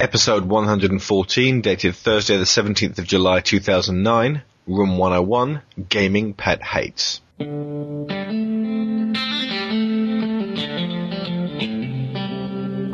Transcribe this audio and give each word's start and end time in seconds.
Episode 0.00 0.44
114, 0.44 1.60
dated 1.60 1.96
Thursday 1.96 2.36
the 2.36 2.44
17th 2.44 3.00
of 3.00 3.04
July 3.04 3.40
2009, 3.40 4.42
Room 4.68 4.96
101, 4.96 5.60
Gaming 5.88 6.34
Pet 6.34 6.62
Hates. 6.62 7.20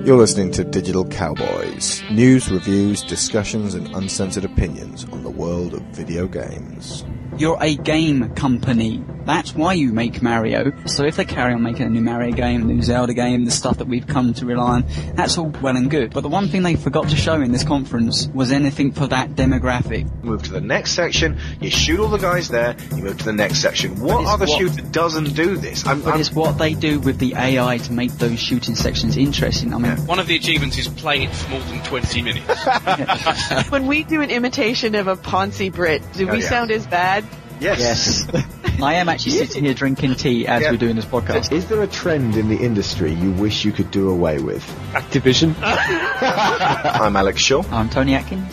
You're 0.06 0.16
listening 0.16 0.50
to 0.52 0.64
Digital 0.64 1.06
Cowboys. 1.06 2.02
News, 2.10 2.50
reviews, 2.50 3.02
discussions, 3.02 3.74
and 3.74 3.94
uncensored 3.94 4.46
opinions 4.46 5.04
on 5.12 5.22
the 5.22 5.30
world 5.30 5.74
of 5.74 5.82
video 5.82 6.26
games. 6.26 7.04
You're 7.36 7.58
a 7.60 7.74
game 7.74 8.34
company. 8.34 9.04
That's 9.24 9.54
why 9.54 9.72
you 9.74 9.92
make 9.92 10.20
Mario. 10.22 10.72
So 10.86 11.04
if 11.04 11.16
they 11.16 11.24
carry 11.24 11.54
on 11.54 11.62
making 11.62 11.86
a 11.86 11.88
new 11.90 12.00
Mario 12.02 12.32
game, 12.34 12.62
a 12.62 12.64
new 12.64 12.82
Zelda 12.82 13.14
game, 13.14 13.44
the 13.44 13.50
stuff 13.50 13.78
that 13.78 13.86
we've 13.88 14.06
come 14.06 14.34
to 14.34 14.46
rely 14.46 14.76
on, 14.76 14.84
that's 15.14 15.38
all 15.38 15.48
well 15.62 15.76
and 15.76 15.90
good. 15.90 16.12
But 16.12 16.20
the 16.22 16.28
one 16.28 16.48
thing 16.48 16.62
they 16.62 16.74
forgot 16.76 17.08
to 17.08 17.16
show 17.16 17.34
in 17.40 17.50
this 17.52 17.64
conference 17.64 18.28
was 18.34 18.52
anything 18.52 18.92
for 18.92 19.06
that 19.06 19.30
demographic. 19.30 20.08
Move 20.22 20.42
to 20.44 20.52
the 20.52 20.60
next 20.60 20.92
section, 20.92 21.38
you 21.60 21.70
shoot 21.70 22.00
all 22.00 22.08
the 22.08 22.18
guys 22.18 22.48
there, 22.48 22.76
you 22.94 23.02
move 23.02 23.18
to 23.18 23.24
the 23.24 23.32
next 23.32 23.60
section. 23.60 23.98
What 24.00 24.26
other 24.26 24.46
what- 24.46 24.58
shooter 24.58 24.82
doesn't 24.82 25.34
do 25.34 25.56
this? 25.56 25.86
I'm, 25.86 26.02
But 26.02 26.10
I'm- 26.12 26.20
it's 26.20 26.32
what 26.32 26.58
they 26.58 26.74
do 26.74 27.00
with 27.00 27.18
the 27.18 27.34
AI 27.36 27.78
to 27.78 27.92
make 27.92 28.12
those 28.18 28.38
shooting 28.38 28.74
sections 28.74 29.16
interesting. 29.16 29.72
I 29.74 29.78
mean, 29.78 29.96
One 30.06 30.18
of 30.18 30.26
the 30.26 30.36
achievements 30.36 30.76
is 30.78 30.88
playing 30.88 31.22
it 31.22 31.34
for 31.34 31.50
more 31.50 31.60
than 31.60 31.80
20 31.82 32.22
minutes. 32.22 32.44
When 33.70 33.86
we 33.86 34.04
do 34.04 34.20
an 34.20 34.30
imitation 34.30 34.94
of 34.94 35.08
a 35.08 35.16
Ponzi 35.16 35.72
Brit, 35.72 36.02
do 36.12 36.28
Oh, 36.28 36.32
we 36.32 36.42
yeah. 36.42 36.48
sound 36.48 36.70
as 36.70 36.86
bad? 36.86 37.24
Yes. 37.60 38.26
yes. 38.30 38.44
I 38.82 38.94
am 38.94 39.08
actually 39.08 39.32
sitting 39.32 39.64
here 39.64 39.74
drinking 39.74 40.14
tea 40.16 40.46
as 40.46 40.62
Yeah. 40.62 40.70
we're 40.72 40.76
doing 40.78 40.96
this 40.96 41.04
podcast. 41.04 41.52
Is 41.52 41.66
there 41.68 41.82
a 41.82 41.86
trend 41.86 42.36
in 42.36 42.48
the 42.48 42.56
industry 42.56 43.12
you 43.12 43.30
wish 43.32 43.64
you 43.64 43.72
could 43.72 43.90
do 43.90 44.10
away 44.10 44.40
with? 44.40 44.62
Activision. 44.92 45.54
I'm 45.62 47.16
Alex 47.16 47.40
Shaw. 47.40 47.62
I'm 47.70 47.88
Tony 47.88 48.14
Atkins. 48.14 48.52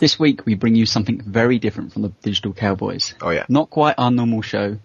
This 0.00 0.18
week 0.18 0.46
we 0.46 0.54
bring 0.54 0.74
you 0.74 0.86
something 0.86 1.20
very 1.20 1.58
different 1.58 1.92
from 1.92 2.02
the 2.02 2.08
Digital 2.22 2.52
Cowboys. 2.54 3.14
Oh 3.20 3.30
yeah. 3.30 3.44
Not 3.48 3.68
quite 3.70 3.94
our 3.98 4.10
normal 4.10 4.40
show, 4.42 4.78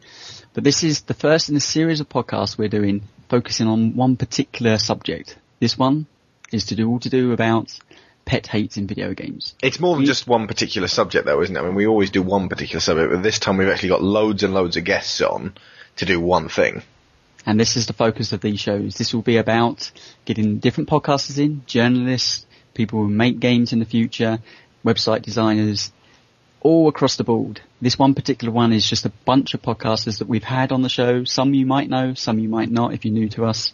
but 0.53 0.63
this 0.63 0.83
is 0.83 1.02
the 1.02 1.13
first 1.13 1.49
in 1.49 1.55
a 1.55 1.61
series 1.61 1.99
of 2.02 2.09
podcasts 2.09 2.58
we're 2.58 2.67
doing 2.67 3.03
focusing 3.30 3.67
on 3.67 3.95
one 3.95 4.17
particular 4.17 4.77
subject. 4.77 5.38
This 5.59 5.77
one 5.77 6.05
is 6.52 6.66
to 6.67 6.75
do 6.75 6.89
all 6.89 6.99
to 6.99 7.09
do 7.09 7.31
about 7.31 7.77
pet 8.25 8.47
hates 8.47 8.77
in 8.77 8.87
video 8.87 9.13
games. 9.13 9.55
It's 9.61 9.79
more 9.79 9.95
than 9.95 10.05
just 10.05 10.27
one 10.27 10.47
particular 10.47 10.87
subject 10.87 11.25
though, 11.25 11.41
isn't 11.41 11.55
it? 11.55 11.59
I 11.59 11.63
mean, 11.63 11.75
we 11.75 11.87
always 11.87 12.09
do 12.09 12.21
one 12.21 12.49
particular 12.49 12.79
subject, 12.79 13.11
but 13.11 13.23
this 13.23 13.39
time 13.39 13.57
we've 13.57 13.69
actually 13.69 13.89
got 13.89 14.03
loads 14.03 14.43
and 14.43 14.53
loads 14.53 14.77
of 14.77 14.83
guests 14.83 15.21
on 15.21 15.53
to 15.97 16.05
do 16.05 16.19
one 16.19 16.49
thing. 16.49 16.81
And 17.45 17.59
this 17.59 17.77
is 17.77 17.85
the 17.85 17.93
focus 17.93 18.33
of 18.33 18.41
these 18.41 18.59
shows. 18.59 18.95
This 18.95 19.13
will 19.13 19.21
be 19.21 19.37
about 19.37 19.91
getting 20.25 20.57
different 20.57 20.89
podcasters 20.89 21.37
in, 21.37 21.61
journalists, 21.67 22.45
people 22.73 22.99
who 22.99 23.07
make 23.07 23.39
games 23.39 23.71
in 23.71 23.79
the 23.79 23.85
future, 23.85 24.39
website 24.83 25.21
designers, 25.21 25.91
all 26.61 26.87
across 26.87 27.17
the 27.17 27.23
board. 27.23 27.61
This 27.79 27.99
one 27.99 28.15
particular 28.15 28.51
one 28.51 28.73
is 28.73 28.89
just 28.89 29.05
a 29.05 29.11
bunch 29.25 29.53
of 29.53 29.61
podcasters 29.61 30.17
that 30.17 30.27
we've 30.27 30.43
had 30.43 30.71
on 30.71 30.81
the 30.81 30.89
show. 30.89 31.23
Some 31.23 31.53
you 31.53 31.67
might 31.67 31.89
know, 31.89 32.15
some 32.15 32.39
you 32.39 32.49
might 32.49 32.71
not 32.71 32.93
if 32.93 33.05
you're 33.05 33.13
new 33.13 33.29
to 33.29 33.45
us. 33.45 33.73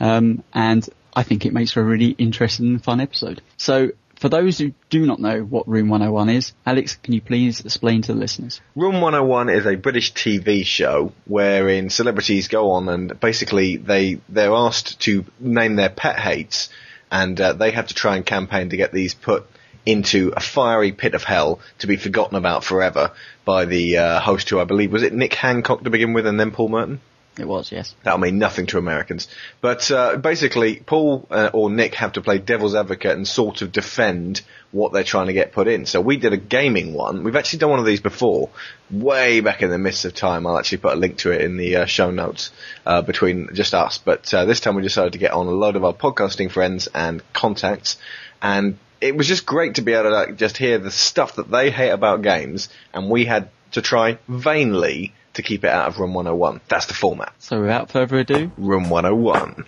Um, 0.00 0.42
and 0.52 0.88
I 1.14 1.22
think 1.22 1.44
it 1.44 1.52
makes 1.52 1.72
for 1.72 1.80
a 1.80 1.84
really 1.84 2.10
interesting 2.10 2.66
and 2.66 2.84
fun 2.84 3.00
episode. 3.00 3.42
So 3.56 3.92
for 4.22 4.28
those 4.28 4.56
who 4.56 4.72
do 4.88 5.04
not 5.04 5.18
know 5.18 5.40
what 5.40 5.66
Room 5.66 5.88
101 5.88 6.28
is, 6.28 6.52
Alex, 6.64 6.96
can 7.02 7.12
you 7.12 7.20
please 7.20 7.60
explain 7.60 8.02
to 8.02 8.12
the 8.12 8.18
listeners? 8.18 8.60
Room 8.76 9.00
101 9.00 9.48
is 9.48 9.66
a 9.66 9.74
British 9.74 10.12
TV 10.14 10.64
show 10.64 11.12
wherein 11.26 11.90
celebrities 11.90 12.46
go 12.46 12.70
on 12.70 12.88
and 12.88 13.18
basically 13.18 13.78
they 13.78 14.20
they're 14.28 14.54
asked 14.54 15.00
to 15.00 15.24
name 15.40 15.74
their 15.74 15.90
pet 15.90 16.20
hates, 16.20 16.68
and 17.10 17.40
uh, 17.40 17.52
they 17.52 17.72
have 17.72 17.88
to 17.88 17.94
try 17.94 18.14
and 18.14 18.24
campaign 18.24 18.70
to 18.70 18.76
get 18.76 18.92
these 18.92 19.12
put 19.12 19.44
into 19.84 20.32
a 20.36 20.40
fiery 20.40 20.92
pit 20.92 21.14
of 21.14 21.24
hell 21.24 21.58
to 21.78 21.88
be 21.88 21.96
forgotten 21.96 22.36
about 22.36 22.62
forever 22.62 23.10
by 23.44 23.64
the 23.64 23.98
uh, 23.98 24.20
host 24.20 24.48
who 24.50 24.60
I 24.60 24.64
believe 24.64 24.92
was 24.92 25.02
it 25.02 25.12
Nick 25.12 25.34
Hancock 25.34 25.82
to 25.82 25.90
begin 25.90 26.12
with 26.12 26.26
and 26.28 26.38
then 26.38 26.52
Paul 26.52 26.68
Merton. 26.68 27.00
It 27.38 27.48
was, 27.48 27.72
yes. 27.72 27.94
That'll 28.02 28.18
mean 28.18 28.38
nothing 28.38 28.66
to 28.66 28.78
Americans. 28.78 29.26
But 29.62 29.90
uh, 29.90 30.16
basically, 30.16 30.76
Paul 30.76 31.26
uh, 31.30 31.48
or 31.54 31.70
Nick 31.70 31.94
have 31.94 32.12
to 32.12 32.20
play 32.20 32.36
devil's 32.36 32.74
advocate 32.74 33.16
and 33.16 33.26
sort 33.26 33.62
of 33.62 33.72
defend 33.72 34.42
what 34.70 34.92
they're 34.92 35.02
trying 35.02 35.28
to 35.28 35.32
get 35.32 35.52
put 35.52 35.66
in. 35.66 35.86
So 35.86 36.02
we 36.02 36.18
did 36.18 36.34
a 36.34 36.36
gaming 36.36 36.92
one. 36.92 37.24
We've 37.24 37.36
actually 37.36 37.60
done 37.60 37.70
one 37.70 37.78
of 37.78 37.86
these 37.86 38.00
before, 38.00 38.50
way 38.90 39.40
back 39.40 39.62
in 39.62 39.70
the 39.70 39.78
midst 39.78 40.04
of 40.04 40.14
time. 40.14 40.46
I'll 40.46 40.58
actually 40.58 40.78
put 40.78 40.92
a 40.92 40.96
link 40.96 41.16
to 41.18 41.32
it 41.32 41.40
in 41.40 41.56
the 41.56 41.76
uh, 41.76 41.84
show 41.86 42.10
notes 42.10 42.50
uh, 42.84 43.00
between 43.00 43.48
just 43.54 43.72
us. 43.72 43.96
But 43.96 44.32
uh, 44.34 44.44
this 44.44 44.60
time 44.60 44.74
we 44.74 44.82
decided 44.82 45.14
to 45.14 45.18
get 45.18 45.32
on 45.32 45.46
a 45.46 45.52
load 45.52 45.76
of 45.76 45.84
our 45.84 45.94
podcasting 45.94 46.50
friends 46.50 46.86
and 46.94 47.22
contacts, 47.32 47.96
and 48.42 48.76
it 49.00 49.16
was 49.16 49.26
just 49.26 49.46
great 49.46 49.76
to 49.76 49.82
be 49.82 49.94
able 49.94 50.04
to 50.04 50.10
like, 50.10 50.36
just 50.36 50.58
hear 50.58 50.76
the 50.76 50.90
stuff 50.90 51.36
that 51.36 51.50
they 51.50 51.70
hate 51.70 51.90
about 51.90 52.20
games, 52.20 52.68
and 52.92 53.08
we 53.08 53.24
had 53.24 53.48
to 53.72 53.80
try 53.80 54.18
vainly 54.28 55.14
to 55.34 55.42
keep 55.42 55.64
it 55.64 55.70
out 55.70 55.88
of 55.88 55.98
Room 55.98 56.14
101. 56.14 56.60
That's 56.68 56.86
the 56.86 56.94
format. 56.94 57.32
So 57.38 57.60
without 57.60 57.90
further 57.90 58.18
ado, 58.18 58.50
Room 58.56 58.90
101. 58.90 59.66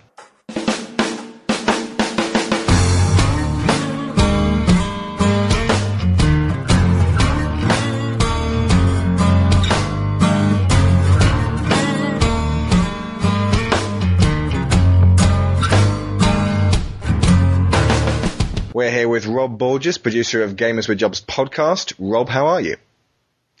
We're 18.73 18.91
here 18.91 19.07
with 19.07 19.25
Rob 19.25 19.57
Borges, 19.57 19.97
producer 19.97 20.43
of 20.43 20.57
Gamers 20.57 20.89
with 20.89 20.97
Jobs 20.97 21.21
podcast. 21.21 21.93
Rob, 21.97 22.27
how 22.27 22.47
are 22.47 22.59
you? 22.59 22.75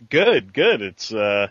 Good, 0.09 0.53
good. 0.53 0.81
It's 0.81 1.13
uh 1.13 1.47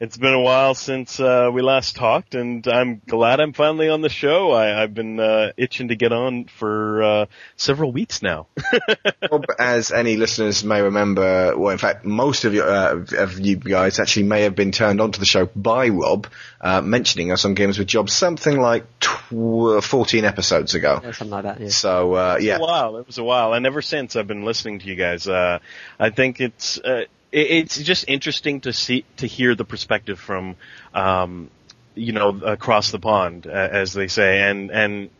it's 0.00 0.16
been 0.16 0.32
a 0.32 0.40
while 0.40 0.74
since 0.74 1.20
uh 1.20 1.50
we 1.52 1.60
last 1.60 1.94
talked 1.94 2.34
and 2.34 2.66
I'm 2.66 3.02
glad 3.06 3.38
I'm 3.38 3.52
finally 3.52 3.90
on 3.90 4.00
the 4.00 4.08
show. 4.08 4.50
I, 4.50 4.82
I've 4.82 4.94
been 4.94 5.20
uh 5.20 5.52
itching 5.58 5.88
to 5.88 5.94
get 5.94 6.10
on 6.10 6.46
for 6.46 7.02
uh 7.02 7.26
several 7.56 7.92
weeks 7.92 8.22
now. 8.22 8.46
Rob, 9.30 9.44
as 9.58 9.92
any 9.92 10.16
listeners 10.16 10.64
may 10.64 10.80
remember, 10.80 11.56
well, 11.56 11.70
in 11.70 11.78
fact, 11.78 12.06
most 12.06 12.44
of 12.46 12.54
you, 12.54 12.62
uh, 12.62 13.04
of 13.18 13.38
you 13.38 13.56
guys 13.56 14.00
actually 14.00 14.22
may 14.24 14.42
have 14.42 14.54
been 14.54 14.72
turned 14.72 15.02
onto 15.02 15.20
the 15.20 15.26
show 15.26 15.44
by 15.54 15.88
Rob, 15.90 16.26
uh, 16.62 16.80
mentioning 16.80 17.30
us 17.30 17.44
on 17.44 17.54
Gamers 17.54 17.78
with 17.78 17.88
Jobs 17.88 18.14
something 18.14 18.58
like 18.58 18.86
tw- 19.00 19.84
14 19.84 20.24
episodes 20.24 20.74
ago. 20.74 21.00
Yeah, 21.02 21.12
something 21.12 21.30
like 21.30 21.44
that. 21.44 21.60
Yeah. 21.60 21.68
So, 21.68 22.14
uh, 22.14 22.38
It 22.40 22.48
was 22.48 22.58
a 22.58 22.62
while. 22.62 22.96
It 22.96 23.06
was 23.06 23.18
a 23.18 23.24
while. 23.24 23.52
And 23.52 23.66
ever 23.66 23.82
since 23.82 24.16
I've 24.16 24.26
been 24.26 24.44
listening 24.44 24.78
to 24.80 24.86
you 24.86 24.96
guys. 24.96 25.28
Uh 25.28 25.58
I 25.98 26.08
think 26.08 26.40
it's 26.40 26.78
uh 26.78 27.04
it, 27.04 27.10
it's 27.32 27.78
just 27.80 28.04
interesting 28.08 28.60
to 28.62 28.72
see 28.72 29.04
to 29.18 29.26
hear 29.26 29.54
the 29.54 29.64
perspective 29.64 30.18
from 30.18 30.56
um 30.94 31.50
you 31.94 32.12
know 32.12 32.28
across 32.40 32.90
the 32.90 32.98
pond 32.98 33.46
uh, 33.46 33.50
as 33.50 33.92
they 33.92 34.08
say 34.08 34.40
and 34.42 34.70
and 34.70 35.10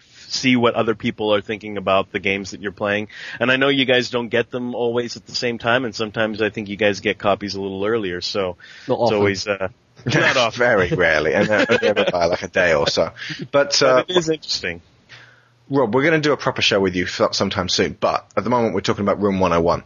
see 0.00 0.56
what 0.56 0.74
other 0.74 0.94
people 0.96 1.32
are 1.32 1.40
thinking 1.40 1.76
about 1.76 2.10
the 2.10 2.18
games 2.18 2.50
that 2.50 2.60
you're 2.60 2.72
playing. 2.72 3.06
And 3.38 3.52
I 3.52 3.56
know 3.56 3.68
you 3.68 3.84
guys 3.84 4.10
don't 4.10 4.28
get 4.30 4.50
them 4.50 4.74
always 4.74 5.16
at 5.16 5.26
the 5.26 5.34
same 5.34 5.58
time, 5.58 5.84
and 5.84 5.94
sometimes 5.94 6.42
I 6.42 6.50
think 6.50 6.68
you 6.68 6.76
guys 6.76 6.98
get 7.00 7.18
copies 7.18 7.54
a 7.54 7.62
little 7.62 7.84
earlier. 7.84 8.20
So 8.20 8.56
Not 8.88 8.94
it's 8.94 9.00
often. 9.02 9.16
always 9.16 9.46
uh, 9.46 9.68
not 10.06 10.36
often. 10.36 10.58
Very 10.58 10.88
rarely, 10.90 11.34
and 11.34 11.48
uh, 11.48 11.66
only 11.70 12.04
by 12.10 12.24
like 12.24 12.42
a 12.42 12.48
day 12.48 12.74
or 12.74 12.88
so. 12.88 13.12
But, 13.52 13.80
uh, 13.80 14.02
But 14.02 14.10
it 14.10 14.16
is 14.16 14.28
interesting. 14.28 14.82
Rob, 15.70 15.94
we're 15.94 16.02
going 16.02 16.20
to 16.20 16.26
do 16.28 16.32
a 16.32 16.36
proper 16.36 16.62
show 16.62 16.80
with 16.80 16.96
you 16.96 17.06
sometime 17.06 17.68
soon, 17.68 17.96
but 17.98 18.28
at 18.36 18.42
the 18.42 18.50
moment 18.50 18.74
we're 18.74 18.80
talking 18.80 19.02
about 19.02 19.20
Room 19.22 19.38
101. 19.38 19.84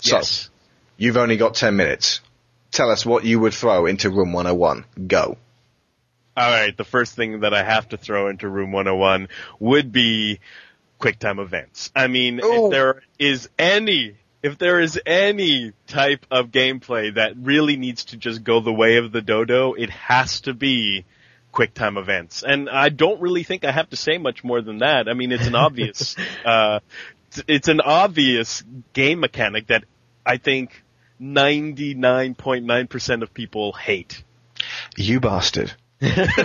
So, 0.00 0.16
Yes. 0.16 0.48
You've 1.00 1.16
only 1.16 1.38
got 1.38 1.54
10 1.54 1.74
minutes. 1.74 2.20
Tell 2.70 2.90
us 2.90 3.04
what 3.04 3.24
you 3.24 3.40
would 3.40 3.54
throw 3.54 3.86
into 3.86 4.10
Room 4.10 4.32
101. 4.32 4.84
Go. 5.08 5.38
All 6.36 6.50
right, 6.50 6.76
the 6.76 6.84
first 6.84 7.16
thing 7.16 7.40
that 7.40 7.54
I 7.54 7.64
have 7.64 7.88
to 7.88 7.96
throw 7.96 8.28
into 8.28 8.48
Room 8.48 8.70
101 8.70 9.28
would 9.58 9.90
be 9.90 10.38
QuickTime 11.00 11.40
events. 11.40 11.90
I 11.96 12.06
mean, 12.06 12.40
Ooh. 12.44 12.66
if 12.66 12.70
there 12.70 13.02
is 13.18 13.48
any, 13.58 14.16
if 14.42 14.58
there 14.58 14.78
is 14.78 15.00
any 15.04 15.72
type 15.86 16.26
of 16.30 16.48
gameplay 16.48 17.14
that 17.14 17.32
really 17.36 17.76
needs 17.76 18.04
to 18.06 18.16
just 18.16 18.44
go 18.44 18.60
the 18.60 18.72
way 18.72 18.98
of 18.98 19.10
the 19.10 19.22
dodo, 19.22 19.72
it 19.72 19.90
has 19.90 20.42
to 20.42 20.54
be 20.54 21.06
QuickTime 21.52 21.98
events. 21.98 22.44
And 22.46 22.68
I 22.68 22.90
don't 22.90 23.20
really 23.22 23.42
think 23.42 23.64
I 23.64 23.72
have 23.72 23.88
to 23.90 23.96
say 23.96 24.18
much 24.18 24.44
more 24.44 24.60
than 24.60 24.78
that. 24.78 25.08
I 25.08 25.14
mean, 25.14 25.32
it's 25.32 25.46
an 25.46 25.54
obvious, 25.54 26.14
uh, 26.44 26.80
it's 27.48 27.68
an 27.68 27.80
obvious 27.80 28.62
game 28.92 29.20
mechanic 29.20 29.68
that 29.68 29.84
I 30.24 30.36
think 30.36 30.84
99.9% 31.20 33.22
of 33.22 33.34
people 33.34 33.72
hate. 33.72 34.22
You 34.96 35.20
bastard. 35.20 35.72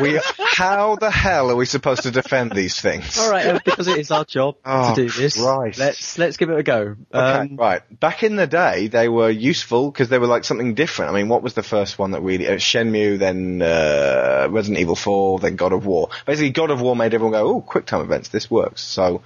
we, 0.01 0.19
how 0.37 0.97
the 0.97 1.09
hell 1.09 1.49
are 1.49 1.55
we 1.55 1.65
supposed 1.65 2.03
to 2.03 2.11
defend 2.11 2.51
these 2.51 2.81
things? 2.81 3.17
All 3.17 3.31
right, 3.31 3.63
because 3.63 3.87
it 3.87 3.97
is 3.97 4.11
our 4.11 4.25
job 4.25 4.57
Oh, 4.65 4.93
to 4.93 5.03
do 5.03 5.09
this. 5.09 5.41
Christ. 5.41 5.79
Let's 5.79 6.17
let's 6.17 6.35
give 6.35 6.49
it 6.49 6.59
a 6.59 6.63
go. 6.63 6.97
Okay, 7.13 7.39
Um, 7.51 7.55
right. 7.55 7.81
Back 8.01 8.23
in 8.23 8.35
the 8.35 8.47
day, 8.47 8.87
they 8.87 9.07
were 9.07 9.29
useful 9.29 9.89
because 9.91 10.09
they 10.09 10.19
were 10.19 10.27
like 10.27 10.43
something 10.43 10.73
different. 10.75 11.11
I 11.11 11.13
mean, 11.15 11.29
what 11.29 11.41
was 11.41 11.53
the 11.53 11.63
first 11.63 11.97
one 11.97 12.11
that 12.11 12.21
really? 12.21 12.49
Uh, 12.49 12.55
Shenmue, 12.55 13.17
then 13.17 13.61
uh, 13.61 14.49
Resident 14.51 14.81
Evil 14.81 14.97
4, 14.97 15.39
then 15.39 15.55
God 15.55 15.71
of 15.71 15.85
War. 15.85 16.09
Basically, 16.25 16.49
God 16.49 16.69
of 16.69 16.81
War 16.81 16.93
made 16.93 17.13
everyone 17.13 17.31
go, 17.31 17.47
"Oh, 17.55 17.61
quick 17.61 17.85
time 17.85 18.01
events, 18.01 18.27
this 18.27 18.51
works." 18.51 18.81
So, 18.81 19.21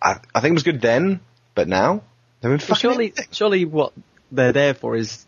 I, 0.00 0.20
I 0.32 0.38
think 0.40 0.52
it 0.52 0.54
was 0.54 0.62
good 0.62 0.80
then, 0.80 1.18
but 1.56 1.66
now 1.66 2.02
they've 2.40 2.42
been 2.42 2.50
Well, 2.50 2.58
fucking 2.60 2.76
surely, 2.76 3.06
everything. 3.08 3.26
surely 3.32 3.64
what 3.64 3.92
they're 4.30 4.52
there 4.52 4.74
for 4.74 4.96
is 4.96 5.26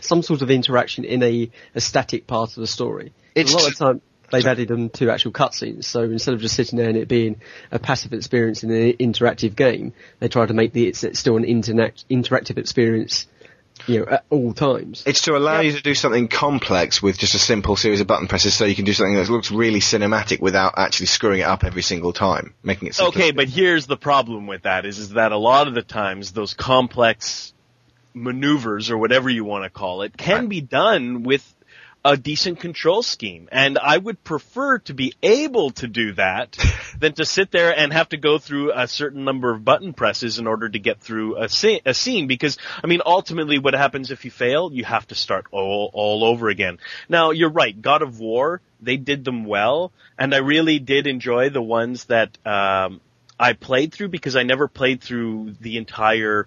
some 0.00 0.22
sort 0.22 0.42
of 0.42 0.50
interaction 0.50 1.04
in 1.04 1.22
a, 1.22 1.50
a 1.74 1.80
static 1.80 2.26
part 2.26 2.50
of 2.50 2.56
the 2.56 2.66
story. 2.66 3.12
It's 3.34 3.52
a 3.52 3.56
lot 3.56 3.68
of 3.68 3.74
tr- 3.74 3.78
the 3.78 3.84
time 3.84 4.02
they've 4.30 4.46
added 4.46 4.68
them 4.68 4.90
to 4.90 5.10
actual 5.10 5.32
cutscenes, 5.32 5.84
so 5.84 6.02
instead 6.02 6.34
of 6.34 6.40
just 6.40 6.54
sitting 6.54 6.78
there 6.78 6.88
and 6.88 6.98
it 6.98 7.08
being 7.08 7.40
a 7.70 7.78
passive 7.78 8.12
experience 8.12 8.62
in 8.62 8.70
an 8.70 8.92
interactive 8.94 9.56
game, 9.56 9.92
they 10.18 10.28
try 10.28 10.46
to 10.46 10.54
make 10.54 10.72
the 10.72 10.86
it's, 10.86 11.04
it's 11.04 11.18
still 11.18 11.36
an 11.36 11.44
internet, 11.44 12.04
interactive 12.10 12.58
experience, 12.58 13.26
you 13.86 14.00
know, 14.00 14.06
at 14.06 14.24
all 14.28 14.52
times. 14.52 15.02
It's 15.06 15.22
to 15.22 15.36
allow 15.36 15.60
you 15.60 15.72
to 15.72 15.82
do 15.82 15.94
something 15.94 16.28
complex 16.28 17.00
with 17.02 17.16
just 17.16 17.34
a 17.34 17.38
simple 17.38 17.76
series 17.76 18.00
of 18.00 18.06
button 18.06 18.26
presses, 18.26 18.54
so 18.54 18.64
you 18.64 18.74
can 18.74 18.84
do 18.84 18.92
something 18.92 19.14
that 19.14 19.30
looks 19.30 19.50
really 19.50 19.80
cinematic 19.80 20.40
without 20.40 20.74
actually 20.76 21.06
screwing 21.06 21.40
it 21.40 21.44
up 21.44 21.64
every 21.64 21.82
single 21.82 22.12
time, 22.12 22.54
making 22.62 22.88
it. 22.88 22.94
simplistic. 22.94 23.08
Okay, 23.08 23.30
but 23.30 23.48
here's 23.48 23.86
the 23.86 23.96
problem 23.96 24.46
with 24.46 24.62
that 24.62 24.84
is, 24.84 24.98
is 24.98 25.10
that 25.10 25.32
a 25.32 25.38
lot 25.38 25.68
of 25.68 25.74
the 25.74 25.82
times 25.82 26.32
those 26.32 26.54
complex 26.54 27.54
maneuvers 28.14 28.90
or 28.90 28.98
whatever 28.98 29.28
you 29.30 29.44
want 29.44 29.64
to 29.64 29.70
call 29.70 30.02
it 30.02 30.16
can 30.16 30.40
Right. 30.40 30.48
be 30.48 30.60
done 30.60 31.22
with 31.22 31.54
a 32.04 32.16
decent 32.16 32.60
control 32.60 33.02
scheme. 33.02 33.48
And 33.50 33.76
I 33.76 33.98
would 33.98 34.22
prefer 34.22 34.78
to 34.80 34.94
be 34.94 35.14
able 35.22 35.70
to 35.72 35.88
do 35.88 36.12
that 36.12 36.56
than 36.98 37.12
to 37.14 37.24
sit 37.24 37.50
there 37.50 37.76
and 37.76 37.92
have 37.92 38.08
to 38.10 38.16
go 38.16 38.38
through 38.38 38.72
a 38.72 38.86
certain 38.86 39.24
number 39.24 39.50
of 39.52 39.64
button 39.64 39.92
presses 39.92 40.38
in 40.38 40.46
order 40.46 40.68
to 40.68 40.78
get 40.78 41.00
through 41.00 41.36
a, 41.36 41.46
sce- 41.46 41.82
a 41.84 41.92
scene. 41.94 42.28
Because, 42.28 42.56
I 42.82 42.86
mean, 42.86 43.00
ultimately 43.04 43.58
what 43.58 43.74
happens 43.74 44.10
if 44.12 44.24
you 44.24 44.30
fail? 44.30 44.72
You 44.72 44.84
have 44.84 45.08
to 45.08 45.14
start 45.16 45.46
all, 45.50 45.90
all 45.92 46.24
over 46.24 46.48
again. 46.48 46.78
Now, 47.08 47.32
you're 47.32 47.50
right. 47.50 47.80
God 47.80 48.02
of 48.02 48.20
War, 48.20 48.60
they 48.80 48.96
did 48.96 49.24
them 49.24 49.44
well. 49.44 49.92
And 50.16 50.34
I 50.34 50.38
really 50.38 50.78
did 50.78 51.06
enjoy 51.08 51.50
the 51.50 51.62
ones 51.62 52.04
that, 52.06 52.38
um, 52.46 53.00
I 53.40 53.52
played 53.52 53.92
through 53.92 54.08
because 54.08 54.34
I 54.36 54.44
never 54.44 54.66
played 54.68 55.00
through 55.02 55.56
the 55.60 55.76
entire, 55.78 56.46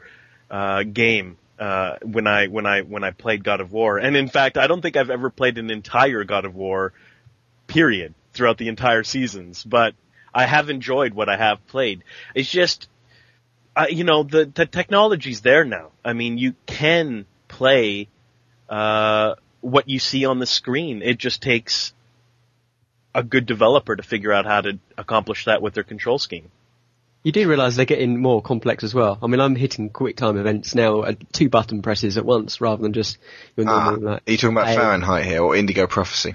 uh, 0.49 0.83
game 0.83 1.37
uh, 1.61 1.97
when 2.01 2.25
I 2.25 2.47
when 2.47 2.65
I 2.65 2.81
when 2.81 3.03
I 3.03 3.11
played 3.11 3.43
God 3.43 3.61
of 3.61 3.71
War. 3.71 3.99
And 3.99 4.17
in 4.17 4.27
fact, 4.27 4.57
I 4.57 4.65
don't 4.65 4.81
think 4.81 4.97
I've 4.97 5.11
ever 5.11 5.29
played 5.29 5.59
an 5.59 5.69
entire 5.69 6.23
God 6.23 6.45
of 6.45 6.55
War 6.55 6.91
period 7.67 8.15
throughout 8.33 8.57
the 8.57 8.67
entire 8.67 9.03
seasons, 9.03 9.63
but 9.63 9.93
I 10.33 10.47
have 10.47 10.71
enjoyed 10.71 11.13
what 11.13 11.29
I 11.29 11.37
have 11.37 11.65
played. 11.67 12.03
It's 12.33 12.49
just 12.49 12.89
uh, 13.75 13.85
you 13.91 14.03
know, 14.03 14.23
the 14.23 14.51
the 14.51 14.65
technology's 14.65 15.41
there 15.41 15.63
now. 15.63 15.91
I 16.03 16.13
mean, 16.13 16.39
you 16.39 16.55
can 16.65 17.27
play 17.47 18.07
uh 18.67 19.35
what 19.59 19.87
you 19.87 19.99
see 19.99 20.25
on 20.25 20.39
the 20.39 20.47
screen. 20.47 21.03
It 21.03 21.19
just 21.19 21.43
takes 21.43 21.93
a 23.13 23.21
good 23.21 23.45
developer 23.45 23.95
to 23.95 24.01
figure 24.01 24.33
out 24.33 24.45
how 24.47 24.61
to 24.61 24.79
accomplish 24.97 25.45
that 25.45 25.61
with 25.61 25.75
their 25.75 25.83
control 25.83 26.17
scheme. 26.17 26.49
You 27.23 27.31
do 27.31 27.47
realise 27.47 27.75
they're 27.75 27.85
getting 27.85 28.19
more 28.19 28.41
complex 28.41 28.83
as 28.83 28.93
well. 28.95 29.19
I 29.21 29.27
mean, 29.27 29.39
I'm 29.39 29.55
hitting 29.55 29.89
quick 29.89 30.15
time 30.17 30.37
events 30.37 30.73
now 30.73 31.03
at 31.03 31.31
two 31.31 31.49
button 31.49 31.81
presses 31.83 32.17
at 32.17 32.25
once 32.25 32.59
rather 32.59 32.81
than 32.81 32.93
just 32.93 33.19
your 33.55 33.69
Ah, 33.69 33.91
normal. 33.91 34.11
like, 34.13 34.23
are 34.27 34.31
you 34.31 34.37
talking 34.37 34.57
about. 34.57 34.75
Fahrenheit 34.75 35.25
here 35.25 35.43
or 35.43 35.55
Indigo 35.55 35.85
Prophecy? 35.85 36.33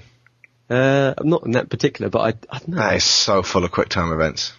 Uh, 0.69 1.13
not 1.23 1.45
in 1.45 1.51
that 1.51 1.69
particular, 1.69 2.09
but 2.09 2.19
I, 2.19 2.27
I 2.55 2.59
don't 2.59 2.69
know. 2.69 2.77
That 2.77 2.95
is 2.95 3.03
so 3.03 3.43
full 3.43 3.65
of 3.65 3.71
quick 3.71 3.89
time 3.89 4.11
events. 4.13 4.53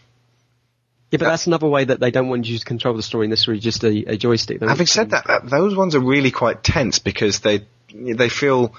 Yeah, 1.11 1.19
but 1.19 1.27
that's 1.27 1.47
another 1.47 1.67
way 1.67 1.85
that 1.85 2.01
they 2.01 2.11
don't 2.11 2.29
want 2.29 2.47
you 2.47 2.59
to 2.59 2.65
control 2.65 2.95
the 2.95 3.03
story 3.03 3.25
in 3.25 3.31
necessarily 3.31 3.61
just 3.61 3.83
a, 3.83 4.13
a 4.13 4.17
joystick. 4.19 4.61
Having 4.61 4.87
said 4.87 5.11
that, 5.11 5.27
that, 5.27 5.49
those 5.49 5.75
ones 5.75 5.95
are 5.95 6.01
really 6.01 6.31
quite 6.31 6.63
tense 6.63 6.99
because 6.99 7.41
they 7.41 7.61
they 7.95 8.29
feel 8.29 8.75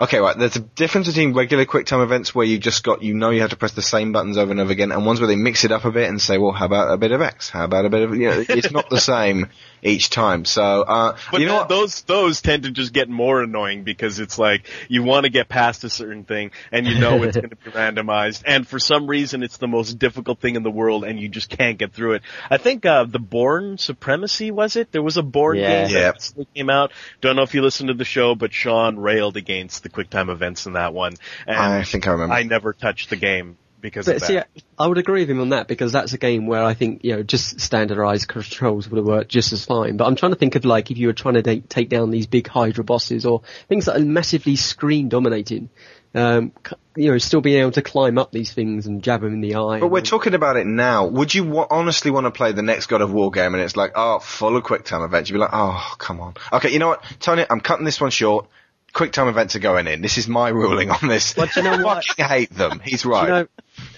okay. 0.00 0.18
Right, 0.18 0.36
there's 0.38 0.56
a 0.56 0.60
difference 0.60 1.08
between 1.08 1.34
regular 1.34 1.64
quick 1.64 1.86
time 1.86 2.00
events 2.00 2.34
where 2.34 2.46
you 2.46 2.58
just 2.58 2.84
got 2.84 3.02
you 3.02 3.14
know 3.14 3.30
you 3.30 3.40
have 3.40 3.50
to 3.50 3.56
press 3.56 3.72
the 3.72 3.82
same 3.82 4.12
buttons 4.12 4.38
over 4.38 4.50
and 4.50 4.60
over 4.60 4.72
again, 4.72 4.92
and 4.92 5.04
ones 5.04 5.20
where 5.20 5.26
they 5.26 5.36
mix 5.36 5.64
it 5.64 5.72
up 5.72 5.84
a 5.84 5.90
bit 5.90 6.08
and 6.08 6.20
say, 6.20 6.38
well, 6.38 6.52
how 6.52 6.66
about 6.66 6.92
a 6.92 6.96
bit 6.96 7.12
of 7.12 7.20
X? 7.20 7.50
How 7.50 7.64
about 7.64 7.84
a 7.84 7.90
bit 7.90 8.02
of 8.02 8.16
you 8.16 8.30
know? 8.30 8.44
It's 8.48 8.70
not 8.70 8.90
the 8.90 9.00
same 9.00 9.50
each 9.82 10.10
time. 10.10 10.44
So 10.44 10.82
uh, 10.82 11.16
But 11.30 11.40
you 11.40 11.46
know 11.46 11.58
th- 11.58 11.68
those 11.68 12.02
those 12.02 12.40
tend 12.40 12.64
to 12.64 12.70
just 12.70 12.92
get 12.92 13.08
more 13.08 13.42
annoying 13.42 13.84
because 13.84 14.18
it's 14.18 14.38
like 14.38 14.68
you 14.88 15.02
want 15.02 15.24
to 15.24 15.30
get 15.30 15.48
past 15.48 15.84
a 15.84 15.90
certain 15.90 16.24
thing 16.24 16.50
and 16.72 16.86
you 16.86 16.98
know 16.98 17.22
it's 17.22 17.36
going 17.36 17.50
to 17.50 17.56
be 17.56 17.70
randomized, 17.70 18.42
and 18.46 18.66
for 18.66 18.78
some 18.78 19.06
reason 19.06 19.42
it's 19.42 19.56
the 19.58 19.68
most 19.68 19.98
difficult 19.98 20.40
thing 20.40 20.56
in 20.56 20.62
the 20.62 20.70
world, 20.70 21.04
and 21.04 21.20
you 21.20 21.28
just 21.28 21.48
can't 21.48 21.78
get 21.78 21.92
through 21.92 22.14
it. 22.14 22.22
I 22.50 22.56
think 22.58 22.84
uh, 22.86 23.04
the 23.04 23.18
Bourne 23.18 23.78
Supremacy 23.78 24.50
was 24.50 24.76
it? 24.76 24.92
There 24.92 25.02
was 25.02 25.16
a 25.16 25.22
Bourne 25.22 25.56
Yeah. 25.58 25.86
game 25.86 25.96
Yeah. 25.96 26.12
that 26.12 26.46
came 26.54 26.70
out. 26.70 26.92
Don't 27.20 27.36
know 27.36 27.42
if 27.42 27.54
you 27.54 27.62
listened 27.62 27.88
to 27.88 27.94
the 27.94 28.04
show, 28.04 28.34
but 28.34 28.52
Sean 28.52 28.96
railed 28.96 29.36
against 29.36 29.82
the 29.82 29.88
QuickTime 29.88 30.30
events 30.30 30.66
in 30.66 30.72
that 30.74 30.94
one, 30.94 31.14
and 31.46 31.56
I 31.58 31.82
think 31.84 32.06
I 32.06 32.12
remember. 32.12 32.34
I 32.34 32.42
never 32.42 32.72
touched 32.72 33.10
the 33.10 33.16
game 33.16 33.56
because 33.86 34.06
But 34.06 34.20
see. 34.22 34.40
I 34.78 34.86
would 34.86 34.98
agree 34.98 35.20
with 35.20 35.30
him 35.30 35.40
on 35.40 35.50
that 35.50 35.68
because 35.68 35.92
that's 35.92 36.12
a 36.12 36.18
game 36.18 36.46
where 36.46 36.62
I 36.62 36.74
think 36.74 37.04
you 37.04 37.14
know 37.14 37.22
just 37.22 37.60
standardized 37.60 38.26
controls 38.26 38.88
would 38.88 38.96
have 38.96 39.06
worked 39.06 39.30
just 39.30 39.52
as 39.52 39.64
fine. 39.64 39.96
But 39.96 40.06
I'm 40.06 40.16
trying 40.16 40.32
to 40.32 40.38
think 40.38 40.56
of 40.56 40.64
like 40.64 40.90
if 40.90 40.98
you 40.98 41.06
were 41.06 41.12
trying 41.12 41.34
to 41.34 41.42
da- 41.42 41.60
take 41.60 41.88
down 41.88 42.10
these 42.10 42.26
big 42.26 42.48
Hydra 42.48 42.82
bosses 42.82 43.24
or 43.24 43.42
things 43.68 43.84
that 43.84 43.96
are 43.96 44.04
massively 44.04 44.56
screen 44.56 45.08
dominating. 45.08 45.70
Um, 46.14 46.52
you 46.96 47.12
know, 47.12 47.18
still 47.18 47.42
being 47.42 47.60
able 47.60 47.72
to 47.72 47.82
climb 47.82 48.16
up 48.16 48.32
these 48.32 48.50
things 48.50 48.86
and 48.86 49.02
jab 49.02 49.20
them 49.20 49.34
in 49.34 49.42
the 49.42 49.56
eye. 49.56 49.80
But 49.80 49.88
we're 49.88 50.00
talking 50.00 50.32
about 50.32 50.56
it 50.56 50.66
now. 50.66 51.06
Would 51.06 51.34
you 51.34 51.66
honestly 51.70 52.10
want 52.10 52.24
to 52.24 52.30
play 52.30 52.52
the 52.52 52.62
next 52.62 52.86
God 52.86 53.02
of 53.02 53.12
War 53.12 53.30
game 53.30 53.52
and 53.54 53.62
it's 53.62 53.76
like, 53.76 53.92
oh, 53.94 54.18
full 54.18 54.56
of 54.56 54.64
quick 54.64 54.84
time 54.84 55.02
events? 55.02 55.28
You'd 55.28 55.34
be 55.34 55.40
like, 55.40 55.50
oh, 55.52 55.94
come 55.98 56.20
on. 56.20 56.34
Okay, 56.54 56.72
you 56.72 56.78
know 56.78 56.88
what, 56.88 57.04
Tony, 57.20 57.44
I'm 57.48 57.60
cutting 57.60 57.84
this 57.84 58.00
one 58.00 58.10
short. 58.10 58.48
Quick 58.96 59.12
time 59.12 59.28
events 59.28 59.54
are 59.54 59.58
going 59.58 59.86
in. 59.88 60.00
This 60.00 60.16
is 60.16 60.26
my 60.26 60.48
ruling 60.48 60.90
on 60.90 61.06
this. 61.06 61.34
But 61.34 61.54
you 61.54 61.62
know 61.62 61.72
I 61.74 61.82
what? 61.82 62.02
fucking 62.06 62.24
hate 62.24 62.48
them. 62.50 62.80
He's 62.82 63.04
right. 63.04 63.24
You 63.24 63.28
know, 63.28 63.46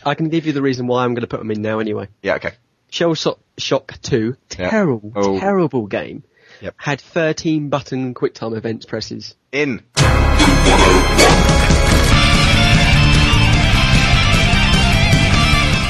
I 0.05 0.17
can 0.17 0.29
give 0.29 0.45
you 0.45 0.53
the 0.53 0.61
reason 0.61 0.89
why 0.89 1.05
I'm 1.05 1.15
going 1.15 1.21
to 1.21 1.29
put 1.29 1.39
them 1.39 1.53
in 1.53 1.63
now 1.63 1.79
anyway. 1.79 2.09
yeah, 2.21 2.35
okay. 2.35 2.55
Shell 2.91 3.15
Shock, 3.15 3.39
Shock 3.59 3.95
2, 4.03 4.37
Yeah. 4.59 4.71
terrible, 4.71 5.13
Oh. 5.15 5.39
terrible 5.39 5.87
game. 5.87 6.25
Yep. 6.63 6.75
Had 6.79 7.01
13 7.01 7.69
button 7.69 8.13
QuickTime 8.13 8.57
events 8.57 8.87
presses. 8.87 9.37
In. 9.53 9.85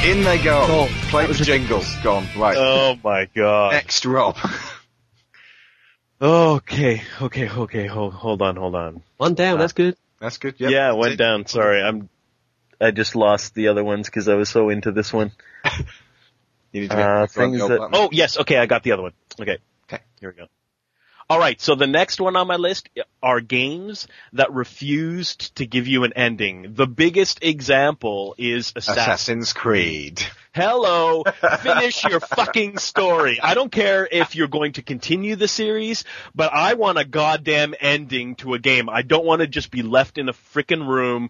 In 0.04 0.22
they 0.24 0.38
go. 0.42 0.64
Oh, 0.66 0.88
Play 1.10 1.26
that 1.26 1.36
the 1.36 1.44
jingle. 1.44 1.82
Gone. 2.02 2.26
Right. 2.36 2.56
Oh 2.58 2.96
my 3.04 3.28
god. 3.34 3.72
Next, 3.72 4.06
Rob. 4.06 4.36
Okay, 6.20 7.02
okay, 7.22 7.48
okay. 7.48 7.86
Hold, 7.86 8.14
hold 8.14 8.42
on, 8.42 8.56
hold 8.56 8.74
on. 8.74 9.02
One 9.18 9.34
down, 9.34 9.58
that's 9.58 9.72
good. 9.72 9.96
That's 10.20 10.38
good. 10.38 10.56
Yep. 10.58 10.70
yeah, 10.70 10.90
it 10.90 10.96
went 10.96 11.12
it. 11.14 11.16
down. 11.16 11.46
Sorry, 11.46 11.82
I'm. 11.82 12.08
I 12.80 12.90
just 12.90 13.16
lost 13.16 13.54
the 13.54 13.68
other 13.68 13.82
ones 13.84 14.08
because 14.08 14.28
I 14.28 14.34
was 14.34 14.48
so 14.48 14.68
into 14.68 14.92
this 14.92 15.12
one. 15.12 15.32
You 16.70 16.82
need 16.82 16.90
to 16.90 16.98
Uh, 16.98 17.26
things 17.26 17.60
that. 17.60 17.78
button. 17.78 17.94
Oh 17.94 18.08
yes, 18.12 18.38
okay, 18.38 18.58
I 18.58 18.66
got 18.66 18.82
the 18.82 18.92
other 18.92 19.02
one. 19.02 19.12
Okay, 19.40 19.56
Okay. 19.90 20.02
here 20.20 20.30
we 20.30 20.36
go. 20.36 20.48
All 21.30 21.38
right, 21.38 21.60
so 21.60 21.74
the 21.74 21.86
next 21.86 22.22
one 22.22 22.36
on 22.36 22.46
my 22.46 22.56
list 22.56 22.88
are 23.22 23.42
games 23.42 24.08
that 24.32 24.50
refused 24.50 25.54
to 25.56 25.66
give 25.66 25.86
you 25.86 26.04
an 26.04 26.14
ending. 26.14 26.72
The 26.74 26.86
biggest 26.86 27.44
example 27.44 28.34
is 28.38 28.72
Assassin. 28.74 29.02
Assassin's 29.02 29.52
Creed. 29.52 30.22
Hello, 30.54 31.24
finish 31.60 32.02
your 32.04 32.20
fucking 32.20 32.78
story. 32.78 33.40
I 33.42 33.52
don't 33.52 33.70
care 33.70 34.08
if 34.10 34.36
you're 34.36 34.48
going 34.48 34.72
to 34.72 34.82
continue 34.82 35.36
the 35.36 35.48
series, 35.48 36.04
but 36.34 36.50
I 36.54 36.74
want 36.74 36.96
a 36.96 37.04
goddamn 37.04 37.74
ending 37.78 38.36
to 38.36 38.54
a 38.54 38.58
game. 38.58 38.88
I 38.88 39.02
don't 39.02 39.26
want 39.26 39.42
to 39.42 39.46
just 39.46 39.70
be 39.70 39.82
left 39.82 40.16
in 40.16 40.30
a 40.30 40.32
frickin' 40.32 40.88
room 40.88 41.28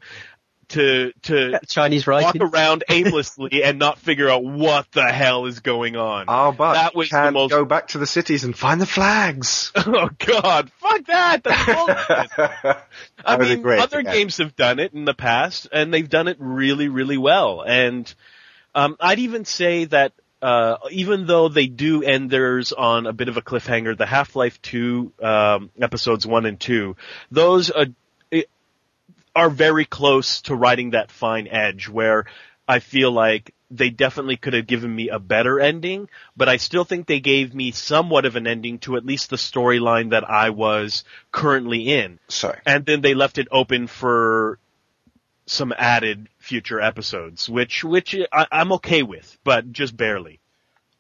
to 0.69 1.13
to 1.23 1.59
Chinese 1.67 2.07
walk 2.07 2.37
around 2.41 2.85
aimlessly 2.91 3.63
and 3.63 3.79
not 3.79 3.99
figure 3.99 4.29
out 4.29 4.45
what 4.45 4.91
the 4.93 5.05
hell 5.05 5.47
is 5.47 5.61
going 5.61 5.97
on. 5.97 6.27
Oh, 6.29 6.53
but 6.53 6.75
that 6.75 6.95
was 6.95 7.09
can 7.09 7.35
most. 7.35 7.51
go 7.51 7.65
back 7.65 7.89
to 7.89 7.99
the 7.99 8.07
cities 8.07 8.45
and 8.45 8.57
find 8.57 8.81
the 8.81 8.87
flags. 8.87 9.73
oh 9.77 10.11
God, 10.19 10.71
fuck 10.73 11.05
that! 11.07 11.43
That's 11.45 11.65
bullshit. 11.67 12.77
I 13.25 13.37
was 13.37 13.49
mean, 13.49 13.67
other 13.67 14.03
game. 14.03 14.13
games 14.13 14.37
have 14.39 14.57
done 14.57 14.79
it 14.79 14.93
in 14.93 15.05
the 15.05 15.15
past, 15.15 15.69
and 15.73 15.93
they've 15.93 16.09
done 16.09 16.29
it 16.29 16.37
really, 16.39 16.89
really 16.89 17.19
well. 17.19 17.63
And 17.63 18.13
um, 18.75 18.97
I'd 19.01 19.19
even 19.21 19.45
say 19.45 19.87
that 19.87 20.13
uh, 20.41 20.77
even 20.91 21.27
though 21.27 21.49
they 21.49 21.67
do 21.67 22.03
end 22.03 22.31
theirs 22.31 22.73
on 22.73 23.07
a 23.07 23.13
bit 23.13 23.29
of 23.29 23.37
a 23.37 23.43
cliffhanger, 23.43 23.97
the 23.97 24.07
Half-Life 24.07 24.63
2 24.63 25.13
um, 25.21 25.71
episodes 25.81 26.27
1 26.27 26.47
and 26.47 26.61
2, 26.61 26.95
those 27.31 27.71
are, 27.71 27.83
it- 27.83 27.95
are 29.39 29.51
very 29.51 29.85
close 29.85 30.43
to 30.43 30.55
riding 30.55 30.91
that 30.91 31.13
fine 31.13 31.47
edge 31.47 31.89
where 31.89 32.27
I 32.67 32.81
feel 32.81 33.13
like 33.13 33.55
they 33.71 33.89
definitely 33.89 34.37
could 34.37 34.55
have 34.55 34.67
given 34.67 34.95
me 34.95 35.11
a 35.11 35.21
better 35.21 35.61
ending, 35.61 36.09
but 36.37 36.49
I 36.49 36.57
still 36.57 36.85
think 36.85 37.07
they 37.07 37.21
gave 37.21 37.55
me 37.55 37.71
somewhat 37.71 38.25
of 38.25 38.35
an 38.35 38.49
ending 38.49 38.79
to 38.81 38.97
at 38.97 39.07
least 39.07 39.31
the 39.31 39.37
storyline 39.37 40.11
that 40.11 40.29
I 40.29 40.51
was 40.51 41.05
currently 41.31 41.89
in 41.89 42.19
Sorry. 42.27 42.59
and 42.67 42.85
then 42.85 43.01
they 43.01 43.15
left 43.15 43.39
it 43.39 43.47
open 43.53 43.87
for 43.87 44.59
some 45.47 45.73
added 45.79 46.29
future 46.39 46.81
episodes, 46.81 47.49
which 47.49 47.85
which 47.85 48.17
I, 48.33 48.47
I'm 48.51 48.73
okay 48.73 49.03
with, 49.03 49.39
but 49.45 49.71
just 49.71 49.97
barely. 49.97 50.41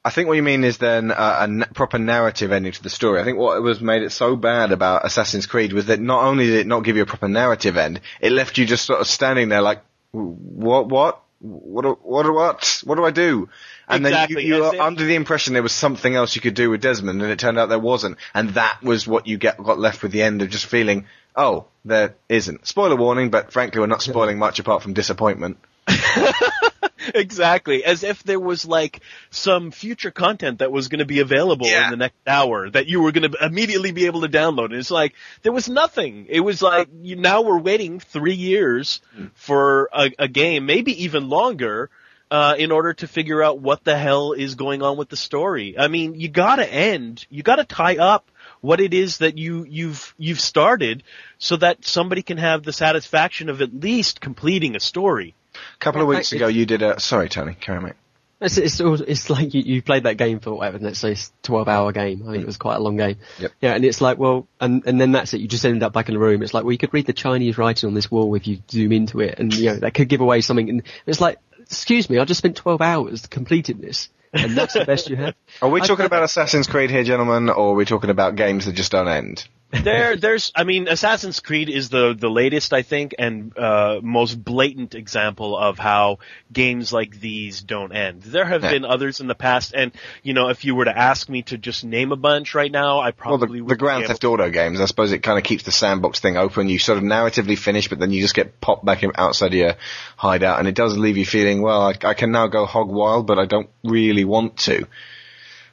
I 0.09 0.11
think 0.11 0.27
what 0.27 0.35
you 0.39 0.43
mean 0.43 0.65
is 0.65 0.79
then 0.79 1.11
uh, 1.13 1.37
a 1.41 1.43
n- 1.43 1.65
proper 1.75 1.99
narrative 1.99 2.51
ending 2.51 2.73
to 2.73 2.83
the 2.83 2.89
story. 2.89 3.21
I 3.21 3.25
think 3.25 3.37
what 3.37 3.63
was 3.63 3.83
made 3.83 4.03
it 4.03 4.11
so 4.11 4.37
bad 4.37 4.73
about 4.73 5.05
Assassin's 5.05 5.45
Creed 5.45 5.75
was 5.75 5.87
that 5.87 6.01
not 6.01 6.25
only 6.25 6.47
did 6.47 6.55
it 6.61 6.67
not 6.67 6.81
give 6.83 6.97
you 6.97 7.03
a 7.03 7.07
proper 7.07 7.29
narrative 7.29 7.77
end, 7.77 8.01
it 8.23 8.33
left 8.33 8.57
you 8.57 8.65
just 8.65 8.87
sort 8.87 9.01
of 9.03 9.07
standing 9.07 9.51
there 9.51 9.61
like, 9.61 9.83
what, 10.13 10.89
what, 10.89 11.21
what, 11.41 11.83
do- 11.83 11.99
what, 12.01 12.23
do- 12.25 12.33
what, 12.33 12.83
what 12.85 12.95
do 12.95 13.05
I 13.05 13.11
do? 13.11 13.51
And 13.87 14.07
Exactly, 14.07 14.35
then 14.37 14.45
you, 14.47 14.49
you 14.57 14.65
as 14.65 14.71
were 14.71 14.75
if- 14.77 14.81
under 14.81 15.05
the 15.05 15.15
impression 15.15 15.53
there 15.53 15.63
was 15.63 15.73
something 15.73 16.15
else 16.15 16.35
you 16.35 16.41
could 16.41 16.55
do 16.55 16.71
with 16.71 16.81
Desmond, 16.81 17.21
and 17.23 17.31
it 17.31 17.39
turned 17.39 17.59
out 17.59 17.69
there 17.69 17.79
wasn't. 17.79 18.17
And 18.33 18.51
that 18.55 18.83
was 18.83 19.07
what 19.07 19.27
you 19.27 19.37
get 19.37 19.59
got 19.63 19.79
left 19.79 20.03
with 20.03 20.13
the 20.13 20.23
end 20.23 20.41
of 20.41 20.49
just 20.49 20.65
feeling, 20.67 21.05
oh, 21.37 21.67
there 21.85 22.15
isn't. 22.29 22.67
Spoiler 22.67 22.97
warning, 22.97 23.29
but 23.31 23.53
frankly, 23.53 23.81
we're 23.81 23.87
not 23.87 24.01
spoiling 24.03 24.39
much 24.39 24.59
apart 24.59 24.83
from 24.83 24.95
disappointment. 24.95 25.59
exactly. 27.15 27.85
As 27.85 28.03
if 28.05 28.23
there 28.23 28.41
was 28.41 28.67
like 28.67 29.01
some 29.31 29.71
future 29.71 30.11
content 30.11 30.59
that 30.59 30.73
was 30.73 30.89
going 30.89 30.99
to 31.01 31.05
be 31.07 31.21
available 31.21 31.67
Yeah. 31.67 31.85
in 31.85 31.91
the 31.91 31.97
next 31.97 32.17
hour 32.27 32.71
that 32.71 32.87
you 32.87 33.01
were 33.01 33.13
going 33.13 33.31
to 33.31 33.45
immediately 33.45 33.93
be 33.93 34.07
able 34.07 34.23
to 34.23 34.29
download. 34.29 34.67
And 34.67 34.75
it's 34.75 34.91
like, 34.91 35.15
there 35.43 35.53
was 35.53 35.69
nothing. 35.69 36.27
It 36.29 36.41
was 36.41 36.63
like, 36.63 36.89
you, 37.03 37.17
now 37.17 37.43
we're 37.43 37.59
waiting 37.61 38.01
three 38.01 38.35
years 38.35 39.01
for 39.35 39.89
a, 39.93 40.11
a 40.19 40.29
game, 40.29 40.67
maybe 40.67 41.05
even 41.05 41.29
longer, 41.29 41.91
uh, 42.31 42.55
in 42.59 42.71
order 42.73 42.93
to 42.93 43.09
figure 43.09 43.43
out 43.43 43.59
what 43.61 43.85
the 43.85 43.97
hell 43.97 44.33
is 44.33 44.55
going 44.55 44.83
on 44.83 44.97
with 44.99 45.09
the 45.09 45.17
story. 45.17 45.77
I 45.79 45.89
mean, 45.89 46.15
you 46.15 46.29
gotta 46.29 46.71
end, 46.71 47.27
you 47.31 47.43
gotta 47.43 47.65
tie 47.65 47.97
up 47.97 48.31
what 48.61 48.81
it 48.81 48.93
is 48.93 49.19
that 49.19 49.39
you, 49.39 49.65
you've, 49.69 50.15
you've 50.19 50.41
started 50.41 51.05
so 51.39 51.57
that 51.57 51.85
somebody 51.87 52.23
can 52.23 52.37
have 52.37 52.65
the 52.65 52.73
satisfaction 52.73 53.49
of 53.49 53.63
at 53.63 53.73
least 53.73 54.21
completing 54.21 54.77
a 54.77 54.81
story. 54.81 55.35
A 55.75 55.79
couple 55.79 56.03
of 56.03 56.09
weeks 56.09 56.33
ago, 56.33 56.49
you 56.49 56.67
did 56.67 56.83
a. 56.83 57.01
Sorry, 57.01 57.29
Tony. 57.29 57.55
Carry 57.55 57.79
on, 57.79 57.85
mate. 57.85 57.95
It's, 58.41 58.57
it's, 58.57 58.81
it's 58.81 59.31
like 59.31 59.53
you, 59.53 59.63
you 59.63 59.83
played 59.83 60.05
that 60.05 60.17
game 60.17 60.39
for 60.39 60.55
whatever, 60.55 60.79
let's 60.79 61.01
say 61.01 61.17
12 61.43 61.67
hour 61.67 61.91
game. 61.91 62.23
I 62.23 62.31
think 62.31 62.39
mm. 62.39 62.43
it 62.43 62.47
was 62.47 62.57
quite 62.57 62.77
a 62.77 62.81
long 62.81 62.97
game. 62.97 63.17
Yep. 63.41 63.53
Yeah, 63.61 63.75
and 63.75 63.85
it's 63.85 64.01
like, 64.01 64.17
well, 64.17 64.47
and, 64.61 64.85
and 64.87 65.01
then 65.01 65.11
that's 65.11 65.35
it. 65.35 65.41
You 65.41 65.49
just 65.49 65.65
ended 65.65 65.83
up 65.83 65.93
back 65.93 66.09
in 66.09 66.15
the 66.15 66.21
room. 66.21 66.43
It's 66.43 66.55
like, 66.55 66.63
well, 66.63 66.71
you 66.71 66.79
could 66.79 66.95
read 66.95 67.07
the 67.07 67.13
Chinese 67.13 67.59
writing 67.59 67.89
on 67.89 67.95
this 67.95 68.11
wall 68.11 68.33
if 68.37 68.47
you 68.47 68.59
zoom 68.71 68.93
into 68.93 69.21
it 69.21 69.41
and, 69.41 69.53
you 69.53 69.71
know, 69.71 69.77
that 69.77 69.95
could 69.95 70.09
give 70.09 70.21
away 70.21 70.41
something. 70.41 70.71
And 70.71 70.83
it's 71.05 71.21
like, 71.21 71.39
excuse 71.59 72.09
me, 72.09 72.19
I 72.19 72.25
just 72.25 72.39
spent 72.39 72.57
12 72.57 72.81
hours 72.81 73.27
completing 73.27 73.79
this. 73.79 74.09
And 74.33 74.57
that's 74.57 74.75
the 74.75 74.85
best 74.85 75.11
you 75.11 75.17
have. 75.17 75.35
Are 75.63 75.71
we 75.71 75.81
talking 75.81 76.05
about 76.05 76.23
Assassin's 76.23 76.67
Creed 76.69 76.91
here, 76.91 77.03
gentlemen, 77.03 77.49
or 77.49 77.73
are 77.73 77.75
we 77.75 77.87
talking 77.87 78.11
about 78.11 78.37
games 78.37 78.67
that 78.67 78.75
just 78.75 78.93
don't 78.93 79.09
end? 79.09 79.49
There, 79.71 80.17
there's, 80.21 80.51
I 80.55 80.65
mean, 80.65 80.89
Assassin's 80.89 81.41
Creed 81.41 81.69
is 81.69 81.89
the 81.91 82.15
the 82.19 82.29
latest, 82.31 82.73
I 82.73 82.83
think, 82.83 83.15
and 83.19 83.57
uh, 83.57 84.01
most 84.03 84.43
blatant 84.43 84.95
example 84.95 85.57
of 85.57 85.79
how 85.79 86.19
games 86.53 86.93
like 86.93 87.21
these 87.21 87.61
don't 87.61 87.93
end. 87.93 88.23
There 88.23 88.45
have 88.45 88.63
Yeah. 88.63 88.71
been 88.71 88.85
others 88.85 89.21
in 89.21 89.27
the 89.27 89.35
past, 89.35 89.75
and 89.75 89.93
you 90.23 90.33
know, 90.35 90.49
if 90.49 90.65
you 90.65 90.75
were 90.75 90.87
to 90.87 90.97
ask 90.97 91.29
me 91.29 91.43
to 91.43 91.59
just 91.59 91.85
name 91.85 92.13
a 92.13 92.17
bunch 92.17 92.55
right 92.55 92.73
now, 92.73 92.99
I 93.01 93.05
Well, 93.05 93.13
probably 93.13 93.59
the, 93.59 93.65
would 93.65 93.71
the 93.75 93.77
Grand 93.77 94.07
Theft 94.07 94.25
Auto 94.25 94.49
games, 94.51 94.81
I 94.81 94.87
suppose 94.87 95.13
it 95.13 95.23
kind 95.23 95.39
of 95.39 95.45
keeps 95.45 95.65
the 95.65 95.73
sandbox 95.73 96.21
thing 96.21 96.37
open. 96.37 96.69
You 96.69 96.79
sort 96.79 96.99
of 96.99 97.05
narratively 97.05 97.59
finish, 97.59 97.89
but 97.89 97.99
then 97.99 98.11
you 98.11 98.23
just 98.23 98.35
get 98.35 98.61
popped 98.61 98.85
back 98.85 99.03
in, 99.03 99.13
outside 99.17 99.53
your 99.53 99.75
hideout, 100.17 100.59
and 100.59 100.67
it 100.69 100.75
does 100.75 100.97
leave 100.97 101.17
you 101.17 101.27
feeling, 101.27 101.61
well, 101.63 101.83
I, 101.83 101.95
I 102.05 102.15
can 102.15 102.33
now 102.33 102.47
go 102.47 102.65
hog 102.65 102.89
wild, 102.89 103.27
but 103.27 103.39
I 103.39 103.45
don't 103.45 103.69
really 103.85 104.25
want 104.25 104.57
to. 104.61 104.87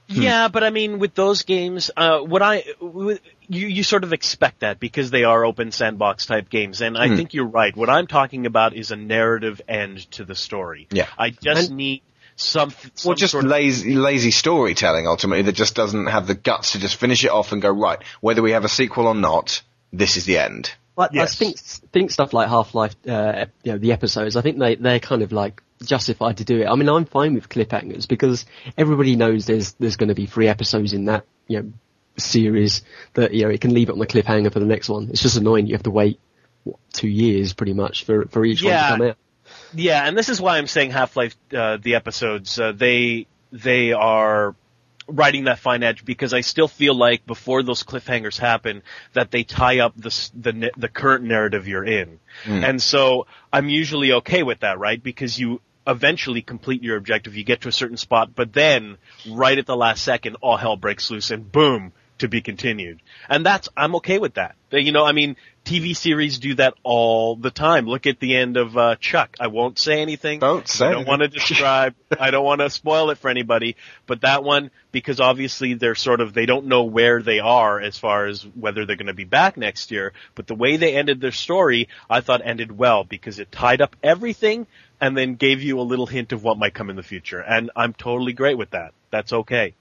Yeah, 0.08 0.50
but 0.50 0.64
I 0.64 0.70
mean, 0.70 1.00
with 1.00 1.16
those 1.16 1.42
games, 1.44 1.90
uh, 1.98 2.20
what 2.20 2.44
I, 2.44 2.64
you, 3.50 3.68
you 3.68 3.84
sort 3.84 4.04
of 4.04 4.14
expect 4.14 4.60
that 4.62 4.80
because 4.80 5.12
they 5.12 5.24
are 5.24 5.46
open 5.46 5.72
sandbox 5.72 6.26
type 6.26 6.50
games, 6.50 6.82
and 6.82 6.98
I 6.98 7.08
Hmm. 7.08 7.16
think 7.16 7.34
you're 7.34 7.46
right. 7.48 7.76
What 7.76 7.90
I'm 7.90 8.08
talking 8.08 8.46
about 8.46 8.74
is 8.76 8.92
a 8.92 8.96
narrative 8.96 9.62
end 9.68 10.10
to 10.12 10.26
the 10.26 10.36
story. 10.36 10.88
Yeah. 10.92 11.08
I 11.18 11.30
just 11.30 11.70
And- 11.70 11.78
need 11.78 12.02
some, 12.36 12.72
some 12.96 13.10
Well, 13.10 13.16
just 13.16 13.32
sort 13.32 13.46
of 13.46 13.52
lazy, 13.52 13.96
lazy 13.96 14.32
storytelling 14.32 15.08
ultimately 15.08 15.44
that 15.44 15.54
just 15.56 15.74
doesn't 15.76 16.08
have 16.08 16.28
the 16.28 16.36
guts 16.36 16.74
to 16.74 16.80
just 16.80 16.96
finish 16.98 17.24
it 17.24 17.32
off 17.32 17.52
and 17.54 17.62
go, 17.62 17.70
right, 17.70 18.00
whether 18.22 18.42
we 18.42 18.52
have 18.52 18.66
a 18.66 18.70
sequel 18.70 19.08
or 19.08 19.16
not, 19.16 19.62
this 19.94 20.18
is 20.18 20.26
the 20.26 20.38
end. 20.38 20.72
Well, 20.98 21.10
Yes. 21.12 21.34
I 21.34 21.36
think 21.46 21.58
think 21.94 22.12
stuff 22.12 22.34
like 22.34 22.48
Half 22.50 22.74
Life, 22.76 22.96
uh, 23.08 23.46
you 23.64 23.72
know, 23.74 23.78
the 23.78 23.92
episodes. 23.92 24.36
I 24.38 24.42
think 24.42 24.60
they 24.60 24.76
they're 24.76 25.00
kind 25.00 25.22
of 25.22 25.32
like 25.34 25.62
justified 25.84 26.38
to 26.38 26.46
do 26.46 26.62
it. 26.62 26.68
I 26.68 26.76
mean, 26.76 26.88
I'm 26.88 27.04
fine 27.06 27.34
with 27.34 27.50
cliffhangers 27.50 28.08
because 28.08 28.46
everybody 28.78 29.16
knows 29.18 29.46
there's 29.46 29.74
there's 29.74 29.98
going 29.98 30.08
to 30.10 30.16
be 30.16 30.26
three 30.26 30.48
episodes 30.48 30.94
in 30.94 31.06
that 31.06 31.26
you 31.48 31.62
know 31.62 31.74
series 32.18 32.82
that 33.14 33.34
you 33.34 33.44
know 33.44 33.50
it 33.50 33.62
can 33.62 33.74
leave 33.74 33.90
it 33.90 33.94
on 33.94 34.00
the 34.00 34.08
cliffhanger 34.08 34.52
for 34.52 34.60
the 34.60 34.66
next 34.66 34.90
one. 34.90 35.10
It's 35.10 35.22
just 35.22 35.38
annoying. 35.38 35.68
You 35.68 35.74
have 35.76 35.84
to 35.84 35.92
wait 35.92 36.20
what, 36.64 36.78
two 36.94 37.08
years 37.10 37.54
pretty 37.54 37.74
much 37.74 38.04
for 38.06 38.26
for 38.28 38.46
each 38.46 38.62
Yeah. 38.62 38.92
one 38.92 39.00
to 39.00 39.04
come 39.06 39.10
out. 39.12 39.18
Yeah, 39.74 40.08
and 40.08 40.18
this 40.18 40.30
is 40.30 40.40
why 40.42 40.58
I'm 40.58 40.68
saying 40.68 40.92
Half-Life, 40.92 41.36
uh, 41.56 41.78
the 41.82 41.96
episodes, 41.96 42.58
uh, 42.60 42.72
they, 42.72 43.28
they 43.52 43.92
are 43.92 44.56
writing 45.08 45.44
that 45.44 45.60
fine 45.60 45.84
edge 45.84 46.04
because 46.06 46.34
I 46.34 46.42
still 46.42 46.68
feel 46.68 46.96
like 46.96 47.26
before 47.28 47.62
those 47.62 47.84
cliffhangers 47.84 48.40
happen 48.40 48.82
that 49.14 49.32
they 49.32 49.44
tie 49.44 49.80
up 49.80 49.94
the, 49.96 50.30
the, 50.34 50.72
the 50.78 50.88
current 50.88 51.26
narrative 51.26 51.68
you're 51.68 51.84
in. 51.86 52.20
And 52.46 52.82
so 52.82 53.28
I'm 53.54 53.70
usually 53.70 54.14
okay 54.14 54.44
with 54.44 54.62
that, 54.62 54.80
right? 54.80 55.02
Because 55.02 55.38
you 55.38 55.62
eventually 55.86 56.42
complete 56.42 56.82
your 56.82 56.98
objective, 56.98 57.36
you 57.36 57.44
get 57.44 57.62
to 57.62 57.68
a 57.68 57.72
certain 57.74 57.98
spot, 57.98 58.34
but 58.34 58.52
then 58.54 58.98
right 59.30 59.58
at 59.58 59.68
the 59.68 59.76
last 59.78 60.04
second, 60.04 60.38
all 60.42 60.58
hell 60.58 60.76
breaks 60.78 61.12
loose 61.12 61.30
and 61.32 61.52
boom, 61.52 61.94
to 62.20 62.28
be 62.28 62.42
continued. 62.42 63.02
And 63.30 63.46
that's, 63.46 63.70
I'm 63.76 63.96
okay 63.98 64.20
with 64.20 64.36
that. 64.36 64.56
You 64.72 64.92
know, 64.92 65.06
I 65.06 65.12
mean, 65.12 65.36
TV 65.66 65.96
series 65.96 66.38
do 66.38 66.56
that 66.56 66.76
all 66.84 67.36
the 67.36 67.50
time. 67.50 67.88
Look 67.88 68.06
at 68.06 68.20
the 68.20 68.36
end 68.36 68.56
of 68.56 68.78
uh, 68.78 68.96
Chuck. 68.98 69.36
I 69.40 69.48
won't 69.48 69.80
say 69.80 70.02
anything. 70.02 70.40
Don't 70.40 70.68
say 70.68 70.88
I 70.88 70.92
don't 70.92 71.08
want 71.08 71.22
to 71.22 71.28
describe. 71.40 71.96
I 72.20 72.32
don't 72.32 72.46
want 72.46 72.62
to 72.62 72.70
spoil 72.70 73.10
it 73.10 73.18
for 73.18 73.30
anybody. 73.30 73.76
But 74.06 74.22
that 74.22 74.44
one, 74.44 74.70
because 74.92 75.20
obviously 75.20 75.74
they're 75.74 75.96
sort 75.96 76.22
of 76.22 76.34
they 76.34 76.46
don't 76.46 76.68
know 76.68 76.84
where 76.84 77.22
they 77.22 77.40
are 77.40 77.80
as 77.80 77.98
far 77.98 78.28
as 78.28 78.44
whether 78.44 78.86
they're 78.86 78.96
going 78.96 79.08
to 79.08 79.14
be 79.14 79.24
back 79.24 79.58
next 79.58 79.92
year. 79.92 80.14
But 80.36 80.48
the 80.48 80.56
way 80.56 80.78
they 80.78 80.96
ended 80.96 81.20
their 81.20 81.32
story, 81.32 81.90
I 82.10 82.22
thought 82.22 82.42
ended 82.44 82.72
well 82.72 83.04
because 83.04 83.40
it 83.40 83.52
tied 83.52 83.82
up 83.82 83.96
everything 84.04 84.68
and 85.02 85.18
then 85.18 85.36
gave 85.36 85.62
you 85.62 85.80
a 85.80 85.82
little 85.82 86.06
hint 86.06 86.32
of 86.32 86.44
what 86.44 86.58
might 86.58 86.74
come 86.74 86.90
in 86.90 86.96
the 86.96 87.04
future. 87.04 87.40
And 87.40 87.72
I'm 87.76 87.94
totally 87.94 88.34
great 88.34 88.58
with 88.58 88.72
that. 88.72 88.94
That's 89.10 89.34
okay. 89.34 89.74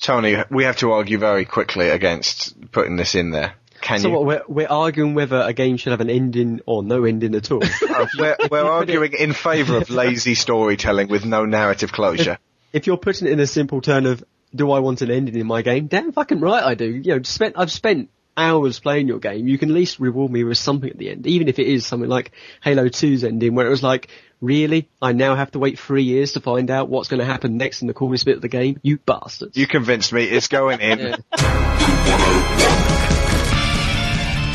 Tony, 0.00 0.36
we 0.50 0.64
have 0.64 0.76
to 0.78 0.92
argue 0.92 1.18
very 1.18 1.44
quickly 1.44 1.88
against 1.88 2.70
putting 2.72 2.96
this 2.96 3.14
in 3.14 3.30
there. 3.30 3.54
Can 3.80 4.00
So 4.00 4.08
you? 4.08 4.14
what, 4.14 4.24
we're 4.26 4.42
we're 4.48 4.68
arguing 4.68 5.14
whether 5.14 5.40
a 5.40 5.52
game 5.52 5.76
should 5.76 5.92
have 5.92 6.00
an 6.00 6.10
ending 6.10 6.60
or 6.66 6.82
no 6.82 7.04
ending 7.04 7.34
at 7.34 7.50
all. 7.50 7.62
Uh, 7.88 8.06
we're 8.18 8.36
we're 8.50 8.64
arguing 8.64 9.12
in 9.12 9.32
favour 9.32 9.76
of 9.78 9.90
lazy 9.90 10.34
storytelling 10.34 11.08
with 11.08 11.24
no 11.24 11.44
narrative 11.44 11.90
closure. 11.92 12.38
if 12.72 12.86
you're 12.86 12.96
putting 12.96 13.26
it 13.26 13.32
in 13.32 13.40
a 13.40 13.46
simple 13.46 13.80
turn 13.80 14.06
of 14.06 14.22
do 14.54 14.70
I 14.70 14.78
want 14.80 15.02
an 15.02 15.10
ending 15.10 15.36
in 15.36 15.46
my 15.46 15.62
game? 15.62 15.86
Damn 15.88 16.12
fucking 16.12 16.40
right 16.40 16.62
I 16.62 16.74
do. 16.74 16.86
You 16.86 17.16
know, 17.16 17.22
spent 17.22 17.54
I've 17.58 17.72
spent 17.72 18.10
hours 18.36 18.78
playing 18.78 19.08
your 19.08 19.18
game. 19.18 19.48
You 19.48 19.58
can 19.58 19.70
at 19.70 19.74
least 19.74 19.98
reward 19.98 20.30
me 20.30 20.44
with 20.44 20.58
something 20.58 20.88
at 20.88 20.96
the 20.96 21.10
end, 21.10 21.26
even 21.26 21.48
if 21.48 21.58
it 21.58 21.66
is 21.66 21.84
something 21.84 22.08
like 22.08 22.30
Halo 22.62 22.88
2's 22.88 23.24
ending, 23.24 23.54
where 23.56 23.66
it 23.66 23.70
was 23.70 23.82
like, 23.82 24.08
really, 24.40 24.88
I 25.00 25.12
now 25.12 25.34
have 25.34 25.50
to 25.52 25.58
wait 25.58 25.78
three 25.78 26.04
years 26.04 26.32
to 26.32 26.40
find 26.40 26.70
out 26.70 26.88
what's 26.88 27.08
going 27.08 27.20
to 27.20 27.26
happen 27.26 27.56
next 27.56 27.82
in 27.82 27.88
the 27.88 27.94
coolest 27.94 28.24
bit 28.24 28.36
of 28.36 28.42
the 28.42 28.48
game. 28.48 28.78
You 28.82 28.98
bastards. 28.98 29.56
You 29.56 29.66
convinced 29.66 30.12
me. 30.12 30.24
It's 30.24 30.48
going 30.48 30.80
in. 30.80 31.16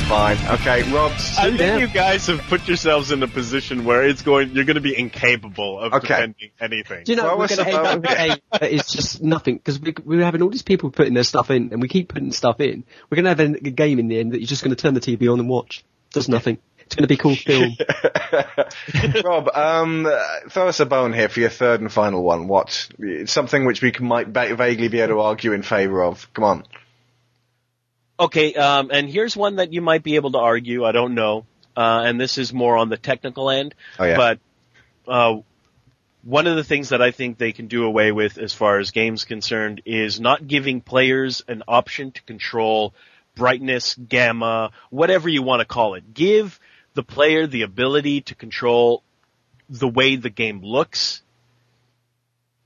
Fine. 0.07 0.37
Okay, 0.59 0.83
Rob. 0.91 1.11
I 1.13 1.45
think 1.47 1.57
down. 1.59 1.79
you 1.79 1.87
guys 1.87 2.27
have 2.27 2.41
put 2.43 2.67
yourselves 2.67 3.11
in 3.11 3.23
a 3.23 3.27
position 3.27 3.85
where 3.85 4.03
it's 4.03 4.21
going. 4.21 4.51
You're 4.51 4.65
going 4.65 4.75
to 4.75 4.81
be 4.81 4.95
incapable 4.97 5.79
of 5.79 5.93
Okay. 5.93 6.07
defending 6.07 6.51
anything. 6.59 7.03
Do 7.05 7.13
you 7.13 7.15
know 7.15 7.23
Well, 7.23 7.37
we're 7.37 7.47
we're 7.47 7.55
going 7.55 7.65
to 7.69 7.73
end 7.77 7.87
up 7.87 8.01
with 8.01 8.11
a 8.11 8.15
game 8.15 8.37
that 8.51 8.71
is 8.71 8.85
just 8.87 9.23
nothing 9.23 9.55
because 9.55 9.79
we, 9.79 9.95
we're 10.03 10.23
having 10.23 10.41
all 10.41 10.49
these 10.49 10.61
people 10.61 10.91
putting 10.91 11.13
their 11.13 11.23
stuff 11.23 11.49
in, 11.49 11.71
and 11.71 11.81
we 11.81 11.87
keep 11.87 12.09
putting 12.09 12.31
stuff 12.33 12.59
in. 12.59 12.83
We're 13.09 13.15
going 13.23 13.23
to 13.23 13.29
have 13.29 13.39
a, 13.39 13.67
a 13.67 13.71
game 13.71 13.97
in 13.97 14.07
the 14.09 14.19
end 14.19 14.33
that 14.33 14.39
you're 14.39 14.47
just 14.47 14.63
going 14.63 14.75
to 14.75 14.79
turn 14.79 14.93
the 14.93 14.99
TV 14.99 15.31
on 15.31 15.39
and 15.39 15.47
watch. 15.49 15.83
Does 16.11 16.27
nothing. 16.29 16.59
It's 16.85 16.95
going 16.95 17.03
to 17.03 17.07
be 17.07 17.17
called 17.17 17.37
film. 17.39 17.75
Rob, 19.23 19.49
um, 19.53 20.05
uh, 20.05 20.49
throw 20.49 20.67
us 20.67 20.79
a 20.79 20.85
bone 20.85 21.13
here 21.13 21.29
for 21.29 21.39
your 21.39 21.49
third 21.49 21.81
and 21.81 21.91
final 21.91 22.23
one. 22.23 22.47
What? 22.47 22.89
It's 22.99 23.31
something 23.31 23.65
which 23.65 23.81
we 23.81 23.91
can, 23.91 24.05
might 24.05 24.31
ba- 24.31 24.55
vaguely 24.55 24.87
be 24.89 24.99
able 24.99 25.15
to 25.15 25.19
argue 25.21 25.53
in 25.53 25.63
favour 25.63 26.03
of. 26.03 26.31
Come 26.33 26.43
on. 26.43 26.63
Okay, 28.19 28.53
um, 28.53 28.89
and 28.91 29.09
here's 29.09 29.35
one 29.35 29.55
that 29.55 29.73
you 29.73 29.81
might 29.81 30.03
be 30.03 30.15
able 30.15 30.31
to 30.33 30.37
argue. 30.37 30.85
I 30.85 30.91
don't 30.91 31.15
know, 31.15 31.45
uh, 31.75 32.03
and 32.05 32.21
this 32.21 32.37
is 32.37 32.53
more 32.53 32.77
on 32.77 32.89
the 32.89 32.97
technical 32.97 33.49
end. 33.49 33.73
Oh, 33.97 34.05
yeah. 34.05 34.17
But 34.17 34.39
uh, 35.07 35.41
one 36.23 36.47
of 36.47 36.55
the 36.55 36.63
things 36.63 36.89
that 36.89 37.01
I 37.01 37.11
think 37.11 37.37
they 37.37 37.51
can 37.51 37.67
do 37.67 37.85
away 37.85 38.11
with, 38.11 38.37
as 38.37 38.53
far 38.53 38.79
as 38.79 38.91
games 38.91 39.25
concerned, 39.25 39.81
is 39.85 40.19
not 40.19 40.45
giving 40.47 40.79
players 40.79 41.43
an 41.47 41.63
option 41.67 42.11
to 42.11 42.21
control 42.23 42.93
brightness, 43.35 43.95
gamma, 43.95 44.71
whatever 44.89 45.27
you 45.27 45.41
want 45.41 45.61
to 45.61 45.65
call 45.65 45.95
it. 45.95 46.13
Give 46.13 46.59
the 46.93 47.03
player 47.03 47.47
the 47.47 47.63
ability 47.63 48.21
to 48.21 48.35
control 48.35 49.03
the 49.69 49.87
way 49.87 50.15
the 50.15 50.29
game 50.29 50.61
looks 50.61 51.21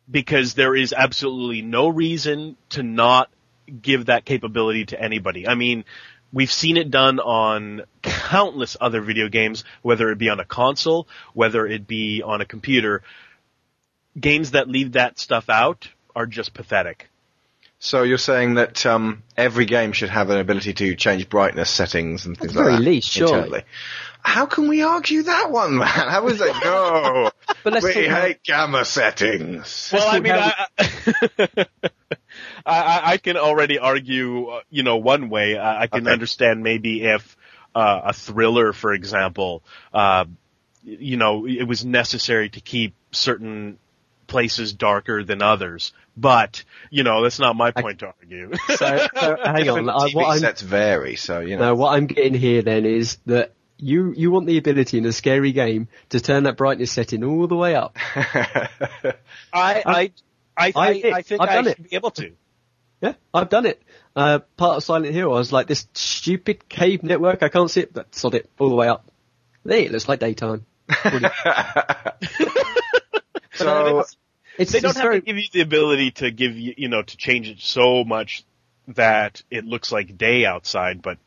because 0.09 0.53
there 0.53 0.75
is 0.75 0.93
absolutely 0.93 1.61
no 1.61 1.87
reason 1.87 2.55
to 2.69 2.83
not 2.83 3.29
give 3.81 4.05
that 4.05 4.25
capability 4.25 4.85
to 4.85 5.01
anybody. 5.01 5.47
I 5.47 5.55
mean, 5.55 5.83
we've 6.31 6.51
seen 6.51 6.77
it 6.77 6.89
done 6.89 7.19
on 7.19 7.83
countless 8.01 8.77
other 8.79 9.01
video 9.01 9.27
games, 9.29 9.63
whether 9.81 10.09
it 10.11 10.17
be 10.17 10.29
on 10.29 10.39
a 10.39 10.45
console, 10.45 11.07
whether 11.33 11.65
it 11.67 11.87
be 11.87 12.21
on 12.23 12.41
a 12.41 12.45
computer. 12.45 13.03
Games 14.19 14.51
that 14.51 14.67
leave 14.67 14.93
that 14.93 15.19
stuff 15.19 15.49
out 15.49 15.89
are 16.15 16.25
just 16.25 16.53
pathetic. 16.53 17.09
So 17.79 18.01
you're 18.03 18.17
saying 18.17 18.55
that 18.55 18.85
um, 18.87 19.21
every 19.35 19.65
game 19.65 19.91
should 19.91 20.09
have 20.09 20.31
an 20.31 20.39
ability 20.39 20.73
to 20.73 20.95
change 20.95 21.29
brightness 21.29 21.69
settings 21.69 22.25
and 22.25 22.35
things 22.35 22.51
At 22.51 22.55
the 22.55 22.59
like 22.59 22.69
very 22.69 22.77
that. 22.77 22.89
least, 22.89 23.09
surely. 23.09 23.33
internally. 23.33 23.63
How 24.21 24.45
can 24.45 24.67
we 24.67 24.81
argue 24.83 25.23
that 25.23 25.51
one, 25.51 25.77
man? 25.77 25.87
How 25.87 26.27
is 26.27 26.39
that 26.39 26.61
go? 26.63 27.31
But 27.63 27.73
let's 27.73 27.85
we 27.85 27.93
talk 27.93 28.03
about- 28.05 28.21
hate 28.23 28.43
gamma 28.43 28.85
settings. 28.85 29.89
Well, 29.93 30.07
I 30.07 30.19
mean, 30.19 30.33
I, 30.33 30.65
I, 32.65 32.81
I- 32.81 33.01
I 33.13 33.17
can 33.17 33.37
already 33.37 33.79
argue, 33.79 34.47
uh, 34.47 34.61
you 34.69 34.83
know, 34.83 34.97
one 34.97 35.29
way. 35.29 35.57
I, 35.57 35.83
I 35.83 35.87
can 35.87 36.03
Okay. 36.03 36.11
understand 36.13 36.63
maybe 36.63 37.03
if 37.03 37.35
uh, 37.75 38.01
a 38.05 38.13
thriller, 38.13 38.73
for 38.73 38.93
example, 38.93 39.63
uh, 39.93 40.25
you 40.83 41.17
know, 41.17 41.45
it 41.47 41.63
was 41.63 41.83
necessary 41.85 42.49
to 42.49 42.61
keep 42.61 42.93
certain 43.11 43.77
places 44.27 44.73
darker 44.73 45.23
than 45.23 45.41
others. 45.41 45.93
But, 46.15 46.63
you 46.89 47.03
know, 47.03 47.21
that's 47.23 47.39
not 47.39 47.55
my 47.55 47.71
point 47.71 47.99
to 47.99 48.13
argue. 48.19 48.53
So, 48.67 48.75
so 48.75 49.37
hang 49.43 49.69
on. 49.69 49.89
I, 49.89 49.93
TV 50.09 50.15
what 50.15 50.29
I'm, 50.33 50.39
sets 50.39 50.61
vary, 50.61 51.15
so 51.15 51.39
you 51.41 51.55
know. 51.57 51.65
no, 51.67 51.75
what 51.75 51.93
I'm 51.95 52.07
getting 52.07 52.33
here 52.33 52.61
then 52.61 52.85
is 52.85 53.17
that 53.25 53.53
you 53.77 54.13
you 54.15 54.31
want 54.31 54.47
the 54.47 54.57
ability 54.57 54.97
in 54.97 55.05
a 55.05 55.11
scary 55.11 55.51
game 55.51 55.87
to 56.09 56.19
turn 56.19 56.43
that 56.43 56.57
brightness 56.57 56.91
setting 56.91 57.23
all 57.23 57.47
the 57.47 57.55
way 57.55 57.75
up. 57.75 57.95
I, 58.15 59.13
I, 59.53 59.81
I, 59.85 60.11
I, 60.57 60.71
I- 60.75 61.11
I 61.15 61.21
think 61.21 61.41
I've 61.41 61.49
I 61.49 61.63
should 61.63 61.67
it. 61.79 61.89
be 61.89 61.95
able 61.95 62.11
to. 62.11 62.31
Yeah, 63.01 63.13
I've 63.33 63.49
done 63.49 63.65
it. 63.67 63.81
Uh, 64.15 64.39
part 64.57 64.77
of 64.77 64.83
Silent 64.83 65.13
Hill, 65.13 65.31
I 65.31 65.37
was 65.37 65.53
like 65.53 65.67
this 65.67 65.87
stupid 65.93 66.67
cave 66.67 67.03
network. 67.03 67.43
I 67.43 67.49
can't 67.49 67.69
see 67.69 67.81
it, 67.81 67.93
but 67.93 68.13
sod 68.15 68.33
it 68.33 68.49
all 68.57 68.69
the 68.69 68.75
way 68.75 68.87
up. 68.87 69.05
There, 69.63 69.77
it 69.77 69.91
looks 69.91 70.09
like 70.09 70.19
daytime. 70.19 70.65
so 73.53 74.03
It's 74.57 74.71
they 74.71 74.79
don't 74.79 74.95
have 74.95 75.03
very, 75.03 75.19
to 75.19 75.25
give 75.25 75.37
you 75.37 75.43
the 75.51 75.61
ability 75.61 76.11
to 76.11 76.31
give 76.31 76.55
you, 76.57 76.73
you 76.77 76.87
know, 76.89 77.01
to 77.03 77.17
change 77.17 77.47
it 77.49 77.59
so 77.59 78.03
much 78.03 78.43
that 78.89 79.43
it 79.51 79.65
looks 79.65 79.91
like 79.91 80.17
day 80.17 80.45
outside, 80.45 81.01
but 81.01 81.17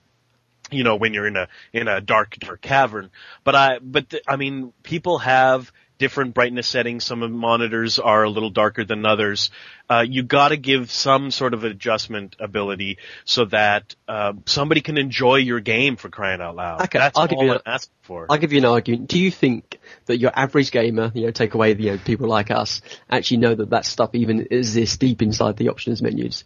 you 0.71 0.85
know, 0.85 0.97
when 0.97 1.15
you're 1.15 1.27
in 1.27 1.37
a 1.37 1.49
in 1.73 1.89
a 1.89 2.01
dark 2.01 2.37
dark 2.39 2.61
cavern. 2.61 3.11
But 3.45 3.55
I, 3.55 3.79
but 3.79 4.11
th- 4.11 4.23
I 4.29 4.37
mean, 4.37 4.73
people 4.83 5.19
have 5.19 5.73
different 6.01 6.33
brightness 6.35 6.67
settings. 6.67 7.05
Some 7.05 7.23
of 7.23 7.31
monitors 7.31 7.99
are 7.99 8.25
a 8.25 8.31
little 8.31 8.49
darker 8.51 8.85
than 8.85 9.05
others. 9.05 9.51
Uh, 9.89 10.05
you 10.09 10.23
got 10.23 10.49
to 10.49 10.57
give 10.57 10.91
some 10.91 11.31
sort 11.31 11.53
of 11.53 11.63
adjustment 11.63 12.35
ability 12.41 12.99
so 13.25 13.45
that 13.47 13.95
uh, 14.09 14.33
somebody 14.47 14.81
can 14.81 14.97
enjoy 14.97 15.37
your 15.37 15.61
game 15.61 15.97
for 15.97 16.09
crying 16.09 16.41
out 16.41 16.57
loud. 16.57 16.83
Okay, 16.83 16.99
That's 16.99 17.19
I'll 17.19 17.29
give 17.29 17.39
all 17.39 17.45
you 17.45 17.59
I'm 17.65 17.81
for. 18.03 18.27
I'll 18.31 18.39
give 18.39 18.53
you 18.53 18.59
an 18.59 18.65
argument. 18.65 19.09
Do 19.09 19.19
you 19.21 19.31
think 19.31 19.79
that 20.07 20.19
your 20.19 20.33
average 20.35 20.71
gamer, 20.71 21.13
you 21.15 21.27
know, 21.27 21.31
take 21.31 21.53
away 21.55 21.75
the 21.75 21.83
you 21.83 21.91
know, 21.93 21.99
people 21.99 22.29
like 22.29 22.51
us, 22.51 22.81
actually 23.11 23.37
know 23.37 23.55
that 23.55 23.71
that 23.71 23.85
stuff 23.85 24.15
even 24.15 24.49
exists 24.51 24.97
deep 24.97 25.21
inside 25.21 25.59
the 25.59 25.69
options 25.69 26.01
menus? 26.01 26.45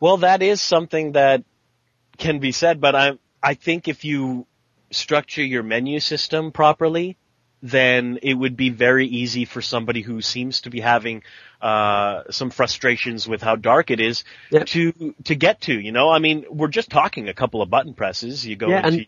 Well, 0.00 0.18
that 0.18 0.42
is 0.42 0.62
something 0.62 1.12
that 1.12 1.44
can 2.18 2.38
be 2.40 2.52
said, 2.52 2.80
but 2.80 2.94
I 2.94 3.12
I 3.42 3.54
think 3.54 3.88
if 3.88 4.04
you 4.04 4.46
structure 4.90 5.44
your 5.44 5.62
menu 5.62 6.00
system 6.00 6.50
properly, 6.52 7.16
then 7.62 8.18
it 8.22 8.34
would 8.34 8.56
be 8.56 8.70
very 8.70 9.06
easy 9.06 9.44
for 9.44 9.60
somebody 9.62 10.02
who 10.02 10.20
seems 10.20 10.62
to 10.62 10.70
be 10.70 10.80
having 10.80 11.22
uh, 11.60 12.22
some 12.30 12.50
frustrations 12.50 13.26
with 13.26 13.42
how 13.42 13.56
dark 13.56 13.90
it 13.90 14.00
is 14.00 14.24
Yeah. 14.50 14.64
to 14.64 15.14
to 15.24 15.34
get 15.34 15.60
to. 15.62 15.78
You 15.78 15.92
know, 15.92 16.10
I 16.10 16.18
mean, 16.18 16.44
we're 16.50 16.68
just 16.68 16.90
talking 16.90 17.28
a 17.28 17.34
couple 17.34 17.62
of 17.62 17.70
button 17.70 17.94
presses. 17.94 18.46
You 18.46 18.56
go 18.56 18.68
Yeah, 18.68 18.78
into 18.86 18.88
and 18.88 19.06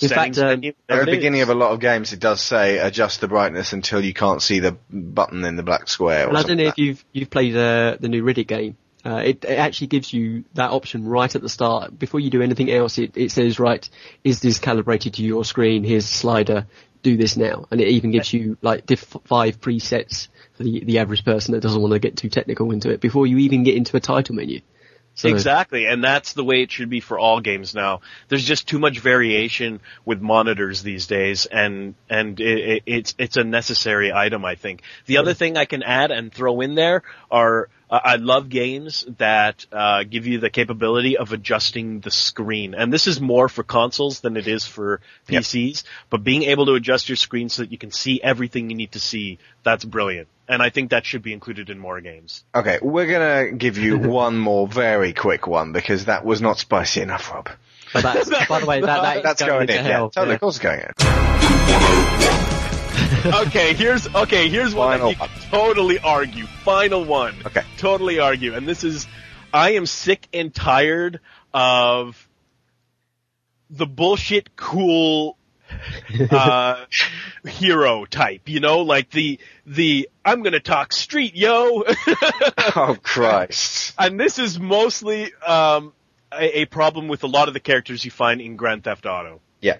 in 0.00 0.08
fact, 0.08 0.38
uh, 0.38 0.46
menu, 0.46 0.72
at 0.88 1.02
it 1.02 1.04
the 1.04 1.10
is. 1.10 1.16
beginning 1.16 1.42
of 1.42 1.48
a 1.50 1.54
lot 1.54 1.72
of 1.72 1.80
games, 1.80 2.12
it 2.12 2.20
does 2.20 2.40
say 2.40 2.78
adjust 2.78 3.20
the 3.20 3.28
brightness 3.28 3.72
until 3.72 4.02
you 4.02 4.14
can't 4.14 4.40
see 4.40 4.60
the 4.60 4.72
button 4.90 5.44
in 5.44 5.56
the 5.56 5.62
black 5.62 5.88
square. 5.88 6.26
Or 6.26 6.28
And 6.30 6.38
I 6.38 6.42
don't 6.42 6.56
know 6.56 6.64
like 6.64 6.74
if 6.74 6.78
you've 6.78 7.04
you've 7.12 7.30
played 7.30 7.56
uh, 7.56 7.96
the 8.00 8.08
new 8.08 8.22
Riddick 8.24 8.46
game. 8.46 8.76
Uh, 9.04 9.22
it, 9.24 9.44
it 9.44 9.58
actually 9.58 9.86
gives 9.86 10.12
you 10.12 10.44
that 10.54 10.70
option 10.70 11.06
right 11.06 11.34
at 11.34 11.40
the 11.40 11.48
start. 11.48 11.98
Before 11.98 12.20
you 12.20 12.30
do 12.30 12.42
anything 12.42 12.70
else, 12.70 12.98
it, 12.98 13.16
it 13.16 13.30
says, 13.30 13.58
right, 13.58 13.88
is 14.24 14.40
this 14.40 14.58
calibrated 14.58 15.14
to 15.14 15.22
your 15.22 15.44
screen? 15.44 15.84
Here's 15.84 16.04
a 16.04 16.08
slider. 16.08 16.66
Do 17.02 17.16
this 17.16 17.34
now. 17.36 17.66
And 17.70 17.80
it 17.80 17.88
even 17.88 18.10
gives 18.10 18.30
you 18.32 18.58
like 18.60 18.84
diff- 18.84 19.16
five 19.24 19.58
presets 19.58 20.28
for 20.52 20.64
the, 20.64 20.84
the 20.84 20.98
average 20.98 21.24
person 21.24 21.54
that 21.54 21.60
doesn't 21.60 21.80
want 21.80 21.94
to 21.94 21.98
get 21.98 22.18
too 22.18 22.28
technical 22.28 22.70
into 22.72 22.90
it 22.90 23.00
before 23.00 23.26
you 23.26 23.38
even 23.38 23.64
get 23.64 23.74
into 23.74 23.96
a 23.96 24.00
title 24.00 24.34
menu. 24.34 24.60
So, 25.14 25.28
Exactly, 25.28 25.86
and 25.86 26.02
that's 26.02 26.34
the 26.34 26.44
way 26.44 26.62
it 26.62 26.70
should 26.70 26.88
be 26.88 27.00
for 27.00 27.18
all 27.18 27.40
games 27.40 27.74
now. 27.74 28.00
There's 28.28 28.44
just 28.44 28.68
too 28.68 28.78
much 28.78 29.00
variation 29.00 29.80
with 30.04 30.20
monitors 30.20 30.82
these 30.82 31.06
days, 31.06 31.46
and 31.46 31.94
and 32.08 32.38
it, 32.40 32.58
it, 32.58 32.82
it's 32.86 33.14
it's 33.18 33.36
a 33.36 33.44
necessary 33.44 34.12
item, 34.12 34.44
I 34.44 34.54
think. 34.54 34.82
The 35.06 35.18
other 35.18 35.34
thing 35.34 35.56
I 35.56 35.64
can 35.64 35.82
add 35.82 36.10
and 36.10 36.32
throw 36.32 36.60
in 36.60 36.74
there 36.74 37.02
are 37.30 37.68
uh, 37.90 38.00
I 38.02 38.16
love 38.16 38.48
games 38.48 39.04
that 39.18 39.66
uh, 39.72 40.04
give 40.04 40.26
you 40.26 40.38
the 40.38 40.48
capability 40.48 41.16
of 41.16 41.32
adjusting 41.32 42.00
the 42.00 42.10
screen, 42.10 42.74
and 42.74 42.92
this 42.92 43.06
is 43.06 43.20
more 43.20 43.48
for 43.48 43.62
consoles 43.64 44.20
than 44.20 44.36
it 44.36 44.46
is 44.46 44.64
for 44.64 45.00
PCs. 45.28 45.82
But 46.08 46.22
being 46.22 46.44
able 46.44 46.66
to 46.66 46.74
adjust 46.74 47.08
your 47.08 47.16
screen 47.16 47.48
so 47.48 47.62
that 47.62 47.72
you 47.72 47.78
can 47.78 47.90
see 47.90 48.20
everything 48.22 48.70
you 48.70 48.76
need 48.76 48.92
to 48.92 49.00
see, 49.00 49.38
that's 49.64 49.84
brilliant, 49.84 50.28
and 50.48 50.62
I 50.62 50.70
think 50.70 50.90
that 50.90 51.04
should 51.04 51.22
be 51.22 51.32
included 51.32 51.68
in 51.68 51.78
more 51.78 52.00
games. 52.00 52.44
Okay, 52.54 52.78
we're 52.80 53.10
gonna 53.10 53.52
give 53.56 53.76
you 53.76 53.98
one 54.08 54.38
more 54.38 54.68
very 54.68 55.12
quick 55.12 55.46
one 55.46 55.72
because 55.72 56.04
that 56.04 56.24
was 56.24 56.40
not 56.40 56.58
spicy 56.58 57.00
enough, 57.00 57.30
Rob. 57.30 57.48
but 57.92 58.02
that's, 58.02 58.46
by 58.48 58.60
the 58.60 58.66
way, 58.66 58.80
that, 58.80 59.02
that 59.02 59.16
is 59.16 59.22
That's 59.24 59.42
going, 59.42 59.62
into 59.62 59.78
in. 59.78 59.84
Yeah, 59.84 59.92
hell. 59.92 60.10
totally. 60.10 60.30
Yeah. 60.30 60.34
Of 60.34 60.40
course, 60.40 60.56
it's 60.56 60.62
going 60.62 60.80
in. 60.80 62.69
okay, 63.46 63.74
here's 63.74 64.06
okay. 64.14 64.48
Here's 64.48 64.74
one 64.74 64.98
Final 64.98 65.12
that 65.12 65.20
you 65.20 65.40
can 65.40 65.50
totally 65.50 65.98
argue. 65.98 66.46
Final 66.64 67.04
one. 67.04 67.34
Okay. 67.46 67.62
Totally 67.78 68.18
argue, 68.18 68.54
and 68.54 68.66
this 68.66 68.84
is, 68.84 69.06
I 69.52 69.72
am 69.72 69.86
sick 69.86 70.26
and 70.32 70.54
tired 70.54 71.20
of 71.52 72.28
the 73.68 73.86
bullshit 73.86 74.56
cool 74.56 75.36
uh 76.30 76.84
hero 77.46 78.04
type 78.04 78.48
you 78.48 78.58
know 78.58 78.80
like 78.80 79.10
the 79.10 79.38
the 79.66 80.08
i'm 80.24 80.42
gonna 80.42 80.58
talk 80.58 80.92
street 80.92 81.36
yo 81.36 81.84
Oh 82.76 82.96
Christ! 83.00 83.94
and 83.96 84.18
this 84.18 84.40
is 84.40 84.58
mostly 84.58 85.32
um 85.34 85.92
a, 86.32 86.62
a 86.62 86.64
problem 86.64 87.06
with 87.06 87.22
a 87.22 87.28
lot 87.28 87.46
of 87.46 87.54
the 87.54 87.60
characters 87.60 88.04
you 88.04 88.10
find 88.10 88.40
in 88.40 88.56
grand 88.56 88.82
theft 88.84 89.06
auto 89.06 89.40
Yeah. 89.60 89.76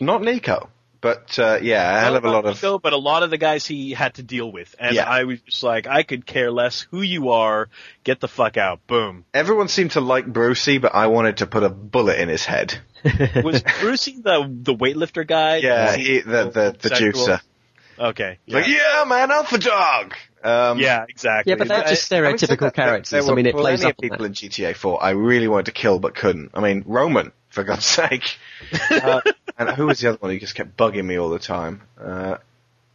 Not 0.00 0.22
Niko, 0.22 0.68
but 1.02 1.38
uh, 1.38 1.58
yeah, 1.60 1.98
a 1.98 2.00
hell 2.00 2.16
of 2.16 2.24
a 2.24 2.30
lot 2.30 2.46
of. 2.46 2.56
Niko, 2.58 2.80
but 2.80 2.94
a 2.94 2.96
lot 2.96 3.22
of 3.22 3.28
the 3.30 3.36
guys 3.36 3.66
he 3.66 3.90
had 3.92 4.14
to 4.14 4.22
deal 4.22 4.50
with, 4.50 4.74
and 4.78 4.94
Yeah. 4.96 5.04
I 5.04 5.24
was 5.24 5.40
just 5.42 5.62
like, 5.62 5.86
I 5.86 6.04
could 6.04 6.24
care 6.24 6.50
less 6.50 6.86
who 6.90 7.02
you 7.02 7.30
are. 7.30 7.68
Get 8.04 8.20
the 8.20 8.28
fuck 8.28 8.56
out. 8.56 8.86
Boom. 8.86 9.26
Everyone 9.34 9.68
seemed 9.68 9.90
to 9.92 10.00
like 10.00 10.24
Brucie, 10.26 10.80
but 10.80 10.94
I 10.94 11.08
wanted 11.08 11.38
to 11.38 11.46
put 11.46 11.62
a 11.64 11.68
bullet 11.68 12.18
in 12.18 12.28
his 12.30 12.46
head. 12.46 12.78
Was 13.04 13.62
Brucie 13.62 14.22
the 14.22 14.48
the 14.48 14.74
weightlifter 14.74 15.26
guy? 15.26 15.56
Yeah, 15.56 15.96
he 15.96 16.04
he, 16.04 16.20
the 16.20 16.44
the 16.50 16.76
the 16.80 16.88
sexual? 16.88 17.12
juicer. 17.26 17.40
Okay. 17.98 18.38
Yeah. 18.46 18.56
Like, 18.56 18.68
yeah, 18.68 19.04
man, 19.06 19.30
alpha 19.30 19.58
dog. 19.58 20.14
Um, 20.42 20.78
yeah, 20.80 21.04
exactly. 21.08 21.50
Yeah, 21.50 21.56
but 21.56 21.68
they're 21.68 21.84
just 21.84 22.10
Having 22.10 22.38
said 22.38 22.48
stereotypical 22.48 22.60
that, 22.60 22.74
there- 22.74 22.86
characters. 22.86 23.10
There 23.10 23.22
I 23.32 23.34
mean, 23.34 23.46
it 23.46 23.54
plays 23.54 23.80
plenty 23.80 23.90
up 23.92 23.98
people 24.00 24.24
in 24.24 24.32
GTA 24.32 24.74
4 24.74 25.02
I 25.02 25.10
really 25.10 25.46
wanted 25.46 25.66
to 25.66 25.72
kill 25.72 25.98
but 26.00 26.14
couldn't. 26.14 26.50
I 26.54 26.60
mean, 26.60 26.82
Roman, 26.86 27.32
for 27.52 27.64
God's 27.64 27.84
sake. 27.84 28.38
Uh, 28.90 29.20
and 29.58 29.70
who 29.70 29.86
was 29.86 30.00
the 30.00 30.08
other 30.08 30.18
one 30.18 30.32
who 30.32 30.38
just 30.38 30.54
kept 30.54 30.76
bugging 30.76 31.04
me 31.04 31.18
all 31.18 31.30
the 31.30 31.38
time? 31.38 31.82
Uh, 32.00 32.36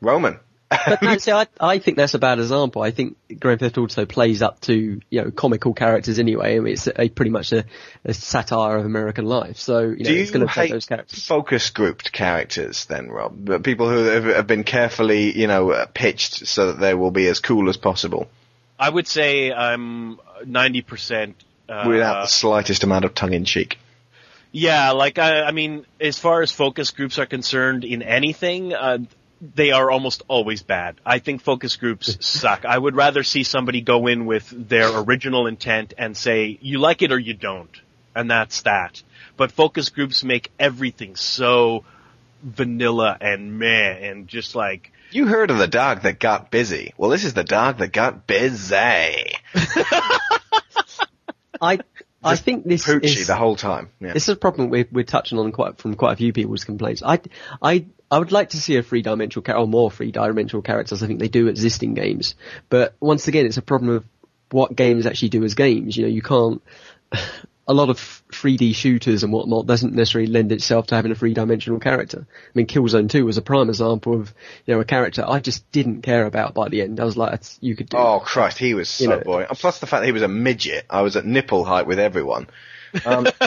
Roman. 0.01 0.39
But 0.69 1.01
no, 1.01 1.17
see, 1.19 1.31
I, 1.31 1.47
I 1.61 1.79
think 1.79 1.95
that's 1.95 2.13
a 2.13 2.19
bad 2.19 2.39
example. 2.39 2.81
I 2.81 2.91
think 2.91 3.15
Grand 3.39 3.61
Theft 3.61 3.77
Auto 3.77 4.05
plays 4.05 4.41
up 4.41 4.59
to 4.61 4.99
you 5.09 5.21
know 5.21 5.31
comical 5.31 5.73
characters 5.73 6.19
anyway. 6.19 6.57
I 6.57 6.59
mean, 6.59 6.73
it's 6.73 6.87
a, 6.87 7.07
pretty 7.07 7.31
much 7.31 7.53
a, 7.53 7.63
a 8.03 8.13
satire 8.13 8.77
of 8.77 8.85
American 8.85 9.25
life. 9.25 9.57
So 9.57 9.79
you 9.79 9.89
know, 9.89 10.09
Do 10.09 10.13
you 10.13 10.21
it's 10.23 10.31
going 10.31 10.45
to 10.45 10.53
take 10.53 10.71
those 10.71 10.85
characters. 10.85 11.25
focus 11.25 11.69
grouped 11.69 12.11
characters 12.11 12.85
then, 12.85 13.09
Rob? 13.09 13.45
The 13.45 13.59
People 13.61 13.89
who 13.89 14.03
have, 14.03 14.25
have 14.25 14.47
been 14.47 14.65
carefully, 14.65 15.39
you 15.39 15.47
know, 15.47 15.71
uh, 15.71 15.85
pitched 15.85 16.47
so 16.47 16.73
that 16.73 16.81
they 16.81 16.93
will 16.93 17.11
be 17.11 17.27
as 17.27 17.39
cool 17.39 17.69
as 17.69 17.77
possible 17.77 18.27
I 18.79 18.89
would 18.89 19.07
say 19.07 19.51
I'm 19.51 20.19
ninety 20.45 20.81
percent. 20.81 21.43
Uh, 21.67 21.85
without 21.87 22.21
the 22.21 22.27
slightest 22.27 22.83
amount 22.83 23.03
of 23.03 23.13
tongue 23.13 23.33
in 23.33 23.43
cheek. 23.43 23.77
Yeah, 24.51 24.91
like 24.91 25.19
I, 25.19 25.43
I 25.43 25.51
mean, 25.51 25.85
as 25.99 26.17
far 26.17 26.41
as 26.41 26.51
focus 26.51 26.91
groups 26.91 27.19
are 27.19 27.25
concerned 27.25 27.83
in 27.83 28.01
anything, 28.01 28.73
uh, 28.73 28.99
they 29.41 29.71
are 29.71 29.91
almost 29.91 30.23
always 30.27 30.63
bad. 30.63 30.95
I 31.05 31.19
think 31.19 31.41
focus 31.41 31.75
groups 31.75 32.17
suck. 32.25 32.65
I 32.65 32.77
would 32.77 32.95
rather 32.95 33.23
see 33.23 33.43
somebody 33.43 33.81
go 33.81 34.07
in 34.07 34.25
with 34.25 34.49
their 34.49 34.97
original 34.99 35.47
intent 35.47 35.93
and 35.97 36.15
say, 36.15 36.57
you 36.61 36.79
like 36.79 37.01
it 37.01 37.11
or 37.11 37.19
you 37.19 37.33
don't. 37.33 37.81
And 38.15 38.31
that's 38.31 38.63
that. 38.63 39.03
But 39.35 39.51
focus 39.51 39.89
groups 39.89 40.23
make 40.23 40.51
everything 40.59 41.15
so 41.15 41.83
vanilla 42.41 43.17
and 43.19 43.59
meh 43.59 43.91
and 43.91 44.27
just 44.27 44.55
like, 44.55 44.91
You 45.11 45.27
heard 45.27 45.51
of 45.51 45.59
the 45.59 45.67
dog 45.67 46.01
that 46.01 46.19
got 46.19 46.49
busy. 46.49 46.93
Well, 46.97 47.11
this 47.11 47.23
is 47.23 47.35
the 47.35 47.43
dog 47.43 47.77
that 47.77 47.91
got 47.91 48.25
busy. 48.25 48.75
I 51.61 51.79
I 52.23 52.35
think 52.35 52.65
this 52.65 52.85
Poochie 52.85 53.03
is 53.03 53.27
the 53.27 53.35
whole 53.35 53.55
time. 53.55 53.89
Yeah. 53.99 54.13
This 54.13 54.23
is 54.23 54.29
a 54.29 54.35
problem 54.35 54.69
we're, 54.69 54.87
we're 54.91 55.03
touching 55.03 55.37
on 55.37 55.51
quite 55.51 55.77
from 55.77 55.95
quite 55.95 56.13
a 56.13 56.15
few 56.15 56.33
people's 56.33 56.63
complaints. 56.63 57.03
I, 57.03 57.19
I, 57.61 57.85
I 58.09 58.19
would 58.19 58.31
like 58.31 58.49
to 58.49 58.57
see 58.57 58.75
a 58.77 58.83
three-dimensional 58.83 59.43
character, 59.43 59.61
or 59.61 59.67
more 59.67 59.91
three-dimensional 59.91 60.61
characters. 60.63 61.03
I 61.03 61.07
think 61.07 61.19
they 61.19 61.27
do 61.27 61.47
exist 61.47 61.83
in 61.83 61.93
games, 61.93 62.35
but 62.69 62.95
once 62.99 63.27
again, 63.27 63.45
it's 63.45 63.57
a 63.57 63.61
problem 63.61 63.91
of 63.91 64.05
what 64.49 64.75
games 64.75 65.05
actually 65.05 65.29
do 65.29 65.43
as 65.43 65.53
games. 65.53 65.95
You 65.95 66.03
know, 66.03 66.09
you 66.09 66.21
can't. 66.21 66.61
A 67.67 67.73
lot 67.73 67.89
of 67.89 67.97
3D 68.31 68.73
shooters 68.75 69.23
and 69.23 69.33
whatnot 69.33 69.67
doesn't 69.67 69.93
necessarily 69.93 70.31
lend 70.31 70.51
itself 70.53 70.87
to 70.87 70.95
having 70.95 71.11
a 71.11 71.15
three-dimensional 71.15 71.79
character. 71.79 72.25
I 72.29 72.49
mean, 72.53 72.65
Killzone 72.65 73.09
2 73.09 73.25
was 73.25 73.37
a 73.37 73.41
prime 73.41 73.67
example 73.67 74.13
of, 74.13 74.33
you 74.65 74.73
know, 74.73 74.79
a 74.79 74.85
character 74.85 75.25
I 75.27 75.39
just 75.39 75.69
didn't 75.71 76.01
care 76.01 76.25
about 76.25 76.53
by 76.53 76.69
the 76.69 76.81
end. 76.81 76.99
I 76.99 77.03
was 77.03 77.17
like, 77.17 77.41
you 77.59 77.75
could 77.75 77.89
do. 77.89 77.97
Oh 77.97 78.21
Christ, 78.23 78.57
he 78.57 78.73
was 78.73 78.89
so 78.89 79.03
You 79.03 79.09
know. 79.09 79.19
boring. 79.19 79.47
And 79.49 79.57
plus 79.57 79.79
the 79.79 79.85
fact 79.87 80.01
that 80.01 80.05
he 80.05 80.13
was 80.13 80.21
a 80.21 80.29
midget, 80.29 80.85
I 80.89 81.01
was 81.01 81.17
at 81.17 81.25
nipple 81.25 81.65
height 81.65 81.87
with 81.87 81.99
everyone. 81.99 82.47
Um, 83.05 83.23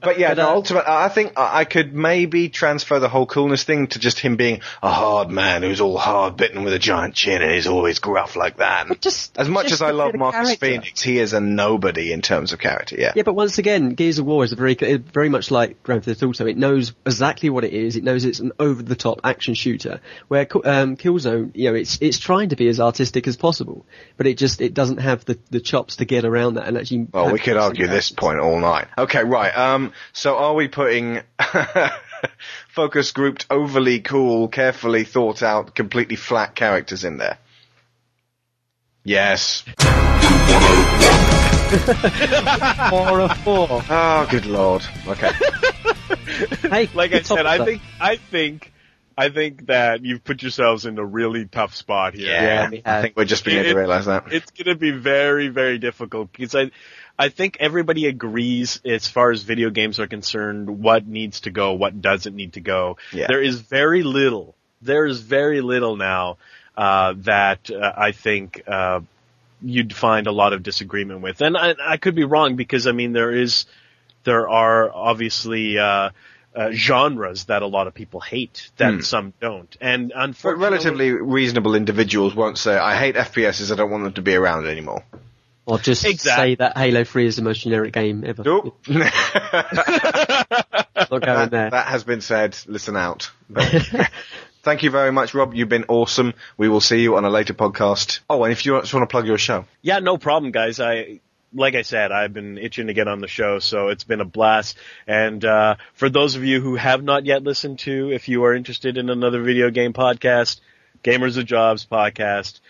but 0.00 0.18
yeah, 0.18 0.30
But, 0.30 0.36
no, 0.36 0.48
uh, 0.48 0.54
ultimately, 0.54 0.88
I 0.88 1.08
think 1.08 1.32
I 1.36 1.64
I 1.64 1.64
could 1.66 1.94
maybe 1.94 2.50
transfer 2.50 2.98
the 2.98 3.08
whole 3.08 3.26
coolness 3.26 3.64
thing 3.64 3.86
to 3.88 3.98
just 3.98 4.18
him 4.18 4.36
being 4.36 4.60
a 4.82 4.90
hard 4.90 5.30
man 5.30 5.62
who's 5.62 5.80
all 5.80 5.96
hard 5.96 6.36
bitten 6.36 6.62
with 6.62 6.74
a 6.74 6.78
giant 6.78 7.14
chin 7.14 7.40
and 7.40 7.52
he's 7.52 7.66
always 7.66 8.00
gruff 8.00 8.36
like 8.36 8.58
that. 8.58 8.86
But 8.88 9.00
just 9.00 9.38
as 9.38 9.48
much 9.48 9.68
just 9.68 9.74
as 9.74 9.82
I 9.82 9.92
love 9.92 10.14
Marcus 10.14 10.48
character. 10.48 10.66
Fenix, 10.66 11.00
he 11.00 11.18
is 11.18 11.32
a 11.32 11.40
nobody 11.40 12.12
in 12.12 12.20
terms 12.20 12.52
of 12.52 12.58
character. 12.58 12.96
Yeah. 12.98 13.12
Yeah, 13.14 13.22
but 13.22 13.34
once 13.34 13.58
again, 13.58 13.90
Gears 13.94 14.18
of 14.18 14.26
War 14.26 14.44
is 14.44 14.52
a 14.52 14.56
very, 14.56 14.74
very 14.74 15.28
much 15.28 15.50
like 15.50 15.82
Grand 15.82 16.04
Theft 16.04 16.22
Auto. 16.22 16.46
It 16.46 16.56
knows 16.56 16.92
exactly 17.06 17.48
what 17.50 17.64
it 17.64 17.72
is. 17.72 17.96
It 17.96 18.04
knows 18.04 18.24
it's 18.24 18.40
an 18.40 18.52
over-the-top 18.58 19.20
action 19.24 19.54
shooter. 19.54 20.00
Where 20.28 20.42
um, 20.64 20.96
Killzone, 20.96 21.52
you 21.54 21.70
know, 21.70 21.76
it's 21.76 21.98
it's 22.02 22.18
trying 22.18 22.50
to 22.50 22.56
be 22.56 22.68
as 22.68 22.80
artistic 22.80 23.26
as 23.26 23.36
possible, 23.36 23.86
but 24.16 24.26
it 24.26 24.36
just 24.36 24.60
it 24.60 24.74
doesn't 24.74 24.98
have 24.98 25.24
the, 25.24 25.38
the 25.50 25.60
chops 25.60 25.96
to 25.96 26.04
get 26.04 26.24
around 26.24 26.54
that 26.54 26.66
and 26.66 26.76
actually. 26.76 27.06
Well, 27.12 27.32
we 27.32 27.38
could 27.38 27.56
argue 27.56 27.86
this 27.86 28.10
point 28.10 28.40
all 28.40 28.58
night. 28.58 28.73
Okay, 28.98 29.24
right. 29.24 29.56
Um, 29.56 29.92
so 30.12 30.36
are 30.36 30.54
we 30.54 30.68
putting 30.68 31.20
focus 32.68 33.12
grouped, 33.12 33.46
overly 33.50 34.00
cool, 34.00 34.48
carefully 34.48 35.04
thought 35.04 35.42
out, 35.42 35.74
completely 35.74 36.16
flat 36.16 36.54
characters 36.54 37.04
in 37.04 37.18
there? 37.18 37.38
Yes. 39.04 39.64
Four 42.90 43.20
of 43.20 43.36
four. 43.38 43.82
Oh, 43.90 44.26
good 44.30 44.46
lord. 44.46 44.82
Okay. 45.06 45.30
Hey, 46.62 46.88
like 46.94 47.12
I 47.12 47.22
said, 47.22 47.46
I 47.46 47.64
think, 47.64 47.82
I 48.00 48.16
think, 48.16 48.72
I 49.16 49.28
think 49.28 49.66
that 49.66 50.04
you've 50.04 50.24
put 50.24 50.42
yourselves 50.42 50.86
in 50.86 50.98
a 50.98 51.04
really 51.04 51.46
tough 51.46 51.74
spot 51.74 52.14
here. 52.14 52.32
Yeah, 52.32 52.70
we 52.70 52.82
I 52.84 53.02
think 53.02 53.16
we're 53.16 53.24
just 53.24 53.44
beginning 53.44 53.72
to 53.72 53.78
realise 53.78 54.06
that. 54.06 54.32
It's 54.32 54.50
going 54.52 54.74
to 54.74 54.78
be 54.78 54.90
very, 54.90 55.48
very 55.48 55.78
difficult 55.78 56.32
because 56.32 56.54
I, 56.54 56.70
I 57.18 57.28
think 57.28 57.58
everybody 57.60 58.06
agrees 58.06 58.80
as 58.84 59.08
far 59.08 59.30
as 59.30 59.42
video 59.42 59.70
games 59.70 60.00
are 60.00 60.06
concerned, 60.06 60.82
what 60.82 61.06
needs 61.06 61.40
to 61.40 61.50
go, 61.50 61.74
what 61.74 62.00
doesn't 62.00 62.34
need 62.34 62.54
to 62.54 62.60
go. 62.60 62.96
Yeah. 63.12 63.26
There 63.28 63.42
is 63.42 63.60
very 63.60 64.02
little, 64.02 64.54
there 64.82 65.06
is 65.06 65.20
very 65.20 65.60
little 65.60 65.96
now, 65.96 66.38
uh, 66.76 67.14
that 67.18 67.70
uh, 67.70 67.92
I 67.96 68.12
think, 68.12 68.62
uh, 68.66 69.00
you'd 69.62 69.94
find 69.94 70.26
a 70.26 70.32
lot 70.32 70.52
of 70.52 70.62
disagreement 70.62 71.20
with. 71.20 71.40
And 71.40 71.56
I, 71.56 71.74
I 71.80 71.96
could 71.98 72.16
be 72.16 72.24
wrong 72.24 72.56
because 72.56 72.86
I 72.86 72.92
mean 72.92 73.12
there 73.12 73.30
is, 73.30 73.66
there 74.24 74.48
are 74.48 74.90
obviously, 74.92 75.78
uh, 75.78 76.10
uh, 76.56 76.70
genres 76.72 77.44
that 77.46 77.62
a 77.62 77.66
lot 77.66 77.86
of 77.86 77.94
people 77.94 78.20
hate 78.20 78.70
that 78.76 78.94
Hmm. 78.94 79.00
some 79.00 79.32
don't. 79.40 79.76
And 79.80 80.12
But 80.14 80.24
unfortunately, 80.24 80.64
relatively 80.64 81.10
reasonable 81.10 81.74
individuals 81.74 82.34
won't 82.34 82.58
say, 82.58 82.76
I 82.76 82.96
hate 82.96 83.16
FPSs, 83.16 83.72
I 83.72 83.76
don't 83.76 83.90
want 83.90 84.04
them 84.04 84.12
to 84.14 84.22
be 84.22 84.34
around 84.34 84.66
anymore. 84.66 85.04
Or 85.66 85.78
just 85.78 86.04
Exactly. 86.04 86.52
say 86.52 86.54
that 86.56 86.76
Halo 86.76 87.04
3 87.04 87.26
is 87.26 87.36
the 87.36 87.42
most 87.42 87.60
generic 87.60 87.92
game 87.94 88.22
ever. 88.26 88.42
Nope. 88.42 88.78
Not 88.88 89.10
going 91.08 91.22
that, 91.22 91.50
there. 91.50 91.70
that 91.70 91.86
has 91.86 92.04
been 92.04 92.20
said. 92.20 92.56
Listen 92.66 92.96
out. 92.96 93.30
But- 93.50 94.10
Thank 94.62 94.82
you 94.82 94.90
very 94.90 95.12
much, 95.12 95.34
Rob. 95.34 95.52
You've 95.52 95.68
been 95.68 95.84
awesome. 95.88 96.32
We 96.56 96.70
will 96.70 96.80
see 96.80 97.02
you 97.02 97.16
on 97.16 97.26
a 97.26 97.28
later 97.28 97.52
podcast. 97.52 98.20
Oh, 98.30 98.44
and 98.44 98.52
if 98.52 98.64
you 98.64 98.80
just 98.80 98.94
want 98.94 99.02
to 99.02 99.12
plug 99.12 99.26
your 99.26 99.36
show. 99.36 99.66
Yeah, 99.82 99.98
no 99.98 100.16
problem, 100.16 100.52
guys. 100.52 100.80
I 100.80 101.20
like 101.52 101.74
I 101.74 101.82
said, 101.82 102.10
I've 102.12 102.32
been 102.32 102.56
itching 102.56 102.86
to 102.86 102.94
get 102.94 103.06
on 103.06 103.20
the 103.20 103.28
show, 103.28 103.58
so 103.58 103.88
it's 103.88 104.04
been 104.04 104.22
a 104.22 104.24
blast. 104.24 104.78
And 105.06 105.44
uh, 105.44 105.76
for 105.92 106.08
those 106.08 106.34
of 106.34 106.44
you 106.44 106.62
who 106.62 106.76
have 106.76 107.02
not 107.04 107.26
yet 107.26 107.42
listened 107.42 107.78
to, 107.80 108.10
if 108.10 108.28
you 108.30 108.42
are 108.44 108.54
interested 108.54 108.96
in 108.96 109.10
another 109.10 109.42
video 109.42 109.70
game 109.70 109.92
podcast, 109.92 110.60
Gamers 111.04 111.36
of 111.36 111.44
Jobs 111.44 111.84
podcast, 111.86 112.60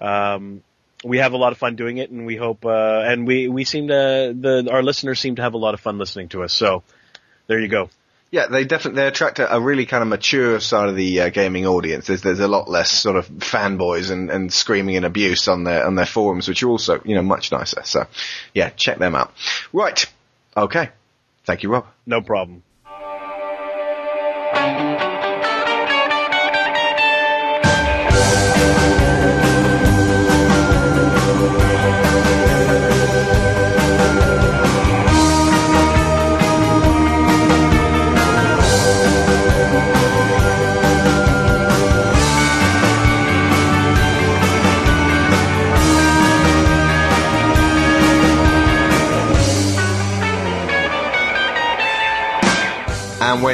um, 0.00 0.64
we 1.04 1.18
have 1.18 1.32
a 1.32 1.36
lot 1.36 1.52
of 1.52 1.58
fun 1.58 1.76
doing 1.76 1.98
it, 1.98 2.10
and 2.10 2.26
we 2.26 2.36
hope, 2.36 2.64
uh, 2.64 3.02
and 3.04 3.26
we 3.26 3.48
we 3.48 3.64
seem 3.64 3.88
to 3.88 4.34
the 4.38 4.68
our 4.70 4.82
listeners 4.82 5.20
seem 5.20 5.36
to 5.36 5.42
have 5.42 5.54
a 5.54 5.58
lot 5.58 5.74
of 5.74 5.80
fun 5.80 5.98
listening 5.98 6.28
to 6.30 6.42
us. 6.42 6.52
So 6.52 6.82
there 7.46 7.60
you 7.60 7.68
go. 7.68 7.90
Yeah, 8.30 8.48
they 8.48 8.64
definitely 8.64 9.02
they 9.02 9.06
attract 9.06 9.38
a, 9.38 9.54
a 9.54 9.60
really 9.60 9.86
kind 9.86 10.02
of 10.02 10.08
mature 10.08 10.58
side 10.58 10.88
of 10.88 10.96
the 10.96 11.20
uh, 11.20 11.28
gaming 11.28 11.66
audience. 11.66 12.08
There's 12.08 12.22
there's 12.22 12.40
a 12.40 12.48
lot 12.48 12.68
less 12.68 12.90
sort 12.90 13.16
of 13.16 13.28
fanboys 13.28 14.10
and, 14.10 14.30
and 14.30 14.52
screaming 14.52 14.96
and 14.96 15.06
abuse 15.06 15.46
on 15.46 15.62
their 15.62 15.86
on 15.86 15.94
their 15.94 16.06
forums, 16.06 16.48
which 16.48 16.62
are 16.62 16.68
also 16.68 17.00
you 17.04 17.14
know 17.14 17.22
much 17.22 17.52
nicer. 17.52 17.82
So 17.84 18.06
yeah, 18.52 18.70
check 18.70 18.98
them 18.98 19.14
out. 19.14 19.32
Right, 19.72 20.04
okay. 20.56 20.90
Thank 21.44 21.62
you, 21.62 21.68
Rob. 21.68 21.86
No 22.06 22.22
problem. 22.22 22.62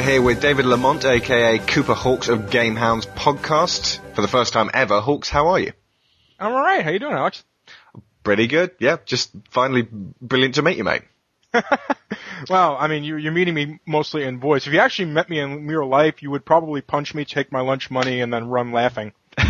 We're 0.01 0.07
here 0.13 0.21
with 0.23 0.41
David 0.41 0.65
Lamont, 0.65 1.05
aka 1.05 1.59
Cooper 1.59 1.93
Hawks 1.93 2.27
of 2.27 2.49
Gamehounds 2.49 3.05
podcast. 3.05 3.99
For 4.15 4.23
the 4.23 4.27
first 4.27 4.51
time 4.51 4.71
ever, 4.73 4.99
Hawks, 4.99 5.29
how 5.29 5.49
are 5.49 5.59
you? 5.59 5.73
I'm 6.39 6.53
all 6.53 6.59
right. 6.59 6.83
How 6.83 6.89
you 6.89 6.97
doing, 6.97 7.13
Alex? 7.13 7.43
Pretty 8.23 8.47
good. 8.47 8.71
Yeah, 8.79 8.97
just 9.05 9.29
finally 9.51 9.87
brilliant 10.19 10.55
to 10.55 10.63
meet 10.63 10.77
you, 10.77 10.83
mate. 10.83 11.03
Well, 12.49 12.75
I 12.79 12.87
mean, 12.87 13.03
you're, 13.03 13.19
you're 13.19 13.31
meeting 13.31 13.53
me 13.53 13.79
mostly 13.85 14.23
in 14.23 14.39
voice. 14.39 14.65
If 14.65 14.73
you 14.73 14.79
actually 14.79 15.05
met 15.05 15.29
me 15.29 15.39
in 15.39 15.67
real 15.67 15.87
life, 15.87 16.23
you 16.23 16.31
would 16.31 16.43
probably 16.43 16.81
punch 16.81 17.13
me, 17.13 17.23
take 17.23 17.51
my 17.51 17.61
lunch 17.61 17.91
money, 17.91 18.21
and 18.21 18.33
then 18.33 18.47
run 18.47 18.71
laughing. 18.71 19.13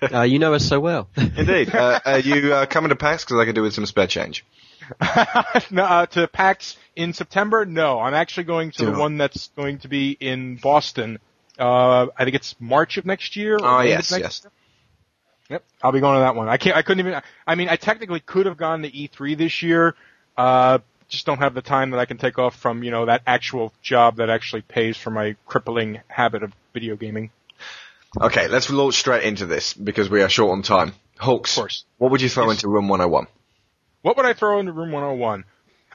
Uh, 0.00 0.22
you 0.22 0.38
know 0.38 0.54
us 0.54 0.64
so 0.64 0.78
well. 0.78 1.08
Indeed. 1.16 1.74
uh, 1.74 1.98
are 2.04 2.20
you 2.20 2.54
uh, 2.54 2.66
coming 2.66 2.90
to 2.90 2.96
PAX? 2.96 3.24
Because 3.24 3.38
I 3.40 3.46
could 3.46 3.56
do 3.56 3.62
with 3.62 3.74
some 3.74 3.84
spare 3.84 4.06
change. 4.06 4.44
no, 5.72 5.82
uh, 5.82 6.06
to 6.06 6.28
PAX 6.28 6.76
in 6.98 7.12
September? 7.14 7.64
No, 7.64 8.00
I'm 8.00 8.14
actually 8.14 8.44
going 8.44 8.72
to 8.72 8.78
Do 8.78 8.86
the 8.86 8.92
it. 8.92 8.98
one 8.98 9.16
that's 9.16 9.48
going 9.56 9.78
to 9.80 9.88
be 9.88 10.16
in 10.18 10.56
Boston. 10.56 11.18
Uh, 11.58 12.06
I 12.16 12.24
think 12.24 12.36
it's 12.36 12.54
March 12.60 12.98
of 12.98 13.06
next 13.06 13.36
year. 13.36 13.56
Oh, 13.60 13.80
yes, 13.80 14.10
next 14.10 14.22
yes. 14.22 14.40
year. 14.44 14.52
Yep, 15.50 15.64
I'll 15.82 15.92
be 15.92 16.00
going 16.00 16.16
to 16.16 16.20
that 16.20 16.34
one. 16.34 16.48
I 16.48 16.58
can't. 16.58 16.76
I 16.76 16.82
couldn't 16.82 17.06
even. 17.06 17.22
I 17.46 17.54
mean, 17.54 17.68
I 17.70 17.76
technically 17.76 18.20
could 18.20 18.44
have 18.46 18.58
gone 18.58 18.82
to 18.82 18.90
E3 18.90 19.38
this 19.38 19.62
year. 19.62 19.94
Uh, 20.36 20.78
just 21.08 21.24
don't 21.24 21.38
have 21.38 21.54
the 21.54 21.62
time 21.62 21.90
that 21.92 21.98
I 22.00 22.04
can 22.04 22.18
take 22.18 22.38
off 22.38 22.54
from 22.54 22.82
you 22.82 22.90
know 22.90 23.06
that 23.06 23.22
actual 23.26 23.72
job 23.80 24.16
that 24.16 24.28
actually 24.28 24.60
pays 24.62 24.96
for 24.98 25.10
my 25.10 25.36
crippling 25.46 26.00
habit 26.08 26.42
of 26.42 26.52
video 26.74 26.96
gaming. 26.96 27.30
Okay, 28.20 28.48
let's 28.48 28.68
launch 28.70 28.96
straight 28.96 29.22
into 29.24 29.46
this 29.46 29.72
because 29.72 30.10
we 30.10 30.22
are 30.22 30.28
short 30.28 30.52
on 30.52 30.62
time. 30.62 30.92
Course. 31.18 31.84
what 31.98 32.10
would 32.12 32.20
you 32.22 32.28
throw 32.28 32.46
Yes. 32.48 32.58
into 32.58 32.68
Room 32.68 32.88
101? 32.88 33.26
What 34.02 34.16
would 34.16 34.24
I 34.26 34.34
throw 34.34 34.60
into 34.60 34.72
Room 34.72 34.92
101? 34.92 35.44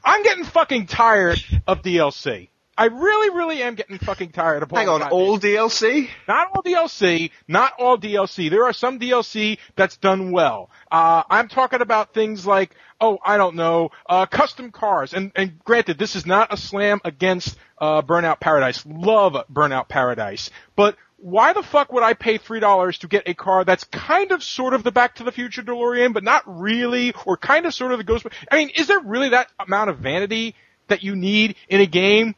I'm 0.04 0.22
getting 0.22 0.44
fucking 0.44 0.86
tired 0.86 1.38
of 1.66 1.82
DLC. 1.82 2.48
I 2.76 2.86
really, 2.86 3.30
really 3.30 3.62
am 3.62 3.76
getting 3.76 3.98
fucking 3.98 4.30
tired 4.30 4.62
of 4.64 4.70
Hang 4.70 4.88
on, 4.88 5.02
all 5.02 5.38
DLC? 5.38 6.08
Not 6.26 6.48
all 6.52 6.62
DLC, 6.62 7.30
not 7.46 7.72
all 7.78 7.96
DLC. 7.96 8.50
There 8.50 8.64
are 8.64 8.72
some 8.72 8.98
DLC 8.98 9.58
that's 9.76 9.96
done 9.96 10.32
well. 10.32 10.70
Uh, 10.90 11.22
I'm 11.30 11.48
talking 11.48 11.80
about 11.80 12.14
things 12.14 12.44
like, 12.44 12.74
oh, 13.00 13.18
I 13.24 13.36
don't 13.36 13.54
know, 13.54 13.90
uh, 14.08 14.26
custom 14.26 14.72
cars. 14.72 15.14
And, 15.14 15.30
and 15.36 15.58
granted, 15.60 15.98
this 15.98 16.16
is 16.16 16.26
not 16.26 16.52
a 16.52 16.56
slam 16.56 17.00
against, 17.04 17.56
uh, 17.78 18.02
Burnout 18.02 18.40
Paradise. 18.40 18.84
Love 18.86 19.36
Burnout 19.52 19.88
Paradise. 19.88 20.50
But 20.74 20.96
why 21.24 21.54
the 21.54 21.62
fuck 21.62 21.90
would 21.90 22.02
I 22.02 22.12
pay 22.12 22.36
three 22.36 22.60
dollars 22.60 22.98
to 22.98 23.08
get 23.08 23.26
a 23.26 23.32
car 23.32 23.64
that's 23.64 23.84
kind 23.84 24.30
of 24.30 24.42
sort 24.42 24.74
of 24.74 24.82
the 24.82 24.92
Back 24.92 25.14
to 25.16 25.24
the 25.24 25.32
Future 25.32 25.62
DeLorean, 25.62 26.12
but 26.12 26.22
not 26.22 26.42
really, 26.46 27.14
or 27.24 27.38
kind 27.38 27.64
of 27.64 27.72
sort 27.72 27.92
of 27.92 27.98
the 27.98 28.04
Ghost? 28.04 28.26
I 28.52 28.56
mean, 28.56 28.68
is 28.76 28.88
there 28.88 29.00
really 29.00 29.30
that 29.30 29.50
amount 29.58 29.88
of 29.88 29.98
vanity 30.00 30.54
that 30.88 31.02
you 31.02 31.16
need 31.16 31.56
in 31.68 31.80
a 31.80 31.86
game? 31.86 32.34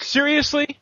Seriously? 0.00 0.78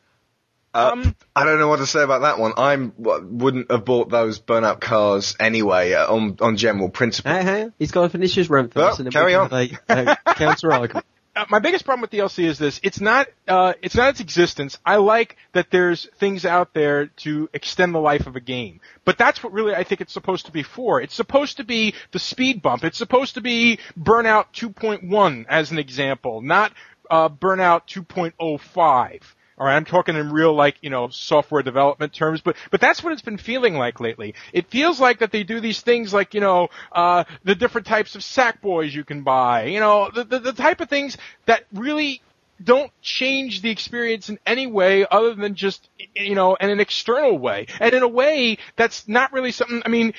Uh, 0.73 0.91
Um, 0.93 1.15
I 1.35 1.43
don't 1.43 1.59
know 1.59 1.67
what 1.67 1.77
to 1.79 1.87
say 1.87 2.03
about 2.03 2.21
that 2.21 2.39
one. 2.39 2.53
I 2.55 2.75
wouldn't 2.97 3.69
have 3.71 3.83
bought 3.85 4.09
those 4.09 4.39
burnout 4.39 4.79
cars 4.79 5.35
anyway 5.39 5.93
uh, 5.93 6.13
on 6.13 6.37
on 6.39 6.57
general 6.57 6.89
principle. 6.89 7.31
Hey, 7.33 7.43
hey, 7.43 7.69
he's 7.79 7.91
got 7.91 8.03
to 8.03 8.09
finish 8.09 8.35
his 8.35 8.49
rant 8.49 8.73
Well, 8.75 8.89
first, 8.89 8.99
and 8.99 9.07
then 9.07 9.11
carry 9.11 9.31
we 9.31 9.35
on. 9.35 9.49
can 9.49 9.73
have 9.89 10.07
a, 10.07 10.17
a 10.31 10.35
counter 10.35 10.71
argument. 10.71 11.05
Uh, 11.39 11.45
my 11.49 11.59
biggest 11.59 11.85
problem 11.85 12.01
with 12.01 12.11
DLC 12.11 12.43
is 12.43 12.57
this: 12.57 12.81
it's 12.83 12.99
not 12.99 13.27
uh, 13.47 13.73
it's 13.81 13.95
not 13.95 14.09
its 14.09 14.19
existence. 14.19 14.77
I 14.85 14.97
like 14.97 15.37
that 15.53 15.71
there's 15.71 16.07
things 16.19 16.45
out 16.45 16.73
there 16.73 17.07
to 17.23 17.49
extend 17.53 17.95
the 17.95 17.99
life 17.99 18.27
of 18.27 18.35
a 18.35 18.41
game, 18.41 18.81
but 19.05 19.17
that's 19.17 19.41
what 19.41 19.53
really 19.53 19.73
I 19.73 19.85
think 19.85 20.01
it's 20.01 20.11
supposed 20.11 20.47
to 20.47 20.51
be 20.51 20.63
for. 20.63 21.01
It's 21.01 21.15
supposed 21.15 21.57
to 21.57 21.63
be 21.63 21.93
the 22.11 22.19
speed 22.19 22.61
bump. 22.61 22.83
It's 22.83 22.97
supposed 22.97 23.35
to 23.35 23.41
be 23.41 23.79
Burnout 23.97 24.47
2.1 24.53 25.45
as 25.47 25.71
an 25.71 25.79
example, 25.79 26.41
not 26.41 26.73
uh, 27.09 27.29
Burnout 27.29 27.87
2.05. 27.87 29.21
All 29.59 29.65
right, 29.65 29.75
I'm 29.75 29.83
talking 29.83 30.15
in 30.15 30.31
real 30.31 30.53
like 30.53 30.77
you 30.81 30.89
know 30.89 31.09
software 31.09 31.61
development 31.61 32.13
terms, 32.13 32.39
but 32.39 32.55
but 32.71 32.79
that's 32.79 33.03
what 33.03 33.11
it's 33.11 33.21
been 33.21 33.37
feeling 33.37 33.75
like 33.75 33.99
lately. 33.99 34.35
It 34.53 34.69
feels 34.69 35.01
like 35.01 35.19
that 35.19 35.31
they 35.31 35.43
do 35.43 35.59
these 35.59 35.81
things 35.81 36.13
like 36.13 36.33
you 36.33 36.39
know 36.39 36.69
uh, 36.93 37.25
the 37.43 37.55
different 37.55 37.85
types 37.85 38.15
of 38.15 38.23
sack 38.23 38.61
boys 38.61 38.95
you 38.95 39.03
can 39.03 39.23
buy, 39.23 39.65
you 39.65 39.81
know 39.81 40.09
the, 40.15 40.23
the 40.23 40.39
the 40.39 40.53
type 40.53 40.79
of 40.79 40.87
things 40.89 41.17
that 41.45 41.65
really 41.73 42.21
don't 42.63 42.91
change 43.01 43.61
the 43.61 43.69
experience 43.69 44.29
in 44.29 44.39
any 44.45 44.67
way 44.67 45.05
other 45.09 45.33
than 45.33 45.55
just 45.55 45.89
you 46.15 46.35
know 46.35 46.55
in 46.55 46.69
an 46.69 46.79
external 46.79 47.37
way. 47.37 47.67
And 47.79 47.93
in 47.93 48.03
a 48.03 48.07
way 48.07 48.57
that's 48.75 49.07
not 49.07 49.31
really 49.33 49.51
something 49.51 49.81
i 49.85 49.89
mean 49.89 50.13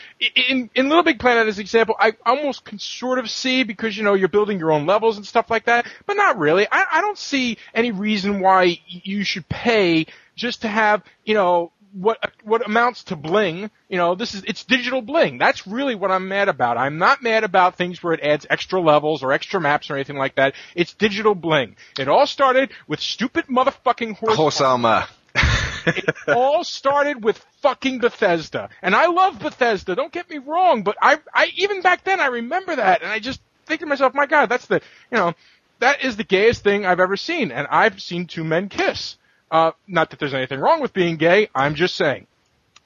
in 0.49 0.71
in 0.75 0.89
little 0.89 1.03
big 1.03 1.19
planet 1.19 1.47
as 1.47 1.59
an 1.59 1.63
example 1.63 1.95
i 1.99 2.13
almost 2.25 2.65
can 2.65 2.79
sort 2.79 3.19
of 3.19 3.31
see 3.31 3.63
because 3.65 3.97
you 3.97 4.03
know 4.03 4.15
you're 4.15 4.29
building 4.29 4.59
your 4.59 4.73
own 4.73 4.87
levels 4.87 5.17
and 5.17 5.27
stuff 5.27 5.51
like 5.51 5.67
that 5.67 5.87
but 6.07 6.15
not 6.17 6.39
really. 6.39 6.67
I 6.71 6.87
i 6.93 7.01
don't 7.01 7.19
see 7.19 7.59
any 7.75 7.91
reason 7.91 8.41
why 8.41 8.79
you 8.87 9.25
should 9.25 9.49
pay 9.49 10.07
just 10.35 10.63
to 10.63 10.69
have 10.69 11.03
you 11.25 11.35
know 11.35 11.73
what 11.93 12.19
what 12.45 12.65
amounts 12.67 13.05
to 13.05 13.17
bling. 13.17 13.71
You 13.89 13.97
know, 13.97 14.15
this 14.15 14.35
is 14.35 14.45
it's 14.45 14.65
digital 14.65 15.03
bling. 15.03 15.39
That's 15.39 15.67
really 15.67 15.95
what 15.95 16.11
I'm 16.11 16.29
mad 16.29 16.49
about. 16.49 16.77
I'm 16.77 16.99
not 16.99 17.23
mad 17.23 17.45
about 17.45 17.77
things 17.77 18.03
where 18.03 18.13
it 18.13 18.21
adds 18.21 18.47
extra 18.49 18.81
levels 18.81 19.23
or 19.23 19.33
extra 19.33 19.61
maps 19.61 19.91
or 19.91 19.95
anything 19.95 20.17
like 20.17 20.37
that. 20.37 20.55
It's 20.75 20.95
digital 20.95 21.35
bling. 21.35 21.77
It 21.99 22.09
all 22.09 22.27
started 22.27 22.71
with 22.87 23.01
stupid 23.01 23.47
motherfucking 23.47 24.17
horse, 24.17 24.37
Horse 24.37 24.61
armor. 24.61 25.07
it 25.87 26.15
all 26.29 26.65
started 26.65 27.23
with 27.23 27.39
fucking 27.63 27.99
Bethesda. 27.99 28.69
And 28.83 28.95
I 28.95 29.07
love 29.07 29.39
Bethesda, 29.39 29.95
don't 29.95 30.13
get 30.13 30.29
me 30.29 30.39
wrong, 30.39 30.83
but 30.83 30.97
I 31.01 31.19
I 31.35 31.51
even 31.57 31.83
back 31.83 32.05
then 32.05 32.21
I 32.21 32.27
remember 32.27 32.77
that 32.77 33.03
and 33.03 33.11
I 33.11 33.19
just 33.19 33.41
think 33.67 33.81
to 33.81 33.87
myself, 33.87 34.15
my 34.15 34.27
god, 34.27 34.49
that's 34.49 34.67
the 34.67 34.81
you 35.11 35.19
know, 35.19 35.35
that 35.79 36.05
is 36.05 36.17
the 36.17 36.25
gayest 36.25 36.63
thing 36.63 36.85
I've 36.85 37.01
ever 37.01 37.17
seen 37.17 37.53
and 37.53 37.67
I've 37.71 38.01
seen 38.01 38.27
two 38.27 38.45
men 38.45 38.69
kiss. 38.69 39.17
Uh, 39.51 39.73
not 39.87 40.11
that 40.11 40.19
there's 40.19 40.35
anything 40.35 40.61
wrong 40.61 40.81
with 40.81 40.93
being 40.93 41.17
gay. 41.17 41.49
I'm 41.55 41.75
just 41.75 41.97
saying. 41.97 42.27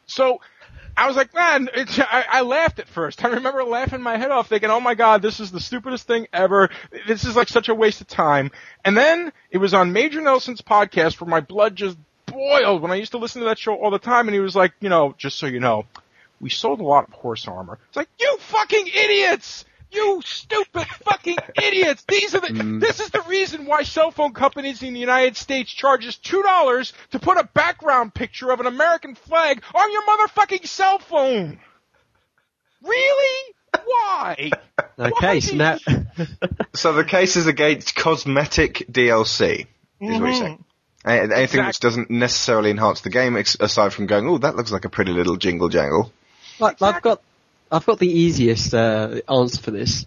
So 0.06 0.40
I 0.96 1.06
was 1.06 1.16
like, 1.16 1.34
man, 1.34 1.68
I, 1.76 2.24
I 2.28 2.40
laughed 2.42 2.78
at 2.78 2.88
first. 2.88 3.24
I 3.24 3.28
remember 3.28 3.64
laughing 3.64 4.02
my 4.02 4.16
head 4.16 4.30
off, 4.30 4.48
thinking, 4.48 4.70
"Oh 4.70 4.80
my 4.80 4.94
god, 4.94 5.22
this 5.22 5.40
is 5.40 5.50
the 5.50 5.60
stupidest 5.60 6.06
thing 6.06 6.26
ever. 6.32 6.70
This 7.06 7.24
is 7.24 7.36
like 7.36 7.48
such 7.48 7.68
a 7.68 7.74
waste 7.74 8.00
of 8.00 8.06
time." 8.06 8.50
And 8.84 8.96
then 8.96 9.32
it 9.50 9.58
was 9.58 9.74
on 9.74 9.92
Major 9.92 10.20
Nelson's 10.20 10.62
podcast 10.62 11.20
where 11.20 11.28
my 11.28 11.40
blood 11.40 11.76
just 11.76 11.98
boiled 12.26 12.82
when 12.82 12.90
I 12.90 12.96
used 12.96 13.12
to 13.12 13.18
listen 13.18 13.40
to 13.42 13.48
that 13.48 13.58
show 13.58 13.74
all 13.74 13.90
the 13.90 13.98
time, 13.98 14.28
and 14.28 14.34
he 14.34 14.40
was 14.40 14.56
like, 14.56 14.72
you 14.80 14.88
know, 14.88 15.14
just 15.18 15.38
so 15.38 15.46
you 15.46 15.60
know, 15.60 15.84
we 16.40 16.50
sold 16.50 16.80
a 16.80 16.84
lot 16.84 17.08
of 17.08 17.14
horse 17.14 17.46
armor. 17.46 17.78
It's 17.88 17.96
like, 17.96 18.08
you 18.18 18.36
fucking 18.38 18.86
idiots! 18.88 19.64
You 19.92 20.22
stupid 20.24 20.86
fucking 21.04 21.36
idiots! 21.62 22.04
These 22.08 22.34
are 22.34 22.40
the. 22.40 22.48
Mm. 22.48 22.80
This 22.80 23.00
is 23.00 23.10
the 23.10 23.22
reason 23.28 23.64
why 23.66 23.84
cell 23.84 24.10
phone 24.10 24.32
companies 24.32 24.82
in 24.82 24.92
the 24.94 25.00
United 25.00 25.36
States 25.36 25.72
charges 25.72 26.16
two 26.16 26.42
dollars 26.42 26.92
to 27.12 27.18
put 27.20 27.38
a 27.38 27.44
background 27.44 28.12
picture 28.12 28.50
of 28.50 28.60
an 28.60 28.66
American 28.66 29.14
flag 29.14 29.62
on 29.74 29.92
your 29.92 30.02
motherfucking 30.02 30.66
cell 30.66 30.98
phone. 30.98 31.60
Really? 32.82 33.54
Why? 33.84 34.50
Okay, 34.98 35.40
so 35.40 35.56
now 35.56 35.78
So 36.74 36.92
the 36.92 37.04
case 37.04 37.36
is 37.36 37.46
against 37.46 37.94
cosmetic 37.94 38.86
DLC, 38.90 39.60
is 39.60 39.66
what 40.00 40.10
you're 40.10 40.32
saying. 40.34 40.64
Mm-hmm. 41.04 41.32
A- 41.32 41.36
Anything 41.36 41.66
which 41.66 41.80
doesn't 41.80 42.10
necessarily 42.10 42.70
enhance 42.70 43.00
the 43.02 43.10
game, 43.10 43.36
aside 43.36 43.92
from 43.92 44.06
going, 44.06 44.26
oh, 44.28 44.38
that 44.38 44.56
looks 44.56 44.70
like 44.72 44.84
a 44.84 44.88
pretty 44.88 45.12
little 45.12 45.36
jingle 45.36 45.68
jangle. 45.68 46.12
Like, 46.58 46.80
I've 46.80 47.02
got, 47.02 47.20
I've 47.74 47.86
got 47.86 47.98
the 47.98 48.08
easiest 48.10 48.72
uh, 48.74 49.20
answer 49.28 49.60
for 49.60 49.70
this. 49.70 50.06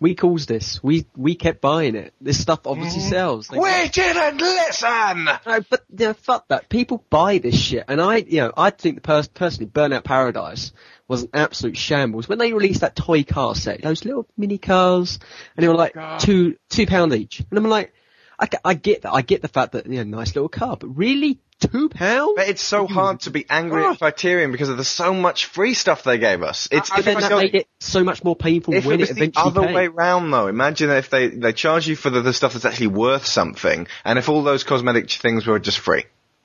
We 0.00 0.14
caused 0.14 0.48
this. 0.48 0.80
We 0.80 1.06
we 1.16 1.34
kept 1.34 1.60
buying 1.60 1.96
it. 1.96 2.14
This 2.20 2.40
stuff 2.40 2.60
obviously 2.66 3.00
sells. 3.08 3.48
They- 3.48 3.58
We 3.58 3.88
didn't 3.88 4.38
listen! 4.40 5.24
No, 5.24 5.60
but 5.68 5.84
you 5.98 6.06
know, 6.06 6.12
fuck 6.14 6.46
that. 6.48 6.68
People 6.68 7.04
buy 7.10 7.38
this 7.38 7.58
shit, 7.60 7.84
and 7.88 8.00
I, 8.00 8.18
you 8.18 8.42
know, 8.42 8.52
I 8.56 8.70
think 8.70 8.94
the 8.94 9.00
pers- 9.00 9.26
personally, 9.26 9.68
Burnout 9.68 10.04
Paradise 10.04 10.72
was 11.08 11.24
an 11.24 11.30
absolute 11.34 11.76
shambles 11.76 12.28
when 12.28 12.38
they 12.38 12.52
released 12.52 12.82
that 12.82 12.94
toy 12.94 13.24
car 13.24 13.56
set. 13.56 13.82
Those 13.82 14.04
little 14.04 14.28
mini 14.36 14.58
cars, 14.58 15.18
and 15.56 15.64
they 15.64 15.68
were 15.68 15.74
like 15.74 15.94
God. 15.94 16.20
two 16.20 16.56
two 16.70 16.86
pound 16.86 17.12
each, 17.14 17.40
and 17.50 17.58
I'm 17.58 17.64
like, 17.64 17.92
I, 18.38 18.46
I 18.64 18.74
get 18.74 19.02
that. 19.02 19.12
I 19.12 19.22
get 19.22 19.42
the 19.42 19.48
fact 19.48 19.72
that 19.72 19.86
you 19.86 20.04
know, 20.04 20.18
nice 20.18 20.32
little 20.36 20.48
car, 20.48 20.76
but 20.76 20.96
really 20.96 21.40
two 21.60 21.88
pounds? 21.88 22.32
But 22.36 22.48
it's 22.48 22.62
so 22.62 22.86
hard 22.86 23.20
to 23.20 23.30
be 23.30 23.44
angry 23.48 23.84
at 23.84 23.98
Criterion 23.98 24.52
because 24.52 24.68
of 24.68 24.76
the 24.76 24.84
so 24.84 25.12
much 25.12 25.46
free 25.46 25.74
stuff 25.74 26.04
they 26.04 26.18
gave 26.18 26.42
us. 26.42 26.68
It's, 26.70 26.90
then 26.90 27.00
it 27.00 27.20
that 27.20 27.30
made 27.30 27.54
it 27.54 27.68
so 27.80 28.04
much 28.04 28.24
more 28.24 28.36
painful 28.36 28.74
if 28.74 28.84
when 28.84 28.96
it 28.96 29.00
was 29.00 29.10
it 29.10 29.14
the 29.14 29.22
eventually 29.22 29.50
other 29.50 29.66
came. 29.66 29.74
way 29.74 29.88
round 29.88 30.32
though, 30.32 30.46
imagine 30.46 30.90
if 30.90 31.10
they, 31.10 31.28
they 31.28 31.52
charge 31.52 31.86
you 31.88 31.96
for 31.96 32.10
the, 32.10 32.20
the 32.20 32.32
stuff 32.32 32.52
that's 32.52 32.64
actually 32.64 32.88
worth 32.88 33.26
something, 33.26 33.86
and 34.04 34.18
if 34.18 34.28
all 34.28 34.42
those 34.42 34.64
cosmetic 34.64 35.10
things 35.10 35.46
were 35.46 35.58
just 35.58 35.78
free. 35.78 36.04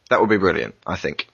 That 0.10 0.19
would 0.19 0.30
be 0.30 0.38
brilliant, 0.38 0.76
I 0.86 0.97
think. 0.97 1.28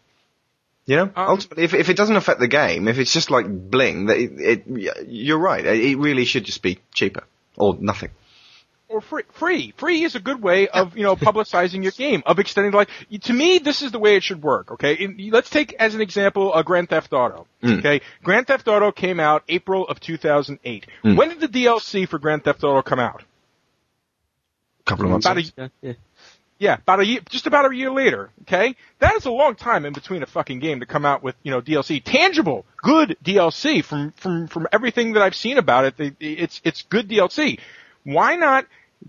You 0.85 0.95
know, 0.95 1.03
Um, 1.15 1.29
ultimately, 1.29 1.63
if, 1.63 1.73
if 1.73 1.89
it 1.89 1.97
doesn't 1.97 2.15
affect 2.15 2.39
the 2.39 2.47
game, 2.47 2.87
if 2.87 2.97
it's 2.97 3.13
just 3.13 3.29
like 3.29 3.45
bling, 3.47 4.07
that 4.07 4.17
it, 4.17 4.65
it, 4.67 5.07
you're 5.07 5.37
right. 5.37 5.65
It 5.65 5.97
really 5.97 6.25
should 6.25 6.45
just 6.45 6.61
be 6.63 6.79
cheaper 6.93 7.23
or 7.57 7.77
nothing. 7.79 8.09
Or 8.89 9.01
free. 9.01 9.23
Free. 9.33 9.73
Free 9.77 10.03
is 10.03 10.15
a 10.15 10.19
good 10.19 10.41
way 10.41 10.67
of, 10.67 10.97
you 10.97 11.03
know, 11.03 11.15
publicizing 11.15 11.83
your 11.83 11.91
game, 11.91 12.23
of 12.25 12.39
extending 12.39 12.71
the 12.71 12.77
life. 12.77 12.89
To 13.21 13.33
me, 13.33 13.59
this 13.59 13.81
is 13.81 13.91
the 13.91 13.99
way 13.99 14.15
it 14.15 14.23
should 14.23 14.43
work, 14.43 14.71
okay? 14.71 14.93
In- 14.93 15.29
let's 15.31 15.49
take 15.49 15.73
as 15.73 15.95
an 15.95 16.01
example 16.01 16.53
a 16.53 16.63
Grand 16.63 16.89
Theft 16.89 17.13
Auto, 17.13 17.47
mm. 17.63 17.79
okay? 17.79 18.01
Grand 18.23 18.47
Theft 18.47 18.67
Auto 18.67 18.91
came 18.91 19.19
out 19.19 19.43
April 19.47 19.87
of 19.87 19.99
2008. 19.99 20.87
Mm. 21.03 21.17
When 21.17 21.29
did 21.29 21.39
the 21.39 21.47
DLC 21.47 22.07
for 22.07 22.19
Grand 22.19 22.43
Theft 22.43 22.63
Auto 22.63 22.81
come 22.81 22.99
out? 22.99 23.23
couple 24.89 25.05
of 25.05 25.11
months. 25.11 25.25
About 25.25 25.37
a, 25.37 25.41
Yeah, 25.41 25.67
yeah. 25.81 25.93
yeah, 26.57 26.73
about 26.75 26.99
a 26.99 27.05
year, 27.05 27.21
just 27.29 27.47
about 27.47 27.71
a 27.71 27.75
year 27.75 27.91
later, 27.91 28.31
okay? 28.41 28.75
That 28.99 29.15
is 29.15 29.25
a 29.25 29.31
long 29.31 29.55
time 29.55 29.85
in 29.85 29.93
between 29.93 30.23
a 30.23 30.25
fucking 30.25 30.59
game 30.59 30.79
to 30.79 30.85
come 30.85 31.05
out 31.05 31.23
with, 31.23 31.35
you 31.43 31.51
know, 31.51 31.61
DLC. 31.61 32.03
Tangible, 32.03 32.65
good 32.77 33.17
DLC 33.23 33.83
from, 33.83 34.11
from, 34.13 34.47
from 34.47 34.67
everything 34.71 35.13
that 35.13 35.21
I've 35.21 35.35
seen 35.35 35.57
about 35.57 35.85
it. 35.85 36.15
It's, 36.19 36.59
it's 36.63 36.81
good 36.83 37.07
DLC. 37.07 37.59
Why 38.03 38.35
not 38.35 38.65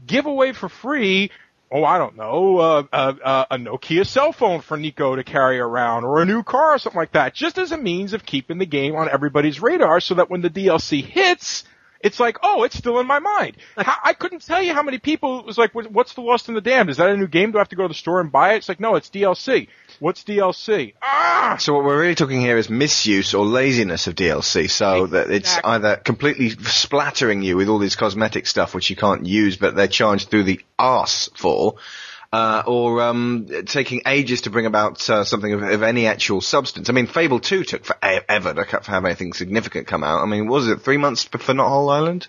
give 0.06 0.26
away 0.26 0.52
for 0.52 0.68
free, 0.68 1.30
oh, 1.70 1.84
I 1.84 1.98
don't 1.98 2.16
know, 2.16 2.58
uh, 2.58 2.82
uh, 2.92 3.14
uh, 3.22 3.44
a 3.50 3.56
Nokia 3.56 4.06
cell 4.06 4.32
phone 4.32 4.60
for 4.60 4.76
Niko 4.76 5.16
to 5.16 5.24
carry 5.24 5.58
around 5.58 6.04
or 6.04 6.20
a 6.20 6.26
new 6.26 6.42
car 6.42 6.74
or 6.74 6.78
something 6.78 6.98
like 6.98 7.12
that, 7.12 7.34
just 7.34 7.58
as 7.58 7.72
a 7.72 7.78
means 7.78 8.12
of 8.12 8.26
keeping 8.26 8.58
the 8.58 8.66
game 8.66 8.96
on 8.96 9.08
everybody's 9.08 9.60
radar 9.60 10.00
so 10.00 10.14
that 10.14 10.30
when 10.30 10.40
the 10.40 10.50
DLC 10.50 11.04
hits, 11.04 11.64
it's 12.00 12.18
like, 12.18 12.38
oh, 12.42 12.62
it's 12.64 12.76
still 12.76 12.98
in 12.98 13.06
my 13.06 13.18
mind. 13.18 13.56
How, 13.76 13.96
I 14.02 14.14
couldn't 14.14 14.44
tell 14.44 14.62
you 14.62 14.72
how 14.72 14.82
many 14.82 14.98
people 14.98 15.40
it 15.40 15.46
was 15.46 15.58
like, 15.58 15.74
what's 15.74 16.14
the 16.14 16.22
Lost 16.22 16.48
in 16.48 16.54
the 16.54 16.60
Damned? 16.60 16.90
Is 16.90 16.96
that 16.96 17.10
a 17.10 17.16
new 17.16 17.26
game? 17.26 17.52
Do 17.52 17.58
I 17.58 17.60
have 17.60 17.68
to 17.70 17.76
go 17.76 17.82
to 17.82 17.88
the 17.88 17.94
store 17.94 18.20
and 18.20 18.32
buy 18.32 18.54
it? 18.54 18.58
It's 18.58 18.68
like, 18.68 18.80
no, 18.80 18.94
it's 18.94 19.10
DLC. 19.10 19.68
What's 19.98 20.24
DLC? 20.24 20.94
Ah! 21.02 21.56
So 21.60 21.74
what 21.74 21.84
we're 21.84 22.00
really 22.00 22.14
talking 22.14 22.40
here 22.40 22.56
is 22.56 22.70
misuse 22.70 23.34
or 23.34 23.44
laziness 23.44 24.06
of 24.06 24.14
DLC, 24.14 24.70
so 24.70 25.08
that 25.08 25.30
it's 25.30 25.58
either 25.62 25.96
completely 25.96 26.50
splattering 26.50 27.42
you 27.42 27.56
with 27.56 27.68
all 27.68 27.78
this 27.78 27.96
cosmetic 27.96 28.46
stuff 28.46 28.74
which 28.74 28.88
you 28.88 28.96
can't 28.96 29.26
use 29.26 29.56
but 29.56 29.76
they're 29.76 29.88
charged 29.88 30.30
through 30.30 30.44
the 30.44 30.60
arse 30.78 31.28
for, 31.36 31.74
uh, 32.32 32.62
or 32.66 33.02
um, 33.02 33.48
taking 33.66 34.02
ages 34.06 34.42
to 34.42 34.50
bring 34.50 34.66
about 34.66 35.08
uh, 35.10 35.24
something 35.24 35.52
of, 35.52 35.62
of 35.62 35.82
any 35.82 36.06
actual 36.06 36.40
substance. 36.40 36.88
I 36.88 36.92
mean, 36.92 37.06
Fable 37.06 37.40
2 37.40 37.64
took 37.64 37.84
forever 37.84 38.54
to 38.54 38.90
have 38.90 39.04
anything 39.04 39.32
significant 39.32 39.86
come 39.86 40.04
out. 40.04 40.22
I 40.22 40.26
mean, 40.26 40.46
was 40.46 40.68
it 40.68 40.82
three 40.82 40.96
months 40.96 41.24
for 41.24 41.38
Knothole 41.38 41.92
Island? 41.92 42.28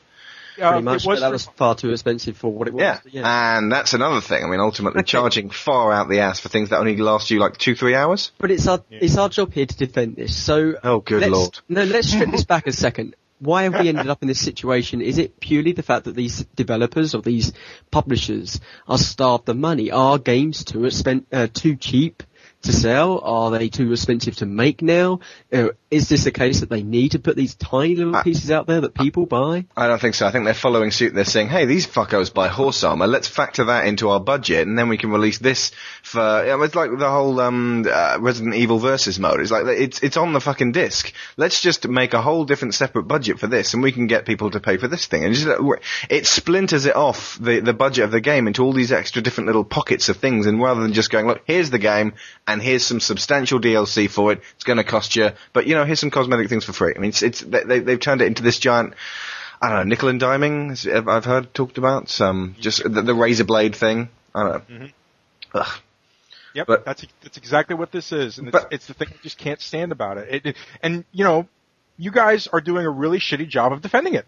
Uh, 0.60 0.72
Pretty 0.72 0.84
much, 0.84 1.06
was 1.06 1.20
but 1.20 1.20
that 1.22 1.32
was 1.32 1.46
far 1.46 1.76
too 1.76 1.92
expensive 1.92 2.38
for 2.38 2.52
what 2.52 2.68
it 2.68 2.74
was. 2.74 2.82
Yeah. 2.82 3.00
yeah. 3.06 3.58
And 3.58 3.72
that's 3.72 3.94
another 3.94 4.22
thing. 4.22 4.44
I 4.44 4.48
mean, 4.48 4.60
ultimately 4.60 5.02
charging 5.06 5.50
far 5.50 5.94
out 5.94 6.10
the 6.10 6.20
ass 6.20 6.40
for 6.40 6.50
things 6.50 6.70
that 6.70 6.80
only 6.80 6.98
last 6.98 7.32
you 7.32 7.40
like 7.40 7.58
two, 7.58 7.74
three 7.74 7.96
hours. 7.96 8.32
But 8.38 8.52
it's 8.52 8.68
our 8.68 8.84
it's 8.90 9.18
our 9.18 9.30
job 9.30 9.54
here 9.54 9.66
to 9.66 9.78
defend 9.78 10.18
this. 10.18 10.36
So 10.36 10.74
Oh, 10.84 11.00
good 11.00 11.22
let's, 11.22 11.32
lord. 11.32 11.60
No, 11.70 11.84
let's 11.84 12.12
strip 12.12 12.32
this 12.32 12.44
back 12.44 12.68
a 12.68 12.74
second. 12.74 13.16
Why 13.41 13.63
have 13.63 13.73
we 13.73 13.89
ended 13.89 14.08
up 14.08 14.21
in 14.21 14.27
this 14.27 14.39
situation? 14.39 15.01
Is 15.01 15.17
it 15.17 15.39
purely 15.39 15.71
the 15.71 15.82
fact 15.82 16.06
that 16.06 16.15
these 16.15 16.45
developers 16.56 17.15
or 17.15 17.23
these 17.23 17.54
publishers 17.89 18.62
are 18.88 18.99
starved 18.99 19.49
of 19.49 19.58
money? 19.58 19.89
Are 19.89 20.19
games 20.19 20.63
too 20.63 20.80
expen- 20.80 21.25
uh, 21.32 21.47
too 21.51 21.75
cheap 21.75 22.21
to 22.62 22.71
sell? 22.71 23.19
Are 23.19 23.49
they 23.49 23.69
too 23.69 23.91
expensive 23.91 24.36
to 24.38 24.45
make 24.45 24.84
now? 24.84 25.21
Uh, 25.51 25.69
is 25.91 26.08
this 26.08 26.25
a 26.25 26.32
case 26.32 26.62
that 26.62 26.69
they 26.69 26.84
need 26.84 27.12
to 27.12 27.19
put 27.19 27.36
these 27.36 27.54
tiny 27.54 27.95
little 27.95 28.15
I- 28.15 28.23
pieces 28.23 28.49
out 28.49 28.65
there 28.65 28.82
that 28.82 28.93
people 28.93 29.25
buy? 29.25 29.65
I 29.75 29.88
don't 29.88 29.99
think 29.99 30.15
so. 30.15 30.25
I 30.25 30.32
think 30.32 30.45
they're 30.45 30.54
following 30.54 30.89
suit. 30.89 31.13
They're 31.13 31.25
saying, 31.25 31.49
"Hey, 31.49 31.65
these 31.65 31.86
fuckos 31.86 32.34
buy 32.34 32.47
horse 32.47 32.84
armor. 32.86 33.08
Let's 33.08 33.27
factor 33.27 33.65
that 33.65 33.86
into 33.86 34.10
our 34.10 34.21
budget, 34.21 34.65
and 34.65 34.80
then 34.80 34.88
we 34.88 34.97
can 34.97 35.12
release 35.12 35.38
this 35.39 35.71
for." 36.01 36.43
You 36.45 36.58
know, 36.58 36.62
it's 36.63 36.75
like 36.75 36.97
the 36.97 37.10
whole 37.10 37.39
um, 37.41 37.86
uh, 37.91 38.17
Resident 38.21 38.56
Evil 38.56 38.80
versus 38.80 39.19
mode. 39.19 39.41
It's 39.41 39.51
like 39.51 39.65
it's 39.67 40.01
it's 40.01 40.15
on 40.15 40.32
the 40.32 40.39
fucking 40.39 40.71
disc. 40.71 41.12
Let's 41.36 41.62
just 41.62 41.86
make 41.88 42.13
a 42.13 42.21
whole 42.21 42.45
different 42.45 42.73
separate 42.73 43.04
budget 43.04 43.39
for 43.39 43.47
this, 43.47 43.73
and 43.73 43.84
we 43.84 43.91
can 43.91 44.08
get 44.08 44.25
people 44.25 44.49
to 44.51 44.62
pay 44.62 44.77
for 44.77 44.88
this 44.88 45.08
thing. 45.08 45.25
And 45.25 45.34
just, 45.36 45.47
uh, 45.47 45.62
it 46.10 46.25
splinters 46.25 46.86
it 46.86 46.95
off 46.95 47.38
the 47.39 47.60
the 47.60 47.73
budget 47.73 48.06
of 48.06 48.12
the 48.12 48.21
game 48.21 48.47
into 48.47 48.63
all 48.63 48.71
these 48.71 48.93
extra 48.93 49.21
different 49.21 49.47
little 49.47 49.65
pockets 49.65 50.08
of 50.08 50.17
things. 50.17 50.45
And 50.45 50.62
rather 50.62 50.82
than 50.82 50.93
just 50.93 51.12
going, 51.12 51.27
"Look, 51.27 51.41
here's 51.45 51.69
the 51.69 51.80
game, 51.80 52.13
and 52.47 52.62
here's 52.62 52.86
some 52.86 53.01
substantial 53.01 53.60
DLC 53.60 54.10
for 54.10 54.32
it. 54.32 54.41
It's 54.56 54.63
going 54.63 54.77
to 54.77 54.86
cost 54.86 55.17
you, 55.17 55.32
but 55.51 55.67
you 55.67 55.75
know, 55.75 55.81
here's 55.86 56.00
some 56.00 56.12
cosmetic 56.12 56.50
things 56.50 56.65
for 56.65 56.74
free." 56.74 56.94
I 56.96 57.00
mean, 57.00 57.10
it's, 57.10 57.22
it's 57.24 57.41
they, 57.41 57.63
they- 57.63 57.80
they've 57.80 58.00
turned 58.00 58.22
it 58.22 58.26
into 58.28 58.44
this 58.44 58.60
giant. 58.60 58.94
I 59.62 59.70
don't 59.70 59.78
know, 59.78 59.84
nickel 59.84 60.10
and 60.10 60.20
diming. 60.20 61.08
I've 61.08 61.26
heard 61.26 61.54
talked 61.54 61.78
about. 61.78 62.20
Um, 62.20 62.56
just 62.60 62.84
the, 62.84 63.02
the 63.04 63.13
razor 63.13 63.44
blade 63.44 63.76
thing. 63.76 64.10
I 64.34 64.44
don't 64.44 64.70
know. 64.70 64.88
Ugh. 65.54 65.80
Yep, 66.54 66.67
But- 66.67 66.86
that's 66.86 67.06
that's 67.22 67.38
exactly 67.38 67.76
what 67.76 67.91
this 67.91 68.12
is, 68.12 68.38
and 68.39 68.48
it's, 68.48 68.54
But- 68.58 68.74
it's 68.74 68.88
the 68.88 68.94
thing 68.94 69.10
I 69.12 69.17
just 69.24 69.38
can't 69.38 69.62
stand 69.62 69.91
about 69.91 70.17
it. 70.17 70.28
It, 70.32 70.46
it. 70.48 70.56
And 70.82 71.06
you 71.12 71.24
know, 71.24 71.48
you 71.98 72.12
guys 72.12 72.48
are 72.48 72.60
doing 72.62 72.86
a 72.86 72.89
really 72.89 73.20
shitty 73.20 73.48
job 73.48 73.72
of 73.72 73.82
defending 73.82 74.15
it. 74.15 74.26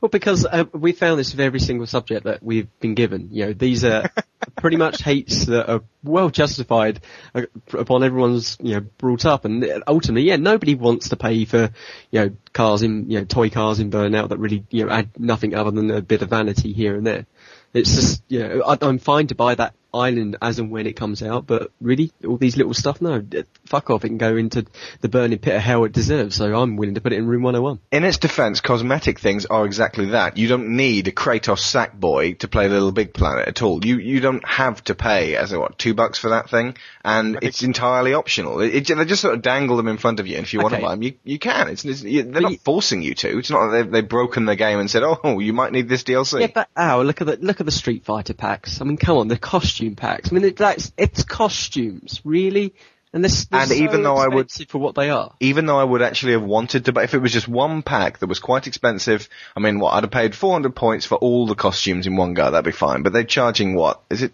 Well, 0.00 0.08
because 0.08 0.46
uh, 0.46 0.64
we 0.72 0.92
found 0.92 1.18
this 1.18 1.32
with 1.32 1.40
every 1.40 1.60
single 1.60 1.86
subject 1.86 2.24
that 2.24 2.42
we've 2.42 2.68
been 2.80 2.94
given. 2.94 3.28
You 3.32 3.46
know, 3.46 3.52
these 3.52 3.84
are 3.84 4.10
pretty 4.56 4.78
much 4.78 5.02
hates 5.02 5.44
that 5.46 5.70
are 5.70 5.82
well 6.02 6.30
justified 6.30 7.00
uh, 7.34 7.42
upon 7.74 8.02
everyone's 8.02 8.56
you 8.62 8.74
know 8.74 8.80
brought 8.96 9.26
up, 9.26 9.44
and 9.44 9.82
ultimately, 9.86 10.22
yeah, 10.22 10.36
nobody 10.36 10.74
wants 10.74 11.10
to 11.10 11.16
pay 11.16 11.44
for 11.44 11.70
you 12.10 12.20
know 12.20 12.30
cars 12.54 12.82
in 12.82 13.10
you 13.10 13.18
know 13.18 13.24
toy 13.26 13.50
cars 13.50 13.78
in 13.78 13.90
burnout 13.90 14.30
that 14.30 14.38
really 14.38 14.64
you 14.70 14.86
know 14.86 14.92
add 14.92 15.10
nothing 15.18 15.54
other 15.54 15.70
than 15.70 15.90
a 15.90 16.00
bit 16.00 16.22
of 16.22 16.30
vanity 16.30 16.72
here 16.72 16.96
and 16.96 17.06
there. 17.06 17.26
It's 17.74 17.94
just 17.94 18.22
you 18.28 18.48
know 18.48 18.62
I, 18.62 18.78
I'm 18.80 18.98
fine 18.98 19.26
to 19.26 19.34
buy 19.34 19.54
that 19.56 19.74
island 19.92 20.36
as 20.42 20.58
and 20.58 20.70
when 20.70 20.86
it 20.86 20.94
comes 20.96 21.22
out, 21.22 21.46
but 21.46 21.70
really 21.80 22.12
all 22.26 22.36
these 22.36 22.56
little 22.56 22.74
stuff, 22.74 23.00
no, 23.00 23.22
fuck 23.66 23.90
off. 23.90 24.04
It 24.04 24.08
can 24.08 24.18
go 24.18 24.36
into 24.36 24.66
the 25.00 25.08
burning 25.08 25.38
pit 25.38 25.54
of 25.56 25.62
hell 25.62 25.84
it 25.84 25.92
deserves. 25.92 26.36
So 26.36 26.54
I'm 26.60 26.76
willing 26.76 26.94
to 26.94 27.00
put 27.00 27.12
it 27.12 27.16
in 27.16 27.26
room 27.26 27.42
101. 27.42 27.80
In 27.92 28.04
its 28.04 28.18
defense, 28.18 28.60
cosmetic 28.60 29.18
things 29.20 29.46
are 29.46 29.64
exactly 29.66 30.10
that. 30.10 30.36
You 30.36 30.48
don't 30.48 30.76
need 30.76 31.08
a 31.08 31.12
Kratos 31.12 31.60
Sackboy 31.60 32.38
to 32.38 32.48
play 32.48 32.68
Little 32.68 32.92
Big 32.92 33.12
Planet 33.14 33.48
at 33.48 33.62
all. 33.62 33.84
You 33.84 33.98
you 33.98 34.20
don't 34.20 34.46
have 34.46 34.82
to 34.84 34.94
pay 34.94 35.36
as 35.36 35.52
a, 35.52 35.58
what 35.60 35.78
two 35.78 35.94
bucks 35.94 36.18
for 36.18 36.30
that 36.30 36.50
thing, 36.50 36.76
and 37.04 37.38
it's 37.42 37.62
entirely 37.62 38.14
optional. 38.14 38.60
It, 38.60 38.90
it, 38.90 38.96
they 38.96 39.04
just 39.04 39.22
sort 39.22 39.34
of 39.34 39.42
dangle 39.42 39.76
them 39.76 39.88
in 39.88 39.96
front 39.98 40.20
of 40.20 40.26
you, 40.26 40.36
and 40.36 40.44
if 40.44 40.52
you 40.52 40.60
want 40.60 40.74
to 40.74 40.80
buy 40.80 40.90
them, 40.90 41.02
you 41.02 41.14
you 41.24 41.38
can. 41.38 41.68
It's, 41.68 41.84
it's 41.84 42.02
they're 42.02 42.24
But 42.24 42.42
not 42.42 42.52
you- 42.52 42.58
forcing 42.58 43.02
you 43.02 43.14
to. 43.14 43.38
It's 43.38 43.50
not 43.50 43.70
that 43.70 43.72
they've, 43.76 43.90
they've 43.90 44.08
broken 44.08 44.44
the 44.44 44.56
game 44.56 44.78
and 44.78 44.90
said, 44.90 45.02
oh, 45.04 45.38
you 45.38 45.52
might 45.52 45.72
need 45.72 45.88
this 45.88 46.04
DLC. 46.04 46.40
Yeah, 46.40 46.46
but 46.54 46.68
ow, 46.76 47.02
look 47.02 47.20
at 47.20 47.26
the 47.26 47.36
look 47.36 47.60
at 47.60 47.66
the 47.66 47.72
Street 47.72 48.04
Fighter 48.04 48.34
packs. 48.34 48.80
I 48.80 48.84
mean, 48.84 48.96
come 48.96 49.16
on, 49.16 49.28
the 49.28 49.38
costume 49.80 49.96
packs. 49.96 50.30
I 50.30 50.34
mean, 50.34 50.44
it, 50.44 50.56
that's 50.56 50.92
it's 50.96 51.24
costumes, 51.24 52.20
really, 52.24 52.74
and 53.12 53.24
this 53.24 53.46
And 53.50 53.70
even 53.72 54.02
though 54.02 54.16
I 54.16 54.28
would- 54.28 54.50
for 54.68 54.78
what 54.78 54.94
they 54.94 55.10
are. 55.10 55.32
even 55.40 55.66
though 55.66 55.78
I 55.78 55.84
would 55.84 56.02
actually 56.02 56.32
have 56.32 56.42
wanted 56.42 56.84
to, 56.84 56.92
but 56.92 57.04
if 57.04 57.14
it 57.14 57.18
was 57.18 57.32
just 57.32 57.48
one 57.48 57.82
pack 57.82 58.18
that 58.18 58.26
was 58.26 58.38
quite 58.38 58.66
expensive, 58.66 59.28
I 59.56 59.60
mean, 59.60 59.80
what, 59.80 59.94
I'd 59.94 60.04
have 60.04 60.10
paid 60.10 60.34
400 60.34 60.74
points 60.74 61.06
for 61.06 61.16
all 61.16 61.46
the 61.46 61.54
costumes 61.54 62.06
in 62.06 62.16
one 62.16 62.34
go, 62.34 62.50
that'd 62.50 62.64
be 62.64 62.70
fine. 62.72 63.02
But 63.02 63.12
they're 63.12 63.24
charging 63.24 63.74
what? 63.74 64.00
Is 64.10 64.22
it 64.22 64.32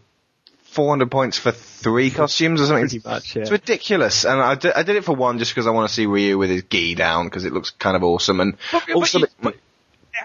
400 0.64 1.10
points 1.10 1.38
for 1.38 1.52
three 1.52 2.10
costumes 2.10 2.60
or 2.60 2.66
something? 2.66 2.88
Pretty 2.88 3.00
much, 3.08 3.34
yeah. 3.34 3.42
It's 3.42 3.50
ridiculous. 3.50 4.24
And 4.24 4.40
I 4.42 4.56
did, 4.56 4.72
I 4.74 4.82
did 4.82 4.96
it 4.96 5.04
for 5.04 5.14
one 5.16 5.38
just 5.38 5.52
because 5.54 5.66
I 5.66 5.70
want 5.70 5.88
to 5.88 5.94
see 5.94 6.04
Ryu 6.06 6.36
with 6.36 6.50
his 6.50 6.64
gi 6.64 6.94
down 6.96 7.24
because 7.26 7.44
it 7.46 7.52
looks 7.54 7.70
kind 7.70 7.96
of 7.96 8.02
awesome. 8.04 8.40
And 8.40 8.56
But- 8.72 8.82
but 8.86 8.94
also, 8.94 9.20
you- 9.20 9.26
but- 9.40 9.54
yeah, 9.54 9.60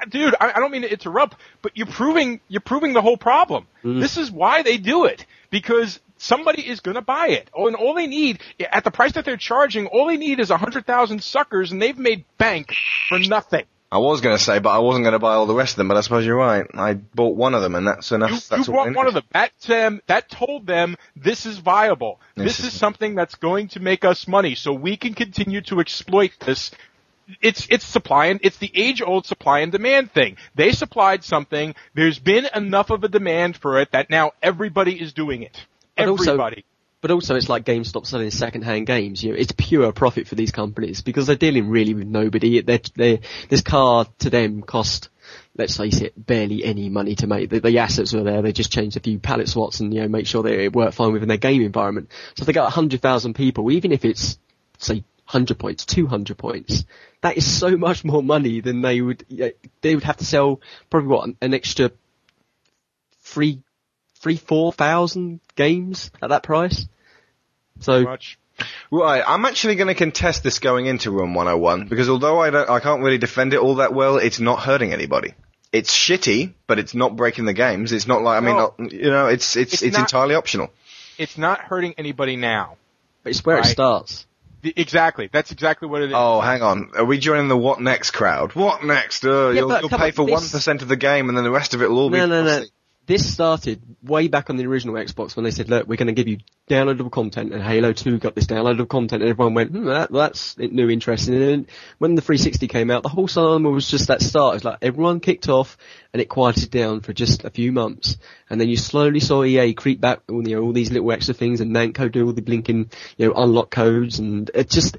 dude, 0.10 0.36
I, 0.40 0.52
I 0.56 0.60
don't 0.60 0.72
mean 0.72 0.82
to 0.84 0.92
interrupt, 0.92 1.38
but 1.62 1.72
you're 1.76 1.88
proving 1.88 2.40
you're 2.48 2.62
proving 2.62 2.94
the 2.94 3.02
whole 3.02 3.18
problem. 3.18 3.68
This 3.84 4.18
is 4.18 4.30
why 4.32 4.62
they 4.64 4.78
do 4.78 5.06
it 5.06 5.26
because 5.50 6.00
somebody 6.18 6.62
is 6.68 6.80
going 6.82 6.96
to 6.96 7.02
buy 7.02 7.30
it. 7.30 7.50
Oh, 7.54 7.68
and 7.68 7.76
all 7.76 7.94
they 7.96 8.08
need 8.08 8.40
at 8.72 8.84
the 8.84 8.92
price 8.92 9.14
that 9.14 9.26
they're 9.26 9.38
charging, 9.38 9.88
all 9.88 10.08
they 10.08 10.18
need 10.18 10.40
is 10.40 10.52
a 10.52 10.58
hundred 10.58 10.86
thousand 10.86 11.24
suckers, 11.24 11.72
and 11.72 11.82
they've 11.82 11.98
made 11.98 12.26
bank 12.38 12.74
for 13.10 13.18
nothing. 13.20 13.66
I 13.94 13.98
was 13.98 14.22
going 14.22 14.38
to 14.38 14.42
say, 14.42 14.60
but 14.60 14.70
I 14.70 14.78
wasn't 14.80 15.04
going 15.04 15.12
to 15.14 15.20
buy 15.20 15.34
all 15.34 15.46
the 15.48 15.54
rest 15.54 15.74
of 15.74 15.78
them, 15.78 15.90
but 15.90 15.98
I 15.98 16.02
suppose 16.02 16.26
you're 16.26 16.38
right. 16.38 16.66
I 16.76 16.94
bought 16.94 17.36
one 17.36 17.54
of 17.54 17.62
them 17.62 17.76
and 17.76 17.86
that's 17.86 18.14
enough. 18.14 18.32
You, 18.32 18.38
that's 18.50 18.68
you 18.70 18.74
bought 18.74 18.96
one 18.96 19.06
of 19.08 19.14
them. 19.14 19.24
That 19.34 19.52
um, 19.70 20.02
that 20.08 20.30
told 20.30 20.66
them 20.66 20.96
this 21.18 21.46
is 21.46 21.58
viable. 21.58 22.22
This 22.38 22.46
This 22.46 22.60
is- 22.60 22.66
is 22.74 22.80
something 22.80 23.16
that's 23.16 23.36
going 23.36 23.68
to 23.70 23.82
make 23.82 24.06
us 24.06 24.30
money, 24.30 24.56
so 24.56 24.72
we 24.72 24.96
can 24.96 25.14
continue 25.14 25.60
to 25.64 25.82
exploit 25.82 26.32
this. 26.40 26.72
It's 27.42 27.68
it's 27.70 27.86
supply 27.86 28.28
and 28.28 28.40
it's 28.44 28.58
the 28.58 28.72
age 28.74 29.02
old 29.02 29.26
supply 29.26 29.60
and 29.60 29.72
demand 29.72 30.12
thing. 30.12 30.38
They 30.56 30.72
supplied 30.72 31.24
something. 31.24 31.76
There's 31.94 32.20
been 32.20 32.48
enough 32.56 32.90
of 32.90 33.04
a 33.04 33.08
demand 33.08 33.58
for 33.58 33.80
it 33.80 33.92
that 33.92 34.10
now 34.10 34.32
everybody 34.42 35.00
is 35.00 35.14
doing 35.14 35.44
it. 35.44 35.66
But 35.96 36.08
also- 36.10 36.32
Everybody. 36.32 36.66
But 37.02 37.10
also, 37.10 37.36
it's 37.36 37.50
like 37.50 37.66
GameStop 37.66 38.06
selling 38.06 38.30
second-hand 38.30 38.86
games. 38.86 39.24
You 39.24 39.32
know, 39.32 39.38
it's 39.40 39.52
pure 39.58 39.92
profit 39.92 40.28
for 40.28 40.36
these 40.36 40.52
companies 40.52 41.02
because 41.02 41.26
they're 41.26 41.36
dealing 41.36 41.68
really 41.68 41.96
with 41.96 42.06
nobody. 42.06 42.62
They're, 42.62 42.80
they 42.96 43.22
this 43.50 43.62
car 43.62 44.06
to 44.20 44.30
them 44.30 44.62
cost, 44.62 45.10
let's 45.58 45.76
face 45.76 46.00
it, 46.02 46.14
barely 46.16 46.64
any 46.64 46.90
money 46.90 47.16
to 47.16 47.26
make. 47.26 47.50
The, 47.50 47.60
the 47.60 47.80
assets 47.80 48.14
were 48.14 48.22
there. 48.22 48.44
They 48.44 48.52
just 48.52 48.72
changed 48.72 48.98
a 48.98 49.00
few 49.00 49.18
palette 49.18 49.50
slots 49.50 49.80
and 49.80 49.92
you 49.92 50.02
know 50.02 50.10
make 50.10 50.28
sure 50.28 50.44
they 50.44 50.66
it 50.66 50.74
worked 50.74 50.94
fine 50.94 51.12
within 51.12 51.28
their 51.28 51.38
game 51.38 51.64
environment. 51.64 52.12
So 52.36 52.42
if 52.44 52.46
they 52.46 52.54
got 52.54 52.72
hundred 52.72 53.02
thousand 53.02 53.34
people, 53.34 53.72
even 53.72 53.92
if 53.92 54.06
it's 54.06 54.38
say 54.78 55.04
100 55.32 55.58
points, 55.58 55.86
200 55.86 56.38
points. 56.38 56.84
That 57.22 57.38
is 57.38 57.46
so 57.50 57.78
much 57.78 58.04
more 58.04 58.22
money 58.22 58.60
than 58.62 58.82
they 58.82 59.00
would, 59.00 59.26
they 59.82 59.96
would 59.96 60.04
have 60.04 60.18
to 60.18 60.26
sell 60.26 60.60
probably 60.90 61.08
what, 61.08 61.30
an 61.42 61.54
extra 61.54 61.92
three, 63.22 63.62
three, 64.20 64.38
four 64.38 64.72
thousand 64.74 65.40
games 65.56 66.12
at 66.22 66.30
that 66.30 66.44
price. 66.44 66.88
So, 67.80 68.04
Much. 68.04 68.38
Right, 68.92 69.24
I'm 69.26 69.46
actually 69.46 69.76
going 69.76 69.88
to 69.88 69.96
contest 69.96 70.44
this 70.44 70.60
going 70.60 70.86
into 70.86 71.10
Room 71.10 71.34
101 71.34 71.88
because 71.88 72.10
although 72.10 72.40
I 72.40 72.50
don't, 72.52 72.70
I 72.70 72.80
can't 72.80 73.02
really 73.02 73.18
defend 73.18 73.54
it 73.54 73.60
all 73.60 73.76
that 73.76 73.94
well, 73.94 74.18
it's 74.18 74.40
not 74.40 74.60
hurting 74.60 74.94
anybody. 74.94 75.34
It's 75.72 75.92
shitty, 75.92 76.54
but 76.68 76.78
it's 76.78 76.94
not 76.94 77.16
breaking 77.16 77.46
the 77.46 77.54
games. 77.54 77.92
It's 77.94 78.06
not 78.06 78.22
like 78.22 78.38
I 78.38 78.46
mean, 78.46 78.56
No. 78.58 78.74
not, 78.78 78.92
you 78.92 79.10
know, 79.10 79.28
it's 79.28 79.56
it's 79.56 79.74
It's 79.74 79.82
it's, 79.84 79.94
not- 79.98 80.02
entirely 80.02 80.36
optional. 80.36 80.70
It's 81.18 81.38
not 81.38 81.62
hurting 81.62 81.96
anybody 81.98 82.36
now. 82.36 82.76
But 83.24 83.32
it's 83.32 83.46
where 83.46 83.60
it 83.60 83.66
starts. 83.66 84.26
The- 84.62 84.74
Exactly. 84.76 85.30
That's 85.32 85.52
exactly 85.52 85.88
what 85.88 86.02
it 86.02 86.10
is. 86.10 86.16
Oh, 86.16 86.40
hang 86.42 86.62
on, 86.62 86.92
are 86.96 87.06
we 87.06 87.18
joining 87.18 87.48
the 87.48 87.58
what 87.58 87.80
next 87.82 88.12
crowd? 88.12 88.54
What 88.54 88.84
next? 88.84 89.26
Uh, 89.26 89.50
Yeah, 89.50 89.62
you'll 89.62 89.80
you'll 89.80 89.90
pay 89.90 89.96
on, 90.08 90.12
for 90.12 90.26
this- 90.26 90.34
one 90.34 90.42
percent 90.50 90.82
of 90.82 90.88
the 90.88 90.96
game, 90.96 91.30
and 91.30 91.38
then 91.38 91.44
the 91.44 91.52
rest 91.52 91.74
of 91.74 91.82
it 91.82 91.90
will 91.90 92.00
all 92.00 92.10
be. 92.10 92.18
No, 92.18 92.26
no, 92.28 92.44
no. 92.44 92.64
This 93.08 93.34
started 93.34 93.82
way 94.04 94.28
back 94.28 94.50
on 94.50 94.58
the 94.58 94.66
original 94.68 94.96
Xbox 94.96 95.36
when 95.36 95.44
they 95.44 95.52
said, 95.52 95.70
look, 95.70 95.88
we're 95.88 95.98
going 95.98 96.08
to 96.08 96.14
give 96.14 96.28
you 96.28 96.38
downloadable 96.70 97.12
content 97.12 97.52
and 97.52 97.62
Halo 97.62 97.94
2 97.94 98.20
got 98.20 98.36
this 98.36 98.46
downloadable 98.46 98.88
content 98.88 99.24
and 99.24 99.30
everyone 99.30 99.54
went, 99.54 99.72
hmm, 99.72 99.86
that, 99.86 100.12
that's 100.12 100.58
new 100.58 100.90
interesting. 100.90 101.34
And 101.34 101.44
then 101.44 101.68
when 101.98 102.16
the 102.16 102.22
360 102.22 102.68
came 102.68 102.92
out, 102.92 103.04
the 103.04 103.10
whole 103.10 103.28
cinema 103.28 103.70
was 103.70 103.90
just 103.90 104.08
that 104.08 104.22
start. 104.22 104.56
It's 104.56 104.66
like 104.66 104.78
everyone 104.82 105.20
kicked 105.20 105.50
off 105.50 105.78
and 106.14 106.22
it 106.22 106.30
quieted 106.30 106.70
down 106.70 107.02
for 107.02 107.12
just 107.12 107.44
a 107.44 107.50
few 107.50 107.72
months. 107.72 108.18
And 108.50 108.62
then 108.62 108.70
you 108.70 108.78
slowly 108.78 109.20
saw 109.20 109.44
EA 109.44 109.74
creep 109.74 110.00
back, 110.00 110.22
you 110.30 110.44
know, 110.44 110.62
all 110.62 110.74
these 110.74 110.92
little 110.92 111.12
extra 111.12 111.34
things 111.34 111.60
and 111.60 111.76
Namco 111.76 112.12
do 112.12 112.26
all 112.26 112.34
the 112.34 112.42
blinking, 112.42 112.92
you 113.18 113.28
know, 113.28 113.34
unlock 113.36 113.72
codes 113.72 114.20
and 114.20 114.50
it 114.54 114.70
just, 114.70 114.98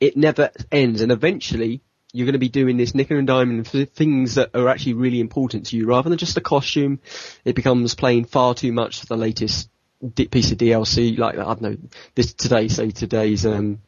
it 0.00 0.16
never 0.16 0.50
ends. 0.70 1.00
And 1.00 1.12
eventually, 1.12 1.82
you're 2.12 2.26
going 2.26 2.34
to 2.34 2.38
be 2.38 2.50
doing 2.50 2.76
this 2.76 2.94
nickel 2.94 3.16
and 3.16 3.26
diamond 3.26 3.66
for 3.66 3.84
things 3.86 4.34
that 4.34 4.50
are 4.54 4.68
actually 4.68 4.94
really 4.94 5.18
important 5.18 5.66
to 5.66 5.76
you 5.76 5.86
rather 5.86 6.10
than 6.10 6.18
just 6.18 6.36
a 6.36 6.42
costume. 6.42 7.00
It 7.44 7.54
becomes 7.54 7.94
playing 7.94 8.26
far 8.26 8.54
too 8.54 8.72
much 8.72 9.00
for 9.00 9.06
the 9.06 9.16
latest 9.16 9.70
piece 10.14 10.52
of 10.52 10.58
DLC, 10.58 11.16
like, 11.16 11.38
I 11.38 11.44
don't 11.44 11.62
know, 11.62 11.76
this 12.14 12.34
today, 12.34 12.68
say 12.68 12.90
today's, 12.90 13.46
um, 13.46 13.80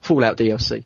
Fallout 0.00 0.38
DLC. 0.38 0.84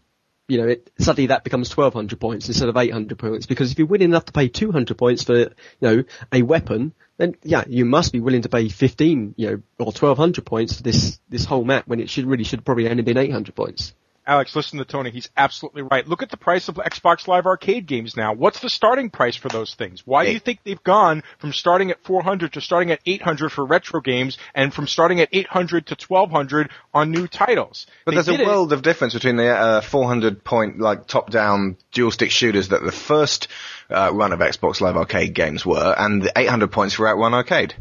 You 0.48 0.58
know, 0.58 0.68
it, 0.68 0.90
suddenly 0.98 1.28
that 1.28 1.44
becomes 1.44 1.74
1200 1.74 2.18
points 2.18 2.48
instead 2.48 2.68
of 2.68 2.76
800 2.76 3.16
points 3.18 3.46
because 3.46 3.70
if 3.70 3.78
you're 3.78 3.86
willing 3.86 4.08
enough 4.08 4.24
to 4.24 4.32
pay 4.32 4.48
200 4.48 4.98
points 4.98 5.22
for, 5.22 5.38
you 5.38 5.48
know, 5.80 6.04
a 6.32 6.42
weapon, 6.42 6.92
then 7.18 7.36
yeah, 7.42 7.62
you 7.68 7.84
must 7.84 8.12
be 8.12 8.20
willing 8.20 8.42
to 8.42 8.48
pay 8.48 8.68
15, 8.68 9.34
you 9.36 9.46
know, 9.46 9.62
or 9.78 9.86
1200 9.86 10.44
points 10.44 10.76
for 10.76 10.82
this, 10.82 11.20
this 11.28 11.44
whole 11.44 11.64
map 11.64 11.86
when 11.86 12.00
it 12.00 12.10
should 12.10 12.26
really 12.26 12.44
should 12.44 12.64
probably 12.64 12.88
only 12.88 13.02
been 13.02 13.16
800 13.16 13.54
points. 13.54 13.94
Alex, 14.24 14.54
listen 14.54 14.78
to 14.78 14.84
Tony. 14.84 15.10
He's 15.10 15.28
absolutely 15.36 15.82
right. 15.82 16.06
Look 16.06 16.22
at 16.22 16.30
the 16.30 16.36
price 16.36 16.68
of 16.68 16.76
Xbox 16.76 17.26
Live 17.26 17.44
Arcade 17.44 17.86
games 17.86 18.16
now. 18.16 18.32
What's 18.32 18.60
the 18.60 18.70
starting 18.70 19.10
price 19.10 19.34
for 19.34 19.48
those 19.48 19.74
things? 19.74 20.06
Why 20.06 20.24
do 20.24 20.30
you 20.30 20.38
think 20.38 20.60
they've 20.62 20.82
gone 20.84 21.24
from 21.38 21.52
starting 21.52 21.90
at 21.90 22.04
400 22.04 22.52
to 22.52 22.60
starting 22.60 22.92
at 22.92 23.00
800 23.04 23.50
for 23.50 23.64
retro 23.64 24.00
games 24.00 24.38
and 24.54 24.72
from 24.72 24.86
starting 24.86 25.20
at 25.20 25.28
800 25.32 25.86
to 25.88 25.96
1200 26.06 26.70
on 26.94 27.10
new 27.10 27.26
titles? 27.26 27.86
But 28.04 28.12
They 28.12 28.14
there's 28.18 28.28
a 28.28 28.30
did 28.32 28.40
it- 28.42 28.46
world 28.46 28.72
of 28.72 28.82
difference 28.82 29.14
between 29.14 29.34
the 29.36 29.48
uh, 29.48 29.80
400 29.80 30.44
point 30.44 30.78
like 30.78 31.08
top 31.08 31.28
down 31.30 31.76
dual 31.90 32.12
stick 32.12 32.30
shooters 32.30 32.68
that 32.68 32.84
the 32.84 32.92
first 32.92 33.48
uh, 33.90 34.10
run 34.14 34.32
of 34.32 34.38
Xbox 34.38 34.80
Live 34.80 34.96
Arcade 34.96 35.34
games 35.34 35.66
were, 35.66 35.94
and 35.98 36.22
the 36.22 36.32
800 36.36 36.70
points 36.70 36.94
for 36.94 37.08
Outrun 37.08 37.34
Arcade, 37.34 37.74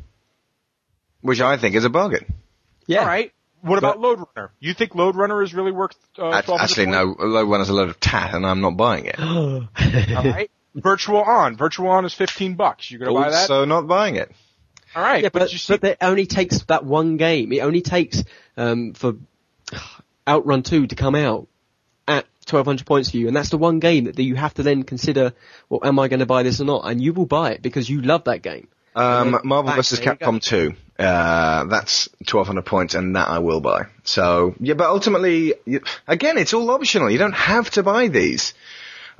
which 1.22 1.40
I 1.40 1.58
think 1.58 1.76
is 1.76 1.86
a 1.86 1.90
bargain. 1.90 2.34
Yeah. 2.88 3.02
All 3.02 3.06
right. 3.06 3.32
What 3.62 3.78
about 3.78 4.00
Lode 4.00 4.24
Runner? 4.36 4.52
You 4.60 4.74
think 4.74 4.96
Lode 4.96 5.16
Runner 5.16 5.42
is 5.42 5.54
really 5.54 5.72
worth 5.72 5.96
uh, 6.18 6.42
1200 6.44 6.64
Actually, 6.64 6.86
no. 6.88 7.16
Lode 7.20 7.50
Runner's 7.50 7.70
a 7.70 7.74
load 7.74 7.90
of 7.90 8.00
tat, 8.00 8.34
and 8.34 8.46
I'm 8.46 8.62
not 8.62 8.78
buying 8.78 9.06
it. 9.06 9.20
All 9.20 9.68
right. 9.78 10.50
Virtual 10.74 11.22
On. 11.22 11.58
Virtual 11.58 11.90
On 11.90 12.06
is 12.06 12.14
15 12.14 12.56
bucks. 12.56 12.90
You 12.90 12.98
gonna 12.98 13.14
buy 13.14 13.30
that? 13.30 13.42
Also, 13.42 13.66
not 13.66 13.88
buying 13.88 14.16
it. 14.16 14.32
All 14.96 15.04
right. 15.04 15.24
Yeah, 15.24 15.30
but, 15.30 15.40
but, 15.40 15.52
you 15.52 15.58
see, 15.58 15.78
but 15.78 15.92
it 15.92 15.98
only 16.02 16.26
takes 16.26 16.64
that 16.64 16.84
one 16.86 17.18
game. 17.18 17.52
It 17.52 17.60
only 17.60 17.82
takes 17.82 18.24
um, 18.58 18.94
for 18.94 19.16
Outrun 20.28 20.64
2 20.64 20.88
to 20.88 20.96
come 20.96 21.16
out 21.16 21.48
at 22.08 22.26
1200 22.50 22.86
points 22.86 23.12
for 23.12 23.18
you, 23.18 23.28
and 23.28 23.36
that's 23.36 23.50
the 23.50 23.58
one 23.58 23.80
game 23.80 24.06
that, 24.06 24.16
that 24.16 24.24
you 24.24 24.36
have 24.36 24.54
to 24.56 24.64
then 24.64 24.84
consider, 24.84 25.34
well, 25.70 25.82
am 25.84 26.00
I 26.00 26.08
going 26.08 26.20
to 26.20 26.26
buy 26.26 26.44
this 26.44 26.60
or 26.60 26.66
not? 26.66 26.82
And 26.86 27.02
you 27.02 27.14
will 27.14 27.26
buy 27.26 27.52
it 27.52 27.62
because 27.62 27.90
you 27.90 28.02
love 28.02 28.26
that 28.26 28.42
game. 28.42 28.68
Um, 28.96 29.40
Marvel 29.44 29.64
back, 29.64 29.78
vs. 29.78 30.00
there 30.00 30.14
you 30.14 30.20
go. 30.20 30.32
Capcom 30.32 30.44
2. 30.44 30.74
Uh, 31.02 31.66
that's 31.66 32.10
1200 32.20 32.62
points 32.66 32.94
and 32.94 33.16
that 33.16 33.28
I 33.28 33.40
will 33.40 33.62
buy. 33.62 33.84
So, 34.04 34.56
yeah, 34.60 34.76
but 34.76 34.88
ultimately, 34.88 35.54
again, 36.08 36.38
it's 36.38 36.54
all 36.54 36.70
optional. 36.72 37.10
You 37.10 37.18
don't 37.18 37.34
have 37.34 37.70
to 37.72 37.84
buy 37.84 38.08
these. 38.08 38.54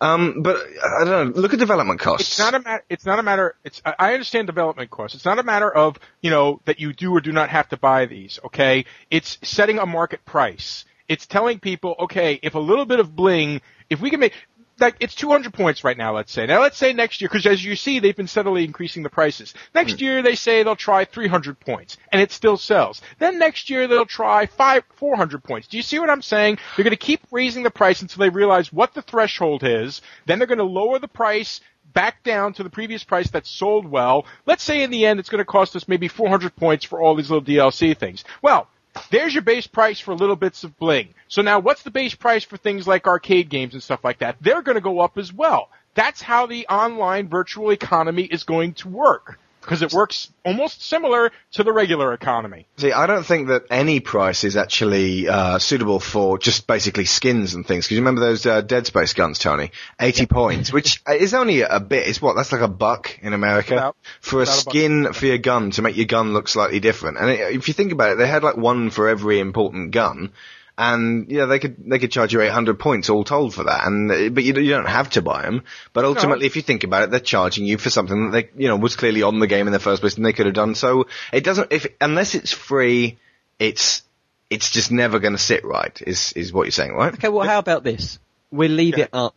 Um, 0.02 0.42
but 0.42 0.58
I 0.84 1.04
don't 1.06 1.36
know. 1.36 1.42
Look 1.42 1.54
at 1.54 1.60
development 1.60 2.00
costs. 2.00 2.28
it's 2.28 2.40
not 2.40 2.56
a 2.56 2.60
matter. 2.60 2.84
It's 2.90 3.06
not 3.06 3.20
a 3.20 3.24
matter. 3.24 3.56
It's. 3.64 3.84
I 3.86 4.14
understand 4.14 4.48
development 4.48 4.90
costs. 4.90 5.16
It's 5.16 5.26
not 5.26 5.38
a 5.38 5.44
matter 5.44 5.72
of 5.72 6.00
you 6.22 6.32
know 6.32 6.60
that 6.66 6.80
you 6.80 6.92
do 6.92 7.16
or 7.16 7.22
do 7.22 7.32
not 7.32 7.50
have 7.50 7.70
to 7.70 7.78
buy 7.78 8.08
these. 8.08 8.40
Okay. 8.46 8.86
It's 9.12 9.38
setting 9.44 9.78
a 9.78 9.86
market 9.86 10.26
price. 10.26 10.86
It's 11.08 11.28
telling 11.28 11.60
people, 11.60 11.96
okay, 12.00 12.40
if 12.42 12.56
a 12.56 12.60
little 12.60 12.86
bit 12.86 13.00
of 13.00 13.16
bling, 13.16 13.62
if 13.92 14.02
we 14.02 14.10
can 14.10 14.20
make. 14.20 14.34
Like 14.80 14.96
it's 15.00 15.16
200 15.16 15.54
points 15.54 15.84
right 15.84 15.98
now. 15.98 16.16
Let's 16.16 16.32
say. 16.32 16.46
Now 16.46 16.62
let's 16.62 16.78
say 16.78 16.94
next 16.94 17.22
year, 17.22 17.30
because 17.30 17.46
as 17.46 17.64
you 17.64 17.76
see, 17.76 18.00
they've 18.00 18.16
been 18.16 18.28
steadily 18.28 18.64
increasing 18.64 19.04
the 19.04 19.10
prices. 19.10 19.54
Next 19.76 19.94
hmm. 19.94 20.04
year, 20.04 20.22
they 20.22 20.36
say 20.36 20.64
they'll 20.64 20.76
try 20.76 21.06
300 21.06 21.60
points, 21.60 21.98
and 22.12 22.22
it 22.22 22.32
still 22.32 22.58
sells. 22.58 23.02
Then 23.20 23.40
next 23.40 23.70
year, 23.70 23.88
they'll 23.88 24.06
try 24.06 24.46
five 24.46 24.84
400 24.96 25.44
points. 25.44 25.68
Do 25.68 25.78
you 25.78 25.84
see 25.84 26.00
what 26.00 26.10
I'm 26.10 26.22
saying? 26.22 26.58
They're 26.76 26.84
going 26.84 26.92
to 26.92 26.98
keep 26.98 27.22
raising 27.32 27.64
the 27.64 27.72
price 27.72 28.02
until 28.02 28.20
they 28.20 28.30
realize 28.30 28.74
what 28.74 28.94
the 28.94 29.02
threshold 29.02 29.64
is. 29.64 30.02
Then 30.26 30.40
they're 30.40 30.48
going 30.48 30.58
to 30.58 30.64
lower 30.64 31.00
the 31.00 31.08
price 31.08 31.62
back 31.94 32.24
down 32.24 32.54
to 32.54 32.64
the 32.64 32.70
previous 32.70 33.04
price 33.04 33.30
that 33.32 33.46
sold 33.46 33.86
well. 33.86 34.26
Let's 34.46 34.64
say 34.64 34.84
in 34.84 34.92
the 34.92 35.06
end 35.06 35.20
it's 35.20 35.30
going 35.30 35.40
to 35.40 35.46
cost 35.46 35.76
us 35.76 35.88
maybe 35.88 36.08
400 36.08 36.56
points 36.56 36.86
for 36.86 37.02
all 37.02 37.16
these 37.16 37.30
little 37.30 37.46
DLC 37.46 37.98
things. 37.98 38.24
Well, 38.42 38.68
there's 39.10 39.34
your 39.34 39.44
base 39.44 39.68
price 39.68 40.00
for 40.00 40.14
little 40.14 40.36
bits 40.36 40.64
of 40.64 40.78
bling. 40.78 41.14
So 41.28 41.42
now 41.42 41.60
what's 41.60 41.84
the 41.84 41.92
base 41.92 42.16
price 42.16 42.44
for 42.44 42.58
things 42.58 42.88
like 42.88 43.08
arcade 43.08 43.50
games 43.50 43.74
and 43.74 43.84
stuff 43.84 44.04
like 44.04 44.20
that? 44.20 44.38
They're 44.42 44.62
to 44.76 44.82
go 44.82 45.00
up 45.00 45.18
as 45.18 45.32
well. 45.34 45.70
That's 45.94 46.22
how 46.22 46.46
the 46.46 46.68
online 46.68 47.28
virtual 47.28 47.72
economy 47.72 48.24
is 48.24 48.44
going 48.44 48.74
to 48.76 48.90
work. 48.90 49.40
Because 49.62 49.82
it 49.84 49.94
works 49.94 50.32
almost 50.44 50.82
similar 50.84 51.32
to 51.52 51.64
the 51.64 51.72
regular 51.72 52.14
economy. 52.14 52.66
See, 52.78 52.92
I 52.92 53.06
don't 53.06 53.26
think 53.26 53.50
that 53.50 53.64
any 53.70 54.00
price 54.00 54.44
is 54.44 54.58
actually 54.58 55.28
uh, 55.28 55.60
suitable 55.60 56.00
for 56.00 56.40
just 56.40 56.66
basically 56.66 57.06
skins 57.06 57.54
and 57.54 57.66
things. 57.66 57.86
Because 57.86 57.96
you 57.96 58.02
remember 58.02 58.22
those 58.22 58.46
uh, 58.46 58.62
Dead 58.62 58.88
Space 58.88 59.14
guns, 59.14 59.38
Tony? 59.38 59.72
80 60.00 60.26
points, 60.26 60.74
which 60.74 61.02
is 61.08 61.34
only 61.34 61.62
a 61.62 61.80
bit. 61.80 62.08
It's 62.08 62.22
what? 62.22 62.36
That's 62.36 62.52
like 62.52 62.62
a 62.62 62.68
buck 62.68 63.20
in 63.22 63.34
America 63.34 63.76
About- 63.76 63.98
for 64.20 64.40
a 64.40 64.44
about 64.44 64.56
a 64.56 64.60
skin 64.60 65.14
for 65.14 65.26
your 65.28 65.38
gun 65.38 65.72
to 65.72 65.82
make 65.82 65.96
your 65.96 66.08
gun 66.08 66.34
look 66.34 66.48
slightly 66.48 66.80
different. 66.80 67.18
And 67.18 67.30
it, 67.30 67.56
if 67.56 67.68
you 67.68 67.74
think 67.74 67.92
about 67.92 68.14
it, 68.14 68.18
they 68.18 68.28
had 68.28 68.44
like 68.44 68.58
one 68.58 68.90
for 68.90 69.10
every 69.10 69.40
important 69.40 69.92
gun. 69.92 70.32
And 70.78 71.30
yeah, 71.30 71.46
they 71.46 71.60
could 71.60 71.76
they 71.90 72.00
could 72.00 72.12
charge 72.12 72.34
you 72.34 72.42
800 72.42 72.80
points 72.80 73.10
all 73.10 73.24
told 73.24 73.54
for 73.54 73.66
that, 73.66 73.86
and 73.86 74.10
uh, 74.12 74.30
but 74.30 74.44
you, 74.44 74.54
you 74.56 74.70
don't 74.72 74.88
have 74.88 75.10
to 75.12 75.22
buy 75.22 75.44
them. 75.44 75.64
But 75.94 76.06
ultimately, 76.06 76.46
if 76.48 76.56
you 76.56 76.62
think 76.62 76.84
about 76.84 77.04
it, 77.04 77.12
they're 77.12 77.20
charging 77.20 77.66
you 77.66 77.78
for 77.78 77.90
something 77.90 78.32
that 78.32 78.50
they 78.56 78.62
you 78.64 78.68
know 78.70 78.78
was 78.78 78.96
clearly 78.96 79.22
on 79.22 79.40
the 79.40 79.48
game 79.48 79.68
in 79.68 79.74
the 79.74 79.80
first 79.80 80.02
place, 80.02 80.16
and 80.16 80.26
they 80.26 80.34
could 80.34 80.46
have 80.48 80.56
done 80.56 80.74
so. 80.74 81.08
It 81.32 81.44
doesn't 81.44 81.72
if 81.72 81.86
unless 82.00 82.34
it's 82.36 82.52
free, 82.52 83.20
it's 83.60 84.02
it's 84.50 84.70
just 84.72 84.92
never 84.92 85.20
going 85.20 85.34
to 85.34 85.40
sit 85.42 85.64
right. 85.66 86.02
Is 86.08 86.34
is 86.34 86.52
what 86.52 86.64
you're 86.64 86.72
saying, 86.72 86.94
right? 86.94 87.14
Okay, 87.14 87.30
well, 87.30 87.48
how 87.48 87.60
about 87.60 87.84
this? 87.84 88.18
We'll 88.50 88.72
leave 88.72 88.98
Yeah. 88.98 89.04
it 89.06 89.10
up 89.14 89.36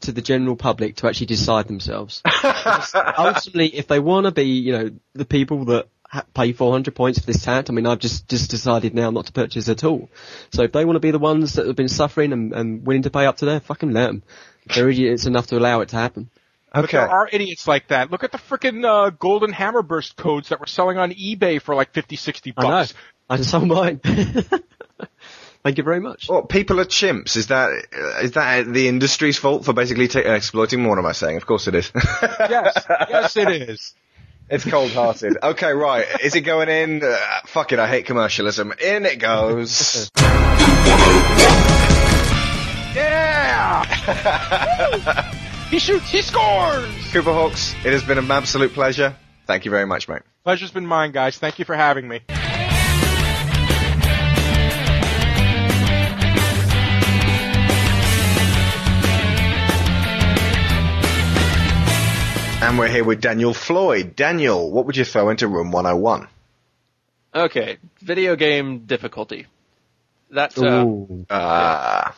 to 0.00 0.12
the 0.12 0.22
general 0.22 0.56
public 0.56 0.96
to 0.96 1.08
actually 1.08 1.26
decide 1.26 1.66
themselves. 1.68 2.22
Ultimately, 3.18 3.68
if 3.74 3.86
they 3.86 3.98
want 4.00 4.26
to 4.26 4.32
be, 4.32 4.44
you 4.44 4.72
know, 4.72 4.90
the 5.14 5.24
people 5.24 5.64
that 5.66 5.88
ha- 5.99 5.99
pay 6.34 6.52
400 6.52 6.94
points 6.94 7.18
for 7.20 7.26
this 7.26 7.42
tat, 7.44 7.70
I 7.70 7.72
mean, 7.72 7.86
I've 7.86 7.98
just, 7.98 8.28
just 8.28 8.50
decided 8.50 8.94
now 8.94 9.10
not 9.10 9.26
to 9.26 9.32
purchase 9.32 9.68
at 9.68 9.84
all. 9.84 10.08
So 10.52 10.62
if 10.62 10.72
they 10.72 10.84
want 10.84 10.96
to 10.96 11.00
be 11.00 11.10
the 11.10 11.18
ones 11.18 11.54
that 11.54 11.66
have 11.66 11.76
been 11.76 11.88
suffering 11.88 12.32
and, 12.32 12.52
and 12.52 12.86
willing 12.86 13.02
to 13.02 13.10
pay 13.10 13.26
up 13.26 13.36
to 13.38 13.44
there, 13.46 13.60
fucking 13.60 13.92
let 13.92 14.06
them. 14.06 14.22
They're 14.74 14.88
idiots 14.90 15.26
enough 15.26 15.46
to 15.48 15.58
allow 15.58 15.80
it 15.80 15.88
to 15.90 15.96
happen. 15.96 16.30
But 16.72 16.84
Okay. 16.84 16.98
there 16.98 17.08
are 17.10 17.28
idiots 17.32 17.66
like 17.66 17.88
that. 17.88 18.10
Look 18.10 18.22
at 18.24 18.30
the 18.32 18.38
frickin' 18.38 18.84
uh, 18.84 19.10
golden 19.10 19.52
Hammerburst 19.52 20.16
codes 20.16 20.50
that 20.50 20.60
were 20.60 20.66
selling 20.66 20.98
on 20.98 21.10
eBay 21.12 21.60
for 21.60 21.74
like 21.74 21.92
50, 21.92 22.16
60 22.16 22.54
I 22.56 22.62
know. 22.62 22.68
bucks. 22.68 22.94
I 23.28 23.36
just 23.38 23.50
sold 23.50 23.68
mine. 23.68 24.00
Thank 25.62 25.76
you 25.78 25.84
very 25.84 26.00
much. 26.00 26.28
Well, 26.28 26.42
people 26.42 26.80
are 26.80 26.84
chimps. 26.86 27.36
Is 27.36 27.48
that 27.48 27.68
uh, 27.92 28.28
that 28.28 28.72
the 28.72 28.88
industry's 28.88 29.36
fault 29.36 29.64
for 29.64 29.72
basically 29.74 30.08
ta 30.08 30.20
exploiting? 30.20 30.80
more? 30.82 30.98
am 30.98 31.04
I 31.04 31.12
saying? 31.12 31.36
Of 31.36 31.44
course 31.46 31.68
it 31.68 31.74
is. 31.74 31.92
Yes, 32.22 32.84
yes 33.10 33.36
it 33.36 33.48
is. 33.48 33.94
It's 34.50 34.64
cold 34.64 34.90
hearted. 34.90 35.38
okay, 35.42 35.72
right. 35.72 36.06
Is 36.22 36.34
it 36.34 36.40
going 36.40 36.68
in? 36.68 37.04
Uh, 37.04 37.16
fuck 37.46 37.72
it, 37.72 37.78
I 37.78 37.86
hate 37.86 38.06
commercialism. 38.06 38.72
In 38.82 39.06
it 39.06 39.16
goes. 39.18 40.10
Yeah! 42.92 43.84
he 45.70 45.78
shoots, 45.78 46.10
he 46.10 46.22
scores! 46.22 46.90
Cooper 47.12 47.32
Hawks, 47.32 47.72
it 47.84 47.92
has 47.92 48.02
been 48.02 48.18
an 48.18 48.28
absolute 48.28 48.72
pleasure. 48.74 49.14
Thank 49.46 49.64
you 49.64 49.70
very 49.70 49.86
much, 49.86 50.08
mate. 50.08 50.22
Pleasure's 50.42 50.72
been 50.72 50.86
mine, 50.86 51.12
guys. 51.12 51.38
Thank 51.38 51.60
you 51.60 51.64
for 51.64 51.76
having 51.76 52.08
me. 52.08 52.22
And 62.62 62.78
we're 62.78 62.88
here 62.88 63.04
with 63.04 63.22
Daniel 63.22 63.54
Floyd. 63.54 64.14
Daniel, 64.16 64.70
what 64.70 64.84
would 64.86 64.96
you 64.96 65.04
throw 65.04 65.30
into 65.30 65.48
room 65.48 65.70
101? 65.70 66.28
Okay, 67.34 67.78
video 68.00 68.36
game 68.36 68.80
difficulty. 68.80 69.46
That's 70.30 70.58
uh, 70.58 70.84
Ooh. 70.84 71.24
Uh, 71.30 72.12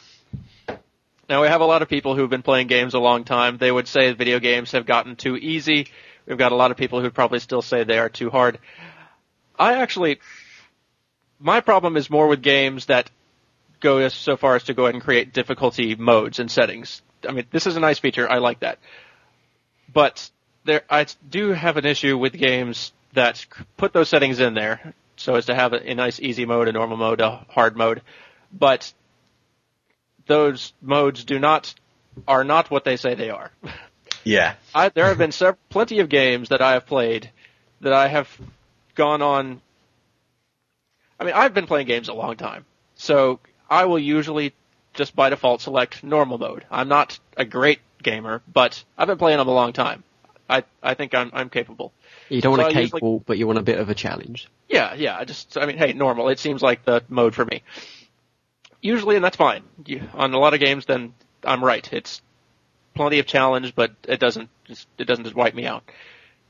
now 1.29 1.43
we 1.43 1.49
have 1.49 1.61
a 1.61 1.65
lot 1.65 1.83
of 1.83 1.89
people 1.89 2.17
who've 2.17 2.29
been 2.29 2.43
playing 2.43 2.67
games 2.67 2.95
a 2.95 2.99
long 2.99 3.25
time. 3.25 3.57
They 3.57 3.71
would 3.71 3.87
say 3.87 4.13
video 4.13 4.41
games 4.41 4.73
have 4.73 4.85
gotten 4.85 5.17
too 5.17 5.37
easy. 5.37 5.87
We've 6.27 6.39
got 6.39 6.53
a 6.53 6.57
lot 6.57 6.71
of 6.71 6.77
people 6.77 7.01
who'd 7.01 7.15
probably 7.15 7.39
still 7.39 7.63
say 7.63 7.85
they 7.85 7.99
are 7.99 8.09
too 8.09 8.29
hard. 8.31 8.59
I 9.59 9.75
actually, 9.75 10.19
my 11.39 11.61
problem 11.61 11.97
is 11.97 12.11
more 12.11 12.27
with 12.27 12.43
games 12.43 12.87
that 12.87 13.11
go 13.81 13.99
as- 13.99 14.15
so 14.15 14.37
far 14.37 14.57
as 14.57 14.65
to 14.65 14.75
go 14.75 14.85
ahead 14.85 14.95
and 14.95 15.05
create 15.05 15.33
difficulty 15.33 15.95
modes 15.95 16.39
and 16.39 16.51
settings. 16.51 17.01
I 17.29 17.33
mean, 17.33 17.47
this 17.53 17.67
is 17.67 17.77
a 17.77 17.81
nice 17.81 17.99
feature. 17.99 18.29
I 18.29 18.39
like 18.39 18.61
that. 18.61 18.79
But 19.93 20.31
there, 20.65 20.83
I 20.89 21.07
do 21.29 21.51
have 21.51 21.77
an 21.77 21.87
issue 21.87 22.17
with 22.19 22.33
games 22.33 22.93
that 23.13 23.45
put 23.77 23.93
those 23.93 24.09
settings 24.09 24.41
in 24.41 24.55
there 24.55 24.95
so 25.17 25.35
as 25.35 25.47
to 25.47 25.55
have 25.55 25.73
a, 25.73 25.91
a 25.91 25.95
nice 25.95 26.21
easy 26.21 26.45
mode, 26.45 26.69
a 26.69 26.73
normal 26.73 26.97
mode, 26.97 27.21
a 27.21 27.45
hard 27.49 27.77
mode. 27.77 28.03
But 28.53 28.93
those 30.27 30.73
modes 30.81 31.25
do 31.25 31.39
not, 31.39 31.75
are 32.27 32.45
not 32.45 32.71
what 32.71 32.85
they 32.85 32.97
say 32.97 33.15
they 33.15 33.31
are. 33.31 33.51
yeah. 34.25 34.55
I, 34.75 34.89
there 34.89 35.07
have 35.07 35.19
been 35.19 35.33
sev- 35.33 35.57
plenty 35.69 36.01
of 36.01 36.09
games 36.09 36.51
that 36.51 36.63
I 36.63 36.73
have 36.73 36.87
played 36.87 37.31
that 37.81 37.93
I 37.93 38.09
have 38.09 38.29
gone 38.95 39.23
on. 39.23 39.61
I 41.19 41.25
mean, 41.25 41.35
I've 41.35 41.55
been 41.55 41.67
playing 41.67 41.87
games 41.87 42.09
a 42.09 42.15
long 42.15 42.37
time, 42.37 42.65
so 42.95 43.41
I 43.69 43.85
will 43.85 43.99
usually 43.99 44.55
just 44.95 45.17
by 45.17 45.31
default 45.31 45.61
select 45.61 46.05
normal 46.05 46.39
mode. 46.39 46.65
I'm 46.71 46.89
not 46.89 47.19
a 47.37 47.45
great 47.45 47.81
gamer, 48.03 48.43
but 48.53 48.83
I've 48.99 49.07
been 49.09 49.19
playing 49.19 49.39
them 49.39 49.49
a 49.49 49.53
long 49.55 49.73
time. 49.73 50.05
I 50.51 50.65
I 50.83 50.95
think 50.95 51.15
I'm 51.15 51.31
I'm 51.33 51.49
capable. 51.51 51.93
You 52.29 52.41
don't 52.41 52.53
want 52.59 52.63
So 52.63 52.67
a 52.67 52.69
I 52.79 52.81
usually- 52.83 53.01
cakewalk, 53.01 53.23
but 53.27 53.39
you 53.39 53.47
want 53.47 53.59
a 53.59 53.63
bit 53.63 53.79
of 53.79 53.89
a 53.89 53.95
challenge. 53.95 54.49
Yeah, 54.69 54.95
yeah. 54.95 55.17
I 55.19 55.25
just, 55.25 55.59
I 55.59 55.67
mean, 55.67 55.77
hey, 55.77 55.93
normal. 55.93 56.29
It 56.31 56.39
seems 56.39 56.63
like 56.63 56.85
the 56.85 57.03
mode 57.11 57.35
for 57.35 57.45
me. 57.45 57.63
Usually, 58.81 59.17
and 59.17 59.25
that's 59.25 59.37
fine. 59.37 59.63
You, 59.85 60.03
on 60.15 60.33
a 60.33 60.39
lot 60.39 60.55
of 60.55 60.61
games, 60.61 60.87
then 60.87 61.15
I'm 61.45 61.63
right. 61.63 61.87
It's 61.93 62.23
plenty 62.95 63.19
of 63.19 63.27
challenge, 63.27 63.75
but 63.75 63.93
it 64.09 64.19
doesn't, 64.19 64.49
just, 64.65 64.89
it 64.99 65.05
doesn't 65.05 65.25
just 65.25 65.37
wipe 65.37 65.55
me 65.55 65.67
out. 65.67 65.85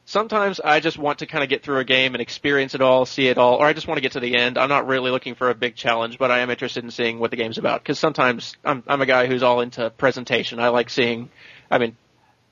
Sometimes 0.04 0.60
I 0.60 0.80
just 0.80 0.98
want 0.98 1.20
to 1.20 1.26
kind 1.26 1.44
of 1.44 1.50
get 1.50 1.62
through 1.62 1.78
a 1.78 1.84
game 1.84 2.14
and 2.14 2.20
experience 2.20 2.74
it 2.74 2.80
all, 2.80 3.06
see 3.06 3.28
it 3.28 3.38
all, 3.38 3.54
or 3.54 3.66
I 3.66 3.72
just 3.72 3.86
want 3.86 3.98
to 3.98 4.02
get 4.02 4.12
to 4.12 4.20
the 4.20 4.36
end. 4.36 4.58
I'm 4.58 4.68
not 4.68 4.86
really 4.86 5.10
looking 5.10 5.36
for 5.36 5.48
a 5.48 5.54
big 5.54 5.76
challenge, 5.76 6.18
but 6.18 6.30
I 6.30 6.40
am 6.40 6.50
interested 6.50 6.82
in 6.82 6.90
seeing 6.90 7.20
what 7.20 7.30
the 7.30 7.36
game's 7.36 7.56
about. 7.56 7.82
Because 7.82 7.98
sometimes 8.00 8.56
I'm, 8.64 8.82
I'm 8.88 9.00
a 9.00 9.06
guy 9.06 9.26
who's 9.26 9.42
all 9.44 9.60
into 9.60 9.90
presentation. 9.90 10.58
I 10.58 10.68
like 10.68 10.90
seeing, 10.90 11.30
I 11.70 11.78
mean, 11.78 11.96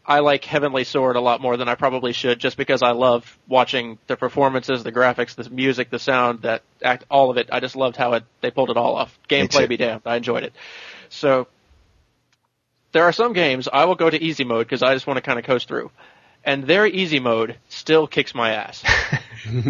I 0.06 0.20
like 0.20 0.44
Heavenly 0.44 0.84
Sword 0.84 1.16
a 1.16 1.20
lot 1.20 1.40
more 1.40 1.56
than 1.56 1.68
I 1.68 1.74
probably 1.74 2.12
should, 2.12 2.38
just 2.38 2.56
because 2.56 2.82
I 2.82 2.92
love 2.92 3.38
watching 3.46 3.98
the 4.06 4.16
performances, 4.16 4.82
the 4.82 4.92
graphics, 4.92 5.34
the 5.34 5.48
music, 5.50 5.90
the 5.90 5.98
sound, 5.98 6.42
that 6.42 6.62
act, 6.82 7.04
all 7.10 7.30
of 7.30 7.36
it. 7.36 7.48
I 7.52 7.60
just 7.60 7.76
loved 7.76 7.96
how 7.96 8.14
it 8.14 8.24
they 8.40 8.50
pulled 8.50 8.70
it 8.70 8.76
all 8.76 8.96
off. 8.96 9.16
Gameplay 9.28 9.68
be 9.68 9.76
damned, 9.76 10.02
I 10.06 10.16
enjoyed 10.16 10.44
it. 10.44 10.52
So 11.10 11.48
there 12.92 13.04
are 13.04 13.12
some 13.12 13.34
games 13.34 13.68
I 13.72 13.84
will 13.84 13.94
go 13.94 14.08
to 14.08 14.20
easy 14.20 14.44
mode 14.44 14.66
because 14.66 14.82
I 14.82 14.94
just 14.94 15.06
want 15.06 15.18
to 15.18 15.22
kind 15.22 15.38
of 15.38 15.44
coast 15.44 15.68
through, 15.68 15.90
and 16.44 16.64
their 16.64 16.86
easy 16.86 17.20
mode 17.20 17.56
still 17.68 18.06
kicks 18.06 18.34
my 18.34 18.52
ass. 18.52 18.82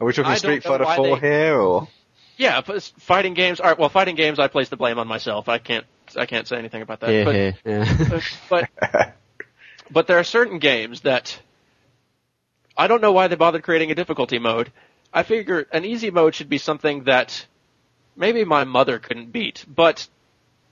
Are 0.00 0.06
we 0.06 0.12
talking 0.12 0.36
Street 0.36 0.64
Fighter 0.64 0.84
4 0.84 1.20
they- 1.20 1.28
here, 1.28 1.60
or? 1.60 1.88
Yeah, 2.36 2.60
but 2.60 2.82
fighting 2.98 3.34
games. 3.34 3.60
All 3.60 3.68
right, 3.68 3.78
well, 3.78 3.88
fighting 3.88 4.16
games, 4.16 4.38
I 4.38 4.48
place 4.48 4.68
the 4.68 4.76
blame 4.76 4.98
on 4.98 5.06
myself. 5.06 5.48
I 5.48 5.58
can't, 5.58 5.86
I 6.16 6.26
can't 6.26 6.48
say 6.48 6.56
anything 6.56 6.82
about 6.82 7.00
that. 7.00 7.10
Here, 7.10 7.24
but, 7.24 7.70
yeah. 7.70 8.20
but, 8.50 8.68
but 9.90 10.06
there 10.06 10.18
are 10.18 10.24
certain 10.24 10.58
games 10.58 11.02
that 11.02 11.38
I 12.76 12.86
don't 12.86 13.00
know 13.00 13.12
why 13.12 13.28
they 13.28 13.36
bothered 13.36 13.62
creating 13.62 13.90
a 13.90 13.94
difficulty 13.94 14.38
mode. 14.38 14.72
I 15.12 15.22
figure 15.22 15.66
an 15.72 15.84
easy 15.84 16.10
mode 16.10 16.34
should 16.34 16.48
be 16.48 16.58
something 16.58 17.04
that 17.04 17.46
maybe 18.16 18.44
my 18.44 18.64
mother 18.64 18.98
couldn't 18.98 19.30
beat, 19.30 19.64
but 19.68 20.08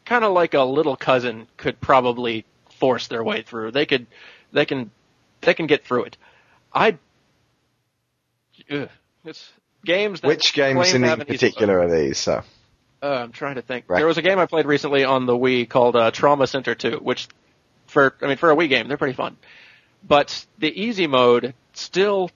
kind 0.04 0.24
of 0.24 0.32
like 0.32 0.54
a 0.54 0.62
little 0.62 0.96
cousin 0.96 1.46
could 1.56 1.80
probably 1.80 2.46
force 2.78 3.06
their 3.08 3.22
way 3.22 3.42
through. 3.42 3.70
They 3.70 3.86
could, 3.86 4.06
they 4.52 4.64
can, 4.64 4.90
they 5.42 5.54
can 5.54 5.66
get 5.66 5.84
through 5.84 6.04
it. 6.04 6.16
I, 6.72 6.98
ugh, 8.70 8.88
it's 9.24 9.52
games 9.84 10.20
that 10.20 10.28
Which 10.28 10.52
games 10.52 10.92
in 10.94 11.02
to 11.02 11.14
easy 11.14 11.24
particular 11.24 11.80
are 11.80 11.90
these? 11.90 12.18
So 12.18 12.42
Uh, 13.02 13.06
I'm 13.06 13.32
trying 13.32 13.56
to 13.56 13.62
think. 13.62 13.86
Right. 13.88 13.98
There 13.98 14.06
was 14.06 14.18
a 14.18 14.22
game 14.22 14.38
I 14.38 14.46
played 14.46 14.66
recently 14.66 15.04
on 15.04 15.26
the 15.26 15.32
Wii 15.32 15.68
called 15.68 15.96
uh, 15.96 16.10
Trauma 16.10 16.46
Center 16.46 16.74
2, 16.74 16.98
which 16.98 17.28
for 17.86 18.14
I 18.22 18.26
mean 18.26 18.36
for 18.36 18.50
a 18.50 18.56
Wii 18.56 18.68
game 18.68 18.88
they're 18.88 18.96
pretty 18.96 19.16
fun, 19.16 19.36
but 20.06 20.44
the 20.58 20.68
easy 20.68 21.06
mode 21.06 21.54
still 21.72 22.30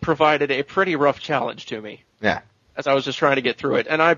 provided 0.00 0.50
a 0.50 0.62
pretty 0.62 0.96
rough 0.96 1.20
challenge 1.20 1.66
to 1.66 1.80
me 1.80 2.04
yeah, 2.20 2.40
as 2.76 2.86
I 2.86 2.94
was 2.94 3.04
just 3.04 3.18
trying 3.18 3.36
to 3.36 3.42
get 3.42 3.58
through 3.58 3.76
it, 3.76 3.86
and 3.88 4.00
I. 4.02 4.16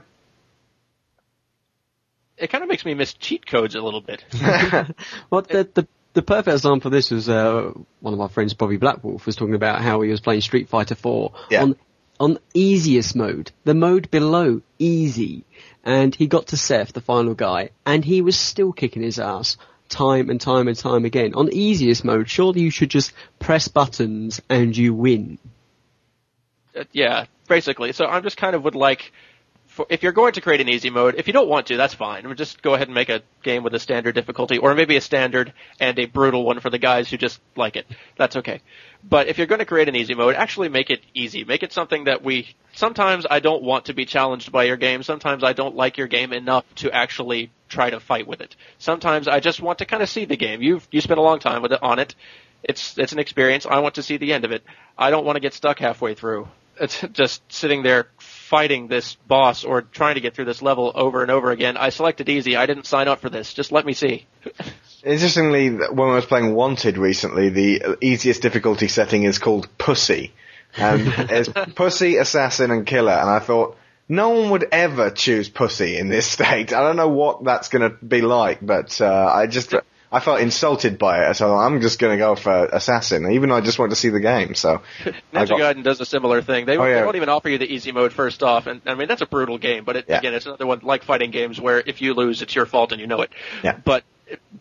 It 2.36 2.48
kind 2.48 2.64
of 2.64 2.70
makes 2.70 2.86
me 2.86 2.94
miss 2.94 3.12
cheat 3.12 3.46
codes 3.46 3.74
a 3.74 3.82
little 3.82 4.00
bit. 4.00 4.24
Well, 5.30 5.42
the, 5.42 5.68
the 5.74 5.86
the 6.20 6.26
perfect 6.26 6.52
example 6.54 6.82
for 6.82 6.90
this 6.90 7.10
was 7.10 7.28
uh, 7.30 7.72
one 8.00 8.12
of 8.12 8.18
my 8.18 8.28
friends, 8.28 8.52
Bobby 8.52 8.76
Blackwolf, 8.76 9.24
was 9.24 9.36
talking 9.36 9.54
about 9.54 9.80
how 9.80 10.02
he 10.02 10.10
was 10.10 10.20
playing 10.20 10.42
Street 10.42 10.68
Fighter 10.68 10.94
4 10.94 11.32
Yeah. 11.50 11.62
on 11.62 11.76
on 12.18 12.38
easiest 12.52 13.16
mode, 13.16 13.50
the 13.64 13.72
mode 13.72 14.10
below 14.10 14.60
easy, 14.78 15.46
and 15.82 16.14
he 16.14 16.26
got 16.26 16.48
to 16.48 16.58
Seth, 16.58 16.92
the 16.92 17.00
final 17.00 17.32
guy, 17.32 17.70
and 17.86 18.04
he 18.04 18.20
was 18.20 18.38
still 18.38 18.72
kicking 18.74 19.02
his 19.02 19.18
ass 19.18 19.56
time 19.88 20.28
and 20.28 20.38
time 20.38 20.68
and 20.68 20.76
time 20.76 21.06
again. 21.06 21.32
On 21.32 21.48
easiest 21.50 22.04
mode, 22.04 22.28
surely 22.28 22.60
you 22.60 22.70
should 22.70 22.90
just 22.90 23.14
press 23.38 23.68
buttons 23.68 24.42
and 24.50 24.76
you 24.76 24.92
win. 24.92 25.38
Uh, 26.76 26.84
yeah, 26.92 27.24
basically. 27.48 27.92
So 27.92 28.04
I'm 28.04 28.22
just 28.22 28.36
kind 28.36 28.54
of 28.54 28.64
would 28.64 28.74
like, 28.74 29.12
if 29.88 30.02
you're 30.02 30.12
going 30.12 30.32
to 30.34 30.40
create 30.40 30.60
an 30.60 30.68
easy 30.68 30.90
mode, 30.90 31.14
if 31.16 31.26
you 31.26 31.32
don't 31.32 31.48
want 31.48 31.66
to, 31.68 31.76
that's 31.76 31.94
fine. 31.94 32.26
We'll 32.26 32.34
just 32.34 32.62
go 32.62 32.74
ahead 32.74 32.88
and 32.88 32.94
make 32.94 33.08
a 33.08 33.22
game 33.42 33.62
with 33.62 33.74
a 33.74 33.78
standard 33.78 34.14
difficulty, 34.14 34.58
or 34.58 34.74
maybe 34.74 34.96
a 34.96 35.00
standard 35.00 35.52
and 35.78 35.98
a 35.98 36.06
brutal 36.06 36.44
one 36.44 36.60
for 36.60 36.70
the 36.70 36.78
guys 36.78 37.08
who 37.08 37.16
just 37.16 37.40
like 37.56 37.76
it. 37.76 37.86
That's 38.16 38.36
okay. 38.36 38.60
But 39.02 39.28
if 39.28 39.38
you're 39.38 39.46
going 39.46 39.60
to 39.60 39.64
create 39.64 39.88
an 39.88 39.96
easy 39.96 40.14
mode, 40.14 40.34
actually 40.34 40.68
make 40.68 40.90
it 40.90 41.00
easy. 41.14 41.44
Make 41.44 41.62
it 41.62 41.72
something 41.72 42.04
that 42.04 42.22
we, 42.22 42.54
sometimes 42.74 43.26
I 43.30 43.40
don't 43.40 43.62
want 43.62 43.86
to 43.86 43.94
be 43.94 44.04
challenged 44.04 44.52
by 44.52 44.64
your 44.64 44.76
game. 44.76 45.02
Sometimes 45.02 45.42
I 45.42 45.52
don't 45.52 45.74
like 45.74 45.96
your 45.96 46.06
game 46.06 46.32
enough 46.32 46.64
to 46.76 46.90
actually 46.92 47.50
try 47.68 47.90
to 47.90 48.00
fight 48.00 48.26
with 48.26 48.40
it. 48.40 48.56
Sometimes 48.78 49.28
I 49.28 49.40
just 49.40 49.60
want 49.60 49.78
to 49.78 49.86
kind 49.86 50.02
of 50.02 50.10
see 50.10 50.24
the 50.26 50.36
game. 50.36 50.62
You've, 50.62 50.86
you 50.90 51.00
spent 51.00 51.18
a 51.18 51.22
long 51.22 51.38
time 51.38 51.62
with 51.62 51.72
it, 51.72 51.82
on 51.82 51.98
it. 51.98 52.14
It's, 52.62 52.98
it's 52.98 53.12
an 53.12 53.18
experience. 53.18 53.64
I 53.64 53.78
want 53.78 53.94
to 53.94 54.02
see 54.02 54.18
the 54.18 54.32
end 54.32 54.44
of 54.44 54.52
it. 54.52 54.62
I 54.98 55.10
don't 55.10 55.24
want 55.24 55.36
to 55.36 55.40
get 55.40 55.54
stuck 55.54 55.78
halfway 55.78 56.14
through. 56.14 56.48
It's 56.78 57.00
just 57.12 57.40
sitting 57.50 57.82
there 57.82 58.08
fighting 58.50 58.88
this 58.88 59.14
boss 59.28 59.62
or 59.62 59.80
trying 59.80 60.16
to 60.16 60.20
get 60.20 60.34
through 60.34 60.44
this 60.44 60.60
level 60.60 60.90
over 60.92 61.22
and 61.22 61.30
over 61.30 61.52
again. 61.52 61.76
I 61.76 61.90
selected 61.90 62.28
easy. 62.28 62.56
I 62.56 62.66
didn't 62.66 62.84
sign 62.84 63.06
up 63.06 63.20
for 63.20 63.30
this. 63.30 63.54
Just 63.54 63.70
let 63.70 63.86
me 63.86 63.92
see. 63.92 64.26
Interestingly, 65.04 65.70
when 65.70 66.08
I 66.08 66.16
was 66.16 66.26
playing 66.26 66.52
Wanted 66.52 66.98
recently, 66.98 67.50
the 67.50 67.96
easiest 68.00 68.42
difficulty 68.42 68.88
setting 68.88 69.22
is 69.22 69.38
called 69.38 69.68
Pussy. 69.78 70.32
And 70.76 71.02
it's 71.30 71.48
Pussy, 71.76 72.16
Assassin, 72.16 72.72
and 72.72 72.84
Killer. 72.84 73.12
And 73.12 73.30
I 73.30 73.38
thought, 73.38 73.76
no 74.08 74.30
one 74.30 74.50
would 74.50 74.66
ever 74.72 75.10
choose 75.10 75.48
Pussy 75.48 75.96
in 75.96 76.08
this 76.08 76.26
state. 76.26 76.72
I 76.72 76.80
don't 76.80 76.96
know 76.96 77.08
what 77.08 77.44
that's 77.44 77.68
going 77.68 77.88
to 77.88 77.96
be 78.04 78.20
like, 78.20 78.58
but 78.60 79.00
uh, 79.00 79.30
I 79.32 79.46
just 79.46 79.72
I 80.12 80.18
felt 80.20 80.40
insulted 80.40 80.98
by 80.98 81.28
it. 81.30 81.34
So 81.34 81.54
I'm 81.54 81.80
just 81.80 81.98
going 82.00 82.12
to 82.12 82.18
go 82.18 82.34
for 82.34 82.64
Assassin, 82.66 83.30
even 83.32 83.48
though 83.48 83.54
I 83.56 83.60
just 83.60 83.78
want 83.78 83.90
to 83.92 83.96
see 83.96 84.08
the 84.08 84.18
game. 84.20 84.54
So 84.56 84.82
Ninja 85.32 85.48
got- 85.48 85.76
Gaiden 85.76 85.84
does 85.84 86.00
a 86.00 86.06
similar 86.06 86.42
thing. 86.42 86.66
They, 86.66 86.76
Oh, 86.76 86.84
yeah. 86.84 86.96
they 86.96 87.04
won't 87.04 87.16
even 87.16 87.28
offer 87.28 87.48
you 87.48 87.58
the 87.58 87.72
easy 87.72 87.92
mode 87.92 88.12
first 88.12 88.42
off, 88.42 88.66
and 88.66 88.80
I 88.86 88.94
mean 88.94 89.06
that's 89.08 89.22
a 89.22 89.26
brutal 89.26 89.58
game. 89.58 89.84
But 89.84 89.96
it, 89.96 90.04
Yeah. 90.08 90.18
again, 90.18 90.34
it's 90.34 90.46
another 90.46 90.66
one 90.66 90.80
like 90.82 91.04
fighting 91.04 91.30
games 91.30 91.60
where 91.60 91.78
if 91.80 92.00
you 92.02 92.14
lose, 92.14 92.42
it's 92.42 92.54
your 92.54 92.66
fault 92.66 92.92
and 92.92 93.00
you 93.00 93.06
know 93.06 93.20
it. 93.22 93.30
Yeah. 93.62 93.78
But 93.84 94.04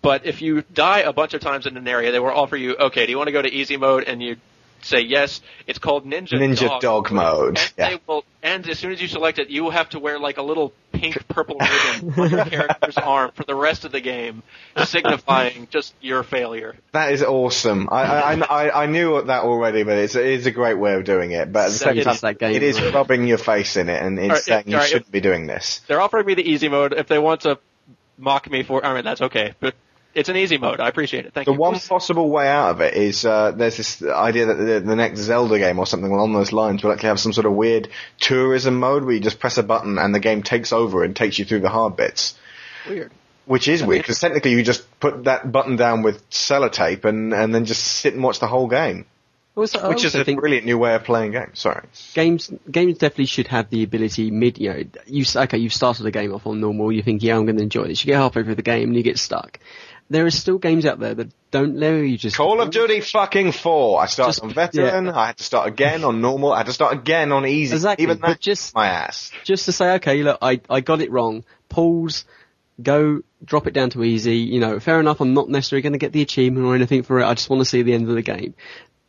but 0.01 0.25
if 0.25 0.41
you 0.41 0.61
die 0.73 0.99
a 0.99 1.13
bunch 1.13 1.33
of 1.33 1.41
times 1.41 1.65
in 1.67 1.77
an 1.77 1.87
area, 1.87 2.11
they 2.11 2.19
will 2.19 2.29
offer 2.29 2.55
you, 2.57 2.75
okay, 2.75 3.05
do 3.05 3.11
you 3.11 3.17
want 3.17 3.27
to 3.27 3.31
go 3.33 3.41
to 3.41 3.51
easy 3.51 3.77
mode? 3.77 4.03
And 4.05 4.21
you 4.21 4.37
say 4.81 5.01
yes. 5.01 5.41
It's 5.67 5.79
called 5.79 6.05
Ninja 6.05 6.33
Ninja 6.33 6.79
Dog 6.79 7.11
mode. 7.11 7.57
And 7.57 7.73
Yeah. 7.77 7.89
they 7.89 7.99
will, 8.07 8.23
and 8.43 8.67
as 8.69 8.79
soon 8.79 8.91
as 8.91 9.01
you 9.01 9.07
select 9.07 9.39
it, 9.39 9.49
you 9.49 9.63
will 9.63 9.71
have 9.71 9.89
to 9.89 9.99
wear 9.99 10.19
like 10.19 10.37
a 10.37 10.41
little 10.41 10.73
pink 10.91 11.27
purple 11.27 11.57
ribbon 11.59 12.13
on 12.19 12.29
your 12.31 12.45
character's 12.45 12.97
arm 12.97 13.31
for 13.35 13.43
the 13.43 13.55
rest 13.55 13.85
of 13.85 13.91
the 13.91 14.01
game, 14.01 14.43
signifying 14.85 15.67
just 15.69 15.93
your 16.01 16.23
failure. 16.23 16.75
That 16.93 17.11
is 17.11 17.21
awesome. 17.23 17.87
I, 17.91 18.03
I, 18.03 18.33
I, 18.67 18.83
I 18.83 18.85
knew 18.87 19.21
that 19.21 19.43
already, 19.43 19.83
but 19.83 19.97
it's, 19.97 20.15
it 20.15 20.25
is 20.25 20.45
a 20.45 20.51
great 20.51 20.77
way 20.77 20.93
of 20.95 21.03
doing 21.03 21.31
it. 21.31 21.51
But 21.51 21.67
at 21.67 21.71
the 21.73 22.03
That 22.03 22.17
same 22.19 22.19
time, 22.19 22.35
game, 22.35 22.55
it 22.55 22.63
is 22.63 22.81
right? 22.81 22.93
rubbing 22.93 23.27
your 23.27 23.37
face 23.37 23.75
in 23.77 23.89
it, 23.89 24.01
and 24.01 24.17
it's 24.17 24.23
Alright, 24.29 24.43
saying 24.43 24.63
you 24.67 24.73
alright, 24.75 24.89
shouldn't 24.89 25.11
be 25.11 25.21
doing 25.21 25.47
this. 25.47 25.81
They're 25.87 26.01
offering 26.01 26.25
me 26.25 26.33
the 26.35 26.49
easy 26.49 26.69
mode. 26.69 26.93
If 26.93 27.07
they 27.07 27.19
want 27.19 27.41
to 27.41 27.59
mock 28.17 28.49
me 28.49 28.63
for, 28.63 28.85
I 28.85 28.95
mean, 28.95 29.03
that's 29.05 29.21
okay. 29.21 29.53
But 29.59 29.75
it's 30.13 30.29
an 30.29 30.35
easy 30.35 30.57
mode. 30.57 30.79
I 30.79 30.87
appreciate 30.87 31.25
it. 31.25 31.33
Thank 31.33 31.45
The 31.45 31.51
you. 31.51 31.57
The 31.57 31.61
one 31.61 31.79
possible 31.79 32.29
way 32.29 32.47
out 32.47 32.71
of 32.71 32.81
it 32.81 32.95
is 32.95 33.25
uh, 33.25 33.51
there's 33.51 33.77
this 33.77 34.03
idea 34.03 34.47
that 34.47 34.55
the, 34.55 34.79
the 34.79 34.95
next 34.95 35.19
Zelda 35.19 35.59
game 35.59 35.79
or 35.79 35.85
something 35.85 36.11
along 36.11 36.33
those 36.33 36.51
lines 36.51 36.83
will 36.83 36.91
actually 36.91 37.09
have 37.09 37.19
some 37.19 37.33
sort 37.33 37.45
of 37.45 37.53
weird 37.53 37.89
tourism 38.19 38.79
mode 38.79 39.03
where 39.03 39.13
you 39.13 39.19
just 39.19 39.39
press 39.39 39.57
a 39.57 39.63
button 39.63 39.97
and 39.97 40.13
the 40.13 40.19
game 40.19 40.43
takes 40.43 40.73
over 40.73 41.03
and 41.03 41.15
takes 41.15 41.37
you 41.37 41.45
through 41.45 41.59
the 41.61 41.69
hard 41.69 41.95
bits. 41.95 42.35
Weird. 42.87 43.11
Which 43.45 43.67
is 43.67 43.83
weird 43.83 44.03
because 44.03 44.19
technically 44.19 44.51
you 44.51 44.63
just 44.63 44.85
put 44.99 45.23
that 45.23 45.51
button 45.51 45.75
down 45.75 46.03
with 46.03 46.27
sellotape 46.29 47.05
and, 47.05 47.33
and 47.33 47.53
then 47.53 47.65
just 47.65 47.83
sit 47.83 48.13
and 48.13 48.23
watch 48.23 48.39
the 48.39 48.47
whole 48.47 48.67
game. 48.67 49.05
Also, 49.55 49.89
Which 49.89 50.05
is 50.05 50.15
a 50.15 50.23
think 50.23 50.39
brilliant 50.39 50.65
new 50.65 50.77
way 50.77 50.95
of 50.95 51.03
playing 51.03 51.31
games. 51.31 51.59
Sorry. 51.59 51.85
games 52.13 52.49
games 52.71 52.97
definitely 52.97 53.25
should 53.25 53.47
have 53.47 53.69
the 53.69 53.83
ability 53.83 54.31
mid 54.31 54.57
you 54.57 54.69
know 54.69 54.83
you 55.05 55.25
okay 55.35 55.57
you've 55.57 55.73
started 55.73 56.03
the 56.03 56.11
game 56.11 56.33
off 56.33 56.47
on 56.47 56.61
normal 56.61 56.91
you 56.93 57.01
think 57.01 57.21
yeah 57.23 57.35
I'm 57.35 57.45
going 57.45 57.57
to 57.57 57.63
enjoy 57.63 57.87
this 57.87 58.05
you 58.05 58.11
get 58.11 58.17
halfway 58.17 58.43
through 58.43 58.55
the 58.55 58.61
game 58.61 58.89
and 58.89 58.95
you 58.95 59.03
get 59.03 59.17
stuck 59.17 59.59
there 60.09 60.25
are 60.25 60.31
still 60.31 60.57
games 60.57 60.85
out 60.85 60.99
there 60.99 61.13
that 61.13 61.29
don't 61.51 61.75
let 61.77 61.93
you 62.01 62.17
just 62.17 62.35
Call 62.37 62.61
of 62.61 62.69
Duty 62.71 62.99
fucking 63.01 63.51
4. 63.51 64.01
I 64.01 64.05
started 64.07 64.29
Just- 64.31 64.43
on 64.43 64.53
veteran, 64.53 65.05
yeah. 65.05 65.17
I 65.17 65.27
had 65.27 65.37
to 65.37 65.43
start 65.43 65.67
again 65.67 66.03
on 66.03 66.21
normal, 66.21 66.51
I 66.53 66.57
had 66.57 66.65
to 66.67 66.73
start 66.73 66.93
again 66.93 67.31
on 67.31 67.45
easy. 67.45 67.75
Exactly, 67.75 68.03
Even 68.03 68.19
that 68.21 68.39
just- 68.39 68.73
my 68.75 68.87
ass. 68.87 69.31
just 69.43 69.65
to 69.65 69.71
say 69.71 69.93
okay 69.95 70.21
look 70.23 70.37
I 70.41 70.61
I 70.69 70.81
got 70.81 71.01
it 71.01 71.11
wrong. 71.11 71.43
Pause 71.69 72.25
go 72.81 73.21
drop 73.43 73.67
it 73.67 73.73
down 73.73 73.89
to 73.91 74.03
easy. 74.03 74.37
You 74.37 74.59
know 74.59 74.79
fair 74.79 74.99
enough 74.99 75.19
I'm 75.21 75.33
not 75.33 75.49
necessarily 75.49 75.81
going 75.81 75.93
to 75.93 75.99
get 75.99 76.11
the 76.13 76.21
achievement 76.21 76.65
or 76.65 76.75
anything 76.75 77.03
for 77.03 77.19
it. 77.19 77.25
I 77.25 77.33
just 77.33 77.49
want 77.49 77.61
to 77.61 77.65
see 77.65 77.81
the 77.81 77.93
end 77.93 78.07
of 78.09 78.15
the 78.15 78.21
game. 78.21 78.53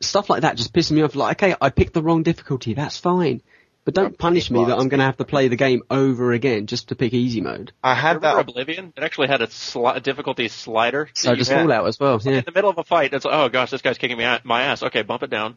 Stuff 0.01 0.31
like 0.31 0.43
that 0.43 0.57
just 0.57 0.73
pisses 0.73 0.93
me 0.93 1.03
off. 1.03 1.15
Like 1.15 1.43
okay 1.43 1.55
I 1.61 1.71
picked 1.71 1.93
the 1.95 2.03
wrong 2.03 2.23
difficulty. 2.23 2.75
That's 2.75 2.97
fine 2.99 3.43
but 3.85 3.95
don't 3.95 4.17
punish 4.19 4.51
me 4.51 4.65
that 4.65 4.79
I'm 4.79 4.89
going 4.89 4.99
to 4.99 5.05
have 5.05 5.17
to 5.19 5.25
play 5.25 5.49
the 5.49 5.57
game 5.57 5.83
over 5.91 6.33
again 6.33 6.67
just 6.67 6.89
to 6.89 6.95
pick 6.97 7.13
easy 7.15 7.41
mode 7.41 7.73
I 7.83 7.95
had 7.95 8.17
Remember 8.17 8.43
that 8.43 8.51
Oblivion? 8.51 8.93
It 8.97 9.03
actually 9.03 9.29
had 9.29 9.43
a, 9.43 9.47
sli- 9.47 9.97
a 9.97 10.01
difficulty 10.01 10.49
slider. 10.49 11.09
so 11.15 11.31
You- 11.31 11.37
does 11.37 11.49
Fallout 11.49 11.87
as 11.87 11.99
well 11.99 12.21
yeah 12.25 12.33
In 12.39 12.45
the 12.45 12.53
middle 12.53 12.71
of 12.71 12.79
a 12.79 12.85
fight, 12.85 13.13
it's 13.13 13.25
like, 13.25 13.35
oh 13.35 13.49
gosh, 13.49 13.71
this 13.71 13.83
guy's 13.83 13.99
kicking 13.99 14.19
me 14.19 14.25
a- 14.25 14.41
my 14.45 14.63
ass. 14.63 14.83
Okay, 14.83 15.03
bump 15.03 15.23
it 15.23 15.31
down. 15.31 15.57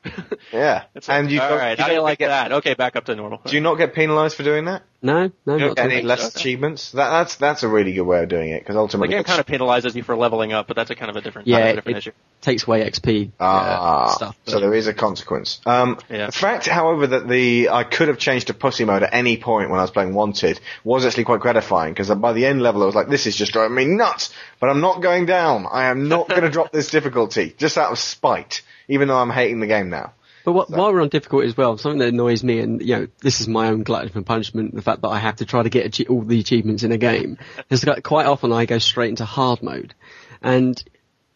Yeah. 0.51 0.83
It's 0.95 1.07
like, 1.07 1.19
and 1.19 1.31
you 1.31 1.41
all 1.41 1.49
don't, 1.49 1.57
right, 1.57 1.77
you 1.77 1.81
how 1.81 1.87
do 1.87 1.93
you 1.93 1.97
don't 1.99 2.03
like 2.05 2.19
get, 2.19 2.27
that? 2.27 2.51
Okay, 2.53 2.73
back 2.75 2.95
up 2.95 3.05
to 3.05 3.15
normal. 3.15 3.41
Do 3.45 3.55
you 3.55 3.61
not 3.61 3.75
get 3.75 3.93
penalised 3.93 4.35
for 4.35 4.43
doing 4.43 4.65
that? 4.65 4.83
No 5.03 5.29
no 5.45 5.53
You 5.53 5.59
don't 5.59 5.75
get 5.75 5.91
any 5.91 6.01
less 6.01 6.19
Okay. 6.27 6.39
achievements? 6.39 6.91
That, 6.93 7.09
that's 7.11 7.35
that's 7.35 7.61
a 7.63 7.67
really 7.67 7.93
good 7.93 8.03
way 8.03 8.23
of 8.23 8.29
doing 8.29 8.49
it 8.49 8.61
because 8.61 8.73
the 8.73 8.79
ultimately 8.79 9.13
game 9.13 9.23
kind 9.23 9.39
of 9.39 9.45
penalizes 9.45 9.93
you 9.93 10.01
for 10.01 10.15
leveling 10.15 10.53
up, 10.53 10.65
but 10.67 10.75
that's 10.75 10.89
a 10.89 10.95
kind 10.95 11.11
of 11.11 11.15
a 11.17 11.21
different, 11.21 11.47
Yeah, 11.47 11.57
kind 11.57 11.63
of 11.69 11.73
a 11.73 11.75
different 11.77 11.97
it- 11.97 11.99
issue. 11.99 12.11
takes 12.41 12.65
away 12.67 12.83
XP 12.89 13.31
uh, 13.39 13.43
Ah, 13.43 14.13
stuff. 14.15 14.35
so 14.45 14.59
there 14.59 14.73
is 14.73 14.87
a 14.87 14.93
consequence. 14.93 15.59
Um, 15.65 15.99
Yeah. 16.09 16.25
The 16.27 16.31
fact, 16.31 16.67
however, 16.67 17.07
that 17.07 17.27
the 17.27 17.69
I 17.69 17.83
could 17.83 18.07
have 18.07 18.17
changed 18.17 18.47
to 18.47 18.53
pussy 18.53 18.85
mode 18.85 19.03
at 19.03 19.13
any 19.13 19.37
point 19.37 19.69
when 19.69 19.79
I 19.79 19.83
was 19.83 19.91
playing 19.91 20.13
Wanted 20.13 20.59
was 20.83 21.05
actually 21.05 21.25
quite 21.25 21.41
gratifying 21.41 21.93
because 21.93 22.09
by 22.09 22.33
the 22.33 22.45
end 22.45 22.61
level 22.61 22.81
I 22.81 22.85
was 22.85 22.95
like, 22.95 23.09
this 23.09 23.27
is 23.27 23.35
just 23.35 23.51
driving 23.53 23.75
me 23.75 23.85
nuts. 23.85 24.33
But 24.59 24.69
I'm 24.69 24.81
not 24.81 25.01
going 25.01 25.25
down. 25.25 25.67
I 25.71 25.85
am 25.85 26.07
not 26.07 26.29
going 26.29 26.41
to 26.47 26.49
drop 26.49 26.71
this 26.71 26.89
difficulty 26.89 27.53
just 27.57 27.77
out 27.77 27.91
of 27.91 27.99
spite, 27.99 28.61
even 28.87 29.07
though 29.09 29.17
I'm 29.17 29.29
hating 29.29 29.59
the 29.59 29.67
game 29.67 29.89
now. 29.89 30.13
But 30.43 30.53
what, 30.53 30.69
while 30.69 30.91
we're 30.91 31.01
on 31.01 31.09
difficulty 31.09 31.47
as 31.47 31.55
well, 31.55 31.77
something 31.77 31.99
that 31.99 32.09
annoys 32.09 32.43
me, 32.43 32.59
and 32.59 32.81
you 32.81 32.95
know, 32.95 33.07
this 33.21 33.39
is 33.39 33.47
my 33.47 33.67
own 33.67 33.83
glutton 33.83 34.09
for 34.09 34.21
punishment, 34.21 34.75
the 34.75 34.81
fact 34.81 35.01
that 35.01 35.09
I 35.09 35.19
have 35.19 35.37
to 35.37 35.45
try 35.45 35.63
to 35.63 35.69
get 35.69 36.09
all 36.09 36.21
the 36.21 36.39
achievements 36.39 36.83
in 36.83 36.91
a 36.91 36.97
game, 36.97 37.37
is 37.69 37.81
that 37.81 38.03
quite 38.03 38.25
often 38.25 38.51
I 38.51 38.65
go 38.65 38.79
straight 38.79 39.09
into 39.09 39.25
hard 39.25 39.63
mode, 39.63 39.93
and 40.41 40.81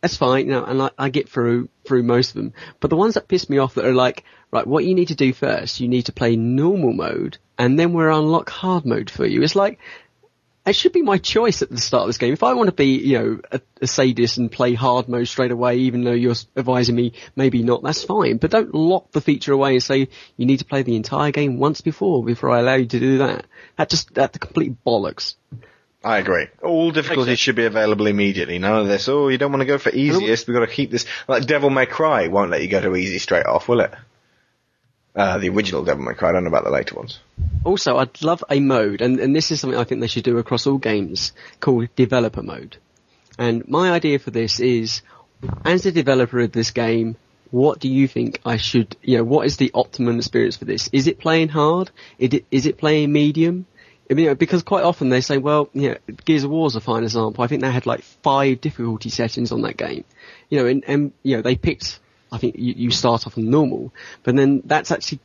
that's 0.02 0.18
fine, 0.18 0.48
you 0.48 0.52
know, 0.52 0.66
and 0.66 0.82
I, 0.82 0.92
I 0.98 1.10
get 1.10 1.30
through 1.30 1.70
through 1.86 2.04
most 2.04 2.30
of 2.30 2.36
them. 2.36 2.54
But 2.80 2.90
the 2.90 2.98
ones 2.98 3.14
that 3.14 3.28
piss 3.28 3.50
me 3.50 3.58
off 3.58 3.76
that 3.76 3.86
are 3.86 3.94
like, 3.94 4.26
right, 4.52 4.68
what 4.68 4.84
you 4.84 4.94
need 4.94 5.08
to 5.08 5.16
do 5.16 5.34
first, 5.34 5.80
you 5.80 5.88
need 5.88 6.08
to 6.08 6.14
play 6.14 6.36
normal 6.36 6.94
mode, 6.94 7.38
and 7.58 7.80
then 7.80 7.94
we'll 7.94 8.18
unlock 8.18 8.50
hard 8.50 8.86
mode 8.86 9.10
for 9.10 9.26
you. 9.26 9.42
It's 9.42 9.56
like, 9.56 9.80
it 10.68 10.76
should 10.76 10.92
be 10.92 11.02
my 11.02 11.18
choice 11.18 11.62
at 11.62 11.70
the 11.70 11.80
start 11.80 12.04
of 12.04 12.10
this 12.10 12.18
game. 12.18 12.34
If 12.34 12.44
I 12.44 12.54
want 12.54 12.68
to 12.68 12.76
be, 12.76 12.98
you 12.98 13.18
know, 13.18 13.40
a, 13.52 13.62
a 13.82 13.88
sadist 13.88 14.38
and 14.38 14.52
play 14.52 14.74
hard 14.74 15.08
mode 15.08 15.28
straight 15.28 15.52
away, 15.52 15.78
even 15.78 16.04
though 16.04 16.12
you're 16.12 16.36
advising 16.56 16.96
me 16.96 17.14
maybe 17.36 17.64
not, 17.64 17.84
that's 17.84 18.04
fine. 18.04 18.38
But 18.38 18.52
don't 18.52 18.76
lock 18.76 19.12
the 19.12 19.22
feature 19.22 19.54
away 19.54 19.74
and 19.74 19.84
say 19.84 20.10
you 20.36 20.46
need 20.46 20.60
to 20.60 20.66
play 20.66 20.84
the 20.84 20.96
entire 20.96 21.32
game 21.32 21.58
once 21.58 21.82
before 21.82 22.24
before 22.24 22.52
I 22.52 22.60
allow 22.60 22.76
you 22.76 22.86
to 22.86 23.00
do 23.00 23.18
that. 23.20 23.46
That 23.78 23.90
just 23.90 24.14
that's 24.14 24.38
complete 24.38 24.84
bollocks. 24.86 25.36
I 26.04 26.20
agree. 26.20 26.48
All 26.62 26.92
difficulties 26.92 27.40
should 27.40 27.56
be 27.56 27.66
available 27.66 28.08
immediately. 28.08 28.60
None 28.60 28.82
of 28.82 28.88
this, 28.88 29.10
oh, 29.10 29.30
you 29.30 29.38
don't 29.38 29.52
want 29.52 29.62
to 29.62 29.66
go 29.66 29.78
for 29.78 29.90
easiest, 29.90 30.48
we've 30.48 30.56
got 30.56 30.66
to 30.66 30.72
keep 30.72 30.92
this, 30.92 31.06
like 31.28 31.46
Devil 31.46 31.70
May 31.70 31.86
Cry 31.86 32.28
won't 32.28 32.52
let 32.52 32.62
you 32.62 32.68
go 32.68 32.80
to 32.80 32.96
easy 32.96 33.18
straight 33.18 33.46
off, 33.46 33.68
will 33.68 33.82
it? 33.82 33.94
Uh, 35.18 35.40
the 35.40 35.50
original 35.50 35.84
Devil 35.84 36.06
May 36.06 36.14
Cry, 36.14 36.30
I 36.30 36.34
don't 36.34 36.44
know 36.44 36.50
about 36.50 36.64
the 36.64 36.70
later 36.70 36.96
ones. 36.96 37.20
Also, 37.64 37.98
I'd 37.98 38.22
love 38.22 38.44
a 38.52 38.60
mode, 38.60 39.02
and, 39.02 39.20
and 39.20 39.36
this 39.36 39.50
is 39.50 39.60
something 39.60 39.80
I 39.80 39.84
think 39.84 40.00
they 40.00 40.08
should 40.08 40.24
do 40.24 40.38
across 40.38 40.68
all 40.68 40.78
games, 40.78 41.34
called 41.60 41.88
developer 41.96 42.44
mode. 42.44 42.78
And 43.40 43.68
my 43.68 43.92
idea 43.92 44.20
for 44.20 44.30
this 44.30 44.60
is, 44.60 45.02
as 45.66 45.88
a 45.88 45.92
developer 45.92 46.40
of 46.40 46.52
this 46.52 46.70
game, 46.70 47.18
what 47.50 47.80
do 47.80 47.90
you 47.90 48.08
think 48.08 48.40
I 48.46 48.58
should, 48.58 48.96
you 49.02 49.18
know, 49.18 49.24
what 49.24 49.48
is 49.48 49.58
the 49.58 49.72
optimum 49.74 50.18
experience 50.18 50.58
for 50.58 50.66
this? 50.66 50.88
Is 50.94 51.08
it 51.08 51.18
playing 51.18 51.50
hard? 51.50 51.90
Is 52.20 52.34
it, 52.34 52.46
is 52.52 52.68
it 52.68 52.78
playing 52.78 53.12
medium? 53.12 53.66
I 54.10 54.14
mean, 54.14 54.26
you 54.26 54.30
know, 54.30 54.36
because 54.36 54.62
quite 54.62 54.84
often 54.84 55.10
they 55.10 55.22
say, 55.22 55.40
well, 55.40 55.70
you 55.74 55.90
know, 55.90 55.98
Gears 56.26 56.44
of 56.44 56.52
War 56.52 56.68
is 56.68 56.76
a 56.76 56.82
fine 56.82 57.04
example. 57.04 57.44
I 57.44 57.48
think 57.48 57.62
they 57.62 57.72
had 57.72 57.88
like 57.88 58.04
five 58.04 58.62
difficulty 58.62 59.10
settings 59.10 59.52
on 59.52 59.64
that 59.64 59.78
game. 59.78 60.04
You 60.50 60.60
know, 60.60 60.68
and, 60.68 60.84
and 60.88 61.12
you 61.24 61.38
know, 61.38 61.42
they 61.42 61.56
picked, 61.56 62.00
I 62.32 62.38
think 62.38 62.56
you, 62.58 62.74
you 62.76 62.92
start 62.92 63.26
off 63.26 63.38
on 63.38 63.50
normal, 63.50 63.94
but 64.24 64.36
then 64.36 64.62
that's 64.66 64.92
actually 64.92 65.20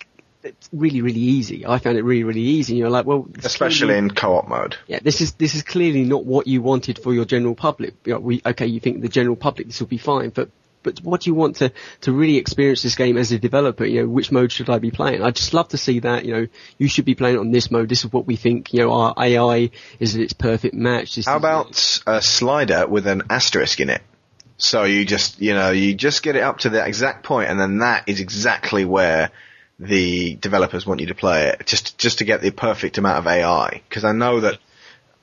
it's 0.45 0.69
really, 0.73 1.03
really 1.03 1.21
easy. 1.21 1.65
I 1.67 1.79
found 1.79 1.97
it 1.97 2.03
really, 2.03 2.25
really 2.25 2.41
easy. 2.41 2.75
You're 2.77 2.91
like, 2.91 3.07
well, 3.07 3.29
Especially 3.45 3.87
clearly- 3.89 3.99
in 3.99 4.11
co-op 4.11 4.49
mode. 4.49 4.77
yeah, 4.89 4.99
this 5.03 5.21
is 5.21 5.35
this 5.35 5.55
is 5.55 5.63
clearly 5.63 6.05
not 6.05 6.25
what 6.25 6.47
you 6.47 6.63
wanted 6.63 6.99
for 6.99 7.15
your 7.15 7.25
general 7.25 7.55
public. 7.55 7.95
You 8.05 8.15
know, 8.15 8.21
we, 8.21 8.43
okay, 8.45 8.67
you 8.67 8.81
think 8.81 9.03
the 9.03 9.09
general 9.09 9.37
public 9.37 9.69
this 9.69 9.79
will 9.81 9.87
be 9.89 9.99
fine, 9.99 10.31
but 10.31 10.49
but 10.83 10.99
what 11.05 11.21
do 11.21 11.31
you 11.31 11.35
want 11.35 11.57
to 11.57 11.71
to 12.01 12.13
really 12.13 12.39
experience 12.39 12.83
this 12.83 12.97
game 12.97 13.17
as 13.17 13.31
a 13.31 13.39
developer? 13.39 13.85
You 13.85 14.03
know, 14.03 14.09
which 14.09 14.33
mode 14.33 14.51
should 14.51 14.69
I 14.69 14.81
be 14.81 14.91
playing? 14.91 15.23
I'd 15.23 15.37
just 15.37 15.55
love 15.55 15.69
to 15.69 15.79
see 15.79 16.01
that. 16.01 16.25
You 16.25 16.33
know, 16.35 16.47
you 16.77 16.89
should 16.89 17.05
be 17.05 17.15
playing 17.15 17.39
on 17.39 17.53
this 17.53 17.71
mode. 17.71 17.89
This 17.89 18.05
is 18.05 18.13
what 18.13 18.27
we 18.27 18.35
think. 18.35 18.73
You 18.75 18.81
know, 18.81 18.93
our 18.93 19.15
AI 19.17 19.71
is 20.01 20.17
its 20.17 20.33
perfect 20.33 20.75
match. 20.75 21.15
This 21.15 21.27
How 21.27 21.37
about 21.37 22.01
a 22.05 22.21
slider 22.21 22.89
with 22.89 23.07
an 23.07 23.23
asterisk 23.31 23.79
in 23.79 23.91
it? 23.91 24.03
So 24.63 24.85
you 24.85 25.05
just, 25.05 25.41
you 25.41 25.55
know, 25.55 25.73
you 25.73 25.93
just 25.93 26.23
get 26.23 26.37
it 26.37 26.43
up 26.43 26.59
to 26.59 26.71
the 26.71 26.85
exact 26.85 27.25
point 27.25 27.51
and 27.51 27.59
then 27.59 27.79
that 27.79 28.09
is 28.09 28.21
exactly 28.21 28.85
where 28.85 29.31
the 29.81 30.37
developers 30.37 30.87
want 30.87 31.01
you 31.01 31.09
to 31.09 31.17
play 31.17 31.49
it, 31.49 31.67
just, 31.67 31.99
just 31.99 32.19
to 32.19 32.25
get 32.25 32.43
the 32.43 32.53
perfect 32.53 32.97
amount 32.97 33.19
of 33.19 33.27
AI. 33.27 33.83
Cause 33.91 34.05
I 34.05 34.13
know 34.13 34.39
that, 34.41 34.59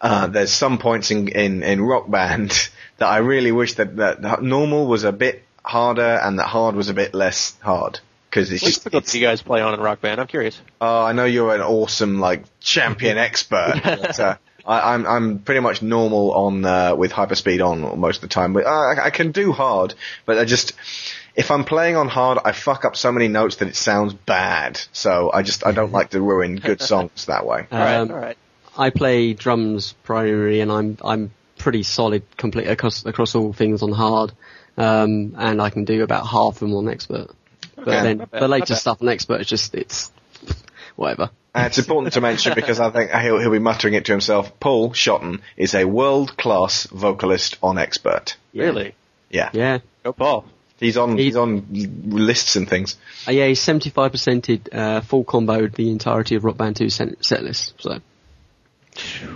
uh, 0.01 0.27
there's 0.27 0.51
some 0.51 0.77
points 0.77 1.09
in, 1.11 1.29
in, 1.29 1.63
in 1.63 1.81
Rock 1.81 2.11
Band 2.11 2.51
that 2.97 3.07
I 3.07 3.17
really 3.19 3.53
wish 3.53 3.75
that, 3.75 3.95
that 3.95 4.43
normal 4.43 4.87
was 4.87 5.05
a 5.05 5.13
bit 5.13 5.43
harder 5.63 6.19
and 6.21 6.37
that 6.39 6.47
hard 6.47 6.75
was 6.75 6.89
a 6.89 6.93
bit 6.93 7.13
less 7.13 7.57
hard. 7.61 8.01
Cause 8.31 8.51
it's 8.51 8.61
What 8.61 8.67
just, 8.67 8.83
difficulty 8.83 9.11
do 9.13 9.19
you 9.19 9.25
guys 9.25 9.41
play 9.41 9.61
on 9.61 9.73
in 9.73 9.79
Rock 9.79 10.01
Band? 10.01 10.19
I'm 10.19 10.27
curious. 10.27 10.59
Oh, 10.81 11.03
I 11.03 11.13
know 11.13 11.23
you're 11.23 11.55
an 11.55 11.61
awesome 11.61 12.19
like 12.19 12.43
champion 12.59 13.17
expert. 13.17 13.79
but, 13.83 14.19
uh, 14.19 14.37
I, 14.69 14.93
I'm 14.93 15.05
I'm 15.07 15.39
pretty 15.39 15.61
much 15.61 15.81
normal 15.81 16.31
on 16.31 16.63
uh, 16.63 16.95
with 16.95 17.11
hyperspeed 17.11 17.65
on 17.65 17.99
most 17.99 18.17
of 18.17 18.21
the 18.21 18.27
time, 18.27 18.53
but 18.53 18.67
I, 18.67 19.05
I 19.05 19.09
can 19.09 19.31
do 19.31 19.51
hard. 19.51 19.95
But 20.25 20.37
I 20.37 20.45
just 20.45 20.73
if 21.35 21.49
I'm 21.49 21.63
playing 21.65 21.95
on 21.95 22.07
hard, 22.07 22.37
I 22.45 22.51
fuck 22.51 22.85
up 22.85 22.95
so 22.95 23.11
many 23.11 23.27
notes 23.27 23.57
that 23.57 23.67
it 23.67 23.75
sounds 23.75 24.13
bad. 24.13 24.79
So 24.93 25.31
I 25.33 25.41
just 25.41 25.65
I 25.65 25.71
don't 25.71 25.91
like 25.91 26.11
to 26.11 26.21
ruin 26.21 26.57
good 26.57 26.81
songs 26.91 27.25
that 27.25 27.45
way. 27.47 27.67
All 27.71 27.79
right, 27.79 27.95
Um, 27.95 28.11
all 28.11 28.17
right. 28.17 28.37
I 28.77 28.91
play 28.91 29.33
drums 29.33 29.93
primarily, 30.03 30.61
and 30.61 30.71
I'm 30.71 30.97
I'm 31.03 31.31
pretty 31.57 31.83
solid, 31.83 32.23
complete 32.37 32.67
across 32.67 33.05
across 33.05 33.33
all 33.35 33.53
things 33.53 33.81
on 33.81 33.91
hard, 33.91 34.33
um, 34.77 35.33
and 35.35 35.59
I 35.61 35.71
can 35.71 35.83
do 35.83 36.03
about 36.03 36.27
half 36.27 36.53
of 36.53 36.59
them 36.59 36.75
on 36.75 36.87
expert. 36.87 37.31
But 37.75 37.87
Okay. 37.87 38.01
then 38.03 38.17
the 38.31 38.41
not 38.41 38.49
later 38.51 38.75
stuff 38.75 39.01
on 39.01 39.09
expert 39.09 39.41
is 39.41 39.47
just 39.47 39.73
it's 39.73 40.11
whatever. 40.95 41.31
And 41.55 41.65
it's 41.65 41.79
important 41.79 42.13
to 42.13 42.21
mention 42.21 42.53
because 42.53 42.79
I 42.79 42.91
think 42.91 43.11
he'll 43.11 43.39
he'll 43.39 43.51
be 43.51 43.59
muttering 43.59 43.95
it 43.95 44.05
to 44.05 44.11
himself. 44.11 44.59
Paul 44.59 44.91
Shotton 44.91 45.41
is 45.57 45.73
a 45.73 45.85
world 45.85 46.37
class 46.37 46.85
vocalist 46.85 47.57
on 47.63 47.77
expert. 47.79 48.37
Really? 48.53 48.93
Yeah, 49.31 49.49
Yeah, 49.53 49.79
Go 50.03 50.13
Paul. 50.13 50.45
he's 50.79 50.95
on 50.97 51.17
He- 51.17 51.25
he's 51.25 51.35
on 51.35 51.65
lists 52.05 52.55
and 52.55 52.67
things. 52.69 52.97
uh, 53.27 53.31
yeah, 53.31 53.47
he's 53.47 53.59
75%ed 53.61 54.69
uh, 54.71 55.01
full 55.01 55.23
comboed 55.23 55.73
the 55.75 55.89
entirety 55.91 56.35
of 56.35 56.43
Rock 56.45 56.57
Band 56.57 56.75
2 56.75 56.89
set, 56.89 57.23
set 57.25 57.43
list. 57.43 57.73
So 57.79 57.99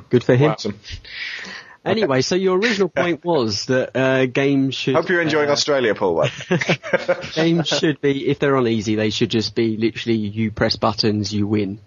good 0.09 0.23
for 0.23 0.35
him. 0.35 0.51
Awesome. 0.51 0.79
Anyway, 1.85 2.21
so 2.21 2.35
your 2.35 2.57
original 2.57 2.87
point 2.87 3.25
was 3.25 3.65
that 3.65 3.91
uh, 3.93 4.25
games 4.25 4.73
should. 4.73 4.95
Hope 4.95 5.09
you're 5.09 5.21
enjoying 5.21 5.49
uh, 5.49 5.51
Australia, 5.51 5.93
Paul. 5.93 6.25
Games 7.35 7.67
should 7.67 7.99
be 7.99 8.29
if 8.29 8.39
they're 8.39 8.55
on 8.55 8.69
easy, 8.69 8.95
they 8.95 9.09
should 9.09 9.29
just 9.29 9.53
be 9.53 9.75
literally 9.75 10.17
you 10.17 10.49
press 10.49 10.77
buttons, 10.77 11.33
you 11.33 11.45
win, 11.45 11.79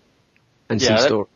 and 0.69 0.81
Yeah, 0.81 0.97
see 0.97 1.07
story. 1.07 1.27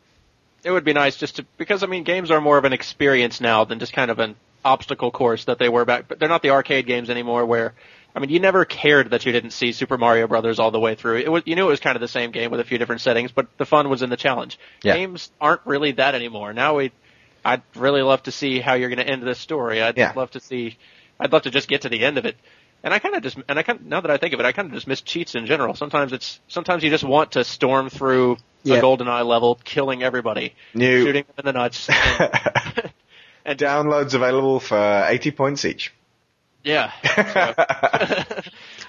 It 0.63 0.71
would 0.71 0.83
be 0.83 0.93
nice 0.93 1.17
just 1.17 1.37
to 1.37 1.45
because 1.57 1.83
I 1.83 1.87
mean 1.87 2.03
games 2.03 2.29
are 2.31 2.39
more 2.41 2.57
of 2.57 2.65
an 2.65 2.73
experience 2.73 3.41
now 3.41 3.63
than 3.65 3.79
just 3.79 3.93
kind 3.93 4.11
of 4.11 4.19
an 4.19 4.35
obstacle 4.63 5.09
course 5.11 5.45
that 5.45 5.57
they 5.57 5.69
were 5.69 5.85
back. 5.85 6.07
But 6.07 6.19
they're 6.19 6.29
not 6.29 6.43
the 6.43 6.51
arcade 6.51 6.85
games 6.85 7.09
anymore. 7.09 7.45
Where 7.45 7.73
I 8.15 8.19
mean, 8.19 8.29
you 8.29 8.39
never 8.39 8.65
cared 8.65 9.11
that 9.11 9.25
you 9.25 9.31
didn't 9.31 9.51
see 9.51 9.71
Super 9.71 9.97
Mario 9.97 10.27
Brothers 10.27 10.59
all 10.59 10.69
the 10.69 10.79
way 10.79 10.95
through. 10.95 11.17
It 11.17 11.31
was 11.31 11.43
you 11.45 11.55
knew 11.55 11.65
it 11.65 11.69
was 11.71 11.79
kind 11.79 11.95
of 11.95 12.01
the 12.01 12.07
same 12.07 12.31
game 12.31 12.51
with 12.51 12.59
a 12.59 12.63
few 12.63 12.77
different 12.77 13.01
settings, 13.01 13.31
but 13.31 13.47
the 13.57 13.65
fun 13.65 13.89
was 13.89 14.01
in 14.01 14.09
the 14.09 14.17
challenge. 14.17 14.59
Yeah. 14.83 14.95
Games 14.97 15.31
aren't 15.39 15.61
really 15.65 15.93
that 15.93 16.13
anymore. 16.13 16.53
Now 16.53 16.75
we, 16.75 16.91
I'd 17.43 17.63
really 17.75 18.01
love 18.03 18.21
to 18.23 18.31
see 18.31 18.59
how 18.59 18.73
you're 18.75 18.89
going 18.89 18.99
to 18.99 19.07
end 19.07 19.23
this 19.23 19.39
story. 19.39 19.81
I'd 19.81 19.97
Yeah. 19.97 20.13
love 20.15 20.29
to 20.31 20.39
see. 20.39 20.77
I'd 21.19 21.31
love 21.31 21.43
to 21.43 21.51
just 21.51 21.67
get 21.69 21.81
to 21.83 21.89
the 21.89 22.03
end 22.03 22.17
of 22.17 22.25
it. 22.25 22.35
And 22.83 22.93
I 22.93 22.99
kind 22.99 23.15
of 23.15 23.23
just, 23.23 23.37
and 23.47 23.57
I 23.57 23.63
kind 23.63 23.85
now 23.87 24.01
that 24.01 24.11
I 24.11 24.17
think 24.17 24.33
of 24.33 24.39
it, 24.39 24.45
I 24.45 24.51
kind 24.51 24.67
of 24.67 24.73
just 24.73 24.87
miss 24.87 25.01
cheats 25.01 25.33
in 25.35 25.45
general. 25.45 25.73
Sometimes 25.75 26.13
it's, 26.13 26.39
sometimes 26.47 26.83
you 26.83 26.89
just 26.89 27.03
want 27.03 27.31
to 27.33 27.43
storm 27.43 27.89
through 27.89 28.37
Yeah. 28.63 28.77
a 28.77 28.81
GoldenEye 28.81 29.25
level, 29.25 29.59
killing 29.63 30.03
everybody, 30.03 30.53
New 30.73 31.03
shooting 31.03 31.23
them 31.23 31.35
in 31.39 31.45
the 31.45 31.53
nuts. 31.53 31.89
And, 31.89 32.31
and 33.45 33.59
downloads 33.59 34.13
available 34.13 34.59
for 34.59 35.05
80 35.07 35.31
points 35.31 35.65
each. 35.65 35.93
yeah. 36.63 36.91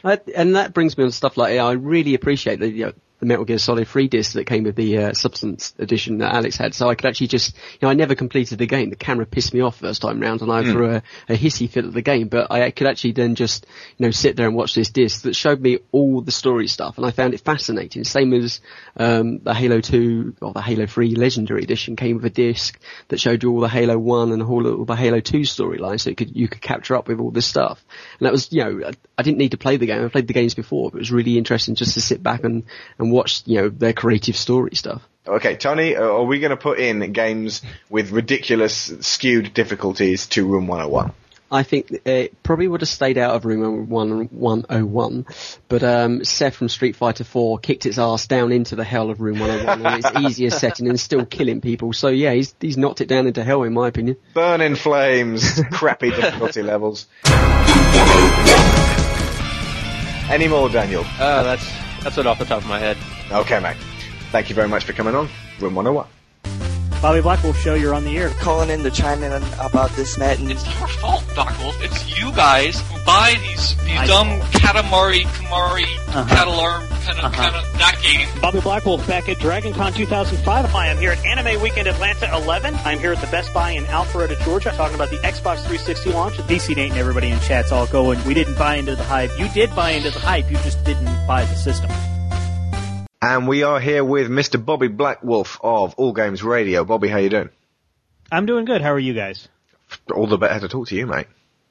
So, 0.03 0.19
and 0.35 0.57
that 0.57 0.75
brings 0.75 0.99
me 0.99 1.05
on 1.05 1.13
stuff 1.13 1.37
like 1.37 1.59
I 1.61 1.73
really 1.73 2.15
appreciate 2.15 2.59
the 2.59 2.69
you 2.69 2.87
know, 2.87 2.93
the 3.23 3.27
Metal 3.27 3.45
Gear 3.45 3.59
Solid 3.59 3.87
3 3.87 4.09
disc 4.09 4.33
that 4.33 4.47
came 4.47 4.65
with 4.65 4.75
the 4.75 4.99
uh, 4.99 5.13
Substance 5.13 5.75
edition 5.79 6.19
that 6.19 6.35
Alex 6.35 6.57
had. 6.57 6.75
So 6.75 6.89
I 6.89 6.97
could 6.97 7.07
actually 7.07 7.29
just, 7.29 7.55
you 7.55 7.79
know, 7.83 7.89
I 7.89 7.95
never 7.95 8.17
completed 8.17 8.59
the 8.59 8.67
game. 8.67 8.91
The 8.91 8.97
camera 8.97 9.27
pissed 9.27 9.55
me 9.55 9.61
off 9.61 9.79
first 9.79 10.03
time 10.03 10.19
round, 10.19 10.43
and 10.43 10.51
I 10.51 10.65
threw 10.65 10.97
a, 10.97 11.03
a 11.29 11.37
hissy 11.37 11.71
fit 11.71 11.85
at 11.85 11.93
the 11.93 12.03
game. 12.03 12.27
But 12.27 12.51
I 12.51 12.73
could 12.73 12.89
actually 12.89 13.13
then 13.13 13.37
just, 13.37 13.65
you 13.97 14.07
know, 14.07 14.11
sit 14.11 14.35
there 14.35 14.49
and 14.49 14.57
watch 14.57 14.75
this 14.75 14.91
disc 14.91 15.23
that 15.23 15.37
showed 15.37 15.61
me 15.61 15.79
all 15.93 16.21
the 16.21 16.33
story 16.33 16.67
stuff, 16.67 16.97
and 16.97 17.07
I 17.07 17.13
found 17.13 17.33
it 17.33 17.43
fascinating. 17.43 18.03
Same 18.03 18.33
as 18.33 18.61
um, 18.97 19.39
the 19.39 19.55
Halo 19.55 19.81
2 19.81 20.39
or 20.43 20.53
the 20.53 20.61
Halo 20.61 20.87
3 20.87 21.15
Legendary 21.15 21.63
Edition 21.63 21.95
came 21.95 22.17
with 22.17 22.25
a 22.25 22.31
disc 22.31 22.77
that 23.07 23.21
showed 23.21 23.45
you 23.45 23.53
all 23.53 23.61
the 23.61 23.69
Halo 23.69 23.99
1 23.99 24.33
and 24.33 24.43
all, 24.43 24.67
all 24.67 24.85
the 24.85 24.97
Halo 24.97 25.21
2 25.21 25.43
storylines, 25.43 26.01
so 26.01 26.11
you 26.11 26.17
could 26.17 26.37
you 26.37 26.49
could 26.49 26.61
capture 26.61 26.97
up 26.97 27.07
with 27.07 27.21
all 27.21 27.31
this 27.31 27.47
stuff. 27.47 27.85
And 28.19 28.27
that 28.27 28.33
was, 28.33 28.53
you 28.53 28.65
know, 28.65 28.89
I, 28.89 28.93
I 29.17 29.23
didn't 29.23 29.39
need 29.39 29.53
to 29.53 29.59
play 29.59 29.77
the 29.77 29.87
game. 29.87 30.05
I 30.05 30.09
played 30.09 30.27
the 30.27 30.35
games 30.35 30.55
before, 30.55 30.91
but 30.91 30.97
it 30.97 31.03
was 31.03 31.13
really 31.13 31.39
interesting 31.39 31.77
just 31.77 31.95
to 31.95 32.01
sit 32.01 32.21
back 32.21 32.43
and 32.43 32.65
and 32.99 33.12
watch, 33.13 33.43
you 33.47 33.61
know, 33.61 33.69
their 33.69 33.93
creative 33.93 34.37
story 34.37 34.75
stuff. 34.75 35.03
Okay, 35.27 35.55
Tony, 35.57 35.95
uh, 35.95 36.03
are 36.03 36.25
we 36.25 36.41
going 36.41 36.51
to 36.51 36.57
put 36.57 36.81
in 36.81 37.13
games 37.13 37.63
with 37.89 38.11
ridiculous 38.11 38.93
skewed 39.01 39.55
difficulties 39.55 40.27
to 40.29 40.45
Room 40.45 40.67
101? 40.67 41.13
I 41.53 41.63
think 41.65 41.91
it 42.07 42.43
probably 42.43 42.67
would 42.67 42.81
have 42.81 42.89
stayed 42.89 43.19
out 43.19 43.37
of 43.37 43.45
Room 43.45 43.91
1 43.91 44.29
101, 44.31 45.27
but 45.69 45.83
um, 45.83 46.25
Seth 46.25 46.55
from 46.55 46.71
Street 46.71 46.97
Fighter 46.97 47.25
4 47.25 47.59
kicked 47.59 47.85
its 47.85 47.99
ass 47.99 48.27
down 48.27 48.53
into 48.53 48.75
the 48.75 48.85
hell 48.85 49.11
of 49.11 49.21
Room 49.21 49.39
101 49.39 49.87
on 49.87 49.99
its 49.99 50.11
easiest 50.19 50.59
setting 50.59 50.89
and 50.89 50.99
still 50.99 51.27
killing 51.27 51.61
people. 51.61 51.93
So 51.93 52.09
yeah, 52.09 52.33
he's 52.33 52.55
he's 52.59 52.79
knocked 52.79 53.03
it 53.03 53.07
down 53.07 53.27
into 53.27 53.45
hell 53.45 53.65
in 53.65 53.75
my 53.75 53.89
opinion. 53.89 54.17
Burn 54.33 54.63
in 54.63 54.77
flames, 54.77 55.61
crappy 55.71 56.09
difficulty 56.11 56.63
levels. 56.63 57.07
Any 60.31 60.49
more, 60.49 60.71
Daniel? 60.71 61.05
uh, 61.19 61.43
that's 61.43 61.82
that's 62.03 62.19
it 62.19 62.27
off 62.27 62.39
the 62.39 62.45
top 62.45 62.63
of 62.63 62.69
my 62.69 62.79
head. 62.79 62.97
Okay, 63.31 63.61
mate. 63.61 63.77
Thank 64.31 64.49
you 64.49 64.55
very 64.55 64.69
much 64.69 64.85
for 64.85 64.93
coming 64.93 65.15
on. 65.15 65.29
Room 65.61 65.75
101. 65.75 66.07
Bobby 67.03 67.19
Blackwolf 67.21 67.57
Show, 67.57 67.75
you're 67.75 67.95
on 67.95 68.05
the 68.05 68.17
air. 68.17 68.29
calling 68.39 68.71
in 68.71 68.85
to 68.85 68.91
chime 68.91 69.25
in 69.25 69.33
about 69.59 69.91
this, 69.97 70.17
Matt, 70.19 70.39
and 70.39 70.53
It's 70.53 70.65
your 70.79 70.87
fault, 70.87 71.25
Doc 71.35 71.53
Wolf. 71.61 71.77
It's 71.83 72.17
you 72.17 72.31
guys 72.31 72.81
who 72.81 73.05
buy 73.05 73.35
these 73.43 73.75
these 73.79 73.99
I- 73.99 74.07
dumb 74.07 74.41
Katamari, 74.53 75.23
Kamari, 75.25 75.83
Uh-huh. 76.09 76.25
Catalarm 76.33 76.89
kind 77.05 77.19
of 77.19 77.25
Uh-huh. 77.25 77.43
kind 77.43 77.57
of 77.57 77.65
that 77.79 77.97
game. 78.01 78.29
Bobby 78.41 78.61
Blackwolf 78.61 79.05
back 79.09 79.29
at 79.29 79.39
DragonCon 79.39 79.97
2005. 79.97 80.67
Hi, 80.71 80.91
I'm 80.91 80.99
here 80.99 81.11
at 81.11 81.27
Anime 81.27 81.61
Weekend 81.61 81.89
Atlanta 81.89 82.33
11. 82.37 82.79
I'm 82.85 83.01
here 83.01 83.13
at 83.13 83.21
the 83.21 83.27
Best 83.27 83.53
Buy 83.53 83.73
in 83.73 83.85
Alpharetta, 83.87 84.41
Georgia, 84.45 84.71
talking 84.77 84.95
about 84.95 85.11
the 85.11 85.19
Xbox 85.19 85.57
360 85.67 86.13
launch. 86.13 86.37
DC 86.47 86.73
Nate 86.77 86.91
and 86.93 87.01
everybody 87.01 87.31
in 87.31 87.41
chat's 87.41 87.73
all 87.73 87.87
going, 87.89 88.23
we 88.25 88.33
didn't 88.33 88.57
buy 88.57 88.77
into 88.77 88.95
the 88.95 89.03
hype. 89.03 89.37
You 89.41 89.49
did 89.49 89.75
buy 89.75 89.91
into 89.91 90.11
the 90.13 90.21
hype, 90.21 90.49
you 90.49 90.57
just 90.59 90.83
didn't 90.85 91.11
buy 91.27 91.45
the 91.47 91.57
system. 91.57 91.91
And 93.23 93.47
we 93.47 93.63
are 93.63 93.79
here 93.79 94.05
with 94.05 94.29
Mr. 94.29 94.63
Bobby 94.63 94.89
Blackwolf 94.89 95.61
of 95.63 95.95
All 95.95 96.13
Games 96.13 96.43
Radio. 96.43 96.85
Bobby, 96.85 97.07
how 97.07 97.19
you 97.19 97.29
doing? 97.29 97.51
I'm 98.33 98.47
doing 98.47 98.65
good. 98.65 98.83
How 98.83 98.93
are 98.95 98.99
you 98.99 99.15
guys? 99.15 99.47
All 100.13 100.27
the 100.27 100.37
better 100.37 100.59
to 100.59 100.69
talk 100.69 100.89
to 100.89 100.97
you, 100.97 101.07
mate. 101.07 101.29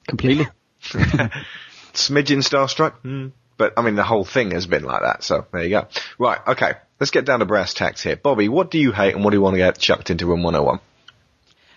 Completely. 0.08 0.48
Smidgen 0.82 2.42
starstruck, 2.42 2.94
hmm. 3.02 3.28
but 3.58 3.74
I 3.76 3.82
mean 3.82 3.96
the 3.96 4.04
whole 4.04 4.24
thing 4.24 4.52
has 4.52 4.66
been 4.66 4.84
like 4.84 5.02
that. 5.02 5.26
So 5.26 5.46
there 5.52 5.64
you 5.64 5.70
go. 5.72 5.88
Right, 6.18 6.40
okay. 6.48 6.76
Let's 7.02 7.12
get 7.12 7.26
down 7.26 7.40
to 7.40 7.46
brass 7.46 7.74
tacks 7.74 8.02
here. 8.02 8.16
Bobby, 8.16 8.48
what 8.48 8.72
do 8.72 8.80
you 8.80 8.94
hate 8.94 9.14
and 9.14 9.26
what 9.26 9.32
do 9.32 9.36
you 9.36 9.42
want 9.42 9.56
to 9.56 9.58
get 9.58 9.78
chucked 9.78 10.10
into 10.10 10.28
room 10.28 10.44
101? 10.44 10.80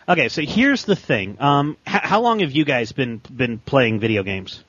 Okay, 0.09 0.29
so 0.29 0.43
here's 0.43 0.85
the 0.85 0.95
thing. 0.95 1.37
Um, 1.41 1.77
h- 1.85 2.03
how 2.05 2.21
long 2.21 2.39
have 2.41 2.53
you 2.53 2.65
guys 2.65 2.93
been 2.93 3.21
been 3.35 3.59
playing 3.59 3.99
video 3.99 4.23
games? 4.23 4.63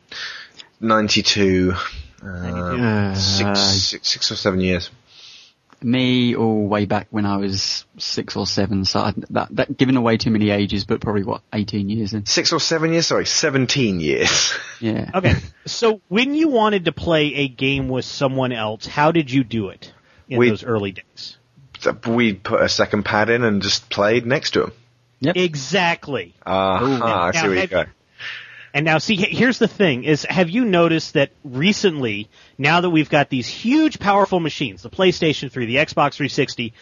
92, 0.80 1.76
uh, 2.24 2.28
Uh, 2.28 3.16
six, 3.16 3.60
six, 3.60 4.08
six 4.10 4.32
or 4.32 4.36
seven 4.36 4.60
years. 4.62 4.90
Me, 5.82 6.36
all 6.36 6.68
way 6.68 6.86
back 6.86 7.08
when 7.12 7.26
I 7.26 7.38
was 7.38 7.86
six 7.98 8.36
or 8.36 8.48
seven, 8.48 8.86
so 8.86 9.00
I, 9.02 9.14
that, 9.32 9.50
that 9.56 9.78
giving 9.78 9.98
away 9.98 10.18
too 10.18 10.32
many 10.32 10.50
ages, 10.50 10.86
but 10.86 11.02
probably 11.02 11.24
what, 11.24 11.42
18 11.54 11.90
years 11.90 12.14
in. 12.14 12.26
Six 12.26 12.54
or 12.54 12.60
seven 12.60 12.92
years? 12.94 13.06
Sorry, 13.08 13.26
17 13.26 14.00
years. 14.00 14.54
Yeah. 14.82 15.10
Okay, 15.16 15.36
so 15.66 16.02
when 16.10 16.34
you 16.36 16.50
wanted 16.50 16.86
to 16.86 16.92
play 16.92 17.34
a 17.36 17.48
game 17.48 17.88
with 17.88 18.04
someone 18.04 18.52
else, 18.52 18.86
how 18.86 19.14
did 19.14 19.32
you 19.32 19.46
do 19.46 19.70
it 19.70 19.92
in 20.28 20.38
We- 20.38 20.50
those 20.50 20.64
early 20.66 20.92
days? 20.92 21.38
we 22.06 22.34
put 22.34 22.62
a 22.62 22.68
second 22.68 23.04
pad 23.04 23.30
in 23.30 23.44
and 23.44 23.62
just 23.62 23.90
played 23.90 24.26
next 24.26 24.52
to 24.52 24.64
him. 24.66 24.72
Exactly. 25.22 26.34
Ah, 26.46 27.28
I 27.28 27.32
see 27.32 27.38
Now, 27.42 27.48
where 27.48 27.62
you 27.62 27.68
go. 27.68 27.86
And 28.76 28.84
now, 28.84 28.98
see, 28.98 29.16
here's 29.16 29.58
the 29.58 29.70
thing: 29.70 30.04
is 30.04 30.26
have 30.30 30.50
you 30.50 30.66
noticed 30.66 31.14
that 31.14 31.32
recently, 31.46 32.28
now 32.58 32.82
that 32.82 32.90
we've 32.90 33.10
got 33.10 33.30
these 33.30 33.48
huge, 33.48 34.00
powerful 34.00 34.42
machines, 34.42 34.82
the 34.82 34.90
PlayStation 34.90 35.50
3, 35.50 35.66
the 35.66 35.78
Xbox 35.78 36.16
360, 36.16 36.74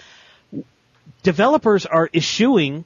developers 1.21 1.85
are 1.85 2.09
issuing 2.11 2.83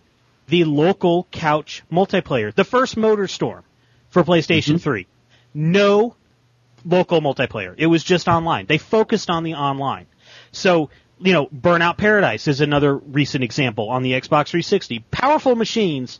the 0.49 0.65
local 0.65 1.25
couch 1.31 1.83
multiplayer. 1.89 2.53
The 2.53 2.65
first 2.65 2.97
MotorStorm 2.97 3.63
for 4.09 4.25
PlayStation 4.25 4.75
mm-hmm. 4.75 4.77
3, 4.77 5.07
no 5.53 6.17
local 6.83 7.21
multiplayer. 7.21 7.75
It 7.77 7.87
was 7.87 8.03
just 8.03 8.27
online. 8.27 8.65
They 8.65 8.77
focused 8.77 9.29
on 9.29 9.43
the 9.43 9.53
online. 9.53 10.07
So, 10.51 10.89
you 11.17 11.31
know, 11.31 11.47
Burnout 11.47 11.95
Paradise 11.95 12.49
is 12.49 12.59
another 12.59 12.97
recent 12.97 13.45
example 13.45 13.89
on 13.89 14.03
the 14.03 14.11
Xbox 14.11 14.49
360. 14.49 14.99
Powerful 15.11 15.55
machines 15.55 16.19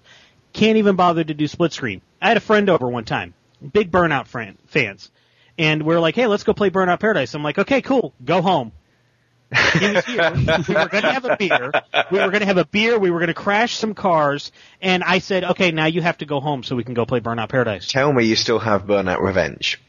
can't 0.58 0.78
even 0.78 0.96
bother 0.96 1.24
to 1.24 1.34
do 1.34 1.48
split 1.48 1.72
screen. 1.72 2.02
I 2.22 2.28
had 2.28 2.38
a 2.38 2.42
friend 2.42 2.70
over 2.70 2.88
one 2.88 3.06
time, 3.06 3.34
big 3.74 3.92
Burnout 3.92 4.28
fan, 4.28 4.58
fans, 4.68 5.12
and 5.58 5.84
we 5.84 5.96
are 5.96 6.00
like, 6.00 6.16
"Hey, 6.16 6.28
let's 6.28 6.44
go 6.44 6.54
play 6.54 6.70
Burnout 6.70 7.00
Paradise." 7.00 7.34
I'm 7.34 7.44
like, 7.44 7.58
"Okay, 7.60 7.82
cool, 7.82 8.14
go 8.24 8.42
home." 8.42 8.72
He 9.80 9.94
was 9.94 10.04
here. 10.06 10.32
we 10.36 10.74
were 10.76 10.90
going 10.90 11.04
to 11.04 11.14
have 11.14 11.24
a 11.24 11.38
beer. 11.38 11.72
We 12.12 12.20
were 12.20 12.28
going 12.32 12.42
to 12.42 12.46
have 12.46 12.58
a 12.58 12.66
beer. 12.66 13.00
We 13.00 13.12
were 13.12 13.20
going 13.20 13.28
to 13.28 13.34
crash 13.34 13.76
some 13.76 13.94
cars, 13.94 14.52
and 14.82 15.04
I 15.06 15.20
said, 15.20 15.44
"Okay, 15.46 15.72
now 15.72 15.86
you 15.86 16.02
have 16.02 16.18
to 16.18 16.26
go 16.26 16.42
home 16.42 16.64
so 16.64 16.76
we 16.76 16.84
can 16.84 16.94
go 16.96 17.06
play 17.06 17.22
Burnout 17.22 17.48
Paradise." 17.50 17.88
Tell 17.88 18.12
me 18.12 18.26
you 18.26 18.36
still 18.36 18.60
have 18.60 18.84
Burnout 18.84 19.22
Revenge. 19.22 19.80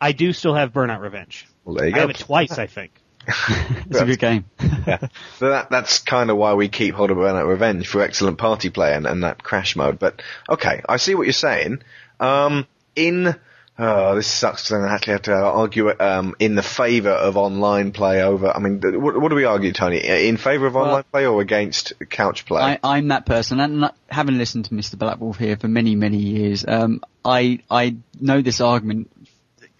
I 0.00 0.12
do 0.12 0.32
still 0.32 0.54
have 0.54 0.72
Burnout 0.72 1.00
Revenge. 1.00 1.46
Well, 1.64 1.74
there 1.74 1.86
you 1.86 1.92
I 1.92 1.96
go. 1.96 2.00
have 2.00 2.10
it 2.10 2.18
twice, 2.18 2.58
I 2.58 2.66
think. 2.66 2.92
It's 3.90 4.00
a 4.00 4.04
good 4.06 4.18
game. 4.18 4.44
yeah. 4.86 5.08
So 5.38 5.50
that 5.50 5.70
that's 5.70 5.98
kind 5.98 6.30
of 6.30 6.36
why 6.36 6.54
we 6.54 6.68
keep 6.68 6.94
hold 6.94 7.10
of 7.10 7.18
Burnout 7.18 7.46
Revenge 7.46 7.86
for 7.86 8.00
excellent 8.00 8.38
party 8.38 8.70
play 8.70 8.94
and, 8.94 9.06
and 9.06 9.22
that 9.24 9.42
crash 9.42 9.76
mode. 9.76 9.98
But 9.98 10.22
okay, 10.48 10.82
I 10.88 10.96
see 10.96 11.14
what 11.14 11.24
you're 11.24 11.32
saying. 11.32 11.82
Um, 12.20 12.66
in 12.96 13.34
oh, 13.78 14.14
this 14.14 14.26
sucks 14.26 14.68
because 14.68 14.84
I 14.84 14.94
actually 14.94 15.12
have 15.14 15.22
to 15.22 15.34
argue 15.34 15.88
it 15.88 16.00
um, 16.00 16.34
in 16.38 16.54
the 16.54 16.62
favour 16.62 17.10
of 17.10 17.36
online 17.36 17.92
play 17.92 18.22
over. 18.22 18.48
I 18.48 18.58
mean, 18.58 18.80
what, 19.00 19.20
what 19.20 19.28
do 19.28 19.34
we 19.34 19.44
argue, 19.44 19.72
Tony? 19.72 19.98
In 19.98 20.36
favour 20.36 20.66
of 20.66 20.76
online 20.76 21.04
play 21.10 21.26
or 21.26 21.40
against 21.40 21.92
couch 22.10 22.46
play? 22.46 22.62
I, 22.62 22.78
I'm 22.82 23.08
that 23.08 23.26
person, 23.26 23.60
and 23.60 23.90
having 24.08 24.38
listened 24.38 24.66
to 24.66 24.74
Mr. 24.74 24.96
Blackwolf 24.96 25.36
here 25.36 25.56
for 25.56 25.68
many, 25.68 25.94
many 25.94 26.18
years, 26.18 26.64
um, 26.66 27.02
I 27.24 27.60
I 27.70 27.96
know 28.20 28.42
this 28.42 28.60
argument 28.60 29.10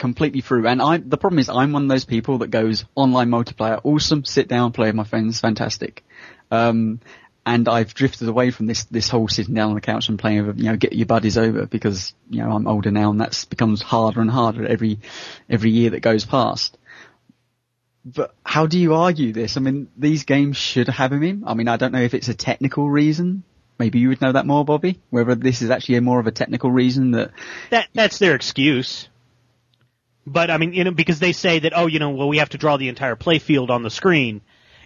completely 0.02 0.40
through. 0.40 0.66
And 0.66 0.82
I 0.82 0.96
the 0.98 1.16
problem 1.16 1.38
is 1.38 1.48
I'm 1.48 1.70
one 1.70 1.84
of 1.84 1.88
those 1.88 2.04
people 2.04 2.38
that 2.38 2.48
goes 2.48 2.84
online 2.96 3.28
multiplayer, 3.30 3.80
awesome, 3.84 4.24
sit 4.24 4.48
down, 4.48 4.72
play 4.72 4.88
with 4.88 4.96
my 4.96 5.04
friends, 5.04 5.38
fantastic. 5.38 6.04
Um, 6.50 6.98
and 7.46 7.68
I've 7.68 7.94
drifted 7.94 8.26
away 8.26 8.50
from 8.50 8.66
this 8.66 8.82
this 8.84 9.08
whole 9.08 9.28
sitting 9.28 9.54
down 9.54 9.68
on 9.68 9.74
the 9.76 9.80
couch 9.80 10.08
and 10.08 10.18
playing 10.18 10.44
with 10.44 10.58
you 10.58 10.64
know 10.64 10.76
get 10.76 10.92
your 10.92 11.06
buddies 11.06 11.38
over 11.38 11.66
because 11.66 12.14
you 12.28 12.42
know 12.42 12.50
I'm 12.50 12.66
older 12.66 12.90
now 12.90 13.12
and 13.12 13.20
that's 13.20 13.44
becomes 13.44 13.80
harder 13.80 14.20
and 14.20 14.28
harder 14.28 14.66
every 14.66 14.98
every 15.48 15.70
year 15.70 15.90
that 15.90 16.00
goes 16.00 16.24
past. 16.24 16.76
But 18.04 18.34
how 18.44 18.66
do 18.66 18.80
you 18.80 18.94
argue 18.94 19.32
this? 19.32 19.56
I 19.56 19.60
mean, 19.60 19.86
these 19.96 20.24
games 20.24 20.56
should 20.56 20.88
have 20.88 21.12
him 21.12 21.22
in. 21.22 21.44
I 21.46 21.54
mean, 21.54 21.68
I 21.68 21.76
don't 21.76 21.92
know 21.92 22.02
if 22.02 22.14
it's 22.14 22.28
a 22.28 22.34
technical 22.34 22.90
reason. 22.90 23.44
Maybe 23.78 24.00
you 24.00 24.08
would 24.08 24.20
know 24.20 24.32
that 24.32 24.46
more, 24.46 24.64
Bobby. 24.64 24.98
Whether 25.10 25.36
this 25.36 25.62
is 25.62 25.70
actually 25.70 25.94
a 25.96 26.00
more 26.00 26.18
of 26.18 26.26
a 26.26 26.32
technical 26.32 26.72
reason 26.72 27.12
that 27.12 27.30
That 27.70 27.86
that's 27.94 28.18
their 28.18 28.34
excuse. 28.34 29.08
But 30.26 30.50
I 30.50 30.58
mean, 30.58 30.72
you 30.72 30.84
know, 30.84 30.92
because 30.92 31.18
they 31.18 31.32
say 31.32 31.60
that, 31.60 31.72
oh, 31.74 31.86
you 31.86 31.98
know, 31.98 32.10
well, 32.10 32.28
we 32.28 32.38
have 32.38 32.50
to 32.50 32.58
draw 32.58 32.76
the 32.76 32.88
entire 32.88 33.16
playfield 33.16 33.70
on 33.70 33.82
the 33.82 33.90
screen, 33.90 34.40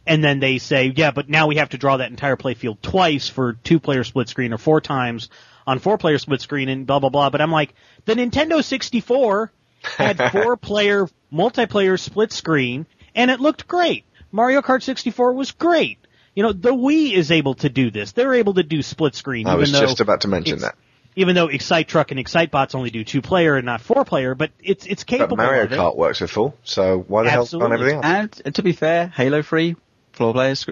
and 0.07 0.25
then 0.25 0.41
they 0.41 0.59
say, 0.59 0.93
yeah, 0.97 1.11
but 1.11 1.29
now 1.29 1.47
we 1.47 1.57
have 1.57 1.71
to 1.71 1.79
draw 1.79 1.99
that 1.99 2.11
entire 2.11 2.37
playfield 2.37 2.81
twice 2.81 3.29
for 3.29 3.55
two-player 3.55 4.05
split 4.05 4.29
screen 4.29 4.53
or 4.53 4.59
four 4.59 4.81
times 4.81 5.29
on 5.67 5.79
four-player 5.79 6.19
split 6.19 6.41
screen 6.41 6.69
and 6.69 6.87
blah 6.87 7.01
blah 7.01 7.11
blah. 7.11 7.31
But 7.31 7.41
I'm 7.41 7.53
like, 7.53 7.75
the 8.07 8.15
Nintendo 8.15 8.65
64 8.65 9.53
had 9.83 10.19
four-player 10.33 11.09
multiplayer 11.33 11.99
split 11.99 12.33
screen, 12.33 12.87
and 13.15 13.31
it 13.31 13.41
looked 13.41 13.67
great. 13.69 14.05
Mario 14.33 14.63
Kart 14.63 14.83
64 14.83 15.33
was 15.35 15.53
great. 15.53 15.99
You 16.35 16.43
know, 16.43 16.53
the 16.53 16.73
Wii 16.73 17.13
is 17.13 17.31
able 17.31 17.55
to 17.57 17.69
do 17.69 17.91
this. 17.91 18.13
They're 18.13 18.35
able 18.35 18.55
to 18.55 18.63
do 18.63 18.83
split 18.83 19.15
screen. 19.15 19.47
I 19.47 19.55
was 19.55 19.71
just 19.71 20.01
about 20.01 20.23
to 20.23 20.29
mention 20.29 20.61
that. 20.61 20.77
Even 21.17 21.35
though 21.35 21.49
Excite 21.49 21.89
Truck 21.89 22.11
and 22.11 22.21
Excitebots 22.21 22.75
only 22.75 22.91
do 22.91 23.03
two 23.03 23.23
player 23.23 23.57
and 23.57 23.65
not 23.65 23.81
four 23.81 24.05
player, 24.05 24.35
but 24.35 24.51
it's 24.63 24.87
it's 24.87 25.03
capable 25.05 25.37
But 25.37 25.45
Mario 25.45 25.65
of 25.65 25.73
it. 25.73 25.79
Kart 25.79 25.97
works 25.97 26.21
with 26.21 26.31
full, 26.31 26.57
so 26.63 26.99
why 27.09 27.25
the 27.25 27.31
hell 27.31 27.43
Absolutely. 27.43 27.67
on 27.67 27.73
everything 27.81 28.05
else? 28.05 28.41
And 28.45 28.55
to 28.55 28.63
be 28.63 28.73
fair, 28.73 29.09
Halo 29.09 29.43
3, 29.43 29.77
four 30.13 30.33
players, 30.35 30.67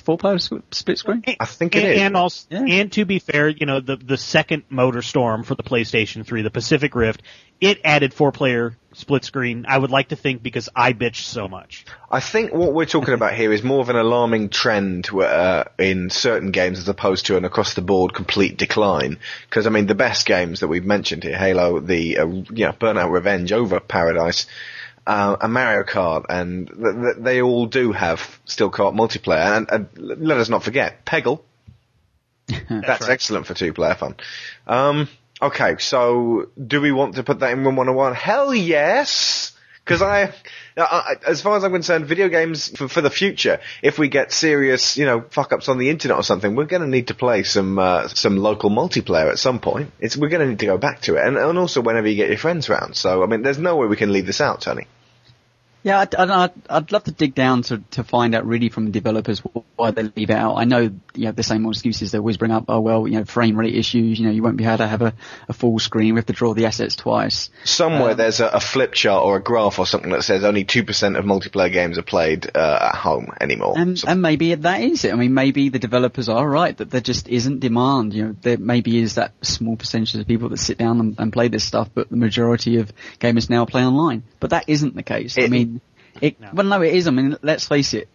four 0.00 0.18
players 0.18 0.50
split 0.70 0.98
screen. 0.98 1.22
I 1.38 1.44
think 1.44 1.74
and, 1.74 1.84
it 1.84 1.96
is. 1.96 2.00
and 2.00 2.16
also, 2.16 2.46
and 2.50 2.92
to 2.92 3.04
be 3.04 3.18
fair, 3.18 3.48
you 3.48 3.66
know 3.66 3.80
the 3.80 3.96
the 3.96 4.16
second 4.16 4.68
MotorStorm 4.70 5.44
for 5.44 5.54
the 5.54 5.62
PlayStation 5.62 6.26
3, 6.26 6.42
the 6.42 6.50
Pacific 6.50 6.94
Rift, 6.94 7.22
it 7.60 7.80
added 7.84 8.14
four 8.14 8.32
player 8.32 8.76
split 8.92 9.24
screen. 9.24 9.66
I 9.68 9.78
would 9.78 9.90
like 9.90 10.08
to 10.08 10.16
think 10.16 10.42
because 10.42 10.68
I 10.74 10.92
bitch 10.92 11.22
so 11.22 11.46
much. 11.46 11.84
I 12.10 12.20
think 12.20 12.52
what 12.52 12.72
we're 12.72 12.86
talking 12.86 13.14
about 13.14 13.34
here 13.34 13.52
is 13.52 13.62
more 13.62 13.80
of 13.80 13.88
an 13.88 13.96
alarming 13.96 14.48
trend 14.48 15.10
uh, 15.12 15.64
in 15.78 16.10
certain 16.10 16.50
games 16.50 16.78
as 16.78 16.88
opposed 16.88 17.26
to 17.26 17.36
an 17.36 17.44
across 17.44 17.74
the 17.74 17.82
board 17.82 18.14
complete 18.14 18.56
decline. 18.56 19.18
Because 19.48 19.66
I 19.66 19.70
mean, 19.70 19.86
the 19.86 19.94
best 19.94 20.26
games 20.26 20.60
that 20.60 20.68
we've 20.68 20.84
mentioned 20.84 21.22
here, 21.22 21.36
Halo, 21.36 21.80
the 21.80 22.18
uh, 22.18 22.26
you 22.26 22.66
know, 22.66 22.72
Burnout 22.72 23.10
Revenge 23.10 23.52
over 23.52 23.78
Paradise, 23.80 24.46
uh, 25.06 25.36
and 25.40 25.52
Mario 25.52 25.84
Kart, 25.84 26.26
and 26.28 26.68
th- 26.68 26.78
th- 26.78 27.16
they 27.18 27.42
all 27.42 27.66
do 27.66 27.92
have 27.92 28.40
still 28.44 28.70
co-op 28.70 28.94
multiplayer. 28.94 29.56
And, 29.56 29.70
and 29.70 30.20
let 30.20 30.38
us 30.38 30.48
not 30.48 30.62
forget 30.62 31.04
Peggle. 31.04 31.40
That's, 32.68 33.08
excellent 33.08 33.46
for 33.46 33.54
two-player 33.54 33.94
fun. 33.94 34.16
Um, 34.66 35.08
okay, 35.40 35.76
so 35.78 36.48
do 36.64 36.80
we 36.80 36.92
want 36.92 37.14
to 37.16 37.22
put 37.22 37.40
that 37.40 37.52
in 37.52 37.64
room 37.64 37.76
101? 37.76 38.14
Hell 38.14 38.54
yes! 38.54 39.52
Because 39.84 40.02
I, 40.02 40.34
As 41.26 41.42
far 41.42 41.56
as 41.56 41.64
I'm 41.64 41.72
concerned, 41.72 42.06
video 42.06 42.28
games 42.28 42.68
for, 42.76 42.88
for 42.88 43.00
the 43.00 43.10
future, 43.10 43.60
if 43.82 43.98
we 43.98 44.08
get 44.08 44.32
serious, 44.32 44.96
you 44.96 45.04
know, 45.06 45.22
fuck-ups 45.30 45.68
on 45.68 45.78
the 45.78 45.90
internet 45.90 46.16
or 46.16 46.22
something, 46.22 46.54
we're 46.54 46.64
going 46.64 46.82
to 46.82 46.88
need 46.88 47.08
to 47.08 47.14
play 47.14 47.42
some 47.42 47.78
uh, 47.78 48.08
some 48.08 48.36
local 48.36 48.70
multiplayer 48.70 49.30
at 49.30 49.38
some 49.38 49.60
point. 49.60 49.92
It's 50.00 50.16
we're 50.16 50.28
going 50.28 50.42
to 50.42 50.48
need 50.48 50.60
to 50.60 50.66
go 50.66 50.78
back 50.78 51.02
to 51.02 51.16
it, 51.16 51.26
and, 51.26 51.36
and 51.36 51.58
also 51.58 51.80
whenever 51.80 52.08
you 52.08 52.16
get 52.16 52.28
your 52.28 52.38
friends 52.38 52.68
round. 52.68 52.96
So 52.96 53.22
I 53.22 53.26
mean, 53.26 53.42
there's 53.42 53.58
no 53.58 53.76
way 53.76 53.86
we 53.86 53.96
can 53.96 54.12
leave 54.12 54.26
this 54.26 54.40
out, 54.40 54.60
Tony. 54.60 54.86
Yeah, 55.82 56.00
I'd, 56.00 56.14
I'd, 56.14 56.52
I'd- 56.68 56.92
love 56.92 57.04
to 57.04 57.12
dig 57.12 57.34
down 57.34 57.62
to, 57.62 57.78
to 57.92 58.04
find 58.04 58.34
out 58.34 58.44
really 58.44 58.68
from 58.68 58.84
the 58.84 58.90
developers 58.90 59.40
why 59.76 59.92
they 59.92 60.02
leave 60.02 60.30
it 60.30 60.36
out. 60.36 60.56
I 60.56 60.64
know, 60.64 60.80
you 61.14 61.24
know, 61.26 61.32
the 61.32 61.42
same 61.42 61.64
old 61.64 61.74
excuses 61.74 62.10
they 62.10 62.18
always 62.18 62.36
bring 62.36 62.50
up. 62.50 62.64
Oh 62.68 62.80
well, 62.80 63.06
you 63.08 63.18
know, 63.18 63.24
frame 63.24 63.58
rate 63.58 63.74
issues. 63.74 64.18
You 64.18 64.26
know, 64.26 64.32
you 64.32 64.42
won't 64.42 64.56
be 64.56 64.64
able 64.64 64.78
to 64.78 64.88
have 64.88 65.02
a, 65.02 65.14
a 65.48 65.52
full 65.52 65.78
screen. 65.78 66.14
We 66.14 66.18
have 66.18 66.26
to 66.26 66.32
draw 66.32 66.52
the 66.52 66.66
assets 66.66 66.96
twice. 66.96 67.48
Somewhere 67.64 68.10
Um, 68.10 68.16
there's 68.16 68.40
a, 68.40 68.48
a 68.48 68.60
flip 68.60 68.92
chart 68.92 69.24
or 69.24 69.36
a 69.36 69.42
graph 69.42 69.78
or 69.78 69.86
something 69.86 70.10
that 70.10 70.22
says 70.24 70.44
only 70.44 70.64
two 70.64 70.84
percent 70.84 71.16
of 71.16 71.24
multiplayer 71.24 71.72
games 71.72 71.96
are 71.96 72.02
played 72.02 72.50
uh, 72.54 72.90
at 72.92 72.96
home 72.96 73.32
anymore. 73.40 73.74
And, 73.78 74.02
and 74.06 74.20
maybe 74.20 74.54
that 74.54 74.80
is 74.82 75.04
it. 75.04 75.12
I 75.12 75.16
mean, 75.16 75.32
maybe 75.32 75.68
the 75.68 75.78
developers 75.78 76.28
are 76.28 76.46
right 76.46 76.76
that 76.76 76.90
there 76.90 77.00
just 77.00 77.28
isn't 77.28 77.60
demand. 77.60 78.12
You 78.12 78.24
know, 78.26 78.36
there 78.42 78.58
maybe 78.58 78.98
is 78.98 79.14
that 79.14 79.32
small 79.42 79.76
percentage 79.76 80.14
of 80.16 80.26
people 80.26 80.48
that 80.50 80.58
sit 80.58 80.76
down 80.78 81.00
and, 81.00 81.14
and 81.18 81.32
play 81.32 81.48
this 81.48 81.64
stuff, 81.64 81.88
but 81.94 82.10
the 82.10 82.16
majority 82.16 82.78
of 82.78 82.92
gamers 83.18 83.48
now 83.48 83.64
play 83.64 83.84
online. 83.84 84.24
But 84.40 84.50
that 84.50 84.64
isn't 84.68 84.94
the 84.94 85.02
case. 85.02 85.38
I 85.38 85.46
mean, 85.46 85.69
it, 86.20 86.36
well, 86.52 86.66
no, 86.66 86.82
it 86.82 86.94
is. 86.94 87.06
I 87.06 87.10
mean, 87.10 87.36
let's 87.42 87.66
face 87.66 87.94
it. 87.94 88.08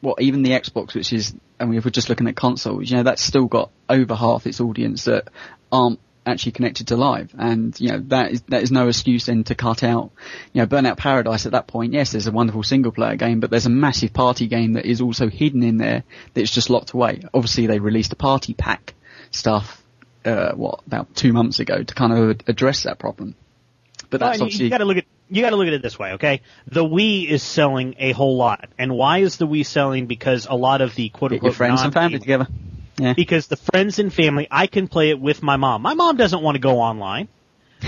What 0.00 0.20
even 0.22 0.42
the 0.42 0.50
Xbox, 0.50 0.94
which 0.94 1.12
is, 1.12 1.34
I 1.58 1.66
mean, 1.66 1.76
if 1.76 1.84
we're 1.84 1.90
just 1.90 2.08
looking 2.08 2.26
at 2.26 2.34
consoles, 2.36 2.90
you 2.90 2.96
know, 2.96 3.02
that's 3.02 3.22
still 3.22 3.46
got 3.46 3.70
over 3.88 4.14
half 4.14 4.46
its 4.46 4.60
audience 4.60 5.04
that 5.04 5.28
aren't 5.70 6.00
actually 6.24 6.52
connected 6.52 6.88
to 6.88 6.96
live. 6.96 7.34
And, 7.38 7.78
you 7.78 7.88
know, 7.88 7.98
that 8.08 8.30
is, 8.32 8.42
that 8.48 8.62
is 8.62 8.70
no 8.70 8.88
excuse 8.88 9.26
then 9.26 9.44
to 9.44 9.54
cut 9.54 9.82
out, 9.82 10.10
you 10.52 10.62
know, 10.62 10.66
Burnout 10.66 10.96
Paradise 10.96 11.44
at 11.44 11.52
that 11.52 11.66
point. 11.66 11.92
Yes, 11.92 12.12
there's 12.12 12.26
a 12.26 12.32
wonderful 12.32 12.62
single 12.62 12.92
player 12.92 13.16
game, 13.16 13.40
but 13.40 13.50
there's 13.50 13.66
a 13.66 13.70
massive 13.70 14.12
party 14.14 14.46
game 14.46 14.72
that 14.74 14.86
is 14.86 15.00
also 15.02 15.28
hidden 15.28 15.62
in 15.62 15.76
there 15.76 16.02
that's 16.32 16.50
just 16.50 16.70
locked 16.70 16.92
away. 16.92 17.22
Obviously 17.34 17.66
they 17.66 17.78
released 17.78 18.12
a 18.12 18.16
party 18.16 18.54
pack 18.54 18.94
stuff, 19.30 19.82
uh, 20.24 20.52
what, 20.52 20.80
about 20.86 21.14
two 21.14 21.32
months 21.32 21.58
ago 21.60 21.82
to 21.82 21.94
kind 21.94 22.12
of 22.12 22.40
address 22.46 22.84
that 22.84 22.98
problem. 22.98 23.34
But 24.08 24.20
that's 24.20 24.38
you- 24.38 24.44
obviously, 24.44 24.64
you 24.66 24.70
got 24.70 24.78
to 24.78 24.84
look 24.86 24.96
at 24.98 25.04
you 25.30 25.42
got 25.42 25.50
to 25.50 25.56
look 25.56 25.68
at 25.68 25.72
it 25.72 25.82
this 25.82 25.98
way, 25.98 26.12
okay? 26.12 26.42
The 26.66 26.84
Wii 26.84 27.28
is 27.28 27.42
selling 27.42 27.94
a 27.98 28.12
whole 28.12 28.36
lot, 28.36 28.68
and 28.78 28.94
why 28.94 29.18
is 29.18 29.36
the 29.36 29.46
Wii 29.46 29.64
selling? 29.64 30.06
Because 30.06 30.46
a 30.46 30.54
lot 30.54 30.80
of 30.80 30.94
the 30.94 31.08
quote 31.08 31.32
unquote 31.32 31.54
friends 31.54 31.82
and 31.82 31.92
family 31.92 32.18
together. 32.18 32.48
Yeah. 32.98 33.14
Because 33.14 33.46
the 33.46 33.56
friends 33.56 33.98
and 33.98 34.12
family, 34.12 34.46
I 34.50 34.66
can 34.66 34.88
play 34.88 35.10
it 35.10 35.20
with 35.20 35.42
my 35.42 35.56
mom. 35.56 35.82
My 35.82 35.94
mom 35.94 36.16
doesn't 36.16 36.42
want 36.42 36.56
to 36.56 36.60
go 36.60 36.80
online, 36.80 37.28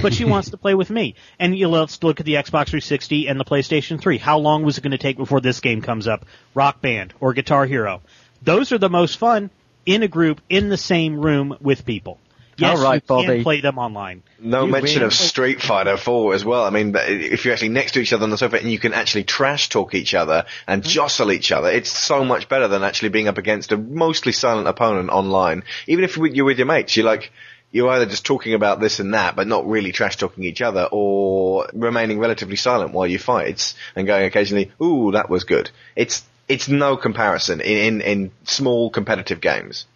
but 0.00 0.14
she 0.14 0.24
wants 0.34 0.50
to 0.50 0.56
play 0.56 0.74
with 0.74 0.88
me. 0.88 1.16
And 1.38 1.56
you 1.56 1.66
know, 1.66 1.72
let's 1.72 2.02
look 2.02 2.20
at 2.20 2.26
the 2.26 2.34
Xbox 2.34 2.68
360 2.68 3.28
and 3.28 3.38
the 3.38 3.44
PlayStation 3.44 4.00
3. 4.00 4.18
How 4.18 4.38
long 4.38 4.62
was 4.64 4.78
it 4.78 4.82
going 4.82 4.92
to 4.92 4.98
take 4.98 5.16
before 5.16 5.40
this 5.40 5.60
game 5.60 5.82
comes 5.82 6.06
up? 6.06 6.24
Rock 6.54 6.80
Band 6.80 7.12
or 7.20 7.34
Guitar 7.34 7.66
Hero. 7.66 8.02
Those 8.40 8.72
are 8.72 8.78
the 8.78 8.88
most 8.88 9.18
fun 9.18 9.50
in 9.84 10.02
a 10.02 10.08
group 10.08 10.40
in 10.48 10.68
the 10.68 10.76
same 10.76 11.18
room 11.18 11.56
with 11.60 11.84
people. 11.84 12.18
Yes, 12.62 12.78
All 12.78 12.84
right, 12.84 13.02
you 13.02 13.06
Bobby. 13.06 13.26
can 13.26 13.42
play 13.42 13.60
them 13.60 13.78
online. 13.78 14.22
No 14.38 14.66
You 14.66 14.72
mention 14.72 14.96
really- 14.96 15.06
of 15.06 15.14
Street 15.14 15.60
Fighter 15.60 15.96
4 15.96 16.34
as 16.34 16.44
well. 16.44 16.64
I 16.64 16.70
mean, 16.70 16.94
if 16.96 17.44
you're 17.44 17.52
actually 17.52 17.70
next 17.70 17.92
to 17.92 18.00
each 18.00 18.12
other 18.12 18.24
on 18.24 18.30
the 18.30 18.38
sofa 18.38 18.58
and 18.58 18.70
you 18.70 18.78
can 18.78 18.94
actually 18.94 19.24
trash 19.24 19.68
talk 19.68 19.94
each 19.94 20.14
other 20.14 20.46
and 20.66 20.82
mm-hmm. 20.82 20.88
jostle 20.88 21.32
each 21.32 21.50
other, 21.50 21.70
it's 21.70 21.90
so 21.90 22.24
much 22.24 22.48
better 22.48 22.68
than 22.68 22.82
actually 22.82 23.08
being 23.08 23.28
up 23.28 23.38
against 23.38 23.72
a 23.72 23.76
mostly 23.76 24.32
silent 24.32 24.68
opponent 24.68 25.10
online. 25.10 25.64
Even 25.86 26.04
if 26.04 26.16
you're 26.16 26.44
with 26.44 26.58
your 26.58 26.66
mates, 26.66 26.96
you're 26.96 27.06
like, 27.06 27.32
you're 27.72 27.88
either 27.88 28.06
just 28.06 28.24
talking 28.24 28.54
about 28.54 28.80
this 28.80 29.00
and 29.00 29.14
that, 29.14 29.34
but 29.34 29.48
not 29.48 29.66
really 29.66 29.92
trash 29.92 30.16
talking 30.16 30.44
each 30.44 30.60
other, 30.60 30.86
or 30.92 31.66
remaining 31.72 32.18
relatively 32.18 32.56
silent 32.56 32.92
while 32.92 33.06
you 33.06 33.18
fight. 33.18 33.48
It's, 33.48 33.74
and 33.96 34.06
going 34.06 34.26
occasionally, 34.26 34.70
ooh, 34.80 35.12
that 35.12 35.30
was 35.30 35.44
good. 35.44 35.70
It's, 35.96 36.22
it's 36.48 36.68
no 36.68 36.96
comparison 36.96 37.60
in, 37.60 37.78
in, 37.78 38.00
in 38.02 38.30
small 38.44 38.90
competitive 38.90 39.40
games. 39.40 39.86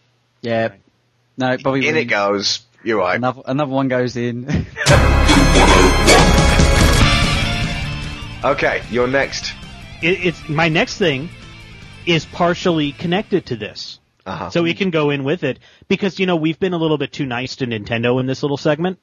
Yeah. 0.41 0.73
No, 1.37 1.57
Bobby. 1.59 1.89
In 1.89 1.97
it 1.97 2.05
goes. 2.07 2.61
You're 2.82 2.99
right. 2.99 3.16
Another, 3.16 3.43
another 3.47 3.70
one 3.72 3.89
goes 3.89 4.16
in. 4.16 4.66
Okay, 8.45 8.82
you're 8.91 9.09
next. 9.09 9.55
it, 10.03 10.24
it's 10.26 10.49
my 10.49 10.68
next 10.68 10.99
thing 10.99 11.28
is 12.05 12.24
partially 12.26 12.93
connected 12.93 13.47
to 13.47 13.57
this. 13.57 13.99
Uh-huh. 14.24 14.51
So 14.51 14.62
we 14.62 14.74
can 14.74 14.91
go 14.91 15.11
in 15.11 15.24
with 15.24 15.43
it 15.43 15.59
because 15.89 16.20
you 16.20 16.26
know 16.26 16.37
we've 16.37 16.59
been 16.59 16.72
a 16.72 16.76
little 16.76 16.99
bit 16.99 17.12
too 17.12 17.26
nice 17.26 17.57
to 17.57 17.66
Nintendo 17.66 18.20
in 18.20 18.26
this 18.26 18.43
little 18.43 18.57
segment. 18.57 18.99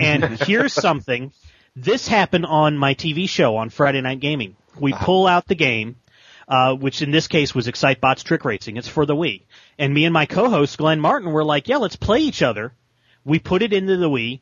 And 0.00 0.24
here's 0.42 0.72
something. 0.72 1.32
This 1.76 2.08
happened 2.08 2.46
on 2.46 2.76
my 2.76 2.94
TV 2.94 3.28
show 3.28 3.56
on 3.56 3.70
Friday 3.70 4.00
Night 4.00 4.18
Gaming. 4.20 4.56
We 4.80 4.92
pull 4.94 5.26
out 5.26 5.46
the 5.46 5.54
game, 5.54 5.96
uh, 6.48 6.74
which 6.74 7.02
in 7.02 7.10
this 7.10 7.28
case 7.28 7.54
was 7.54 7.66
Excitebots 7.66 8.22
Trick 8.24 8.44
Racing. 8.44 8.76
It's 8.76 8.88
for 8.88 9.06
the 9.06 9.16
Wii. 9.16 9.42
And 9.78 9.92
me 9.92 10.04
and 10.04 10.12
my 10.12 10.26
co-host 10.26 10.78
Glenn 10.78 11.00
Martin 11.00 11.32
were 11.32 11.44
like, 11.44 11.68
yeah, 11.68 11.76
let's 11.78 11.96
play 11.96 12.20
each 12.20 12.42
other. 12.42 12.72
We 13.24 13.38
put 13.38 13.62
it 13.62 13.72
into 13.72 13.96
the 13.96 14.08
Wii, 14.08 14.40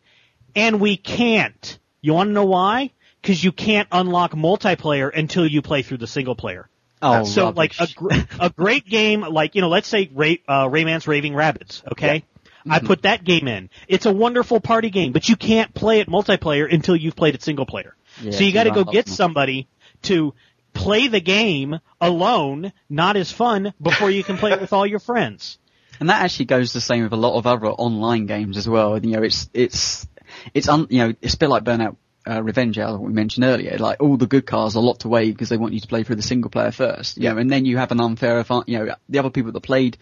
and 0.54 0.80
we 0.80 0.96
can't. 0.96 1.78
You 2.02 2.12
want 2.12 2.28
to 2.28 2.32
know 2.32 2.44
why? 2.44 2.90
Because 3.22 3.42
you 3.42 3.52
can't 3.52 3.88
unlock 3.90 4.32
multiplayer 4.32 5.10
until 5.16 5.46
you 5.46 5.62
play 5.62 5.82
through 5.82 5.96
the 5.98 6.06
single 6.06 6.34
player. 6.34 6.68
Oh, 7.00 7.24
so 7.24 7.46
rubbish. 7.46 7.78
like 7.80 7.90
a 7.90 7.92
gr- 7.94 8.10
a 8.40 8.50
great 8.50 8.86
game, 8.86 9.20
like 9.22 9.54
you 9.54 9.60
know, 9.62 9.68
let's 9.68 9.88
say 9.88 10.10
Ray, 10.14 10.40
uh, 10.48 10.68
Rayman's 10.68 11.06
Raving 11.06 11.32
Rabbids. 11.32 11.82
Okay, 11.92 12.24
I 12.66 12.78
Mm-hmm. 12.78 12.86
put 12.86 13.02
that 13.02 13.24
game 13.24 13.46
in. 13.46 13.68
It's 13.88 14.06
a 14.06 14.12
wonderful 14.12 14.58
party 14.60 14.88
game, 14.88 15.12
but 15.12 15.28
you 15.28 15.36
can't 15.36 15.74
play 15.74 16.00
it 16.00 16.08
multiplayer 16.08 16.72
until 16.72 16.96
you've 16.96 17.14
played 17.16 17.34
it 17.34 17.42
single 17.42 17.66
player. 17.66 17.94
Yeah, 18.22 18.30
so 18.30 18.44
you 18.44 18.52
got 18.52 18.64
to 18.64 18.70
go 18.70 18.84
get 18.84 19.06
somebody 19.08 19.66
to 20.02 20.32
play 20.74 21.08
the 21.08 21.20
game 21.20 21.78
alone, 22.00 22.72
not 22.90 23.16
as 23.16 23.32
fun, 23.32 23.72
before 23.80 24.10
you 24.10 24.22
can 24.22 24.36
play 24.36 24.52
it 24.52 24.60
with 24.60 24.72
all 24.72 24.86
your 24.86 24.98
friends. 24.98 25.58
And 26.00 26.10
that 26.10 26.22
actually 26.22 26.46
goes 26.46 26.72
the 26.72 26.80
same 26.80 27.04
with 27.04 27.12
a 27.12 27.16
lot 27.16 27.38
of 27.38 27.46
other 27.46 27.68
online 27.68 28.26
games 28.26 28.56
as 28.56 28.68
well. 28.68 28.98
You 28.98 29.12
know, 29.12 29.22
it's 29.22 29.48
it's 29.54 30.08
it's 30.52 30.68
un, 30.68 30.88
you 30.90 30.98
know 30.98 31.14
it's 31.22 31.34
a 31.34 31.38
bit 31.38 31.48
like 31.48 31.62
Burnout 31.62 31.96
uh, 32.28 32.42
Revenge, 32.42 32.80
as 32.80 32.96
we 32.96 33.12
mentioned 33.12 33.44
earlier. 33.44 33.78
Like 33.78 34.02
all 34.02 34.16
the 34.16 34.26
good 34.26 34.44
cars 34.44 34.74
are 34.74 34.82
locked 34.82 35.04
away 35.04 35.30
because 35.30 35.50
they 35.50 35.56
want 35.56 35.72
you 35.72 35.78
to 35.78 35.86
play 35.86 36.02
through 36.02 36.16
the 36.16 36.22
single 36.22 36.50
player 36.50 36.72
first. 36.72 37.16
You 37.16 37.30
know, 37.30 37.38
and 37.38 37.48
then 37.48 37.64
you 37.64 37.76
have 37.76 37.92
an 37.92 38.00
unfair, 38.00 38.44
you 38.66 38.78
know, 38.78 38.96
the 39.08 39.18
other 39.20 39.30
people 39.30 39.52
that 39.52 39.60
played. 39.60 39.96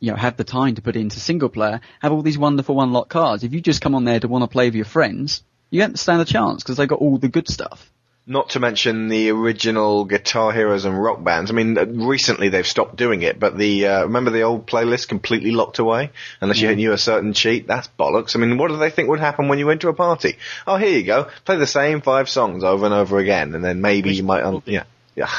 You 0.00 0.10
know, 0.10 0.16
have 0.16 0.36
the 0.36 0.44
time 0.44 0.74
to 0.74 0.82
put 0.82 0.94
into 0.94 1.18
single 1.18 1.48
player, 1.48 1.80
have 2.00 2.12
all 2.12 2.22
these 2.22 2.38
wonderful 2.38 2.80
unlocked 2.80 3.08
cars. 3.08 3.42
If 3.42 3.52
you 3.54 3.60
just 3.60 3.80
come 3.80 3.96
on 3.96 4.04
there 4.04 4.20
to 4.20 4.28
want 4.28 4.44
to 4.44 4.48
play 4.48 4.68
with 4.68 4.76
your 4.76 4.84
friends, 4.84 5.42
you 5.70 5.80
don't 5.80 5.98
stand 5.98 6.20
a 6.20 6.24
chance 6.24 6.62
because 6.62 6.76
they've 6.76 6.86
got 6.86 7.00
all 7.00 7.18
the 7.18 7.28
good 7.28 7.48
stuff. 7.48 7.90
Not 8.30 8.50
to 8.50 8.60
mention 8.60 9.08
the 9.08 9.30
original 9.30 10.04
Guitar 10.04 10.52
Heroes 10.52 10.84
and 10.84 11.02
Rock 11.02 11.24
Bands. 11.24 11.50
I 11.50 11.54
mean, 11.54 11.78
uh, 11.78 11.86
recently 11.86 12.50
they've 12.50 12.66
stopped 12.66 12.94
doing 12.94 13.22
it, 13.22 13.40
but 13.40 13.56
the 13.56 13.86
uh, 13.86 14.02
remember 14.02 14.30
the 14.30 14.42
old 14.42 14.66
playlist 14.66 15.08
completely 15.08 15.50
locked 15.50 15.78
away 15.78 16.10
unless 16.42 16.60
you 16.60 16.76
knew 16.76 16.92
a 16.92 16.98
certain 16.98 17.32
cheat. 17.32 17.66
That's 17.66 17.88
bollocks. 17.98 18.36
I 18.36 18.38
mean, 18.38 18.58
what 18.58 18.68
do 18.68 18.76
they 18.76 18.90
think 18.90 19.08
would 19.08 19.18
happen 19.18 19.48
when 19.48 19.58
you 19.58 19.66
went 19.66 19.80
to 19.80 19.88
a 19.88 19.94
party? 19.94 20.36
Oh, 20.66 20.76
here 20.76 20.90
you 20.98 21.04
go, 21.04 21.28
play 21.46 21.56
the 21.56 21.66
same 21.66 22.02
five 22.02 22.28
songs 22.28 22.62
over 22.64 22.84
and 22.84 22.94
over 22.94 23.16
again, 23.18 23.54
and 23.54 23.64
then 23.64 23.80
maybe 23.80 24.12
you 24.14 24.24
might, 24.24 24.42
un- 24.44 24.62
yeah, 24.66 24.84
yeah. 25.16 25.30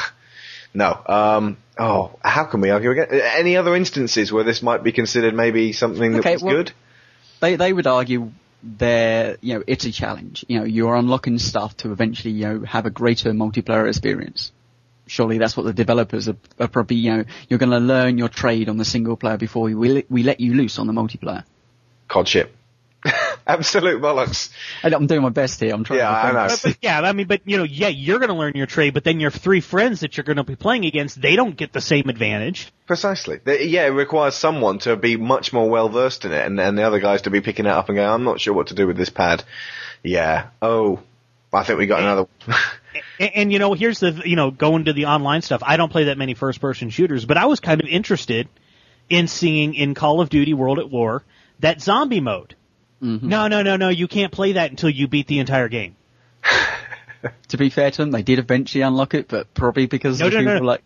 No. 0.74 1.00
Um. 1.06 1.56
Oh, 1.78 2.18
how 2.24 2.44
can 2.44 2.60
we 2.60 2.70
argue 2.70 2.90
again? 2.90 3.06
Uh, 3.12 3.16
Any 3.38 3.56
other 3.56 3.74
instances 3.76 4.32
where 4.32 4.42
this 4.44 4.62
might 4.62 4.82
be 4.82 4.90
considered 4.92 5.32
maybe 5.34 5.72
something 5.72 6.12
that 6.12 6.18
Okay, 6.20 6.32
was 6.34 6.42
well- 6.42 6.56
good? 6.56 6.72
they 7.40 7.54
they 7.54 7.72
would 7.72 7.86
argue 7.86 8.32
they're 8.62 9.36
you 9.40 9.54
know 9.54 9.64
it's 9.66 9.84
a 9.84 9.92
challenge. 9.92 10.44
You 10.48 10.60
know 10.60 10.64
you're 10.64 10.94
unlocking 10.94 11.38
stuff 11.38 11.76
to 11.78 11.92
eventually 11.92 12.34
you 12.34 12.44
know 12.44 12.60
have 12.64 12.86
a 12.86 12.90
greater 12.90 13.32
multiplayer 13.32 13.88
experience. 13.88 14.52
Surely 15.06 15.38
that's 15.38 15.56
what 15.56 15.64
the 15.64 15.72
developers 15.72 16.28
are, 16.28 16.36
are 16.58 16.68
probably 16.68 16.96
you 16.96 17.16
know 17.16 17.24
you're 17.48 17.58
going 17.58 17.70
to 17.70 17.78
learn 17.78 18.18
your 18.18 18.28
trade 18.28 18.68
on 18.68 18.76
the 18.76 18.84
single 18.84 19.16
player 19.16 19.36
before 19.36 19.64
we 19.64 20.04
we 20.08 20.22
let 20.22 20.40
you 20.40 20.54
loose 20.54 20.78
on 20.78 20.86
the 20.86 20.92
multiplayer. 20.92 21.44
Codship. 22.08 22.54
Absolute 23.46 24.00
bollocks. 24.00 24.50
I, 24.82 24.94
I'm 24.94 25.06
doing 25.06 25.22
my 25.22 25.30
best 25.30 25.60
here. 25.60 25.74
I'm 25.74 25.84
trying. 25.84 26.00
Yeah, 26.00 26.10
to 26.10 26.16
I 26.16 26.32
know. 26.32 26.48
But, 26.48 26.60
but 26.62 26.76
yeah, 26.82 27.00
I 27.00 27.12
mean, 27.12 27.26
but 27.26 27.40
you 27.44 27.56
know, 27.56 27.64
yeah, 27.64 27.88
you're 27.88 28.18
going 28.18 28.28
to 28.28 28.34
learn 28.34 28.52
your 28.54 28.66
trade, 28.66 28.94
but 28.94 29.04
then 29.04 29.20
your 29.20 29.30
three 29.30 29.60
friends 29.60 30.00
that 30.00 30.16
you're 30.16 30.24
going 30.24 30.36
to 30.36 30.44
be 30.44 30.56
playing 30.56 30.84
against, 30.84 31.20
they 31.20 31.36
don't 31.36 31.56
get 31.56 31.72
the 31.72 31.80
same 31.80 32.08
advantage. 32.08 32.72
Precisely. 32.86 33.40
The- 33.42 33.66
Yeah, 33.66 33.86
it 33.86 33.90
requires 33.90 34.34
someone 34.34 34.78
to 34.80 34.96
be 34.96 35.16
much 35.16 35.52
more 35.52 35.68
well 35.68 35.88
versed 35.88 36.24
in 36.24 36.32
it, 36.32 36.44
and, 36.46 36.60
and 36.60 36.76
the 36.76 36.82
other 36.82 37.00
guys 37.00 37.22
to 37.22 37.30
be 37.30 37.40
picking 37.40 37.66
it 37.66 37.70
up 37.70 37.88
and 37.88 37.96
going, 37.96 38.08
"I'm 38.08 38.24
not 38.24 38.40
sure 38.40 38.52
what 38.54 38.68
to 38.68 38.74
do 38.74 38.86
with 38.86 38.96
this 38.96 39.10
pad." 39.10 39.44
Yeah. 40.02 40.48
Oh, 40.60 41.00
I 41.52 41.64
think 41.64 41.78
we 41.78 41.86
got 41.86 42.00
another. 42.00 42.26
And, 43.18 43.30
and 43.34 43.52
you 43.52 43.58
know, 43.58 43.72
here's 43.72 44.00
the 44.00 44.22
you 44.24 44.36
know 44.36 44.50
going 44.50 44.84
to 44.84 44.92
the 44.92 45.06
online 45.06 45.42
stuff. 45.42 45.62
I 45.64 45.76
don't 45.76 45.90
play 45.90 46.04
that 46.04 46.18
many 46.18 46.34
first 46.34 46.60
person 46.60 46.90
shooters, 46.90 47.24
but 47.24 47.36
I 47.36 47.46
was 47.46 47.60
kind 47.60 47.80
of 47.80 47.88
interested 47.88 48.48
in 49.08 49.26
seeing 49.26 49.74
in 49.74 49.94
Call 49.94 50.20
of 50.20 50.28
Duty 50.28 50.54
World 50.54 50.78
at 50.78 50.90
War 50.90 51.24
that 51.60 51.80
zombie 51.80 52.20
mode. 52.20 52.54
Mm-hmm. 53.02 53.28
No, 53.28 53.48
no, 53.48 53.62
no, 53.62 53.76
no. 53.76 53.88
You 53.88 54.06
can't 54.08 54.30
play 54.32 54.52
that 54.52 54.70
until 54.70 54.90
you 54.90 55.08
beat 55.08 55.26
the 55.26 55.38
entire 55.38 55.68
game. 55.68 55.96
To 57.48 57.58
be 57.58 57.68
fair 57.68 57.90
to 57.90 57.96
them, 57.98 58.12
they 58.12 58.22
did 58.22 58.38
eventually 58.38 58.80
unlock 58.80 59.12
it, 59.12 59.28
but 59.28 59.52
probably 59.52 59.84
because 59.84 60.18
No, 60.20 60.30
no, 60.30 60.38
people 60.38 60.54
no. 60.54 60.60
like, 60.62 60.82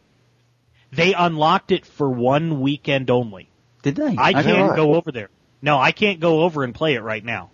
They 0.91 1.15
unlocked 1.15 1.71
it 1.71 1.87
for 1.87 2.11
one 2.11 2.61
weekend 2.61 3.09
only. 3.09 3.49
did 3.83 3.95
they? 3.95 4.17
I 4.19 4.31
Okay. 4.31 4.43
can't 4.43 4.75
go 4.75 4.95
over 4.97 5.13
there. 5.13 5.29
No, 5.63 5.79
I 5.79 5.93
can't 5.93 6.19
go 6.19 6.43
over 6.43 6.65
and 6.65 6.75
play 6.75 6.95
it 6.95 7.03
right 7.03 7.25
now. 7.25 7.51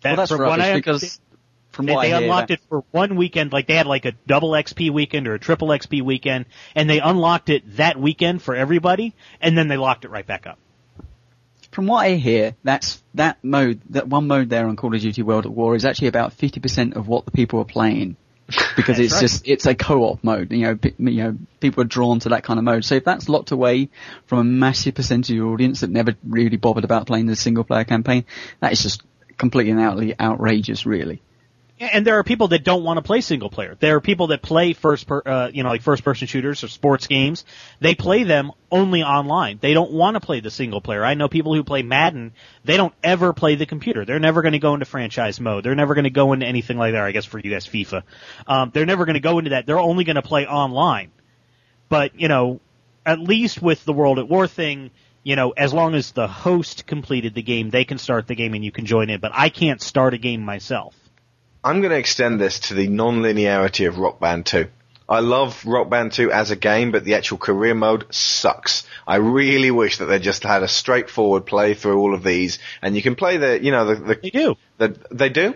That, 0.00 0.10
Well, 0.10 0.16
that's 0.16 0.30
from 0.30 0.40
what 0.40 0.48
rubbish 0.58 0.64
I 0.64 0.74
because 0.76 1.20
from 1.68 1.84
they, 1.84 1.92
what 1.94 2.02
they 2.02 2.14
I 2.14 2.20
unlocked 2.22 2.48
that- 2.48 2.60
it 2.60 2.68
for 2.70 2.82
one 2.92 3.16
weekend, 3.16 3.52
like 3.52 3.66
they 3.66 3.74
had 3.76 3.86
like 3.86 4.06
a 4.06 4.12
double 4.26 4.52
XP 4.52 4.90
weekend 4.90 5.28
or 5.28 5.34
a 5.34 5.38
triple 5.38 5.68
XP 5.68 6.00
weekend, 6.00 6.46
and 6.74 6.88
they 6.88 7.00
unlocked 7.00 7.50
it 7.50 7.76
that 7.76 7.98
weekend 8.00 8.40
for 8.40 8.54
everybody, 8.54 9.14
and 9.42 9.56
then 9.58 9.68
they 9.68 9.76
locked 9.76 10.06
it 10.06 10.10
right 10.10 10.26
back 10.26 10.46
up. 10.46 10.58
From 11.76 11.88
what 11.88 12.06
I 12.06 12.14
hear, 12.14 12.56
that's 12.64 13.02
that 13.12 13.36
mode, 13.44 13.82
that 13.90 14.08
one 14.08 14.26
mode 14.26 14.48
there 14.48 14.66
on 14.66 14.76
Call 14.76 14.94
of 14.94 15.00
Duty 15.02 15.20
World 15.20 15.44
at 15.44 15.52
War 15.52 15.76
is 15.76 15.84
actually 15.84 16.08
about 16.08 16.34
50% 16.34 16.96
of 16.96 17.06
what 17.06 17.26
the 17.26 17.32
people 17.32 17.60
are 17.60 17.66
playing. 17.66 18.16
Because 18.76 18.98
it's 18.98 19.12
right. 19.12 19.20
just, 19.20 19.46
it's 19.46 19.66
a 19.66 19.74
co-op 19.74 20.24
mode, 20.24 20.52
you 20.52 20.62
know, 20.62 20.76
pe- 20.76 20.94
you 20.96 21.22
know, 21.22 21.36
people 21.60 21.82
are 21.82 21.86
drawn 21.86 22.18
to 22.20 22.30
that 22.30 22.44
kind 22.44 22.58
of 22.58 22.64
mode. 22.64 22.86
So 22.86 22.94
if 22.94 23.04
that's 23.04 23.28
locked 23.28 23.50
away 23.50 23.90
from 24.24 24.38
a 24.38 24.44
massive 24.44 24.94
percentage 24.94 25.28
of 25.28 25.36
your 25.36 25.52
audience 25.52 25.80
that 25.80 25.90
never 25.90 26.14
really 26.26 26.56
bothered 26.56 26.84
about 26.84 27.06
playing 27.06 27.26
the 27.26 27.36
single 27.36 27.62
player 27.62 27.84
campaign, 27.84 28.24
that 28.60 28.72
is 28.72 28.82
just 28.82 29.02
completely 29.36 29.72
and 29.72 29.80
outly 29.80 30.18
outrageous, 30.18 30.86
really. 30.86 31.20
And 31.78 32.06
there 32.06 32.18
are 32.18 32.24
people 32.24 32.48
that 32.48 32.64
don't 32.64 32.84
want 32.84 32.96
to 32.96 33.02
play 33.02 33.20
single 33.20 33.50
player. 33.50 33.76
There 33.78 33.96
are 33.96 34.00
people 34.00 34.28
that 34.28 34.40
play 34.40 34.72
first, 34.72 35.06
per, 35.06 35.22
uh, 35.26 35.50
you 35.52 35.62
know, 35.62 35.68
like 35.68 35.82
first 35.82 36.04
person 36.04 36.26
shooters 36.26 36.64
or 36.64 36.68
sports 36.68 37.06
games. 37.06 37.44
They 37.80 37.94
play 37.94 38.22
them 38.22 38.52
only 38.70 39.02
online. 39.02 39.58
They 39.60 39.74
don't 39.74 39.92
want 39.92 40.14
to 40.14 40.20
play 40.20 40.40
the 40.40 40.50
single 40.50 40.80
player. 40.80 41.04
I 41.04 41.12
know 41.12 41.28
people 41.28 41.54
who 41.54 41.62
play 41.64 41.82
Madden. 41.82 42.32
They 42.64 42.78
don't 42.78 42.94
ever 43.04 43.34
play 43.34 43.56
the 43.56 43.66
computer. 43.66 44.06
They're 44.06 44.18
never 44.18 44.40
going 44.40 44.52
to 44.52 44.58
go 44.58 44.72
into 44.72 44.86
franchise 44.86 45.38
mode. 45.38 45.64
They're 45.64 45.74
never 45.74 45.94
going 45.94 46.04
to 46.04 46.10
go 46.10 46.32
into 46.32 46.46
anything 46.46 46.78
like 46.78 46.92
that. 46.92 47.02
I 47.02 47.12
guess 47.12 47.26
for 47.26 47.38
you 47.38 47.50
guys, 47.50 47.66
FIFA. 47.66 48.04
Um, 48.46 48.70
they're 48.72 48.86
never 48.86 49.04
going 49.04 49.14
to 49.14 49.20
go 49.20 49.38
into 49.38 49.50
that. 49.50 49.66
They're 49.66 49.78
only 49.78 50.04
going 50.04 50.16
to 50.16 50.22
play 50.22 50.46
online. 50.46 51.10
But 51.90 52.18
you 52.18 52.28
know, 52.28 52.60
at 53.04 53.20
least 53.20 53.60
with 53.60 53.84
the 53.84 53.92
World 53.92 54.18
at 54.18 54.28
War 54.28 54.46
thing, 54.46 54.90
you 55.22 55.36
know, 55.36 55.50
as 55.50 55.74
long 55.74 55.94
as 55.94 56.12
the 56.12 56.26
host 56.26 56.86
completed 56.86 57.34
the 57.34 57.42
game, 57.42 57.68
they 57.68 57.84
can 57.84 57.98
start 57.98 58.26
the 58.26 58.34
game 58.34 58.54
and 58.54 58.64
you 58.64 58.72
can 58.72 58.86
join 58.86 59.10
in, 59.10 59.20
but 59.20 59.32
I 59.34 59.50
can't 59.50 59.82
start 59.82 60.14
a 60.14 60.18
game 60.18 60.40
myself. 60.40 60.94
I'm 61.66 61.80
going 61.80 61.90
to 61.90 61.98
extend 61.98 62.40
this 62.40 62.60
to 62.68 62.74
the 62.74 62.86
non-linearity 62.86 63.88
of 63.88 63.98
Rock 63.98 64.20
Band 64.20 64.46
2. 64.46 64.68
I 65.08 65.18
love 65.20 65.64
Rock 65.66 65.90
Band 65.90 66.12
2 66.12 66.30
as 66.30 66.52
a 66.52 66.56
game, 66.56 66.92
but 66.92 67.02
the 67.04 67.14
actual 67.14 67.38
career 67.38 67.74
mode 67.74 68.06
sucks. 68.14 68.86
I 69.06 69.16
really 69.16 69.72
wish 69.72 69.98
that 69.98 70.06
they 70.06 70.20
just 70.20 70.44
had 70.44 70.62
a 70.62 70.68
straightforward 70.68 71.44
play 71.44 71.74
through 71.74 71.98
all 71.98 72.14
of 72.14 72.22
these, 72.22 72.60
and 72.82 72.94
you 72.94 73.02
can 73.02 73.16
play 73.16 73.36
the, 73.36 73.60
you 73.62 73.72
know, 73.72 73.84
the, 73.84 73.94
the 73.96 74.14
They 74.22 74.30
do. 74.30 74.54
the 74.78 74.96
they 75.10 75.28
do. 75.28 75.54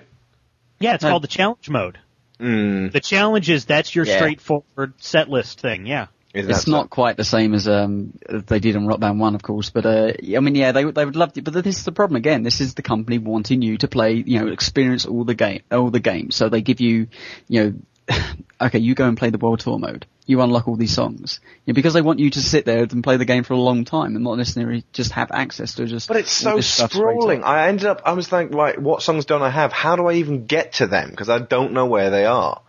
Yeah, 0.80 0.94
it's 0.94 1.04
No. 1.04 1.11
called 1.11 1.22
the 1.22 1.28
challenge 1.28 1.68
mode. 1.70 1.98
Mm, 2.40 2.90
The 2.90 3.00
challenge 3.00 3.48
is 3.50 3.66
that's 3.66 3.94
your 3.94 4.04
Yeah. 4.06 4.16
straightforward 4.16 4.94
set 4.98 5.28
list 5.30 5.61
thing, 5.61 5.86
yeah. 5.86 6.06
It's 6.33 6.64
so? 6.64 6.70
not 6.70 6.91
quite 6.91 7.16
the 7.16 7.24
same 7.24 7.55
as 7.55 7.66
um 7.66 8.12
they 8.28 8.61
did 8.61 8.76
on 8.76 8.87
Rock 8.87 9.01
Band 9.01 9.18
One, 9.18 9.35
of 9.35 9.43
course, 9.43 9.70
but 9.70 9.85
uh, 9.85 10.12
I 10.37 10.41
mean, 10.41 10.55
yeah, 10.55 10.72
they 10.72 10.85
they 10.85 11.05
would 11.05 11.16
love 11.16 11.33
to. 11.33 11.43
But 11.43 11.55
this 11.64 11.78
is 11.78 11.85
the 11.85 11.93
problem 11.93 12.16
again. 12.16 12.43
This 12.43 12.61
is 12.61 12.74
the 12.74 12.83
company 12.83 13.18
wanting 13.18 13.62
you 13.62 13.78
to 13.78 13.89
play, 13.89 14.14
you 14.14 14.39
know, 14.39 14.49
experience 14.49 15.07
all 15.07 15.24
the 15.24 15.35
game, 15.35 15.62
all 15.72 15.91
the 15.91 16.01
games. 16.01 16.37
So 16.37 16.49
they 16.49 16.61
give 16.61 16.81
you, 16.81 17.09
you 17.49 17.64
know, 18.09 18.18
okay, 18.61 18.78
you 18.78 18.95
go 18.95 19.09
and 19.09 19.18
play 19.18 19.31
the 19.31 19.39
World 19.39 19.61
Tour 19.61 19.78
mode. 19.78 20.07
You 20.26 20.41
unlock 20.43 20.68
all 20.68 20.76
these 20.76 20.95
songs 20.95 21.41
yeah, 21.66 21.72
because 21.72 21.93
they 21.93 22.03
want 22.03 22.20
you 22.20 22.31
to 22.31 22.41
sit 22.41 22.64
there 22.64 22.85
and 22.85 23.03
play 23.03 23.16
the 23.16 23.24
game 23.24 23.43
for 23.43 23.55
a 23.55 23.59
long 23.59 23.85
time 23.85 24.14
and 24.14 24.22
not 24.22 24.39
necessarily 24.39 24.85
just 24.93 25.11
have 25.12 25.33
access 25.33 25.74
to 25.74 25.87
just. 25.87 26.07
But 26.07 26.18
it's 26.18 26.31
so 26.31 26.55
this 26.55 26.68
stuff 26.68 26.93
straight 26.93 27.16
sprawling. 27.16 27.43
I 27.43 27.66
ended 27.66 27.87
up, 27.87 28.03
I 28.05 28.12
was 28.12 28.31
like, 28.31 28.55
right, 28.55 28.81
what 28.81 29.03
songs 29.03 29.24
don't 29.24 29.43
I 29.43 29.51
have? 29.51 29.72
How 29.72 29.97
do 29.97 30.07
I 30.07 30.14
even 30.14 30.47
get 30.47 30.74
to 30.74 30.87
them? 30.87 31.11
Because 31.11 31.28
I 31.28 31.41
don't 31.41 31.72
know 31.72 31.87
where 31.87 32.11
they 32.11 32.26
are. 32.26 32.62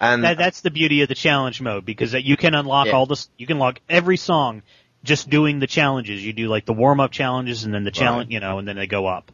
And 0.00 0.24
That, 0.24 0.38
that's 0.38 0.62
the 0.62 0.70
beauty 0.70 1.02
of 1.02 1.08
the 1.08 1.14
challenge 1.14 1.60
mode 1.60 1.84
because 1.84 2.12
that 2.12 2.24
you 2.24 2.36
can 2.36 2.54
unlock 2.54 2.86
Yeah. 2.86 2.92
all 2.94 3.06
this, 3.06 3.28
you 3.36 3.46
can 3.46 3.56
unlock 3.58 3.80
every 3.88 4.16
song 4.16 4.62
just 5.04 5.28
doing 5.28 5.58
the 5.58 5.66
challenges. 5.66 6.24
You 6.24 6.32
do 6.32 6.48
like 6.48 6.64
the 6.64 6.72
warm 6.72 7.00
up 7.00 7.10
challenges 7.10 7.64
and 7.64 7.74
then 7.74 7.84
the 7.84 7.90
challenge, 7.90 8.30
you 8.30 8.40
know, 8.40 8.58
and 8.58 8.66
then 8.66 8.76
they 8.76 8.86
go 8.86 9.06
up. 9.06 9.30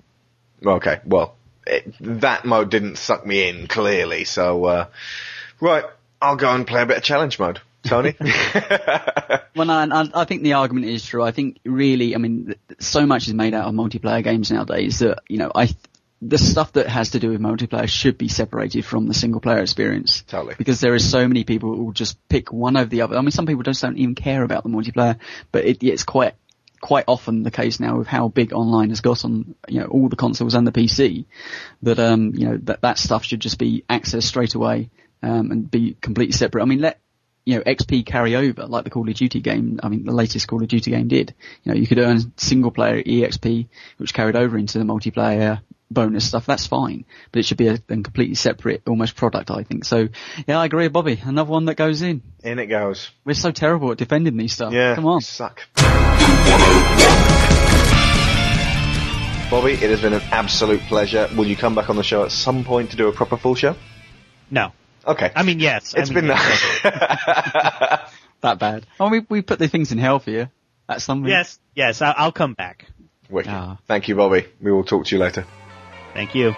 Okay, 0.65 1.01
well, 1.05 1.37
it, 1.67 1.95
that 2.01 2.45
mode 2.45 2.71
didn't 2.71 2.97
suck 2.97 3.27
me 3.27 3.49
in 3.49 3.67
clearly, 3.67 4.25
so 4.25 4.65
uh, 4.65 4.87
right, 5.61 5.85
I'll 6.21 6.37
go 6.37 6.51
and 6.51 6.67
play 6.67 6.83
a 6.83 6.87
bit 6.87 6.97
of 6.97 7.03
challenge 7.03 7.39
mode. 7.39 7.61
Tony, 7.85 8.15
Well, 8.21 9.67
no, 9.67 9.79
and 9.79 9.93
I, 9.93 10.09
I 10.15 10.25
think 10.25 10.43
the 10.43 10.55
argument 10.55 10.87
is 10.87 11.05
true. 11.07 11.23
I 11.23 11.31
think 11.31 11.59
really, 11.65 12.15
I 12.15 12.19
mean, 12.19 12.55
so 12.81 13.07
much 13.07 13.29
is 13.29 13.35
made 13.35 13.55
out 13.55 13.67
of 13.67 13.75
multiplayer 13.75 14.25
games 14.25 14.51
nowadays 14.51 14.99
that 15.01 15.21
you 15.29 15.39
know, 15.39 15.53
I 15.55 15.69
the 16.29 16.39
stuff 16.39 16.73
that 16.73 16.89
has 16.89 17.11
to 17.11 17.21
do 17.21 17.31
with 17.31 17.41
multiplayer 17.41 17.89
should 17.89 18.19
be 18.19 18.29
separated 18.29 18.85
from 18.85 19.07
the 19.07 19.15
single 19.15 19.41
player 19.41 19.61
experience. 19.61 20.23
Totally. 20.23 20.55
Because 20.59 20.81
there 20.81 20.95
is 20.95 21.09
so 21.09 21.29
many 21.29 21.45
people 21.45 21.75
who 21.75 21.85
will 21.85 21.93
just 21.93 22.17
pick 22.29 22.53
one 22.53 22.77
over 22.77 22.89
the 22.89 23.03
other. 23.03 23.17
I 23.17 23.21
mean, 23.21 23.31
some 23.31 23.47
people 23.47 23.63
just 23.63 23.83
don't 23.83 23.99
even 23.99 24.15
care 24.15 24.43
about 24.43 24.65
the 24.65 24.69
multiplayer, 24.69 25.19
but 25.53 25.65
it, 25.65 25.83
it's 25.83 26.05
quite 26.05 26.35
quite 26.81 27.05
often 27.09 27.43
the 27.43 27.51
case 27.51 27.81
now 27.81 27.97
with 27.97 28.07
how 28.07 28.29
big 28.29 28.53
online 28.53 28.91
has 28.91 29.01
got 29.01 29.25
on 29.25 29.55
you 29.67 29.81
know 29.81 29.87
all 29.87 30.11
the 30.11 30.17
consoles 30.17 30.55
and 30.55 30.67
the 30.67 30.73
PC 30.73 31.25
that 31.83 31.99
um 31.99 32.33
you 32.35 32.47
know 32.47 32.59
that 32.65 32.83
that 32.83 32.99
stuff 32.99 33.25
should 33.25 33.41
just 33.41 33.59
be 33.59 33.83
accessed 33.89 34.25
straight 34.25 34.55
away 34.55 34.91
um 35.23 35.51
and 35.51 35.71
be 35.71 35.97
completely 36.01 36.33
separate. 36.33 36.63
I 36.63 36.67
mean 36.67 36.81
let 36.81 37.01
you 37.47 37.57
know 37.57 37.63
XP 37.63 38.05
carry 38.05 38.37
over 38.37 38.67
like 38.67 38.85
the 38.85 38.91
Call 38.91 39.09
of 39.09 39.15
Duty 39.15 39.41
game. 39.41 39.81
I 39.83 39.89
mean 39.89 40.05
the 40.05 40.13
latest 40.13 40.49
Call 40.49 40.63
of 40.63 40.69
Duty 40.69 40.91
game 40.91 41.09
did. 41.09 41.35
You 41.65 41.73
know 41.73 41.79
you 41.79 41.87
could 41.87 41.99
earn 41.99 42.33
single 42.37 42.71
player 42.71 43.03
EXP 43.03 43.69
which 43.97 44.13
carried 44.13 44.37
over 44.37 44.59
into 44.59 44.79
the 44.79 44.85
multiplayer 44.85 45.61
bonus 45.91 46.27
stuff. 46.29 46.47
That's 46.47 46.67
fine, 46.67 47.05
but 47.33 47.41
it 47.41 47.45
should 47.45 47.57
be 47.59 47.69
a, 47.69 47.75
a 47.75 47.79
completely 47.79 48.35
separate 48.35 48.83
almost 48.87 49.17
product. 49.17 49.51
I 49.51 49.63
think 49.63 49.85
so. 49.85 50.09
Yeah, 50.47 50.59
I 50.59 50.65
agree, 50.67 50.85
with 50.87 50.93
Bobby. 50.93 51.21
Another 51.23 51.51
one 51.51 51.67
that 51.67 51.77
goes 51.77 52.03
in. 52.03 52.23
in 52.43 52.59
it 52.59 52.67
goes. 52.67 53.11
We're 53.25 53.35
so 53.35 53.51
terrible 53.53 53.93
at 53.93 53.99
defending 53.99 54.37
these 54.37 54.53
stuff. 54.53 54.73
Yeah, 54.73 54.95
come 54.95 55.07
on. 55.07 55.21
suck. 55.21 55.61
Bobby, 59.49 59.75
it 59.75 59.91
has 59.91 60.01
been 60.01 60.13
an 60.13 60.23
absolute 60.33 60.81
pleasure. 60.89 61.29
Will 61.37 61.47
you 61.47 61.57
come 61.57 61.77
back 61.77 61.89
on 61.89 61.95
the 61.95 62.03
show 62.03 62.25
at 62.25 62.33
some 62.33 62.65
point 62.65 62.91
to 62.91 62.97
do 62.97 63.07
a 63.07 63.13
proper 63.13 63.37
full 63.37 63.55
show? 63.55 63.77
No. 64.51 64.73
Okay. 65.07 65.31
I 65.37 65.45
mean, 65.45 65.61
yes. 65.61 65.95
I 65.97 66.01
It's 66.01 66.11
mean, 66.11 66.23
been 66.23 66.27
yes. 66.31 66.81
that 68.41 68.59
bad. 68.59 68.87
Oh, 68.99 69.09
we 69.09 69.21
we 69.29 69.43
put 69.43 69.61
the 69.61 69.69
things 69.69 69.93
in 69.93 69.99
hell 69.99 70.19
for 70.19 70.31
you. 70.31 70.49
That's 70.89 71.05
something. 71.05 71.31
Yes, 71.31 71.61
yes, 71.77 72.03
I- 72.03 72.11
I'll 72.17 72.33
come 72.33 72.55
back. 72.55 72.87
Wicked. 73.31 73.53
Ah. 73.53 73.79
Thank 73.87 74.09
you, 74.09 74.17
Bobby. 74.17 74.47
We 74.61 74.73
will 74.73 74.85
talk 74.85 75.07
to 75.07 75.15
you 75.15 75.21
later. 75.23 75.47
Thank 76.17 76.35
you. 76.35 76.57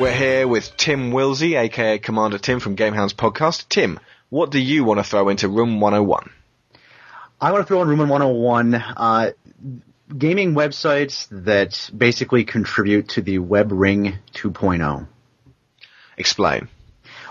We're 0.00 0.14
here 0.14 0.48
with 0.48 0.74
Tim 0.78 1.12
Wilsey, 1.12 1.60
aka 1.60 1.98
Commander 1.98 2.38
Tim 2.38 2.58
from 2.58 2.74
Gamehounds 2.74 3.12
Podcast. 3.12 3.68
Tim, 3.68 4.00
what 4.30 4.50
do 4.50 4.58
you 4.58 4.84
want 4.84 4.98
to 4.98 5.04
throw 5.04 5.28
into 5.28 5.50
Room 5.50 5.78
101? 5.78 6.30
I 7.38 7.52
want 7.52 7.66
to 7.66 7.68
throw 7.68 7.82
in 7.82 7.88
Room 7.88 7.98
101, 7.98 8.74
uh, 8.76 9.32
gaming 10.16 10.54
websites 10.54 11.28
that 11.44 11.90
basically 11.94 12.44
contribute 12.44 13.10
to 13.10 13.20
the 13.20 13.40
Web 13.40 13.72
Ring 13.72 14.14
2.0. 14.32 15.06
Explain. 16.16 16.68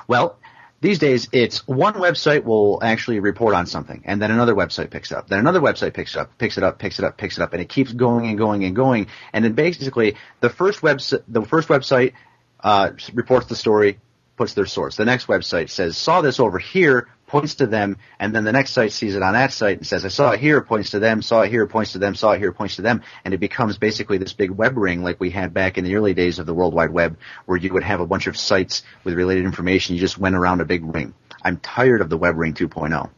Well, 0.09 0.39
these 0.81 0.97
days 0.97 1.29
it's 1.31 1.67
one 1.67 1.93
website 1.93 2.43
will 2.43 2.79
actually 2.81 3.19
report 3.19 3.53
on 3.53 3.67
something, 3.67 4.01
and 4.05 4.19
then 4.19 4.31
another 4.31 4.55
website 4.55 4.89
picks 4.89 5.11
it 5.11 5.17
up, 5.17 5.27
then 5.29 5.37
another 5.37 5.61
website 5.61 5.93
picks 5.93 6.15
it 6.15 6.19
up, 6.19 6.35
picks 6.39 6.57
it 6.57 6.63
up, 6.63 6.79
picks 6.79 6.97
it 6.97 7.05
up, 7.05 7.15
picks 7.15 7.37
it 7.37 7.43
up, 7.43 7.53
and 7.53 7.61
it 7.61 7.69
keeps 7.69 7.93
going 7.93 8.25
and 8.25 8.35
going 8.35 8.63
and 8.63 8.75
going. 8.75 9.05
And 9.33 9.45
then 9.45 9.53
basically 9.53 10.15
the 10.39 10.49
first 10.49 10.81
website, 10.81 11.21
the 11.27 11.43
first 11.43 11.67
website 11.67 12.13
uh, 12.59 12.89
reports 13.13 13.45
the 13.45 13.55
story, 13.55 13.99
puts 14.35 14.55
their 14.55 14.65
source. 14.65 14.95
The 14.95 15.05
next 15.05 15.27
website 15.27 15.69
says 15.69 15.95
saw 15.95 16.21
this 16.21 16.39
over 16.39 16.57
here, 16.57 17.07
points 17.29 17.55
to 17.55 17.67
them, 17.67 17.97
and 18.19 18.35
then 18.35 18.43
the 18.43 18.51
next 18.51 18.71
site 18.71 18.91
sees 18.91 19.15
it 19.15 19.23
on 19.23 19.33
that 19.33 19.53
site 19.53 19.77
and 19.77 19.87
says 19.87 20.03
I 20.03 20.09
saw 20.09 20.31
it 20.31 20.41
here, 20.41 20.59
points 20.61 20.91
to 20.91 20.99
them, 20.99 21.21
saw 21.21 21.43
it 21.43 21.49
here, 21.49 21.65
points 21.67 21.93
to 21.93 21.99
them, 21.99 22.15
saw 22.15 22.33
it 22.33 22.39
here, 22.39 22.51
points 22.51 22.75
to 22.75 22.81
them, 22.81 23.03
and 23.23 23.33
it 23.33 23.39
becomes 23.39 23.77
basically 23.77 24.17
this 24.17 24.33
big 24.33 24.51
web 24.51 24.75
ring 24.75 25.03
like 25.03 25.19
we 25.19 25.29
had 25.29 25.53
back 25.53 25.77
in 25.77 25.85
the 25.85 25.95
early 25.95 26.13
days 26.13 26.39
of 26.39 26.45
the 26.45 26.53
World 26.53 26.73
Wide 26.73 26.91
Web, 26.91 27.17
where 27.45 27.57
you 27.57 27.71
would 27.71 27.83
have 27.83 28.01
a 28.01 28.07
bunch 28.07 28.27
of 28.27 28.35
sites 28.35 28.83
with 29.05 29.13
related 29.13 29.45
information. 29.45 29.95
You 29.95 30.01
just 30.01 30.17
went 30.17 30.35
around 30.35 30.59
a 30.59 30.65
big 30.65 30.83
ring. 30.83 31.13
I'm 31.41 31.57
tired 31.57 32.01
of 32.01 32.09
the 32.09 32.17
Web 32.17 32.35
Ring 32.35 32.55
oh. 32.59 32.67
2.0. 32.67 33.09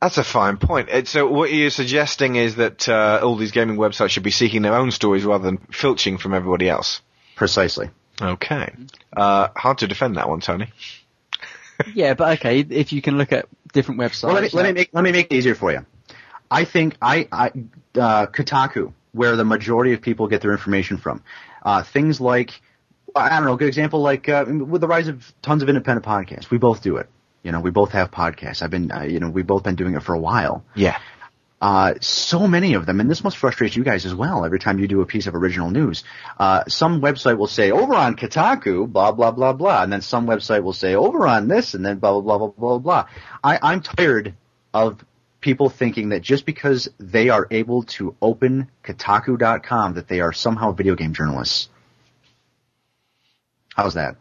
That's 0.00 0.18
a 0.18 0.24
fine 0.24 0.58
point. 0.58 0.90
Uh, 0.90 1.04
So 1.04 1.26
what 1.28 1.52
you're 1.52 1.70
suggesting 1.70 2.36
is 2.36 2.56
that 2.56 2.88
uh, 2.88 3.20
all 3.22 3.36
these 3.36 3.52
gaming 3.52 3.76
websites 3.76 4.10
should 4.10 4.22
be 4.22 4.30
seeking 4.30 4.62
their 4.62 4.74
own 4.74 4.90
stories 4.90 5.24
rather 5.24 5.44
than 5.44 5.58
filching 5.72 6.18
from 6.18 6.34
everybody 6.34 6.68
else. 6.68 7.00
Precisely. 7.36 7.90
Okay. 8.20 8.72
Uh, 9.16 9.48
hard 9.56 9.78
to 9.78 9.86
defend 9.86 10.16
that 10.16 10.28
one, 10.28 10.40
Tony. 10.40 10.70
Yeah, 11.94 12.14
but 12.14 12.38
okay, 12.38 12.60
if 12.60 12.92
you 12.92 13.02
can 13.02 13.18
look 13.18 13.32
at 13.32 13.46
different 13.72 14.00
websites. 14.00 14.24
Well, 14.24 14.34
let 14.34 14.42
me, 14.44 14.50
let 14.52 14.66
me 14.66 14.72
make 14.72 14.90
let 14.92 15.04
me 15.04 15.12
make 15.12 15.26
it 15.32 15.36
easier 15.36 15.54
for 15.54 15.72
you. 15.72 15.84
I 16.50 16.64
think 16.64 16.96
I, 17.02 17.28
I 17.32 17.46
uh, 17.98 18.26
Kotaku, 18.26 18.92
where 19.12 19.36
the 19.36 19.44
majority 19.44 19.92
of 19.92 20.00
people 20.00 20.28
get 20.28 20.40
their 20.40 20.52
information 20.52 20.98
from, 20.98 21.22
uh, 21.62 21.82
things 21.82 22.20
like 22.20 22.60
I 23.14 23.36
don't 23.36 23.44
know, 23.44 23.54
a 23.54 23.56
good 23.56 23.68
example 23.68 24.00
like 24.00 24.28
uh, 24.28 24.44
with 24.48 24.80
the 24.80 24.88
rise 24.88 25.08
of 25.08 25.32
tons 25.42 25.62
of 25.62 25.68
independent 25.68 26.04
podcasts. 26.04 26.50
We 26.50 26.58
both 26.58 26.82
do 26.82 26.96
it. 26.96 27.08
You 27.42 27.52
know, 27.52 27.60
we 27.60 27.70
both 27.70 27.90
have 27.92 28.10
podcasts. 28.10 28.62
I've 28.62 28.70
been, 28.70 28.90
uh, 28.90 29.02
you 29.02 29.20
know, 29.20 29.28
we've 29.28 29.46
both 29.46 29.62
been 29.62 29.74
doing 29.74 29.94
it 29.94 30.02
for 30.02 30.14
a 30.14 30.18
while. 30.18 30.64
Yeah. 30.74 30.98
Uh, 31.64 31.94
so 32.02 32.46
many 32.46 32.74
of 32.74 32.84
them, 32.84 33.00
and 33.00 33.10
this 33.10 33.24
must 33.24 33.38
frustrate 33.38 33.74
you 33.74 33.82
guys 33.82 34.04
as 34.04 34.14
well. 34.14 34.44
Every 34.44 34.58
time 34.58 34.78
you 34.78 34.86
do 34.86 35.00
a 35.00 35.06
piece 35.06 35.26
of 35.26 35.34
original 35.34 35.70
news, 35.70 36.04
uh, 36.38 36.64
some 36.68 37.00
website 37.00 37.38
will 37.38 37.46
say 37.46 37.70
over 37.70 37.94
on 37.94 38.16
Kotaku, 38.16 38.86
blah 38.86 39.12
blah 39.12 39.30
blah 39.30 39.54
blah, 39.54 39.82
and 39.82 39.90
then 39.90 40.02
some 40.02 40.26
website 40.26 40.62
will 40.62 40.74
say 40.74 40.94
over 40.94 41.26
on 41.26 41.48
this, 41.48 41.72
and 41.72 41.82
then 41.82 42.00
blah 42.00 42.20
blah 42.20 42.36
blah 42.36 42.48
blah 42.48 42.48
blah 42.48 42.78
blah. 42.80 43.06
I, 43.42 43.58
I'm 43.62 43.80
tired 43.80 44.34
of 44.74 45.02
people 45.40 45.70
thinking 45.70 46.10
that 46.10 46.20
just 46.20 46.44
because 46.44 46.90
they 46.98 47.30
are 47.30 47.48
able 47.50 47.84
to 47.84 48.14
open 48.20 48.70
Kotaku.com 48.84 49.94
that 49.94 50.06
they 50.06 50.20
are 50.20 50.34
somehow 50.34 50.72
video 50.72 50.96
game 50.96 51.14
journalists. 51.14 51.70
How's 53.74 53.94
that? 53.94 54.16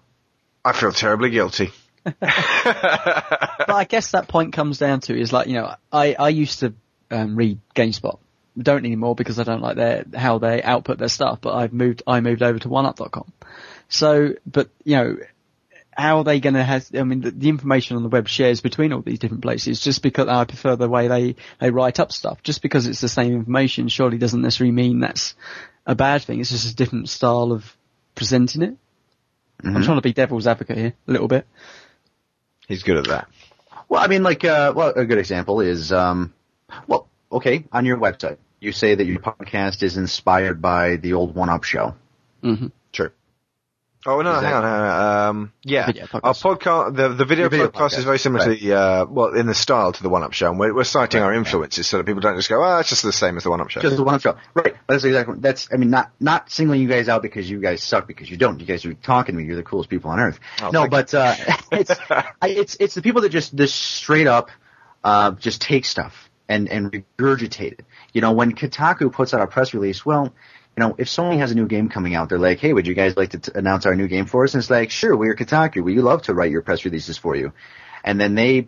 I 0.64 0.72
feel 0.72 0.94
terribly 0.94 1.30
guilty. 1.30 1.72
but 2.04 2.20
I 2.22 3.86
guess 3.90 4.12
that 4.12 4.30
point 4.30 4.54
comes 4.54 4.78
down 4.78 5.02
to 5.02 5.20
is 5.20 5.34
like 5.34 5.48
you 5.48 5.56
know 5.56 5.76
I 5.92 6.16
I 6.18 6.30
used 6.30 6.60
to 6.60 6.74
um, 7.14 7.36
read 7.36 7.60
GameSpot. 7.76 8.20
Don't 8.58 8.86
anymore 8.86 9.16
because 9.16 9.40
I 9.40 9.44
don't 9.44 9.62
like 9.62 9.78
their 9.78 10.06
how 10.16 10.38
they 10.38 10.62
output 10.62 11.00
their 11.00 11.08
stuff. 11.08 11.40
But 11.42 11.56
I've 11.56 11.74
moved 11.74 12.04
I 12.06 12.22
moved 12.22 12.44
over 12.44 12.60
to 12.60 12.68
OneUp.com. 12.68 13.32
So, 13.90 14.34
but 14.46 14.70
you 14.84 14.96
know, 14.96 15.18
how 15.96 16.20
are 16.20 16.24
they 16.24 16.40
going 16.40 16.54
to 16.54 16.64
have? 16.64 16.88
I 16.94 17.04
mean, 17.04 17.22
the, 17.22 17.32
the 17.32 17.50
information 17.50 17.98
on 17.98 18.04
the 18.04 18.10
web 18.10 18.28
shares 18.28 18.62
between 18.62 18.94
all 18.94 19.02
these 19.02 19.18
different 19.20 19.42
places. 19.42 19.80
Just 19.80 20.04
because 20.04 20.28
I 20.28 20.46
prefer 20.46 20.76
the 20.76 20.88
way 20.90 21.08
they 21.08 21.36
they 21.60 21.72
write 21.72 22.00
up 22.00 22.12
stuff. 22.12 22.44
Just 22.44 22.62
because 22.62 22.86
it's 22.86 23.02
the 23.02 23.10
same 23.10 23.34
information, 23.34 23.88
surely 23.88 24.20
doesn't 24.20 24.42
necessarily 24.42 24.72
mean 24.72 25.00
that's 25.00 25.34
a 25.88 25.96
bad 25.96 26.22
thing. 26.22 26.40
It's 26.40 26.52
just 26.52 26.72
a 26.72 26.76
different 26.76 27.10
style 27.10 27.52
of 27.52 27.76
presenting 28.16 28.62
it. 28.62 28.78
I'm 29.64 29.74
Mhm. 29.76 29.84
trying 29.86 29.98
to 29.98 30.02
be 30.02 30.14
devil's 30.14 30.46
advocate 30.46 30.78
here 30.78 30.94
a 31.08 31.12
little 31.12 31.28
bit. 31.28 31.48
He's 32.68 32.84
good 32.84 32.98
at 32.98 33.08
that. 33.08 33.28
Well, 33.90 34.02
I 34.02 34.08
mean, 34.08 34.24
like, 34.24 34.44
uh, 34.46 34.74
well, 34.76 34.94
a 34.96 35.06
good 35.06 35.18
example 35.18 35.60
is, 35.62 35.92
um, 35.92 36.34
well, 36.88 37.08
okay, 37.32 37.66
on 37.72 37.86
your 37.86 37.98
website, 37.98 38.38
you 38.60 38.72
say 38.72 38.96
that 38.96 39.06
your 39.06 39.20
podcast 39.20 39.84
is 39.84 39.98
inspired 39.98 40.62
by 40.62 40.96
the 40.96 41.14
old 41.14 41.36
One 41.36 41.50
Up 41.50 41.64
show. 41.64 41.96
Mm-hmm. 42.44 42.68
True. 42.92 43.12
Oh 44.06 44.22
no, 44.22 44.36
Is 44.36 44.42
hang 44.42 44.52
that- 44.52 44.54
on, 44.56 44.64
hang 44.64 44.82
on. 44.82 45.30
Um, 45.30 45.54
yeah, 45.64 45.86
Video 45.86 46.06
podcast. 46.06 46.20
our 46.24 46.34
podcast, 46.34 46.96
the 46.98 47.10
the 47.10 47.26
video, 47.26 47.48
video 47.48 47.70
podcast, 47.70 47.98
is 47.98 48.04
very 48.04 48.20
similar 48.20 48.46
right. 48.46 48.60
to 48.60 48.66
the 48.66 48.78
uh, 48.78 49.06
well, 49.06 49.34
in 49.34 49.46
the 49.48 49.56
style 49.56 49.94
to 49.94 50.04
the 50.04 50.10
One 50.10 50.24
Up 50.24 50.34
Show, 50.34 50.50
and 50.50 50.60
we're, 50.60 50.74
we're 50.74 50.84
citing 50.84 51.22
Right, 51.22 51.28
our 51.28 51.34
influences 51.34 51.88
so 51.88 51.98
that 51.98 52.06
people 52.06 52.20
don't 52.20 52.36
just 52.36 52.50
go, 52.50 52.62
"Ah, 52.62 52.80
it's 52.80 52.90
just 52.90 53.04
the 53.04 53.14
same 53.14 53.38
as 53.38 53.44
the 53.44 53.50
One 53.50 53.62
Up 53.62 53.70
Show." 53.70 53.80
Just 53.80 53.96
the 53.96 54.04
one 54.04 54.16
Up 54.16 54.22
show, 54.22 54.36
right? 54.54 54.76
But 54.88 54.94
that's 54.94 55.06
exactly 55.06 55.36
that's. 55.40 55.70
I 55.72 55.78
mean, 55.78 55.90
not 55.90 56.12
not 56.20 56.52
singling 56.52 56.82
you 56.82 56.90
guys 56.90 57.08
out 57.08 57.22
because 57.22 57.50
you 57.50 57.62
guys 57.62 57.82
suck 57.82 58.06
because 58.06 58.30
you 58.30 58.36
don't. 58.36 58.60
You 58.60 58.66
guys 58.66 58.86
are 58.86 58.94
talking 58.94 59.36
to 59.36 59.42
me. 59.42 59.48
You're 59.48 59.56
the 59.56 59.64
coolest 59.64 59.90
people 59.90 60.12
on 60.12 60.20
earth. 60.20 60.40
Oh, 60.62 60.72
no, 60.72 60.90
but 60.90 61.14
uh, 61.14 61.36
it's 61.72 61.92
I, 62.10 62.26
it's 62.42 62.76
it's 62.82 62.96
the 62.96 63.02
people 63.02 63.22
that 63.22 63.30
just 63.30 63.56
just 63.56 63.80
straight 63.80 64.28
up 64.28 64.50
uh, 65.06 65.32
just 65.32 65.62
take 65.62 65.86
stuff 65.86 66.30
and 66.48 66.70
and 66.70 66.92
regurgitate 66.92 67.74
it. 67.74 67.86
You 68.14 68.22
know, 68.22 68.32
when 68.32 68.54
Kotaku 68.54 69.12
puts 69.12 69.34
out 69.34 69.42
a 69.42 69.48
press 69.48 69.74
release, 69.74 70.06
well. 70.06 70.34
You 70.76 70.82
know, 70.82 70.96
if 70.98 71.08
Sony 71.08 71.38
has 71.38 71.52
a 71.52 71.56
new 71.56 71.68
game 71.68 71.88
coming 71.88 72.16
out, 72.16 72.30
they're 72.30 72.40
like, 72.40 72.58
"Hey, 72.58 72.74
would 72.74 72.88
you 72.88 72.96
guys 72.96 73.16
like 73.16 73.30
to 73.30 73.38
t- 73.38 73.52
announce 73.54 73.86
our 73.86 73.94
new 73.94 74.08
game 74.08 74.26
for 74.26 74.44
us?" 74.44 74.56
And 74.56 74.60
it's 74.60 74.72
like, 74.72 74.90
"Sure, 74.90 75.16
we're 75.16 75.36
Kotaku. 75.36 75.84
We 75.84 76.00
love 76.00 76.24
to 76.24 76.34
write 76.34 76.50
your 76.50 76.64
press 76.64 76.84
releases 76.84 77.16
for 77.16 77.36
you." 77.36 77.54
and 78.04 78.20
then 78.20 78.36
they 78.36 78.68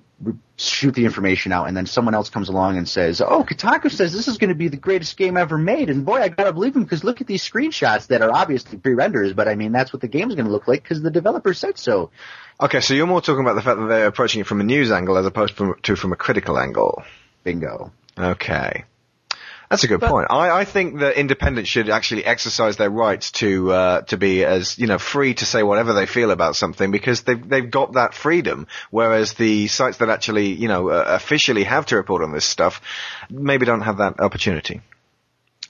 shoot 0.57 0.95
the 0.95 1.03
information 1.03 1.51
out, 1.51 1.67
and 1.67 1.75
then 1.75 1.85
someone 1.85 2.13
else 2.13 2.29
comes 2.29 2.47
along 2.47 2.77
and 2.77 2.87
says, 2.87 3.19
"Oh, 3.19 3.43
Kotaku 3.43 3.91
says 3.91 4.13
this 4.13 4.29
is 4.29 4.37
going 4.37 4.49
to 4.49 4.55
be 4.55 4.69
the 4.69 4.77
greatest 4.77 5.17
game 5.17 5.35
ever 5.35 5.57
made," 5.57 5.89
and 5.89 6.05
boy, 6.05 6.21
I 6.21 6.29
gotta 6.29 6.53
believe 6.53 6.75
him 6.75 6.83
because 6.83 7.03
look 7.03 7.19
at 7.19 7.27
these 7.27 7.47
screenshots 7.47 8.07
that 8.07 8.21
are 8.21 8.31
obviously 8.31 8.77
pre-renders, 8.77 9.33
but 9.33 9.47
I 9.47 9.55
mean 9.55 9.73
that's 9.73 9.91
what 9.91 10.01
the 10.01 10.07
game's 10.07 10.35
going 10.35 10.45
to 10.45 10.51
look 10.51 10.67
like 10.67 10.83
because 10.83 11.01
the 11.01 11.11
developer 11.11 11.53
said 11.53 11.77
so. 11.77 12.11
Okay, 12.61 12.79
so 12.79 12.93
you're 12.93 13.07
more 13.07 13.21
talking 13.21 13.41
about 13.41 13.55
the 13.55 13.61
fact 13.61 13.79
that 13.79 13.87
they're 13.87 14.07
approaching 14.07 14.41
it 14.41 14.47
from 14.47 14.61
a 14.61 14.63
news 14.63 14.91
angle 14.91 15.17
as 15.17 15.25
opposed 15.25 15.55
to 15.83 15.95
from 15.97 16.13
a 16.13 16.15
critical 16.15 16.57
angle. 16.57 17.03
Bingo. 17.45 17.93
Okay. 18.17 18.83
That's 19.69 19.83
a 19.83 19.87
good 19.87 20.01
point. 20.01 20.27
I, 20.29 20.61
I 20.61 20.65
think 20.65 20.99
that 20.99 21.17
independents 21.17 21.69
should 21.69 21.89
actually 21.89 22.23
exercise 22.23 22.77
their 22.77 22.89
rights 22.89 23.31
to 23.33 23.71
uh, 23.71 24.01
to 24.03 24.17
be 24.17 24.45
as 24.45 24.77
you 24.77 24.87
know 24.87 24.99
free 24.99 25.33
to 25.33 25.45
say 25.45 25.63
whatever 25.63 25.93
they 25.93 26.05
feel 26.05 26.31
about 26.31 26.55
something 26.55 26.91
because 26.91 27.23
they've 27.23 27.49
they've 27.49 27.69
got 27.69 27.93
that 27.93 28.13
freedom. 28.13 28.67
Whereas 28.91 29.33
the 29.33 29.67
sites 29.67 29.97
that 29.97 30.09
actually 30.09 30.53
you 30.53 30.67
know 30.67 30.89
uh, 30.89 31.05
officially 31.07 31.63
have 31.63 31.87
to 31.87 31.95
report 31.95 32.21
on 32.21 32.31
this 32.31 32.45
stuff 32.45 32.81
maybe 33.29 33.65
don't 33.65 33.81
have 33.81 33.97
that 33.97 34.19
opportunity. 34.19 34.81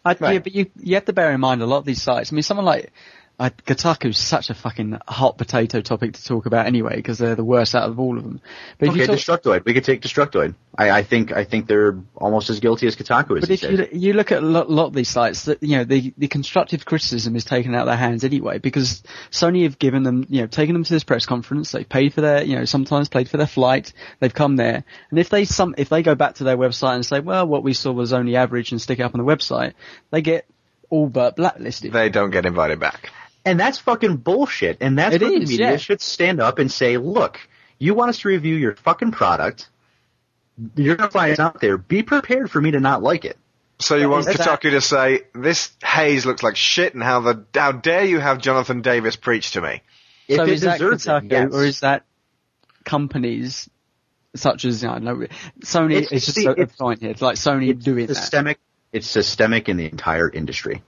I, 0.03 0.15
Yeah, 0.19 0.39
but 0.39 0.51
you 0.51 0.69
you 0.80 0.95
have 0.95 1.05
to 1.05 1.13
bear 1.13 1.32
in 1.32 1.39
mind 1.39 1.61
a 1.61 1.65
lot 1.65 1.78
of 1.78 1.86
these 1.86 2.01
sites. 2.01 2.32
I 2.32 2.36
mean, 2.36 2.43
someone 2.43 2.65
like 2.65 2.91
uh, 3.38 3.49
Kotaku's 3.65 4.17
such 4.17 4.49
a 4.49 4.53
fucking 4.53 4.97
hot 5.07 5.38
potato 5.38 5.81
topic 5.81 6.13
to 6.13 6.23
talk 6.23 6.45
about 6.45 6.67
anyway 6.67 6.95
because 6.95 7.17
they're 7.17 7.36
the 7.36 7.43
worst 7.43 7.75
out 7.75 7.89
of 7.89 7.99
all 7.99 8.17
of 8.17 8.23
them. 8.23 8.39
But 8.77 8.89
okay, 8.89 9.05
talk, 9.05 9.17
Destructoid. 9.17 9.65
We 9.65 9.73
could 9.73 9.83
take 9.83 10.01
Destructoid. 10.01 10.55
I, 10.77 10.91
I 10.91 11.03
think 11.03 11.33
I 11.33 11.43
think 11.43 11.67
they're 11.67 11.97
almost 12.15 12.49
as 12.49 12.61
guilty 12.61 12.88
as 12.88 12.95
Kotaku 12.95 13.38
is. 13.38 13.41
But 13.41 13.49
if 13.49 13.63
you, 13.63 13.77
days. 13.77 13.89
you 13.91 14.13
look 14.13 14.31
at 14.31 14.41
a 14.41 14.45
lot, 14.45 14.69
lot 14.69 14.86
of 14.88 14.93
these 14.93 15.09
sites, 15.09 15.45
that 15.45 15.61
you 15.61 15.77
know 15.77 15.83
the 15.83 16.13
the 16.17 16.29
constructive 16.29 16.86
criticism 16.86 17.36
is 17.36 17.43
taken 17.43 17.75
out 17.75 17.81
of 17.81 17.88
their 17.88 17.97
hands 17.97 18.23
anyway 18.23 18.57
because 18.57 19.03
Sony 19.31 19.63
have 19.63 19.79
given 19.79 20.03
them, 20.03 20.25
you 20.29 20.41
know, 20.41 20.47
taken 20.47 20.73
them 20.73 20.86
to 20.86 20.93
this 20.93 21.03
press 21.03 21.25
conference. 21.25 21.71
They've 21.71 21.88
paid 21.88 22.13
for 22.13 22.21
their, 22.21 22.41
you 22.43 22.55
know, 22.55 22.65
sometimes 22.65 23.09
paid 23.09 23.29
for 23.29 23.36
their 23.36 23.47
flight. 23.47 23.91
They've 24.21 24.33
come 24.33 24.55
there, 24.55 24.86
and 25.09 25.19
if 25.19 25.29
they 25.29 25.43
some 25.43 25.75
if 25.77 25.89
they 25.89 26.03
go 26.03 26.15
back 26.15 26.36
to 26.36 26.45
their 26.45 26.57
website 26.57 26.95
and 26.95 27.05
say, 27.05 27.19
well, 27.19 27.45
what 27.45 27.63
we 27.63 27.73
saw 27.73 27.91
was 27.91 28.13
only 28.13 28.38
average, 28.38 28.71
and 28.71 28.81
stick 28.81 28.99
it 28.99 29.03
up 29.03 29.13
on 29.13 29.25
the 29.25 29.29
website, 29.29 29.73
they 30.11 30.21
get 30.21 30.45
all 30.89 31.07
but 31.07 31.36
blacklisted. 31.36 31.91
They 31.91 32.09
don't 32.09 32.31
get 32.31 32.45
invited 32.45 32.79
back. 32.79 33.11
And 33.46 33.60
that's 33.60 33.78
fucking 33.78 34.18
bullshit. 34.18 34.78
And 34.82 34.98
that's 34.98 35.16
It 35.16 35.22
what 35.22 35.32
the 35.32 35.39
media 35.39 35.72
yeah. 35.72 35.78
should 35.78 36.02
stand 36.02 36.41
up 36.41 36.58
and 36.60 36.72
say, 36.72 36.98
look, 36.98 37.39
you 37.78 37.93
want 37.93 38.10
us 38.10 38.20
to 38.20 38.28
review 38.28 38.56
your 38.56 38.76
fucking 38.76 39.12
product. 39.12 39.70
You're 40.76 40.96
gonna 40.96 41.12
find 41.12 41.34
us 41.34 41.39
out 41.39 41.62
there. 41.62 41.78
Be 41.78 42.02
prepared 42.02 42.50
for 42.50 42.60
me 42.62 42.72
to 42.72 42.80
not 42.80 43.04
like 43.04 43.24
it. 43.26 43.38
So 43.80 43.98
you 43.98 44.10
want 44.10 44.28
Is 44.28 44.38
that- 44.38 44.62
Kotaku 44.62 44.72
to 44.72 44.82
say 44.82 45.24
this 45.34 45.72
haze 45.84 46.26
looks 46.26 46.41
like 46.43 46.56
shit, 46.56 46.93
and 46.93 47.04
how 47.04 47.20
the 47.20 47.46
how 47.54 47.74
dare 47.74 48.06
you 48.06 48.20
have 48.20 48.39
Jonathan 48.39 48.82
Davis 48.82 49.18
preach 49.18 49.52
to 49.52 49.62
me? 49.62 49.82
If 50.30 50.38
so 50.38 50.43
it 50.43 50.50
is 50.50 50.62
that 50.62 50.80
deserves 50.80 51.06
it, 51.06 51.10
Kotaku 51.10 51.32
yes. 51.32 51.54
or 51.54 51.66
is 51.66 51.80
that 51.82 52.04
companies 52.86 53.70
such 54.36 54.66
as 54.66 54.84
I 54.84 55.00
don't 55.00 55.04
know 55.04 55.28
Sony? 55.62 55.96
It's- 55.98 56.12
It's, 56.12 56.26
just 56.26 56.36
see, 56.38 56.43
so 56.43 56.52
it's- 56.52 56.76
fine 56.78 56.98
here. 57.00 57.12
It's 57.12 57.22
like 57.22 57.36
Sony 57.36 57.78
doing 57.82 58.08
that. 58.08 58.16
systemic. 58.16 58.60
It's 58.93 59.08
systemic 59.08 59.68
in 59.68 59.76
the 59.78 59.86
entire 59.86 60.30
industry. 60.30 60.82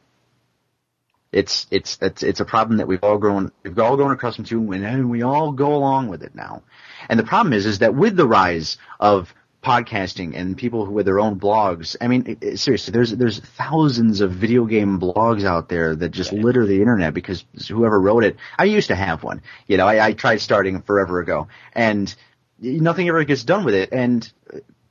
It's 1.37 1.67
it's 1.71 1.97
it's 2.01 2.23
it's 2.23 2.39
a 2.39 2.45
problem 2.45 2.77
that 2.77 2.87
we've 2.87 3.03
all 3.03 3.17
grown 3.19 3.51
we've 3.63 3.77
all 3.79 3.95
grown 3.95 4.11
accustomed 4.11 4.47
to, 4.47 4.71
and 4.71 5.09
we 5.09 5.21
all 5.21 5.51
go 5.51 5.75
along 5.75 6.07
with 6.09 6.23
it 6.23 6.33
now. 6.33 6.63
And 7.09 7.19
the 7.19 7.23
problem 7.23 7.53
is, 7.53 7.65
is 7.65 7.79
that 7.79 7.93
with 7.95 8.15
the 8.15 8.27
rise 8.27 8.77
of 8.99 9.33
podcasting 9.63 10.35
and 10.35 10.57
people 10.57 10.85
who 10.85 10.93
with 10.93 11.05
their 11.05 11.19
own 11.19 11.39
blogs, 11.39 11.95
I 11.99 12.07
mean, 12.07 12.23
it, 12.27 12.37
it- 12.41 12.59
seriously, 12.59 12.91
there's 12.91 13.11
there's 13.11 13.39
thousands 13.39 14.21
of 14.21 14.31
video 14.31 14.65
game 14.65 14.99
blogs 14.99 15.43
out 15.43 15.69
there 15.69 15.95
that 15.95 16.09
just 16.09 16.33
litter 16.33 16.65
the 16.65 16.79
internet 16.81 17.13
because 17.13 17.45
whoever 17.67 17.99
wrote 17.99 18.23
it. 18.23 18.37
I 18.57 18.63
used 18.65 18.87
to 18.87 18.95
have 18.95 19.23
one. 19.23 19.41
You 19.67 19.77
know, 19.77 19.87
I, 19.87 20.07
I 20.07 20.13
tried 20.13 20.41
starting 20.41 20.81
forever 20.81 21.19
ago, 21.19 21.47
and 21.73 22.13
nothing 22.59 23.07
ever 23.09 23.23
gets 23.25 23.43
done 23.43 23.63
with 23.63 23.75
it. 23.75 23.89
And 23.91 24.31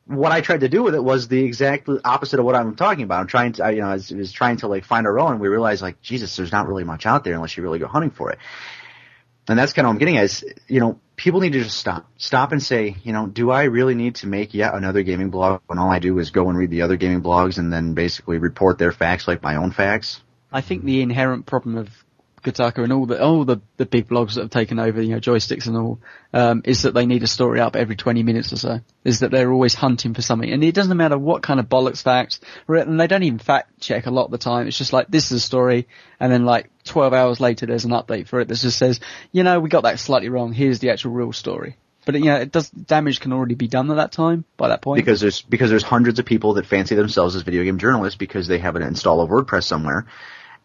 what 0.06 0.30
I 0.30 0.40
tried 0.40 0.60
to 0.60 0.68
do 0.68 0.82
with 0.82 0.94
it 0.94 1.02
was 1.02 1.28
the 1.28 1.42
exact 1.42 1.88
opposite 2.04 2.38
of 2.38 2.46
what 2.46 2.54
I'm 2.54 2.76
talking 2.76 3.04
about. 3.04 3.20
I'm 3.20 3.26
trying 3.26 3.52
to, 3.54 3.64
I, 3.64 3.70
you 3.70 3.80
know, 3.80 3.88
I 3.88 3.94
was, 3.94 4.10
was 4.10 4.32
trying 4.32 4.58
to 4.58 4.68
like 4.68 4.84
find 4.84 5.06
our 5.06 5.18
own. 5.18 5.40
We 5.40 5.48
realized 5.48 5.82
like, 5.82 6.00
Jesus, 6.00 6.36
there's 6.36 6.52
not 6.52 6.68
really 6.68 6.84
much 6.84 7.06
out 7.06 7.24
there 7.24 7.34
unless 7.34 7.56
you 7.56 7.62
really 7.62 7.80
go 7.80 7.88
hunting 7.88 8.10
for 8.10 8.30
it. 8.30 8.38
And 9.48 9.58
that's 9.58 9.72
kind 9.72 9.86
of 9.86 9.90
what 9.90 9.94
I'm 9.94 9.98
getting 9.98 10.16
at 10.16 10.24
is, 10.24 10.44
you 10.66 10.80
know, 10.80 11.00
people 11.16 11.40
need 11.40 11.52
to 11.52 11.62
just 11.62 11.76
stop, 11.76 12.08
stop 12.16 12.52
and 12.52 12.62
say, 12.62 12.96
you 13.02 13.12
know, 13.12 13.26
do 13.26 13.50
I 13.50 13.64
really 13.64 13.94
need 13.94 14.16
to 14.16 14.26
make 14.26 14.54
yet 14.54 14.74
another 14.74 15.02
gaming 15.02 15.30
blog 15.30 15.60
when 15.66 15.78
all 15.78 15.90
I 15.90 15.98
do 15.98 16.18
is 16.18 16.30
go 16.30 16.48
and 16.48 16.58
read 16.58 16.70
the 16.70 16.82
other 16.82 16.96
gaming 16.96 17.22
blogs 17.22 17.58
and 17.58 17.72
then 17.72 17.94
basically 17.94 18.38
report 18.38 18.78
their 18.78 18.92
facts 18.92 19.28
like 19.28 19.42
my 19.42 19.56
own 19.56 19.70
facts? 19.70 20.20
I 20.52 20.60
think 20.60 20.84
the 20.84 21.02
inherent 21.02 21.46
problem 21.46 21.76
of 21.76 21.88
Kotaku 22.46 22.84
and 22.84 22.92
all 22.92 23.06
the 23.06 23.22
all 23.22 23.44
the, 23.44 23.60
the 23.76 23.86
big 23.86 24.08
blogs 24.08 24.34
that 24.34 24.42
have 24.42 24.50
taken 24.50 24.78
over, 24.78 25.02
you 25.02 25.10
know, 25.10 25.20
joysticks 25.20 25.66
and 25.66 25.76
all, 25.76 25.98
um, 26.32 26.62
is 26.64 26.82
that 26.82 26.94
they 26.94 27.04
need 27.04 27.22
a 27.22 27.26
story 27.26 27.60
up 27.60 27.76
every 27.76 27.96
20 27.96 28.22
minutes 28.22 28.52
or 28.52 28.56
so. 28.56 28.80
Is 29.04 29.20
that 29.20 29.30
they're 29.30 29.52
always 29.52 29.74
hunting 29.74 30.14
for 30.14 30.22
something, 30.22 30.50
and 30.50 30.62
it 30.62 30.74
doesn't 30.74 30.96
matter 30.96 31.18
what 31.18 31.42
kind 31.42 31.60
of 31.60 31.68
bollocks 31.68 32.02
facts, 32.02 32.40
and 32.68 33.00
they 33.00 33.06
don't 33.06 33.24
even 33.24 33.38
fact 33.38 33.80
check 33.80 34.06
a 34.06 34.10
lot 34.10 34.26
of 34.26 34.30
the 34.30 34.38
time. 34.38 34.68
It's 34.68 34.78
just 34.78 34.92
like 34.92 35.08
this 35.08 35.32
is 35.32 35.42
a 35.42 35.46
story, 35.46 35.88
and 36.20 36.32
then 36.32 36.44
like 36.44 36.70
12 36.84 37.12
hours 37.12 37.40
later, 37.40 37.66
there's 37.66 37.84
an 37.84 37.90
update 37.90 38.28
for 38.28 38.40
it 38.40 38.48
that 38.48 38.58
just 38.58 38.78
says, 38.78 39.00
you 39.32 39.42
know, 39.42 39.60
we 39.60 39.68
got 39.68 39.82
that 39.82 39.98
slightly 39.98 40.28
wrong. 40.28 40.52
Here's 40.52 40.78
the 40.78 40.90
actual 40.90 41.12
real 41.12 41.32
story. 41.32 41.76
But 42.06 42.14
you 42.14 42.26
know, 42.26 42.36
it 42.36 42.52
does 42.52 42.70
damage 42.70 43.18
can 43.18 43.32
already 43.32 43.56
be 43.56 43.66
done 43.66 43.90
at 43.90 43.96
that 43.96 44.12
time 44.12 44.44
by 44.56 44.68
that 44.68 44.80
point. 44.80 45.04
Because 45.04 45.20
there's, 45.20 45.42
because 45.42 45.70
there's 45.70 45.82
hundreds 45.82 46.20
of 46.20 46.24
people 46.24 46.54
that 46.54 46.64
fancy 46.64 46.94
themselves 46.94 47.34
as 47.34 47.42
video 47.42 47.64
game 47.64 47.78
journalists 47.78 48.16
because 48.16 48.46
they 48.46 48.58
have 48.58 48.76
an 48.76 48.82
install 48.82 49.20
of 49.20 49.28
WordPress 49.28 49.64
somewhere 49.64 50.06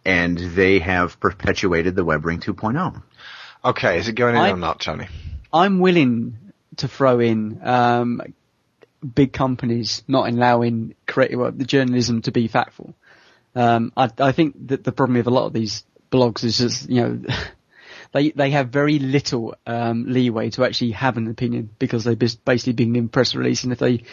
and 0.05 0.37
they 0.37 0.79
have 0.79 1.19
perpetuated 1.19 1.95
the 1.95 2.05
WebRing 2.05 2.41
2.0. 2.43 3.01
Okay, 3.63 3.99
is 3.99 4.07
it 4.07 4.13
going 4.13 4.35
in 4.35 4.41
I- 4.41 4.51
or 4.51 4.57
not, 4.57 4.79
Tony? 4.79 5.07
I'm 5.53 5.79
willing 5.79 6.37
to 6.77 6.87
throw 6.87 7.19
in 7.19 7.59
um, 7.67 8.21
big 9.15 9.33
companies 9.33 10.03
not 10.07 10.29
allowing 10.29 10.95
creative 11.05 11.39
well, 11.39 11.51
the 11.51 11.65
journalism 11.65 12.21
to 12.23 12.31
be 12.31 12.47
factful. 12.47 12.93
Um, 13.53 13.91
I, 13.97 14.09
I 14.17 14.31
think 14.31 14.67
that 14.67 14.83
the 14.83 14.91
problem 14.93 15.17
with 15.17 15.27
a 15.27 15.31
lot 15.31 15.45
of 15.47 15.53
these 15.53 15.83
blogs 16.09 16.43
is 16.43 16.57
just 16.57 16.89
you 16.89 17.01
know 17.01 17.21
they 18.13 18.31
they 18.31 18.51
have 18.51 18.69
very 18.69 18.99
little 18.99 19.55
um, 19.67 20.05
leeway 20.07 20.49
to 20.51 20.63
actually 20.63 20.91
have 20.91 21.17
an 21.17 21.27
opinion 21.27 21.69
because 21.77 22.03
they've 22.05 22.17
bas- 22.17 22.35
basically 22.35 22.73
been 22.73 22.95
in 22.95 23.09
press 23.09 23.35
release, 23.35 23.63
and 23.63 23.73
if 23.73 23.79
they 23.79 24.03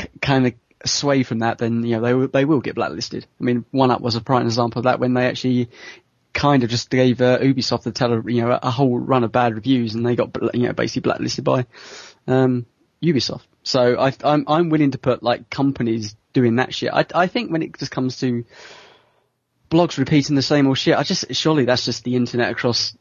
c- 0.00 0.08
kind 0.20 0.46
of 0.48 0.54
sway 0.84 1.22
from 1.22 1.40
that, 1.40 1.58
then 1.58 1.84
you 1.84 1.96
know 1.96 2.02
they 2.02 2.14
will, 2.14 2.28
they 2.28 2.44
will 2.44 2.60
get 2.60 2.74
blacklisted. 2.74 3.26
I 3.40 3.44
mean, 3.44 3.64
One 3.70 3.90
Up 3.90 4.00
was 4.00 4.16
a 4.16 4.20
prime 4.20 4.46
example 4.46 4.80
of 4.80 4.84
that 4.84 5.00
when 5.00 5.14
they 5.14 5.26
actually 5.26 5.70
kind 6.32 6.62
of 6.62 6.70
just 6.70 6.90
gave 6.90 7.20
uh, 7.20 7.38
Ubisoft 7.38 7.82
the 7.82 7.92
tele, 7.92 8.22
you 8.26 8.42
know, 8.42 8.58
a 8.62 8.70
whole 8.70 8.98
run 8.98 9.24
of 9.24 9.32
bad 9.32 9.54
reviews, 9.54 9.94
and 9.94 10.06
they 10.06 10.16
got 10.16 10.36
you 10.54 10.66
know 10.66 10.72
basically 10.72 11.02
blacklisted 11.02 11.44
by 11.44 11.66
um, 12.26 12.66
Ubisoft. 13.02 13.42
So 13.62 13.98
I, 13.98 14.14
I'm 14.24 14.44
I'm 14.46 14.70
willing 14.70 14.92
to 14.92 14.98
put 14.98 15.22
like 15.22 15.50
companies 15.50 16.16
doing 16.32 16.56
that 16.56 16.74
shit. 16.74 16.90
I 16.92 17.04
I 17.14 17.26
think 17.26 17.50
when 17.50 17.62
it 17.62 17.76
just 17.78 17.90
comes 17.90 18.18
to 18.20 18.44
blogs 19.70 19.98
repeating 19.98 20.36
the 20.36 20.42
same 20.42 20.66
old 20.66 20.78
shit, 20.78 20.96
I 20.96 21.02
just 21.02 21.34
surely 21.34 21.64
that's 21.64 21.84
just 21.84 22.04
the 22.04 22.16
internet 22.16 22.50
across 22.50 22.96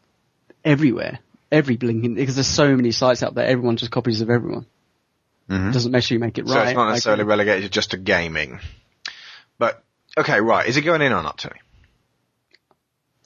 everywhere, 0.65 1.19
every 1.51 1.78
blinking 1.78 2.15
because 2.15 2.36
there's 2.36 2.47
so 2.47 2.75
many 2.75 2.91
sites 2.91 3.23
out 3.23 3.36
there. 3.36 3.45
Everyone 3.45 3.78
just 3.78 3.91
copies 3.91 4.21
of 4.21 4.30
everyone. 4.30 4.65
Mm-hmm. 5.49 5.69
It 5.69 5.73
doesn't 5.73 5.91
necessarily 5.91 6.25
make 6.25 6.37
it 6.37 6.43
right. 6.43 6.53
So 6.53 6.61
it's 6.63 6.75
not 6.75 6.89
necessarily 6.89 7.21
agree. 7.21 7.29
relegated 7.29 7.71
just 7.71 7.91
to 7.91 7.97
gaming. 7.97 8.59
But, 9.57 9.83
okay, 10.17 10.41
right. 10.41 10.67
Is 10.67 10.77
it 10.77 10.81
going 10.81 11.01
in 11.01 11.13
or 11.13 11.23
not, 11.23 11.37
Tony? 11.37 11.59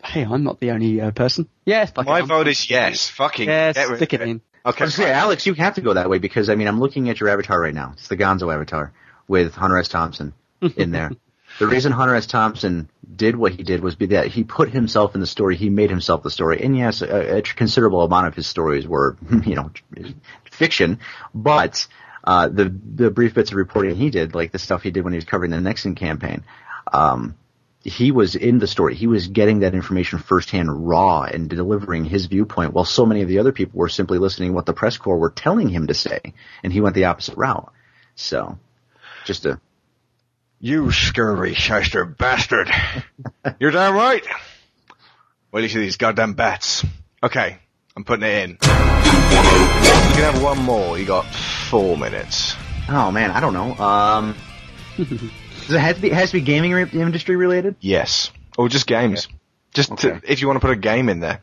Hey, 0.03 0.23
I'm 0.23 0.43
not 0.43 0.59
the 0.59 0.71
only 0.71 0.99
uh, 0.99 1.11
person. 1.11 1.47
Yes, 1.65 1.91
fuck 1.91 2.05
it, 2.05 2.09
My 2.09 2.17
I'm- 2.17 2.27
vote 2.27 2.47
is 2.47 2.69
yes. 2.69 3.09
Fucking 3.09 3.47
Yes, 3.47 3.75
get 3.75 3.95
stick 3.97 4.13
of 4.13 4.21
it 4.21 4.27
in. 4.27 4.41
Okay. 4.65 4.83
I 4.83 4.85
was 4.85 4.95
say, 4.95 5.11
Alex, 5.11 5.45
you 5.47 5.53
have 5.55 5.75
to 5.75 5.81
go 5.81 5.93
that 5.93 6.09
way 6.09 6.19
because 6.19 6.49
I 6.49 6.55
mean, 6.55 6.67
I'm 6.67 6.79
looking 6.79 7.09
at 7.09 7.19
your 7.19 7.29
avatar 7.29 7.59
right 7.59 7.73
now. 7.73 7.93
It's 7.93 8.07
the 8.07 8.17
Gonzo 8.17 8.53
avatar 8.53 8.93
with 9.27 9.55
Hunter 9.55 9.79
S. 9.79 9.87
Thompson 9.87 10.33
in 10.75 10.91
there. 10.91 11.11
the 11.59 11.67
reason 11.67 11.91
Hunter 11.91 12.13
S. 12.13 12.27
Thompson 12.27 12.89
did 13.15 13.35
what 13.35 13.53
he 13.53 13.63
did 13.63 13.81
was 13.81 13.95
be 13.95 14.07
that 14.07 14.27
he 14.27 14.43
put 14.43 14.69
himself 14.69 15.15
in 15.15 15.21
the 15.21 15.27
story. 15.27 15.55
He 15.55 15.69
made 15.69 15.89
himself 15.89 16.21
the 16.21 16.29
story. 16.29 16.61
And 16.63 16.77
yes, 16.77 17.01
a, 17.01 17.37
a 17.37 17.41
considerable 17.41 18.03
amount 18.03 18.27
of 18.27 18.35
his 18.35 18.45
stories 18.45 18.87
were, 18.87 19.17
you 19.45 19.55
know, 19.55 19.71
fiction, 20.51 20.99
but 21.33 21.87
uh, 22.23 22.47
the 22.47 22.73
the 22.95 23.11
brief 23.11 23.33
bits 23.33 23.51
of 23.51 23.57
reporting 23.57 23.95
he 23.95 24.09
did, 24.09 24.35
like 24.35 24.51
the 24.51 24.59
stuff 24.59 24.83
he 24.83 24.91
did 24.91 25.03
when 25.03 25.13
he 25.13 25.17
was 25.17 25.25
covering 25.25 25.51
the 25.51 25.61
Nixon 25.61 25.95
campaign, 25.95 26.43
um, 26.91 27.35
he 27.83 28.11
was 28.11 28.35
in 28.35 28.59
the 28.59 28.67
story. 28.67 28.93
He 28.95 29.07
was 29.07 29.27
getting 29.27 29.59
that 29.61 29.73
information 29.73 30.19
firsthand, 30.19 30.87
raw, 30.87 31.23
and 31.23 31.49
delivering 31.49 32.05
his 32.05 32.27
viewpoint, 32.27 32.73
while 32.73 32.85
so 32.85 33.05
many 33.05 33.23
of 33.23 33.27
the 33.27 33.39
other 33.39 33.51
people 33.51 33.79
were 33.79 33.89
simply 33.89 34.19
listening 34.19 34.53
what 34.53 34.65
the 34.65 34.73
press 34.73 34.97
corps 34.97 35.17
were 35.17 35.31
telling 35.31 35.67
him 35.67 35.87
to 35.87 35.93
say, 35.93 36.19
and 36.63 36.71
he 36.71 36.81
went 36.81 36.95
the 36.95 37.05
opposite 37.05 37.37
route. 37.37 37.71
So, 38.15 38.59
just 39.25 39.45
a 39.47 39.59
You 40.59 40.91
scurvy 40.91 41.55
shyster 41.55 42.05
bastard. 42.05 42.69
You're 43.59 43.71
damn 43.71 43.95
right. 43.95 44.23
Till 45.51 45.61
you 45.61 45.69
see 45.69 45.79
these 45.79 45.97
goddamn 45.97 46.33
bats. 46.33 46.85
Okay, 47.23 47.57
I'm 47.95 48.03
putting 48.03 48.23
it 48.23 48.49
in. 48.49 49.10
You 49.45 50.15
can 50.17 50.33
have 50.33 50.43
one 50.43 50.59
more. 50.59 50.97
You 50.99 51.05
got 51.05 51.23
four 51.69 51.97
minutes. 51.97 52.55
oh 52.89 53.11
man, 53.11 53.31
I 53.31 53.39
don't 53.39 53.53
know. 53.53 53.75
Um, 53.75 54.35
does 54.97 55.71
it 55.73 55.79
have 55.79 55.95
to 55.95 56.01
be 56.01 56.09
has 56.09 56.31
to 56.31 56.37
be 56.37 56.41
gaming 56.41 56.71
re- 56.73 56.89
industry 56.91 57.35
related? 57.35 57.75
Yes. 57.79 58.31
Or 58.57 58.69
just 58.69 58.87
games. 58.87 59.27
Just 59.73 59.95
to, 59.99 60.21
if 60.23 60.41
you 60.41 60.47
want 60.47 60.57
to 60.57 60.61
put 60.65 60.71
a 60.71 60.79
game 60.79 61.07
in 61.09 61.21
there. 61.21 61.41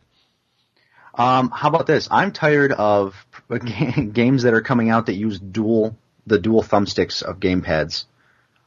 Um, 1.14 1.50
how 1.50 1.68
about 1.68 1.86
this? 1.86 2.08
I'm 2.10 2.30
tired 2.32 2.72
of 2.72 3.14
games 4.12 4.42
that 4.42 4.54
are 4.54 4.60
coming 4.60 4.90
out 4.90 5.06
that 5.06 5.14
use 5.14 5.38
dual 5.38 5.96
the 6.26 6.38
dual 6.38 6.62
thumbsticks 6.62 7.22
of 7.22 7.40
gamepads. 7.40 8.04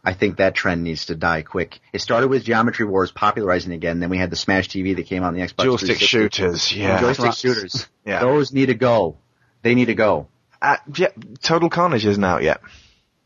I 0.03 0.13
think 0.13 0.37
that 0.37 0.55
trend 0.55 0.83
needs 0.83 1.05
to 1.05 1.15
die 1.15 1.43
quick. 1.43 1.79
It 1.93 2.01
started 2.01 2.27
with 2.29 2.43
Geometry 2.43 2.85
Wars 2.87 3.11
popularizing 3.11 3.71
again. 3.71 3.99
Then 3.99 4.09
we 4.09 4.17
had 4.17 4.31
the 4.31 4.35
Smash 4.35 4.67
TV 4.67 4.95
that 4.95 5.05
came 5.05 5.21
out 5.23 5.27
on 5.27 5.33
the 5.35 5.41
Xbox. 5.41 5.63
Dual 5.63 5.77
stick 5.77 5.99
shooters, 5.99 6.75
yeah. 6.75 6.99
Joystick 6.99 7.33
shooters. 7.33 7.87
Yeah. 8.03 8.19
Those 8.21 8.51
need 8.51 8.65
to 8.65 8.73
go. 8.73 9.17
They 9.61 9.75
need 9.75 9.85
to 9.85 9.95
go. 9.95 10.27
Uh, 10.61 10.77
yeah, 10.95 11.07
Total 11.41 11.69
Carnage 11.69 12.05
isn't 12.05 12.23
out 12.23 12.43
yet. 12.43 12.61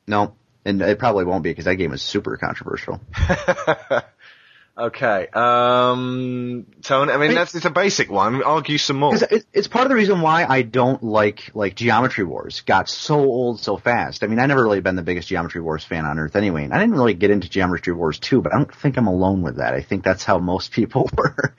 No, 0.07 0.36
and 0.64 0.82
it 0.82 0.99
probably 0.99 1.26
won't 1.26 1.44
be 1.44 1.49
because 1.52 1.66
that 1.66 1.76
game 1.76 1.94
is 1.94 2.02
super 2.02 2.38
controversial. 2.38 2.99
Okay. 4.78 5.28
Um, 5.32 6.66
Tony, 6.84 7.14
I 7.14 7.18
mean, 7.18 7.34
that's, 7.34 7.56
it's 7.56 7.64
a 7.64 7.70
basic 7.70 8.12
one. 8.12 8.44
Argue 8.44 8.78
some 8.78 8.98
more. 8.98 9.16
it- 9.16 9.45
It's 9.53 9.70
part 9.70 9.86
of 9.86 9.90
the 9.90 9.95
reason 9.95 10.20
why 10.20 10.44
I 10.44 10.64
don't 10.64 11.02
like 11.02 11.52
like 11.53 11.76
Geometry 11.76 12.26
Wars. 12.26 12.60
Got 12.60 12.90
so 12.90 13.16
old 13.20 13.62
so 13.62 13.78
fast. 13.78 14.22
I 14.22 14.28
mean, 14.28 14.38
I 14.38 14.48
never 14.48 14.62
really 14.62 14.82
been 14.82 14.98
the 14.98 15.02
biggest 15.02 15.30
Geometry 15.30 15.62
Wars 15.62 15.86
fan 15.86 16.03
on 16.03 16.20
earth 16.20 16.36
anyway, 16.36 16.66
and 16.66 16.74
I 16.74 16.80
didn't 16.80 16.95
really 16.95 17.14
get 17.14 17.32
into 17.32 17.49
Geometry 17.49 17.94
Wars 17.94 18.20
2, 18.20 18.41
but 18.41 18.53
I 18.53 18.57
don't 18.57 18.76
think 18.76 18.98
I'm 18.98 19.07
alone 19.07 19.44
with 19.44 19.57
that. 19.57 19.74
I 19.74 19.82
think 19.82 20.03
that's 20.03 20.26
how 20.26 20.40
most 20.40 20.74
people 20.74 21.10
were. 21.18 21.56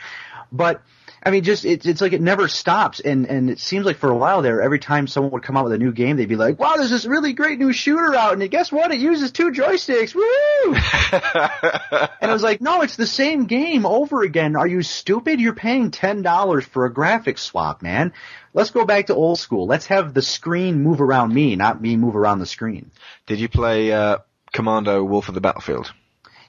but 0.52 0.82
I 1.26 1.30
mean, 1.30 1.42
just 1.42 1.64
it's 1.64 1.84
it's 1.84 2.00
like 2.00 2.12
it 2.12 2.20
never 2.20 2.46
stops, 2.46 3.00
and 3.00 3.26
and 3.26 3.50
it 3.50 3.58
seems 3.58 3.84
like 3.84 3.96
for 3.96 4.08
a 4.08 4.16
while 4.16 4.42
there, 4.42 4.62
every 4.62 4.78
time 4.78 5.08
someone 5.08 5.32
would 5.32 5.42
come 5.42 5.56
out 5.56 5.64
with 5.64 5.72
a 5.72 5.78
new 5.78 5.90
game, 5.90 6.16
they'd 6.16 6.28
be 6.28 6.36
like, 6.36 6.56
"Wow, 6.60 6.76
there's 6.76 6.88
this 6.88 7.04
really 7.04 7.32
great 7.32 7.58
new 7.58 7.72
shooter 7.72 8.14
out, 8.14 8.34
and 8.34 8.48
guess 8.48 8.70
what? 8.70 8.92
It 8.92 9.00
uses 9.00 9.32
two 9.32 9.50
joysticks, 9.50 10.14
woo!" 10.14 10.22
and 12.20 12.30
I 12.30 12.32
was 12.32 12.44
like, 12.44 12.60
"No, 12.60 12.82
it's 12.82 12.94
the 12.94 13.08
same 13.08 13.46
game 13.46 13.86
over 13.86 14.22
again. 14.22 14.54
Are 14.54 14.68
you 14.68 14.84
stupid? 14.84 15.40
You're 15.40 15.56
paying 15.56 15.90
ten 15.90 16.22
dollars 16.22 16.64
for 16.64 16.86
a 16.86 16.94
graphics 16.94 17.40
swap, 17.40 17.82
man. 17.82 18.12
Let's 18.54 18.70
go 18.70 18.84
back 18.84 19.08
to 19.08 19.14
old 19.16 19.40
school. 19.40 19.66
Let's 19.66 19.86
have 19.86 20.14
the 20.14 20.22
screen 20.22 20.80
move 20.80 21.00
around 21.00 21.34
me, 21.34 21.56
not 21.56 21.82
me 21.82 21.96
move 21.96 22.14
around 22.14 22.38
the 22.38 22.46
screen." 22.46 22.92
Did 23.26 23.40
you 23.40 23.48
play, 23.48 23.90
uh, 23.90 24.18
Commando 24.52 25.02
Wolf 25.02 25.28
of 25.28 25.34
the 25.34 25.40
Battlefield? 25.40 25.92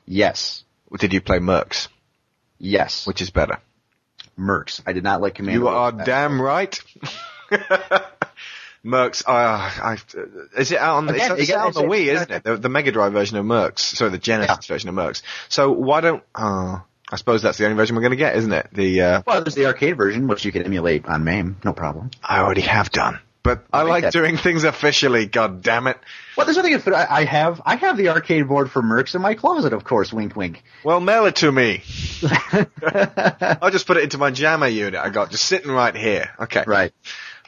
Yes. 0.06 0.64
Did 1.00 1.14
you 1.14 1.22
play 1.22 1.40
Mercs? 1.40 1.88
Yes. 2.60 3.08
Which 3.08 3.24
is 3.24 3.32
better? 3.32 3.58
Mercs. 4.38 4.82
I 4.86 4.94
did 4.94 5.04
not 5.04 5.22
like 5.22 5.36
Commando. 5.36 5.60
You 5.60 5.68
are 5.68 5.92
Wolf. 5.92 6.06
damn 6.06 6.42
right. 6.42 6.80
Mercs, 8.86 9.24
uh, 9.28 9.32
I, 9.32 9.98
is 10.58 10.72
it 10.72 10.78
out 10.78 10.98
on 10.98 11.08
the, 11.08 11.14
Again, 11.14 11.32
it's, 11.34 11.42
it's 11.42 11.52
out 11.52 11.76
on 11.76 11.84
the 11.84 11.90
Wii, 11.90 12.14
isn't 12.14 12.32
it? 12.32 12.44
The, 12.44 12.58
the 12.58 12.70
Mega 12.70 12.92
Drive 12.92 13.12
version 13.12 13.38
of 13.38 13.46
Mercs. 13.46 13.80
Sorry, 13.80 14.12
the 14.12 14.18
Genesis 14.18 14.66
version 14.66 14.90
of 14.90 14.96
Mercs. 14.96 15.24
So 15.50 15.72
why 15.72 16.02
don't, 16.02 16.24
uh, 16.34 16.80
I 17.12 17.16
suppose 17.16 17.42
that's 17.42 17.58
the 17.58 17.66
only 17.66 17.76
version 17.76 17.96
we're 17.96 18.04
going 18.04 18.12
to 18.12 18.18
get, 18.18 18.36
isn't 18.38 18.54
it? 18.54 18.68
The, 18.72 19.02
uh, 19.02 19.22
Well, 19.26 19.42
there's 19.42 19.56
the 19.56 19.66
arcade 19.66 19.98
version, 19.98 20.28
which 20.28 20.46
you 20.46 20.52
can 20.52 20.64
emulate 20.64 21.06
on 21.06 21.24
MAME, 21.24 21.58
no 21.66 21.74
problem. 21.74 22.12
I 22.24 22.40
already 22.40 22.62
have 22.62 22.92
done. 22.92 23.20
But 23.48 23.66
I 23.72 23.84
like 23.84 24.04
like 24.04 24.12
doing 24.12 24.36
things 24.36 24.66
officially, 24.66 25.26
god 25.26 25.62
damn 25.62 25.88
it. 25.88 25.98
Well, 26.36 26.46
there's 26.46 26.58
nothing. 26.58 26.94
I 26.94 27.08
I 27.10 27.24
have 27.24 27.62
I 27.66 27.78
have 27.78 27.96
the 27.96 28.10
arcade 28.10 28.46
board 28.48 28.70
for 28.70 28.82
Mercs 28.82 29.16
in 29.16 29.22
my 29.22 29.36
closet, 29.36 29.72
of 29.72 29.86
course. 29.86 30.12
Wink, 30.12 30.36
wink. 30.36 30.64
Well, 30.84 31.00
mail 31.00 31.26
it 31.28 31.38
to 31.38 31.50
me. 31.50 31.82
I'll 33.62 33.72
just 33.72 33.88
put 33.88 33.96
it 33.96 34.04
into 34.04 34.18
my 34.18 34.32
jammer 34.32 34.68
unit 34.68 35.00
I 35.00 35.10
got, 35.10 35.32
just 35.32 35.46
sitting 35.46 35.72
right 35.72 35.96
here. 35.96 36.30
Okay. 36.42 36.66
Right. 36.68 36.92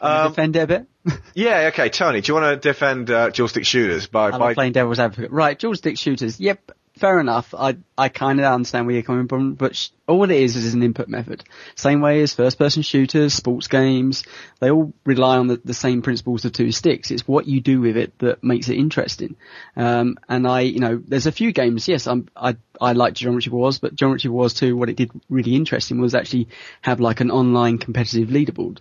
Um, 0.02 0.32
defend 0.32 0.56
it 0.56 0.60
a 0.60 0.68
bit. 0.68 0.88
yeah, 1.34 1.70
okay, 1.74 1.90
Tony, 1.90 2.22
do 2.22 2.32
you 2.32 2.40
want 2.40 2.62
to 2.62 2.68
defend, 2.70 3.10
uh, 3.10 3.30
dual 3.30 3.48
stick 3.48 3.66
shooters 3.66 4.08
by, 4.08 4.30
I'm 4.30 4.40
by, 4.40 4.54
playing 4.54 4.74
devil's 4.74 5.00
advocate. 5.00 5.32
Right, 5.32 5.60
dual 5.60 5.76
stick 5.76 5.98
shooters. 5.98 6.40
Yep, 6.40 6.72
fair 7.00 7.20
enough. 7.20 7.54
I 7.58 7.78
I 7.98 8.10
kind 8.10 8.40
of 8.40 8.46
understand 8.46 8.86
where 8.86 8.94
you're 8.94 9.04
coming 9.04 9.28
from, 9.28 9.56
but 9.56 9.76
sh- 9.76 9.90
all 10.08 10.24
it 10.24 10.32
is 10.32 10.56
is 10.56 10.74
an 10.74 10.84
input 10.84 11.08
method. 11.08 11.44
Same 11.76 12.02
way 12.02 12.22
as 12.22 12.34
first-person 12.34 12.84
shooters, 12.84 13.34
sports 13.34 13.68
games. 13.68 14.24
They 14.60 14.70
all 14.70 14.94
rely 15.06 15.38
on 15.38 15.48
the, 15.48 15.62
the 15.64 15.74
same 15.74 16.02
principles 16.02 16.46
of 16.46 16.52
two 16.52 16.72
sticks. 16.72 17.12
It's 17.12 17.28
what 17.28 17.48
you 17.48 17.62
do 17.62 17.82
with 17.82 17.98
it 17.98 18.18
that 18.20 18.44
makes 18.44 18.70
it 18.70 18.78
interesting. 18.78 19.36
Um, 19.76 20.18
and 20.28 20.48
I, 20.48 20.62
you 20.62 20.80
know, 20.80 21.02
there's 21.06 21.28
a 21.28 21.32
few 21.32 21.52
games. 21.52 21.88
Yes, 21.88 22.08
I'm, 22.08 22.28
I 22.36 22.58
I 22.80 22.94
like 22.94 23.14
Geometry 23.14 23.52
Wars, 23.52 23.80
but 23.80 23.96
Geometry 23.96 24.30
Wars 24.30 24.54
2, 24.54 24.76
what 24.76 24.90
it 24.90 24.96
did 24.98 25.12
really 25.30 25.56
interesting 25.56 26.00
was 26.00 26.14
actually 26.16 26.50
have 26.82 27.00
like 27.00 27.22
an 27.22 27.32
online 27.32 27.78
competitive 27.78 28.30
leaderboard. 28.30 28.80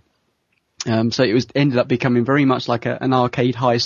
Um, 0.87 1.11
so 1.11 1.25
it 1.25 1.33
was 1.35 1.47
ended 1.55 1.79
up 1.79 1.89
becoming 1.89 2.25
very 2.25 2.45
much 2.45 2.69
like 2.69 2.87
a, 2.87 3.03
an 3.03 3.13
arcade 3.13 3.57
high 3.57 3.81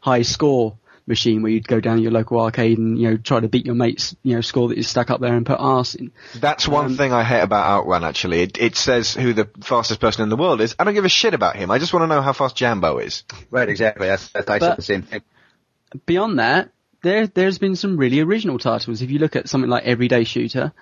high 0.00 0.22
score 0.22 0.78
machine 1.06 1.42
where 1.42 1.52
you'd 1.52 1.68
go 1.68 1.78
down 1.80 2.02
your 2.02 2.10
local 2.10 2.40
arcade 2.40 2.78
and 2.78 2.98
you 2.98 3.08
know 3.10 3.16
try 3.16 3.38
to 3.38 3.48
beat 3.48 3.64
your 3.64 3.74
mate's 3.76 4.16
you 4.22 4.34
know 4.34 4.40
score 4.40 4.68
that 4.68 4.78
is 4.78 4.88
stuck 4.88 5.08
up 5.10 5.20
there 5.20 5.34
and 5.34 5.46
put 5.46 5.58
arse 5.60 5.94
in. 5.94 6.10
That's 6.34 6.66
one 6.66 6.86
Um, 6.86 6.96
thing 6.96 7.12
I 7.12 7.22
hate 7.22 7.42
about 7.42 7.64
Outrun. 7.66 8.02
Actually, 8.04 8.40
it, 8.42 8.58
it 8.58 8.76
says 8.76 9.14
who 9.14 9.32
the 9.32 9.48
fastest 9.62 10.00
person 10.00 10.22
in 10.24 10.28
the 10.28 10.36
world 10.36 10.60
is. 10.60 10.74
I 10.78 10.84
don't 10.84 10.94
give 10.94 11.04
a 11.04 11.08
shit 11.08 11.34
about 11.34 11.56
him. 11.56 11.70
I 11.70 11.78
just 11.78 11.92
want 11.92 12.02
to 12.02 12.08
know 12.08 12.22
how 12.22 12.32
fast 12.32 12.56
Jambo 12.56 12.98
is. 12.98 13.24
Right, 13.50 13.68
exactly. 13.68 14.08
That's, 14.08 14.28
that's 14.28 14.48
I 14.50 14.58
said 14.58 14.76
the 14.76 14.82
same 14.82 15.02
thing. 15.02 15.22
Beyond 16.06 16.38
that, 16.40 16.70
there 17.02 17.26
there's 17.28 17.58
been 17.58 17.76
some 17.76 17.96
really 17.96 18.20
original 18.20 18.58
titles. 18.58 19.00
If 19.02 19.10
you 19.10 19.18
look 19.20 19.36
at 19.36 19.48
something 19.48 19.70
like 19.70 19.84
Everyday 19.84 20.24
Shooter, 20.24 20.72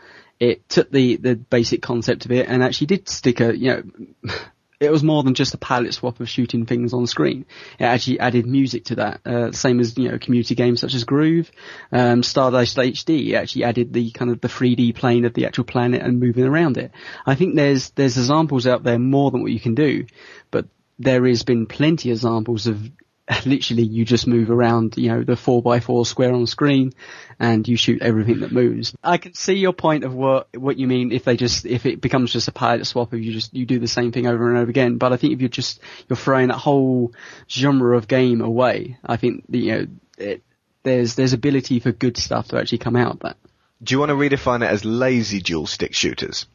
it 0.40 0.66
took 0.68 0.90
the 0.90 1.16
the 1.16 1.36
basic 1.36 1.82
concept 1.82 2.24
of 2.24 2.32
it 2.32 2.48
and 2.48 2.62
actually 2.62 2.86
did 2.88 3.08
stick 3.08 3.40
a 3.40 3.56
you 3.56 3.70
know. 3.70 4.32
It 4.84 4.92
was 4.92 5.02
more 5.02 5.22
than 5.22 5.34
just 5.34 5.54
a 5.54 5.58
palette 5.58 5.94
swap 5.94 6.20
of 6.20 6.28
shooting 6.28 6.66
things 6.66 6.92
on 6.92 7.06
screen. 7.06 7.46
It 7.78 7.84
actually 7.84 8.20
added 8.20 8.46
music 8.46 8.84
to 8.86 8.96
that, 8.96 9.20
uh, 9.26 9.52
same 9.52 9.80
as 9.80 9.96
you 9.98 10.10
know 10.10 10.18
community 10.18 10.54
games 10.54 10.80
such 10.80 10.94
as 10.94 11.04
Groove, 11.04 11.50
um, 11.92 12.22
Stardust 12.22 12.76
HD. 12.76 13.30
It 13.30 13.34
actually 13.34 13.64
added 13.64 13.92
the 13.92 14.10
kind 14.10 14.30
of 14.30 14.40
the 14.40 14.48
3D 14.48 14.94
plane 14.94 15.24
of 15.24 15.34
the 15.34 15.46
actual 15.46 15.64
planet 15.64 16.02
and 16.02 16.20
moving 16.20 16.44
around 16.44 16.76
it. 16.76 16.92
I 17.26 17.34
think 17.34 17.54
there's 17.54 17.90
there's 17.90 18.16
examples 18.16 18.66
out 18.66 18.82
there 18.82 18.98
more 18.98 19.30
than 19.30 19.42
what 19.42 19.52
you 19.52 19.60
can 19.60 19.74
do, 19.74 20.06
but 20.50 20.66
there 20.98 21.26
has 21.26 21.42
been 21.42 21.66
plenty 21.66 22.10
of 22.10 22.16
examples 22.16 22.66
of 22.66 22.90
literally 23.46 23.84
you 23.84 24.04
just 24.04 24.26
move 24.26 24.50
around, 24.50 24.96
you 24.96 25.08
know, 25.08 25.22
the 25.22 25.36
four 25.36 25.62
by 25.62 25.80
four 25.80 26.04
square 26.04 26.32
on 26.32 26.46
screen 26.46 26.92
and 27.38 27.66
you 27.66 27.76
shoot 27.76 28.02
everything 28.02 28.40
that 28.40 28.52
moves. 28.52 28.94
I 29.02 29.16
can 29.16 29.34
see 29.34 29.54
your 29.54 29.72
point 29.72 30.04
of 30.04 30.14
what, 30.14 30.48
what 30.56 30.76
you 30.76 30.86
mean 30.86 31.10
if 31.10 31.24
they 31.24 31.36
just, 31.36 31.64
if 31.64 31.86
it 31.86 32.00
becomes 32.00 32.32
just 32.32 32.48
a 32.48 32.52
palette 32.52 32.86
swap, 32.86 33.14
if 33.14 33.24
you 33.24 33.32
just, 33.32 33.54
you 33.54 33.64
do 33.64 33.78
the 33.78 33.88
same 33.88 34.12
thing 34.12 34.26
over 34.26 34.48
and 34.48 34.58
over 34.58 34.68
again. 34.70 34.98
But 34.98 35.12
I 35.12 35.16
think 35.16 35.32
if 35.32 35.40
you're 35.40 35.48
just, 35.48 35.80
you're 36.08 36.16
throwing 36.16 36.48
that 36.48 36.58
whole 36.58 37.12
genre 37.48 37.96
of 37.96 38.08
game 38.08 38.40
away, 38.42 38.98
I 39.04 39.16
think, 39.16 39.44
you 39.48 39.72
know, 39.72 39.86
it, 40.18 40.42
there's, 40.82 41.14
there's 41.14 41.32
ability 41.32 41.80
for 41.80 41.92
good 41.92 42.18
stuff 42.18 42.48
to 42.48 42.58
actually 42.58 42.78
come 42.78 42.96
out 42.96 43.12
of 43.12 43.20
that. 43.20 43.36
Do 43.82 43.94
you 43.94 43.98
want 43.98 44.10
to 44.10 44.16
redefine 44.16 44.62
it 44.62 44.70
as 44.70 44.84
lazy 44.84 45.40
dual 45.40 45.66
stick 45.66 45.94
shooters? 45.94 46.46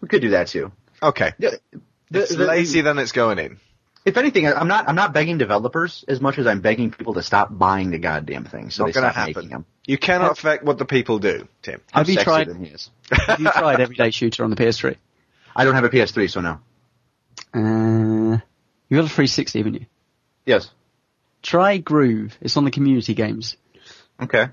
We 0.00 0.08
could 0.08 0.22
do 0.22 0.30
that 0.30 0.48
too. 0.48 0.72
Okay. 1.02 1.32
The- 1.38 1.60
it's 2.10 2.34
the- 2.34 2.46
lazy, 2.46 2.80
than 2.80 2.98
it's 2.98 3.12
going 3.12 3.38
in. 3.38 3.58
If 4.08 4.16
anything, 4.16 4.46
I- 4.46 4.54
I'm 4.54 4.68
not 4.68 4.88
I'm 4.88 4.94
not 4.96 5.12
begging 5.12 5.38
developers 5.38 6.04
as 6.08 6.20
much 6.20 6.38
as 6.38 6.46
I'm 6.46 6.60
begging 6.60 6.90
people 6.90 7.14
to 7.14 7.22
stop 7.22 7.56
buying 7.56 7.90
the 7.90 7.98
goddamn 7.98 8.44
thing. 8.44 8.70
So 8.70 8.82
Not 8.82 8.86
they 8.86 8.92
going 9.00 9.06
to 9.06 9.12
stop 9.12 9.26
making 9.26 9.34
happen. 9.42 9.50
them. 9.50 9.66
You 9.86 9.98
cannot 9.98 10.32
affect 10.32 10.64
what 10.64 10.78
the 10.78 10.84
people 10.84 11.18
do, 11.18 11.46
Tim. 11.62 11.80
I'm 11.92 12.00
Have 12.04 12.08
you 12.08 12.16
sexier 12.18 12.24
tried- 12.24 12.46
than 12.48 12.64
he 12.64 12.70
is. 12.72 12.90
Have 13.12 13.40
you 13.40 13.50
tried 13.50 13.80
Everyday 13.80 14.10
Shooter 14.10 14.44
on 14.44 14.50
the 14.50 14.56
PS3? 14.56 14.96
I 15.54 15.64
don't 15.64 15.74
have 15.74 15.84
a 15.84 15.88
PS3, 15.90 16.30
so 16.30 16.40
no. 16.40 16.58
Uh, 17.54 18.38
you 18.88 18.96
got 18.96 19.04
a 19.04 19.08
360, 19.08 19.58
haven't 19.58 19.74
you? 19.74 19.86
Yes. 20.46 20.70
Try 21.42 21.78
Groove. 21.78 22.36
It's 22.40 22.56
on 22.56 22.64
the 22.64 22.70
community 22.70 23.14
games. 23.14 23.56
Okay. 24.20 24.46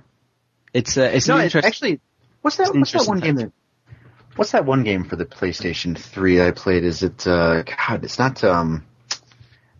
It's, 0.74 0.98
uh, 0.98 1.02
it's 1.14 1.28
no, 1.28 1.36
an 1.38 1.46
it's 1.46 1.56
interesting. 1.56 1.68
actually 1.68 2.00
what's 2.42 2.58
that? 2.58 2.74
What's 2.76 2.92
that 2.92 3.00
interesting 3.00 3.08
one 3.10 3.20
game 3.22 3.36
that? 3.36 3.52
What's 4.36 4.52
that 4.52 4.66
one 4.66 4.84
game 4.84 5.06
for 5.06 5.16
the 5.16 5.26
PlayStation 5.26 5.98
3 5.98 6.42
I 6.42 6.52
played? 6.52 6.84
Is 6.84 7.02
it? 7.04 7.26
uh 7.26 7.64
God, 7.64 8.04
it's 8.04 8.20
not. 8.20 8.44
um 8.44 8.86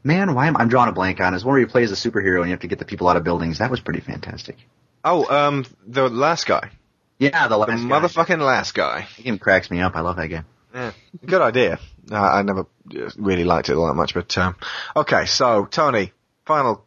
Man, 0.06 0.36
why 0.36 0.48
am 0.48 0.56
I'm 0.56 0.70
drawing 0.70 0.88
a 0.90 0.94
blank 0.94 1.20
on? 1.20 1.34
it. 1.34 1.36
It's 1.36 1.44
one 1.44 1.54
where 1.54 1.60
you 1.60 1.68
play 1.68 1.84
as 1.84 1.92
a 1.92 1.96
superhero 1.96 2.38
and 2.40 2.46
you 2.48 2.52
have 2.52 2.60
to 2.62 2.68
get 2.68 2.80
the 2.80 2.86
people 2.86 3.08
out 3.10 3.18
of 3.18 3.24
buildings. 3.24 3.58
That 3.58 3.72
was 3.72 3.80
pretty 3.80 4.02
fantastic. 4.02 4.56
Oh, 5.04 5.26
um, 5.36 5.66
the 5.86 6.08
last 6.10 6.46
guy. 6.46 6.70
Yeah, 7.18 7.48
the 7.48 7.58
last 7.58 7.82
The 7.82 7.88
guy. 7.90 8.00
motherfucking 8.02 8.40
last 8.40 8.74
guy. 8.76 9.08
That 9.18 9.24
game 9.24 9.40
cracks 9.40 9.72
me 9.72 9.82
up. 9.82 9.96
I 9.96 10.02
love 10.02 10.18
that 10.18 10.28
game. 10.28 10.46
Yeah, 10.74 10.92
good 11.26 11.42
idea. 11.42 11.80
Uh, 12.12 12.16
I 12.22 12.42
never 12.44 12.62
uh, 12.96 13.10
really 13.18 13.46
liked 13.46 13.70
it 13.70 13.76
all 13.76 13.88
that 13.88 13.94
much, 13.96 14.14
but 14.14 14.38
um, 14.38 14.56
okay. 14.96 15.26
So, 15.26 15.66
Tony, 15.66 16.12
final 16.46 16.86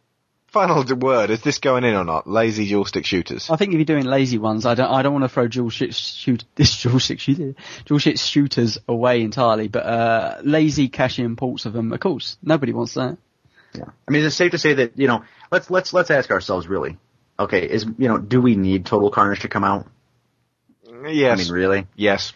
final 0.51 0.83
word. 0.95 1.29
Is 1.29 1.41
this 1.41 1.59
going 1.59 1.83
in 1.83 1.95
or 1.95 2.03
not? 2.03 2.27
Lazy 2.27 2.67
dual 2.67 2.85
stick 2.85 3.05
shooters. 3.05 3.49
I 3.49 3.55
think 3.55 3.71
if 3.71 3.77
you're 3.77 3.85
doing 3.85 4.05
lazy 4.05 4.37
ones, 4.37 4.65
I 4.65 4.75
don't, 4.75 4.91
I 4.91 5.01
don't 5.01 5.13
want 5.13 5.23
to 5.23 5.29
throw 5.29 5.47
dual 5.47 5.69
shit 5.69 5.93
shoot, 5.93 6.43
this 6.55 6.81
dual 6.81 6.99
shit 6.99 7.19
shooter, 7.19 7.55
dual 7.85 7.99
shit 7.99 8.19
shooters 8.19 8.77
away 8.87 9.21
entirely, 9.21 9.67
but, 9.67 9.85
uh, 9.85 10.37
lazy 10.43 10.89
cash 10.89 11.19
in 11.19 11.35
ports 11.35 11.65
of 11.65 11.73
them, 11.73 11.91
of 11.93 11.99
course. 11.99 12.37
Nobody 12.41 12.73
wants 12.73 12.95
that. 12.95 13.17
Yeah. 13.73 13.85
I 14.07 14.11
mean, 14.11 14.25
it's 14.25 14.35
safe 14.35 14.51
to 14.51 14.57
say 14.57 14.73
that 14.75 14.97
you 14.97 15.07
know? 15.07 15.23
Let's 15.51 15.69
let's 15.69 15.93
let's 15.93 16.11
ask 16.11 16.31
ourselves 16.31 16.67
really. 16.67 16.97
Okay, 17.39 17.69
is 17.69 17.85
you 17.97 18.07
know, 18.07 18.17
do 18.17 18.41
we 18.41 18.55
need 18.55 18.85
Total 18.85 19.09
Carnage 19.09 19.41
to 19.41 19.47
come 19.47 19.63
out? 19.63 19.87
Yes. 21.07 21.39
I 21.39 21.43
mean, 21.43 21.53
really? 21.53 21.87
Yes. 21.95 22.33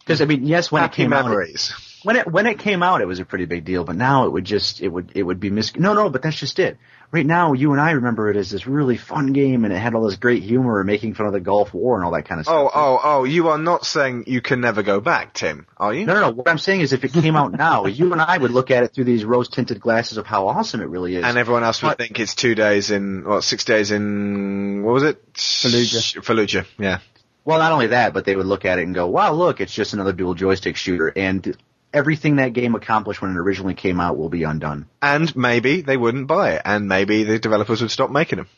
Because 0.00 0.20
I 0.20 0.26
mean, 0.26 0.44
yes, 0.44 0.70
when 0.70 0.82
Happy 0.82 0.92
it 0.92 0.96
came 0.96 1.10
memories. 1.10 1.72
out, 1.72 2.04
when 2.04 2.16
it 2.16 2.30
when 2.30 2.46
it 2.46 2.58
came 2.58 2.82
out, 2.82 3.00
it 3.00 3.06
was 3.06 3.18
a 3.18 3.24
pretty 3.24 3.46
big 3.46 3.64
deal. 3.64 3.84
But 3.84 3.96
now 3.96 4.26
it 4.26 4.32
would 4.32 4.44
just 4.44 4.82
it 4.82 4.88
would 4.88 5.12
it 5.14 5.22
would 5.22 5.40
be 5.40 5.50
mis. 5.50 5.74
No, 5.76 5.94
no, 5.94 6.10
but 6.10 6.22
that's 6.22 6.38
just 6.38 6.58
it. 6.58 6.76
Right 7.14 7.24
now, 7.24 7.52
you 7.52 7.70
and 7.70 7.80
I 7.80 7.92
remember 7.92 8.28
it 8.28 8.36
as 8.36 8.50
this 8.50 8.66
really 8.66 8.96
fun 8.96 9.32
game, 9.32 9.64
and 9.64 9.72
it 9.72 9.76
had 9.78 9.94
all 9.94 10.02
this 10.02 10.16
great 10.16 10.42
humor 10.42 10.80
and 10.80 10.86
making 10.88 11.14
fun 11.14 11.26
of 11.28 11.32
the 11.32 11.38
Gulf 11.38 11.72
War 11.72 11.94
and 11.94 12.04
all 12.04 12.10
that 12.10 12.24
kind 12.26 12.40
of 12.40 12.48
Oh, 12.48 12.66
stuff. 12.66 12.72
oh, 12.74 12.94
oh! 12.96 13.00
Oh, 13.04 13.22
you 13.22 13.50
are 13.50 13.56
not 13.58 13.86
saying 13.86 14.24
you 14.26 14.40
can 14.40 14.60
never 14.60 14.82
go 14.82 14.98
back, 15.00 15.32
Tim, 15.32 15.68
are 15.76 15.94
you? 15.94 16.06
No, 16.06 16.14
no, 16.14 16.20
no. 16.22 16.30
What 16.32 16.48
I'm 16.48 16.58
saying 16.58 16.80
is, 16.80 16.92
if 16.92 17.04
it 17.04 17.12
came 17.12 17.36
out 17.36 17.52
now, 17.52 17.86
you 18.00 18.10
and 18.10 18.20
I 18.20 18.36
would 18.36 18.50
look 18.50 18.72
at 18.72 18.82
it 18.82 18.92
through 18.94 19.04
these 19.04 19.24
rose 19.24 19.48
tinted 19.48 19.78
glasses 19.78 20.18
of 20.18 20.26
how 20.26 20.48
awesome 20.48 20.80
it 20.80 20.88
really 20.88 21.14
is. 21.14 21.22
And 21.24 21.38
everyone 21.38 21.62
else 21.62 21.84
would 21.84 21.90
But- 21.90 21.98
think 21.98 22.18
it's 22.18 22.34
two 22.34 22.56
days 22.56 22.90
in, 22.90 23.22
what, 23.24 23.44
six 23.44 23.64
days 23.64 23.92
in, 23.92 24.82
what 24.82 24.94
was 24.94 25.02
it? 25.04 25.34
Fallujah. 25.34 26.16
Fallujah, 26.20 26.66
yeah. 26.80 26.98
Well, 27.44 27.60
not 27.60 27.70
only 27.70 27.86
that, 27.86 28.12
but 28.12 28.24
they 28.24 28.34
would 28.34 28.46
look 28.46 28.64
at 28.64 28.80
it 28.80 28.86
and 28.86 28.92
go, 28.94 29.06
"Wow, 29.06 29.34
look, 29.34 29.60
it's 29.60 29.72
just 29.72 29.92
another 29.92 30.12
dual 30.12 30.34
joystick 30.34 30.74
shooter." 30.74 31.12
And 31.14 31.56
everything 31.94 32.36
that 32.36 32.52
game 32.52 32.74
accomplished 32.74 33.22
when 33.22 33.30
it 33.30 33.38
originally 33.38 33.74
came 33.74 34.00
out 34.00 34.18
will 34.18 34.28
be 34.28 34.42
undone. 34.42 34.86
And 35.00 35.34
maybe 35.34 35.80
they 35.80 35.96
wouldn't 35.96 36.26
buy 36.26 36.54
it, 36.54 36.62
and 36.64 36.88
maybe 36.88 37.24
the 37.24 37.38
developers 37.38 37.80
would 37.80 37.90
stop 37.90 38.10
making 38.10 38.38
them. 38.38 38.48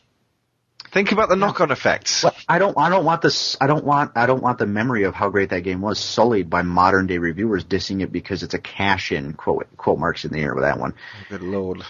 Think 0.91 1.11
about 1.11 1.29
the 1.29 1.35
knock-on 1.35 1.69
effects. 1.71 2.23
But 2.23 2.35
I 2.47 2.59
don't, 2.59 2.77
I 2.77 2.89
don't 2.89 3.05
want 3.05 3.21
this, 3.21 3.57
I 3.59 3.67
don't 3.67 3.85
want, 3.85 4.13
I 4.15 4.25
don't 4.25 4.41
want 4.41 4.57
the 4.57 4.65
memory 4.65 5.03
of 5.03 5.13
how 5.13 5.29
great 5.29 5.49
that 5.49 5.61
game 5.61 5.81
was 5.81 5.99
sullied 5.99 6.49
by 6.49 6.61
modern 6.61 7.07
day 7.07 7.17
reviewers 7.17 7.63
dissing 7.63 8.01
it 8.01 8.11
because 8.11 8.41
it's 8.41 8.53
a 8.53 8.59
cash 8.59 9.11
in 9.11 9.33
quote 9.33 9.67
quote 9.77 9.99
marks 9.99 10.25
in 10.25 10.31
the 10.31 10.39
air 10.39 10.55
with 10.55 10.63
that 10.63 10.79
one. 10.79 10.93
Good 11.29 11.43
lord. 11.43 11.83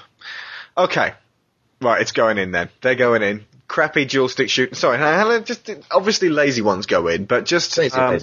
Okay. 0.75 1.13
Right, 1.79 2.01
it's 2.01 2.11
going 2.11 2.39
in 2.39 2.51
then. 2.51 2.69
They're 2.81 2.95
going 2.95 3.21
in. 3.21 3.45
Crappy 3.67 4.05
dual 4.05 4.29
stick 4.29 4.49
shooting. 4.49 4.75
Sorry, 4.75 4.97
just 5.43 5.69
obviously 5.91 6.29
lazy 6.29 6.61
ones 6.61 6.87
go 6.87 7.07
in, 7.07 7.25
but 7.25 7.45
just 7.45 7.77
um, 7.77 8.19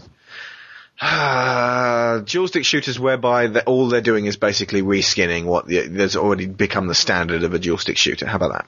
Ah, 1.00 2.22
dual 2.24 2.48
stick 2.48 2.64
shooters 2.64 2.98
whereby 3.00 3.48
the, 3.48 3.64
all 3.64 3.88
they're 3.88 4.00
doing 4.00 4.26
is 4.26 4.36
basically 4.36 4.82
reskinning 4.82 5.44
what 5.44 5.66
the, 5.66 5.88
that's 5.88 6.16
already 6.16 6.46
become 6.46 6.86
the 6.86 6.94
standard 6.94 7.42
of 7.42 7.52
a 7.52 7.58
dual 7.58 7.78
stick 7.78 7.96
shooter. 7.96 8.26
How 8.26 8.36
about 8.36 8.52
that? 8.52 8.66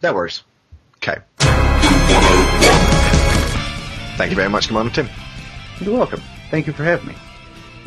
That 0.00 0.14
works. 0.14 0.42
Okay. 0.96 1.16
Thank 4.16 4.30
you 4.30 4.36
very 4.36 4.48
much, 4.48 4.68
Commander 4.68 4.92
Tim. 4.92 5.08
You're 5.80 5.98
welcome. 5.98 6.22
Thank 6.50 6.66
you 6.66 6.72
for 6.72 6.84
having 6.84 7.08
me. 7.08 7.14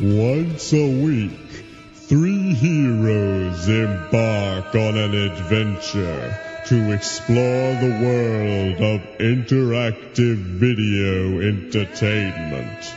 Once 0.00 0.72
a 0.72 1.02
week, 1.02 1.64
three 1.94 2.54
heroes 2.54 3.68
embark 3.68 4.74
on 4.74 4.96
an 4.96 5.14
adventure 5.14 6.38
to 6.68 6.92
explore 6.92 7.74
the 7.74 7.98
world 8.00 8.80
of 8.80 9.00
interactive 9.18 10.36
video 10.36 11.40
entertainment. 11.40 12.94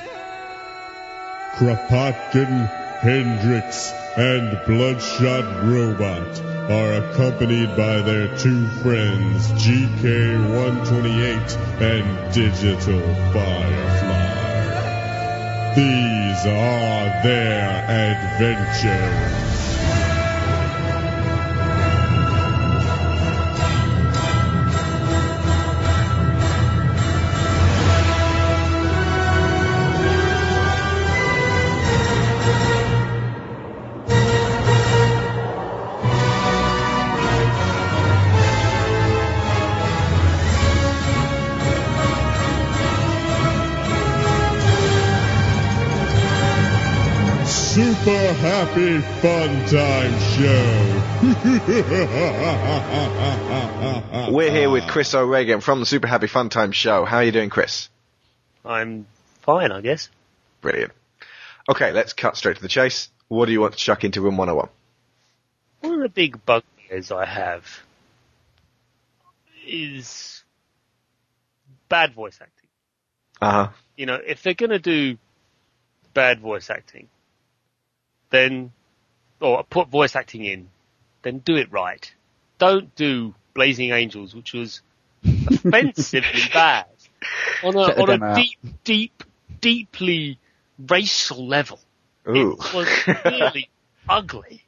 Kropotkin, 1.56 2.68
Hendrix, 3.02 3.94
and 4.18 4.60
Bloodshot 4.66 5.46
Robot 5.64 6.42
are 6.72 6.94
accompanied 6.94 7.76
by 7.78 8.02
their 8.02 8.36
two 8.38 8.68
friends, 8.82 9.52
GK128 9.62 11.58
and 11.82 12.34
Digital 12.34 13.02
Firefly. 13.34 14.44
These 15.76 16.46
are 16.48 17.24
their 17.24 17.86
adventures. 17.90 19.43
Happy 48.64 49.02
Fun 49.20 49.50
Time 49.68 50.18
Show. 50.38 50.72
We're 54.34 54.52
here 54.52 54.70
with 54.70 54.88
Chris 54.88 55.14
O'Regan 55.14 55.60
from 55.60 55.82
the 55.82 55.86
Super 55.86 56.08
Happy 56.08 56.28
Fun 56.28 56.48
Time 56.48 56.72
Show. 56.72 57.04
How 57.04 57.18
are 57.18 57.26
you 57.26 57.34
doing, 57.34 57.50
Chris? 57.50 57.90
I'm 58.64 59.06
fine, 59.42 59.74
I 59.74 59.82
guess. 59.82 60.10
Brilliant. 60.62 60.94
Okay, 61.68 61.92
let's 61.92 62.14
cut 62.14 62.38
straight 62.38 62.56
to 62.56 62.62
the 62.62 62.70
chase. 62.70 63.10
What 63.28 63.48
do 63.48 63.52
you 63.52 63.60
want 63.60 63.74
to 63.74 63.80
chuck 63.80 64.06
into 64.06 64.22
Room 64.22 64.38
101? 64.38 64.70
One 65.82 65.94
of 65.96 66.00
the 66.00 66.08
big 66.08 66.46
bugbears 66.46 67.12
I 67.12 67.26
have 67.26 67.66
is 69.68 70.42
bad 71.90 72.14
voice 72.14 72.40
acting. 72.42 72.70
Uh 73.42 73.52
huh. 73.52 73.70
You 73.98 74.06
know, 74.06 74.20
if 74.26 74.42
they're 74.42 74.54
gonna 74.54 74.80
do 74.80 75.18
bad 76.14 76.40
voice 76.40 76.70
acting, 76.70 77.10
then, 78.34 78.72
or 79.40 79.64
put 79.64 79.88
voice 79.90 80.16
acting 80.16 80.44
in, 80.44 80.68
then 81.22 81.38
do 81.38 81.56
it 81.56 81.72
right. 81.72 82.12
Don't 82.58 82.94
do 82.96 83.36
Blazing 83.54 83.92
Angels, 83.92 84.34
which 84.36 84.54
was 84.54 84.82
offensively 85.24 86.42
bad 86.54 86.88
on 87.64 87.76
a, 87.76 87.80
on 87.80 88.10
a 88.22 88.26
out. 88.26 88.36
deep, 88.36 88.60
deep, 88.84 89.24
deeply 89.62 90.40
racial 90.90 91.48
level. 91.48 91.80
Ooh. 92.28 92.54
It 92.60 92.74
was 92.74 93.08
really 93.24 93.70
ugly. 94.10 94.64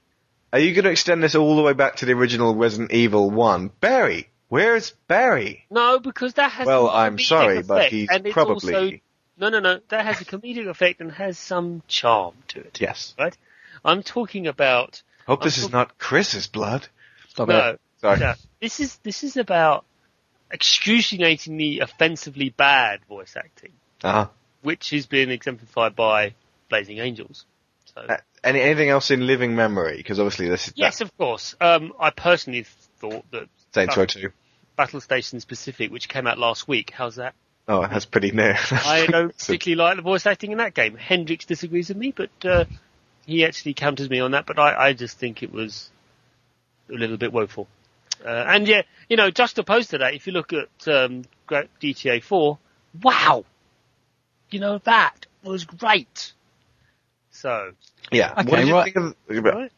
Are 0.53 0.59
you 0.59 0.73
going 0.73 0.85
to 0.85 0.91
extend 0.91 1.23
this 1.23 1.33
all 1.35 1.55
the 1.55 1.63
way 1.63 1.73
back 1.73 1.97
to 1.97 2.05
the 2.05 2.13
original 2.13 2.55
Resident 2.55 2.91
Evil 2.91 3.29
1? 3.31 3.71
Barry! 3.81 4.29
Where's 4.47 4.91
Barry? 5.07 5.65
No, 5.71 5.99
because 5.99 6.35
that 6.35 6.51
has 6.51 6.67
Well, 6.67 6.87
a 6.87 6.93
I'm 6.95 7.17
sorry, 7.17 7.63
but 7.63 7.77
effect, 7.77 7.91
he's 7.93 8.09
and 8.11 8.25
it's 8.27 8.33
probably- 8.33 8.75
also, 8.75 8.97
no, 9.37 9.49
no, 9.49 9.59
no. 9.59 9.79
That 9.89 10.05
has 10.05 10.21
a 10.21 10.25
comedic 10.25 10.67
effect 10.67 11.01
and 11.01 11.11
has 11.11 11.37
some 11.37 11.81
charm 11.87 12.35
to 12.49 12.59
it. 12.59 12.79
Yes. 12.79 13.15
Right. 13.19 13.35
I'm 13.85 14.03
talking 14.03 14.47
about. 14.47 15.01
Hope 15.27 15.41
I'm 15.41 15.45
this 15.47 15.57
is 15.57 15.71
not 15.71 15.97
Chris's 15.97 16.47
blood. 16.47 16.87
Stop 17.29 17.47
no, 17.49 17.69
it. 17.69 17.81
Sorry. 18.01 18.19
no. 18.19 18.33
This 18.61 18.79
is 18.79 18.95
this 18.97 19.23
is 19.23 19.37
about 19.37 19.85
excruciatingly, 20.51 21.79
offensively 21.79 22.49
bad 22.49 23.03
voice 23.05 23.35
acting, 23.37 23.71
Uh-huh. 24.03 24.27
which 24.61 24.89
has 24.91 25.05
been 25.05 25.29
exemplified 25.31 25.95
by 25.95 26.33
Blazing 26.69 26.99
Angels. 26.99 27.45
So 27.93 28.01
Uh, 28.01 28.17
any, 28.43 28.61
anything 28.61 28.89
else 28.89 29.11
in 29.11 29.25
living 29.25 29.55
memory? 29.55 29.97
Because 29.97 30.19
obviously 30.19 30.49
this 30.49 30.67
is 30.67 30.73
yes, 30.75 31.01
of 31.01 31.15
course. 31.17 31.55
Um, 31.61 31.93
I 31.99 32.09
personally 32.11 32.65
thought 32.99 33.29
that 33.31 33.47
Saints 33.73 33.97
Row 33.97 34.05
2. 34.05 34.31
Battlestations 34.77 35.47
Pacific, 35.47 35.91
which 35.91 36.09
came 36.09 36.27
out 36.27 36.37
last 36.37 36.67
week, 36.67 36.91
how's 36.91 37.15
that? 37.15 37.33
Oh, 37.67 37.81
that's 37.81 38.05
pretty 38.05 38.31
near. 38.31 38.57
I 38.71 39.07
don't 39.07 39.35
particularly 39.37 39.75
like 39.81 39.95
the 39.95 40.03
voice 40.03 40.25
acting 40.25 40.51
in 40.51 40.59
that 40.59 40.73
game. 40.73 40.95
Hendrix 40.95 41.45
disagrees 41.45 41.89
with 41.89 41.97
me, 41.97 42.13
but 42.15 42.29
uh, 42.45 42.65
he 43.25 43.45
actually 43.45 43.73
counters 43.73 44.09
me 44.09 44.19
on 44.19 44.31
that. 44.31 44.45
But 44.45 44.59
I, 44.59 44.87
I 44.87 44.93
just 44.93 45.17
think 45.17 45.43
it 45.43 45.51
was 45.51 45.89
a 46.89 46.93
little 46.93 47.17
bit 47.17 47.33
woeful. 47.33 47.67
Uh, 48.23 48.29
and 48.47 48.67
yeah, 48.67 48.83
you 49.09 49.17
know, 49.17 49.29
just 49.29 49.57
opposed 49.57 49.91
to 49.91 49.99
that, 49.99 50.13
if 50.13 50.27
you 50.27 50.33
look 50.33 50.53
at 50.53 50.87
um, 50.87 51.23
Gra- 51.47 51.67
GTA 51.81 52.23
4, 52.23 52.57
wow, 53.03 53.45
you 54.49 54.59
know 54.59 54.79
that 54.79 55.25
was 55.43 55.65
great. 55.65 56.33
So, 57.31 57.71
yeah. 58.11 58.31
Okay, 58.31 58.49
what 58.49 58.57
did 58.57 58.67
you 58.67 58.73
right. 58.73 58.93
think 58.93 59.15
of... 59.29 59.43
right. 59.43 59.71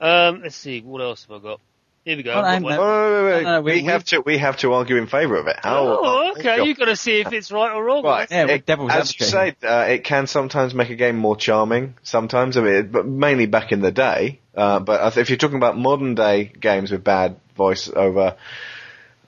um, 0.00 0.42
let's 0.42 0.56
see, 0.56 0.80
what 0.82 1.00
else 1.00 1.26
have 1.28 1.40
I 1.40 1.42
got? 1.42 1.60
Here 2.04 2.16
we 2.16 2.24
go. 2.24 2.34
I've 2.34 2.60
no, 2.62 2.68
got 2.68 2.80
Wait, 2.80 2.86
wait, 2.88 3.22
wait, 3.22 3.32
wait. 3.36 3.42
No, 3.44 3.50
no, 3.54 3.60
we, 3.62 3.72
we- 3.72 3.82
we- 3.82 3.84
have 3.86 4.04
to 4.06 4.20
we 4.20 4.38
have 4.38 4.56
to 4.58 4.72
argue 4.72 4.96
in 4.96 5.06
favour 5.06 5.36
of 5.36 5.46
it. 5.46 5.56
How? 5.62 5.86
Oh, 6.02 6.32
okay. 6.36 6.64
You've 6.64 6.76
got 6.76 6.86
to 6.86 6.96
see 6.96 7.20
if 7.20 7.32
it's 7.32 7.52
right 7.52 7.72
or 7.72 7.84
wrong. 7.84 8.02
Right. 8.02 8.28
Yeah, 8.30 8.46
It- 8.48 8.66
devil's 8.66 8.90
as 8.90 9.14
you 9.14 9.24
advocate. 9.26 9.60
say, 9.62 9.68
uh, 9.68 9.86
it 9.88 10.02
can 10.04 10.26
sometimes 10.26 10.74
make 10.74 10.90
a 10.90 10.96
game 10.96 11.16
more 11.16 11.36
charming. 11.36 11.94
Sometimes, 12.02 12.56
I 12.56 12.62
mean, 12.62 12.88
but 12.90 13.06
mainly 13.06 13.46
back 13.46 13.70
in 13.70 13.80
the 13.82 13.92
day. 13.92 14.40
Uh, 14.56 14.80
but 14.80 15.16
if 15.16 15.30
you're 15.30 15.38
talking 15.38 15.56
about 15.56 15.78
modern 15.78 16.14
day 16.16 16.44
games 16.58 16.90
with 16.90 17.04
bad 17.04 17.36
voice 17.56 17.88
over, 17.94 18.36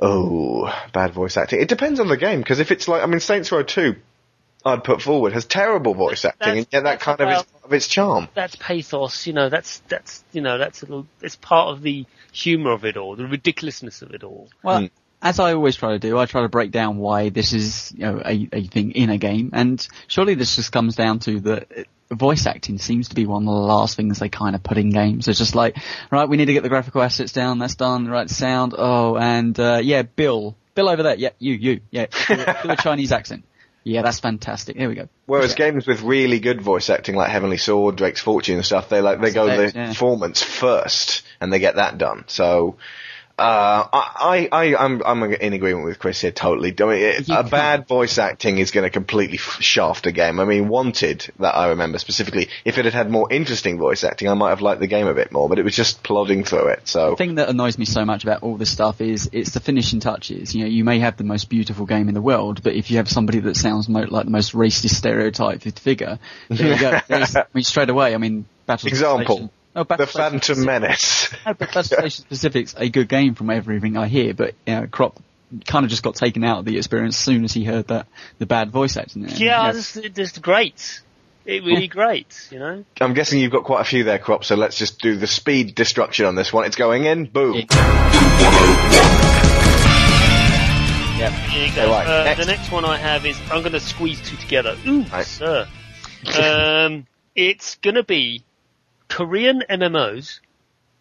oh, 0.00 0.66
bad 0.92 1.12
voice 1.12 1.36
acting, 1.36 1.60
it 1.60 1.68
depends 1.68 2.00
on 2.00 2.08
the 2.08 2.16
game. 2.16 2.40
Because 2.40 2.60
if 2.60 2.70
it's 2.72 2.88
like, 2.88 3.02
I 3.02 3.06
mean, 3.06 3.20
Saints 3.20 3.52
Row 3.52 3.62
Two, 3.62 3.96
I'd 4.64 4.82
put 4.84 5.00
forward 5.02 5.32
has 5.34 5.44
terrible 5.44 5.94
voice 5.94 6.24
acting, 6.24 6.58
and 6.58 6.66
yet 6.72 6.84
that 6.84 7.00
kind 7.00 7.20
of 7.20 7.28
is 7.28 7.34
about- 7.40 7.46
of 7.64 7.72
its 7.72 7.88
charm. 7.88 8.28
That's 8.34 8.56
pathos, 8.56 9.26
you 9.26 9.32
know. 9.32 9.48
That's 9.48 9.78
that's 9.88 10.24
you 10.32 10.40
know 10.40 10.58
that's 10.58 10.82
a 10.82 10.86
little, 10.86 11.06
it's 11.20 11.36
part 11.36 11.70
of 11.70 11.82
the 11.82 12.06
humour 12.32 12.72
of 12.72 12.84
it 12.84 12.96
all, 12.96 13.16
the 13.16 13.26
ridiculousness 13.26 14.02
of 14.02 14.12
it 14.12 14.22
all. 14.22 14.48
Well, 14.62 14.88
as 15.22 15.40
I 15.40 15.54
always 15.54 15.76
try 15.76 15.92
to 15.92 15.98
do, 15.98 16.18
I 16.18 16.26
try 16.26 16.42
to 16.42 16.48
break 16.48 16.70
down 16.70 16.98
why 16.98 17.30
this 17.30 17.54
is, 17.54 17.92
you 17.96 18.04
know, 18.04 18.22
a, 18.24 18.48
a 18.52 18.64
thing 18.64 18.92
in 18.92 19.08
a 19.08 19.16
game, 19.16 19.50
and 19.54 19.86
surely 20.06 20.34
this 20.34 20.56
just 20.56 20.70
comes 20.70 20.96
down 20.96 21.20
to 21.20 21.40
the 21.40 21.86
voice 22.10 22.46
acting 22.46 22.78
seems 22.78 23.08
to 23.08 23.14
be 23.14 23.26
one 23.26 23.42
of 23.42 23.46
the 23.46 23.52
last 23.52 23.96
things 23.96 24.18
they 24.18 24.28
kind 24.28 24.54
of 24.54 24.62
put 24.62 24.76
in 24.76 24.90
games. 24.90 25.26
It's 25.26 25.38
just 25.38 25.54
like, 25.54 25.76
right, 26.10 26.28
we 26.28 26.36
need 26.36 26.44
to 26.44 26.52
get 26.52 26.62
the 26.62 26.68
graphical 26.68 27.02
assets 27.02 27.32
down, 27.32 27.58
that's 27.58 27.74
done, 27.74 28.06
right, 28.06 28.28
sound, 28.28 28.74
oh, 28.76 29.16
and, 29.16 29.58
uh, 29.58 29.80
yeah, 29.82 30.02
Bill, 30.02 30.54
Bill 30.74 30.90
over 30.90 31.02
there, 31.02 31.16
yeah, 31.16 31.30
you, 31.38 31.54
you, 31.54 31.80
yeah, 31.90 32.06
do, 32.28 32.36
do 32.36 32.70
a 32.70 32.76
Chinese 32.76 33.10
accent. 33.10 33.44
Yeah, 33.84 34.00
that's 34.00 34.18
fantastic. 34.18 34.76
Here 34.78 34.88
we 34.88 34.94
go. 34.94 35.08
Whereas 35.26 35.54
games 35.54 35.86
with 35.86 36.00
really 36.00 36.40
good 36.40 36.62
voice 36.62 36.88
acting, 36.88 37.16
like 37.16 37.30
Heavenly 37.30 37.58
Sword, 37.58 37.96
Drake's 37.96 38.20
Fortune, 38.20 38.56
and 38.56 38.64
stuff, 38.64 38.88
they 38.88 39.02
like 39.02 39.20
they 39.20 39.30
go 39.30 39.46
the 39.46 39.72
Yeah. 39.74 39.88
performance 39.88 40.42
first, 40.42 41.22
and 41.40 41.52
they 41.52 41.58
get 41.58 41.76
that 41.76 41.98
done. 41.98 42.24
So, 42.26 42.76
uh, 43.36 43.88
I, 43.92 44.48
I, 44.52 44.76
I'm, 44.76 45.02
I'm 45.04 45.22
in 45.24 45.52
agreement 45.54 45.84
with 45.84 45.98
Chris 45.98 46.20
here 46.20 46.30
totally. 46.30 46.72
I 46.78 46.84
mean, 46.84 47.02
it, 47.02 47.28
a 47.28 47.42
bad 47.42 47.88
voice 47.88 48.18
acting 48.18 48.58
is 48.58 48.70
going 48.70 48.84
to 48.84 48.90
completely 48.90 49.38
shaft 49.38 50.06
a 50.06 50.12
game. 50.12 50.38
I 50.38 50.44
mean, 50.44 50.68
Wanted, 50.68 51.32
that 51.40 51.56
I 51.56 51.70
remember 51.70 51.98
specifically, 51.98 52.48
if 52.64 52.78
it 52.78 52.84
had 52.84 52.94
had 52.94 53.10
more 53.10 53.32
interesting 53.32 53.78
voice 53.78 54.04
acting, 54.04 54.28
I 54.28 54.34
might 54.34 54.50
have 54.50 54.60
liked 54.60 54.80
the 54.80 54.86
game 54.86 55.08
a 55.08 55.14
bit 55.14 55.32
more, 55.32 55.48
but 55.48 55.58
it 55.58 55.64
was 55.64 55.74
just 55.74 56.04
plodding 56.04 56.44
through 56.44 56.68
it. 56.68 56.86
So, 56.86 57.10
The 57.10 57.16
thing 57.16 57.34
that 57.36 57.48
annoys 57.48 57.76
me 57.76 57.86
so 57.86 58.04
much 58.04 58.22
about 58.22 58.44
all 58.44 58.56
this 58.56 58.70
stuff 58.70 59.00
is 59.00 59.28
it's 59.32 59.50
the 59.50 59.60
finishing 59.60 59.98
touches. 59.98 60.54
You 60.54 60.62
know, 60.62 60.70
you 60.70 60.84
may 60.84 61.00
have 61.00 61.16
the 61.16 61.24
most 61.24 61.48
beautiful 61.48 61.86
game 61.86 62.06
in 62.06 62.14
the 62.14 62.22
world, 62.22 62.62
but 62.62 62.74
if 62.74 62.92
you 62.92 62.98
have 62.98 63.08
somebody 63.08 63.40
that 63.40 63.56
sounds 63.56 63.88
mo- 63.88 64.06
like 64.08 64.26
the 64.26 64.30
most 64.30 64.52
racist 64.52 64.94
stereotyped 64.94 65.78
figure, 65.80 66.20
there 66.48 66.74
you 66.74 66.80
go. 66.80 67.00
I 67.10 67.46
mean, 67.52 67.64
straight 67.64 67.90
away, 67.90 68.14
I 68.14 68.18
mean, 68.18 68.46
Battle 68.66 68.88
example, 68.88 69.50
Oh, 69.76 69.84
Battle 69.84 70.06
the 70.06 70.10
Station 70.12 70.30
Phantom 70.30 70.38
Pacific- 70.40 70.66
Menace. 70.66 71.30
No, 71.32 71.38
but 71.54 71.58
Battle 71.58 71.82
Station 71.82 72.24
Pacific's 72.28 72.74
a 72.76 72.88
good 72.88 73.08
game 73.08 73.34
from 73.34 73.50
everything 73.50 73.96
I 73.96 74.06
hear, 74.06 74.32
but 74.34 74.54
you 74.66 74.74
know, 74.74 74.86
Crop 74.86 75.20
kind 75.66 75.84
of 75.84 75.90
just 75.90 76.02
got 76.02 76.14
taken 76.14 76.44
out 76.44 76.60
of 76.60 76.64
the 76.64 76.76
experience 76.76 77.16
as 77.16 77.24
soon 77.24 77.44
as 77.44 77.52
he 77.52 77.64
heard 77.64 77.88
that 77.88 78.06
the 78.38 78.46
bad 78.46 78.70
voice 78.70 78.96
acting. 78.96 79.24
And, 79.24 79.38
Yeah, 79.38 79.60
you 79.60 79.66
know, 79.68 79.72
this, 79.74 79.92
this 80.12 80.38
great. 80.38 81.00
It 81.44 81.62
really 81.62 81.88
great, 81.88 82.48
you 82.50 82.58
know. 82.58 82.84
I'm 83.02 83.12
guessing 83.12 83.38
you've 83.38 83.52
got 83.52 83.64
quite 83.64 83.82
a 83.82 83.84
few 83.84 84.04
there, 84.04 84.18
Crop, 84.18 84.44
so 84.44 84.54
let's 84.54 84.78
just 84.78 85.00
do 85.02 85.16
the 85.16 85.26
speed 85.26 85.74
destruction 85.74 86.24
on 86.24 86.36
this 86.36 86.52
one. 86.54 86.64
It's 86.64 86.76
going 86.76 87.04
in, 87.04 87.26
boom. 87.26 87.66
Yeah. 91.18 91.30
Here 91.48 91.68
you 91.68 91.74
go. 91.74 91.90
Right, 91.90 92.06
uh, 92.06 92.24
next. 92.24 92.40
The 92.40 92.46
next 92.46 92.72
one 92.72 92.84
I 92.84 92.96
have 92.96 93.24
is 93.26 93.38
I'm 93.52 93.60
going 93.60 93.72
to 93.72 93.80
squeeze 93.80 94.20
two 94.28 94.36
together. 94.36 94.76
Ooh, 94.86 95.04
sir. 95.22 95.68
um, 96.40 97.06
it's 97.36 97.76
going 97.76 97.94
to 97.96 98.02
be 98.02 98.42
Korean 99.14 99.62
MMOs 99.70 100.40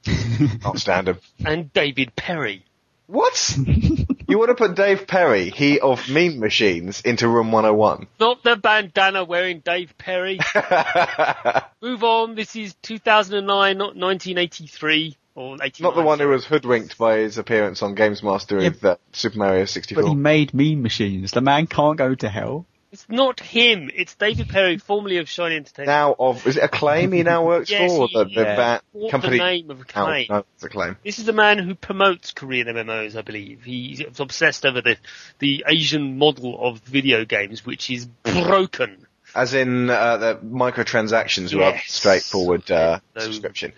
Not 0.64 0.78
standard. 0.78 1.18
and 1.44 1.74
David 1.74 2.16
Perry. 2.16 2.64
What? 3.08 3.58
you 3.58 4.38
want 4.38 4.50
to 4.50 4.56
put 4.56 4.76
Dave 4.76 5.08
Perry, 5.08 5.50
he 5.50 5.80
of 5.80 6.08
Mean 6.10 6.40
Machines, 6.40 7.02
into 7.02 7.28
Room 7.28 7.52
101? 7.52 8.06
Not 8.20 8.44
the 8.44 8.56
bandana 8.56 9.24
wearing 9.24 9.60
Dave 9.60 9.98
Perry. 9.98 10.40
Move 11.82 12.04
on. 12.04 12.36
This 12.36 12.56
is 12.56 12.76
2009, 12.84 13.78
not 13.78 13.96
1983 13.96 15.18
or 15.34 15.56
89. 15.62 15.90
Not 15.90 15.96
the 15.96 16.06
one 16.06 16.20
who 16.20 16.28
was 16.30 16.46
hoodwinked 16.46 16.98
by 17.00 17.18
his 17.18 17.40
appearance 17.40 17.82
on 17.82 17.96
Games 17.96 18.22
Master 18.22 18.58
with 18.58 18.86
uh, 18.86 18.98
Super 19.12 19.40
Mario 19.40 19.66
64. 19.66 20.04
but 20.04 20.10
he 20.10 20.16
made 20.16 20.54
mean 20.54 20.84
machines. 20.84 21.32
The 21.32 21.42
man 21.42 21.66
can't 21.66 21.98
go 21.98 22.14
to 22.14 22.30
hell. 22.30 22.68
It's 22.94 23.10
not 23.10 23.40
him. 23.40 23.90
It's 23.92 24.14
David 24.14 24.50
Perry, 24.50 24.78
formerly 24.78 25.18
of 25.18 25.28
Shiny 25.28 25.56
Entertainment. 25.56 25.88
Now 25.88 26.16
of, 26.20 26.46
is 26.46 26.58
it 26.58 26.64
Acclaim 26.64 27.12
he 27.12 27.24
now 27.24 27.44
works 27.44 27.72
Yes, 27.72 27.92
for? 27.92 28.04
Or 28.04 28.08
he- 28.08 28.14
the, 28.14 28.26
the 28.26 28.44
bat 28.44 28.84
What 28.92 29.06
the 29.08 29.10
company? 29.12 29.38
name 29.40 29.72
of 29.72 29.82
Acclaim? 29.82 30.28
Oh, 30.30 30.34
no, 30.36 30.46
it's 30.54 30.64
Acclaim. 30.64 30.96
This 31.04 31.18
is 31.18 31.26
the 31.26 31.34
man 31.34 31.58
who 31.58 31.74
promotes 31.74 32.34
Korean 32.34 32.68
MMOs, 32.68 33.16
I 33.16 33.24
believe. 33.24 33.64
He's 33.64 34.04
obsessed 34.20 34.64
over 34.64 34.82
the 34.82 34.98
the 35.40 35.66
Asian 35.68 36.20
model 36.20 36.56
of 36.64 36.82
video 36.82 37.26
games, 37.26 37.66
which 37.66 37.90
is 37.90 38.06
broken. 38.06 39.08
As 39.36 39.56
in, 39.56 39.90
uh, 39.90 40.18
the 40.18 40.36
microtransactions 40.46 41.58
rather 41.58 41.72
than 41.72 41.82
straightforward, 41.88 42.70
uh, 42.70 43.00
No. 43.16 43.22
subscription. 43.24 43.74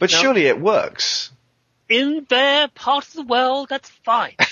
But 0.00 0.10
Now- 0.10 0.18
surely 0.22 0.46
it 0.46 0.60
works. 0.60 1.30
In 1.88 2.26
their 2.28 2.66
part 2.66 3.06
of 3.06 3.12
the 3.12 3.22
world, 3.22 3.68
that's 3.68 3.88
fine. 4.04 4.34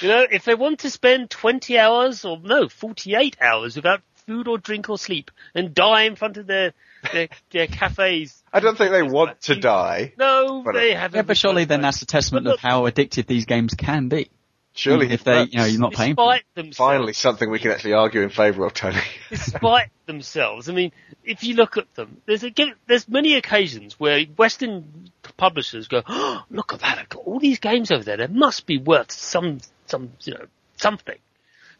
you 0.00 0.08
know, 0.08 0.26
if 0.30 0.44
they 0.44 0.54
want 0.54 0.80
to 0.80 0.90
spend 0.90 1.30
20 1.30 1.78
hours, 1.78 2.24
or 2.24 2.38
no, 2.42 2.68
48 2.68 3.36
hours 3.40 3.76
without 3.76 4.00
food 4.26 4.48
or 4.48 4.58
drink 4.58 4.88
or 4.88 4.98
sleep, 4.98 5.30
and 5.54 5.74
die 5.74 6.02
in 6.02 6.16
front 6.16 6.36
of 6.36 6.46
their, 6.46 6.72
their, 7.12 7.28
their 7.50 7.66
cafes, 7.66 8.42
I 8.52 8.60
don't 8.60 8.76
think 8.76 8.90
they 8.92 9.02
want 9.02 9.40
to 9.42 9.56
die. 9.56 10.12
no, 10.18 10.62
But, 10.64 10.74
they 10.74 10.92
haven't. 10.94 11.16
Yeah, 11.16 11.22
but 11.22 11.36
surely 11.36 11.64
then 11.64 11.82
that's 11.82 12.02
a 12.02 12.06
testament 12.06 12.46
of 12.46 12.58
how 12.58 12.82
addictive 12.82 13.26
these 13.26 13.44
games 13.44 13.74
can 13.74 14.08
be. 14.08 14.30
Surely 14.72 15.10
if 15.10 15.24
they, 15.24 15.42
you 15.50 15.58
know, 15.58 15.64
you're 15.64 15.80
not 15.80 15.92
paying 15.92 16.14
for 16.14 16.38
themselves. 16.54 16.76
Finally, 16.76 17.12
something 17.12 17.50
we 17.50 17.58
can 17.58 17.72
actually 17.72 17.94
argue 17.94 18.22
in 18.22 18.30
favour 18.30 18.64
of, 18.64 18.72
Tony. 18.72 19.00
despite 19.28 19.90
themselves. 20.06 20.68
I 20.68 20.72
mean, 20.72 20.92
if 21.24 21.42
you 21.42 21.54
look 21.54 21.76
at 21.76 21.92
them, 21.96 22.22
there's 22.24 22.44
a, 22.44 22.52
there's 22.86 23.08
many 23.08 23.34
occasions 23.34 23.98
where 23.98 24.24
Western 24.24 25.10
publishers 25.36 25.88
go, 25.88 26.02
oh, 26.06 26.44
"Look 26.50 26.72
at 26.72 26.80
that! 26.80 26.98
I've 26.98 27.08
got 27.08 27.24
all 27.24 27.40
these 27.40 27.58
games 27.58 27.90
over 27.90 28.04
there. 28.04 28.16
They 28.16 28.28
must 28.28 28.64
be 28.64 28.78
worth 28.78 29.10
some, 29.10 29.58
some, 29.90 30.12
you 30.22 30.34
know, 30.34 30.46
something." 30.76 31.18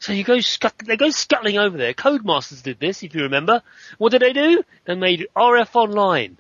So 0.01 0.15
you 0.15 0.24
go, 0.24 0.41
scut, 0.41 0.74
they 0.78 0.97
go 0.97 1.11
scuttling 1.11 1.59
over 1.59 1.77
there. 1.77 1.93
Codemasters 1.93 2.62
did 2.62 2.81
this, 2.81 3.03
if 3.03 3.15
you 3.15 3.24
remember. 3.24 3.62
What 3.99 4.12
did 4.12 4.23
they 4.23 4.32
do? 4.32 4.65
They 4.87 4.95
made 4.95 5.28
RF 5.37 5.77
Online. 5.77 6.39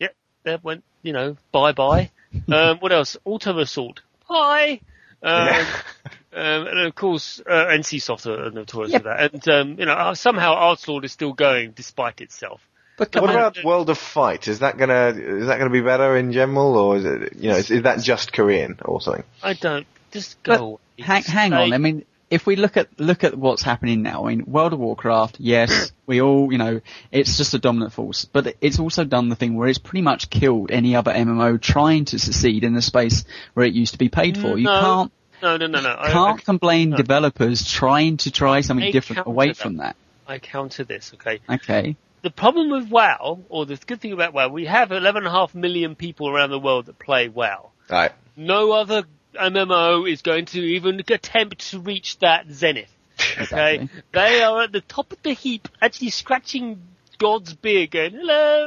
Yep, 0.00 0.14
that 0.42 0.64
went, 0.64 0.82
you 1.02 1.12
know, 1.12 1.36
bye 1.52 1.72
bye. 1.72 2.10
um, 2.52 2.78
what 2.78 2.90
else? 2.90 3.16
Auto 3.24 3.56
Assault. 3.60 4.02
Bye. 4.28 4.80
Um, 5.22 5.48
um, 6.32 6.66
and 6.66 6.78
of 6.80 6.94
course, 6.96 7.40
uh, 7.46 7.66
NCSoft 7.66 8.26
are 8.26 8.50
notorious 8.50 8.92
for 8.92 9.04
that. 9.04 9.32
And, 9.32 9.48
um, 9.48 9.78
you 9.78 9.86
know, 9.86 9.92
uh, 9.92 10.14
somehow 10.16 10.56
Archlord 10.56 11.04
is 11.04 11.12
still 11.12 11.34
going 11.34 11.70
despite 11.70 12.20
itself. 12.20 12.60
But 12.98 13.14
what 13.14 13.30
about 13.30 13.62
World 13.62 13.90
of 13.90 13.98
Fight? 13.98 14.48
Is 14.48 14.60
that 14.60 14.78
gonna 14.78 15.08
is 15.08 15.48
that 15.48 15.58
gonna 15.58 15.68
be 15.68 15.82
better 15.82 16.16
in 16.16 16.32
general, 16.32 16.78
or 16.78 16.96
is 16.96 17.04
it 17.04 17.36
you 17.36 17.50
know 17.50 17.56
is, 17.56 17.70
is 17.70 17.82
that 17.82 18.00
just 18.00 18.32
Korean 18.32 18.78
or 18.82 19.02
something? 19.02 19.24
I 19.42 19.52
don't, 19.52 19.86
just 20.10 20.42
go 20.42 20.80
hang, 20.98 21.22
hang 21.22 21.52
on. 21.52 21.72
I 21.72 21.78
mean, 21.78 22.04
if 22.30 22.46
we 22.46 22.56
look 22.56 22.76
at 22.76 22.88
look 22.98 23.24
at 23.24 23.36
what's 23.36 23.62
happening 23.62 24.02
now, 24.02 24.26
I 24.26 24.34
mean, 24.34 24.46
World 24.46 24.72
of 24.72 24.78
Warcraft, 24.80 25.36
yes, 25.38 25.92
we 26.06 26.20
all, 26.20 26.50
you 26.50 26.58
know, 26.58 26.80
it's 27.12 27.36
just 27.36 27.54
a 27.54 27.58
dominant 27.58 27.92
force, 27.92 28.24
but 28.24 28.56
it's 28.60 28.78
also 28.78 29.04
done 29.04 29.28
the 29.28 29.36
thing 29.36 29.54
where 29.54 29.68
it's 29.68 29.78
pretty 29.78 30.02
much 30.02 30.30
killed 30.30 30.70
any 30.70 30.96
other 30.96 31.12
MMO 31.12 31.60
trying 31.60 32.04
to 32.06 32.18
succeed 32.18 32.64
in 32.64 32.74
the 32.74 32.82
space 32.82 33.24
where 33.54 33.66
it 33.66 33.74
used 33.74 33.92
to 33.92 33.98
be 33.98 34.08
paid 34.08 34.36
for. 34.36 34.58
You 34.58 34.64
No. 34.64 34.80
can't 34.80 35.12
No, 35.42 35.56
no, 35.56 35.66
no, 35.66 35.80
no. 35.80 35.96
Can't 36.08 36.40
I, 36.40 36.42
complain 36.42 36.90
developers 36.90 37.70
trying 37.70 38.16
to 38.18 38.30
try 38.30 38.62
something 38.62 38.88
I 38.88 38.90
different 38.90 39.26
away 39.26 39.48
that. 39.48 39.56
from 39.56 39.76
that. 39.76 39.96
I 40.26 40.38
counter 40.38 40.82
this, 40.82 41.12
okay? 41.14 41.40
Okay. 41.48 41.96
The 42.22 42.30
problem 42.30 42.70
with 42.70 42.88
WoW, 42.90 43.44
or 43.48 43.66
the 43.66 43.76
good 43.86 44.00
thing 44.00 44.12
about 44.12 44.32
WoW, 44.32 44.48
we 44.48 44.64
have 44.64 44.88
11.5 44.88 45.54
million 45.54 45.94
people 45.94 46.28
around 46.28 46.50
the 46.50 46.58
world 46.58 46.86
that 46.86 46.98
play 46.98 47.28
WoW. 47.28 47.70
Right. 47.88 48.10
No 48.34 48.72
other 48.72 49.04
MMO 49.36 50.10
is 50.10 50.22
going 50.22 50.46
to 50.46 50.60
even 50.60 51.00
attempt 51.00 51.70
to 51.70 51.80
reach 51.80 52.18
that 52.20 52.50
zenith. 52.50 52.92
Okay? 53.40 53.88
They 54.12 54.42
are 54.42 54.62
at 54.62 54.72
the 54.72 54.80
top 54.80 55.12
of 55.12 55.22
the 55.22 55.32
heap, 55.32 55.68
actually 55.80 56.10
scratching 56.10 56.80
God's 57.18 57.54
beard 57.54 57.90
going, 57.90 58.12
hello! 58.12 58.66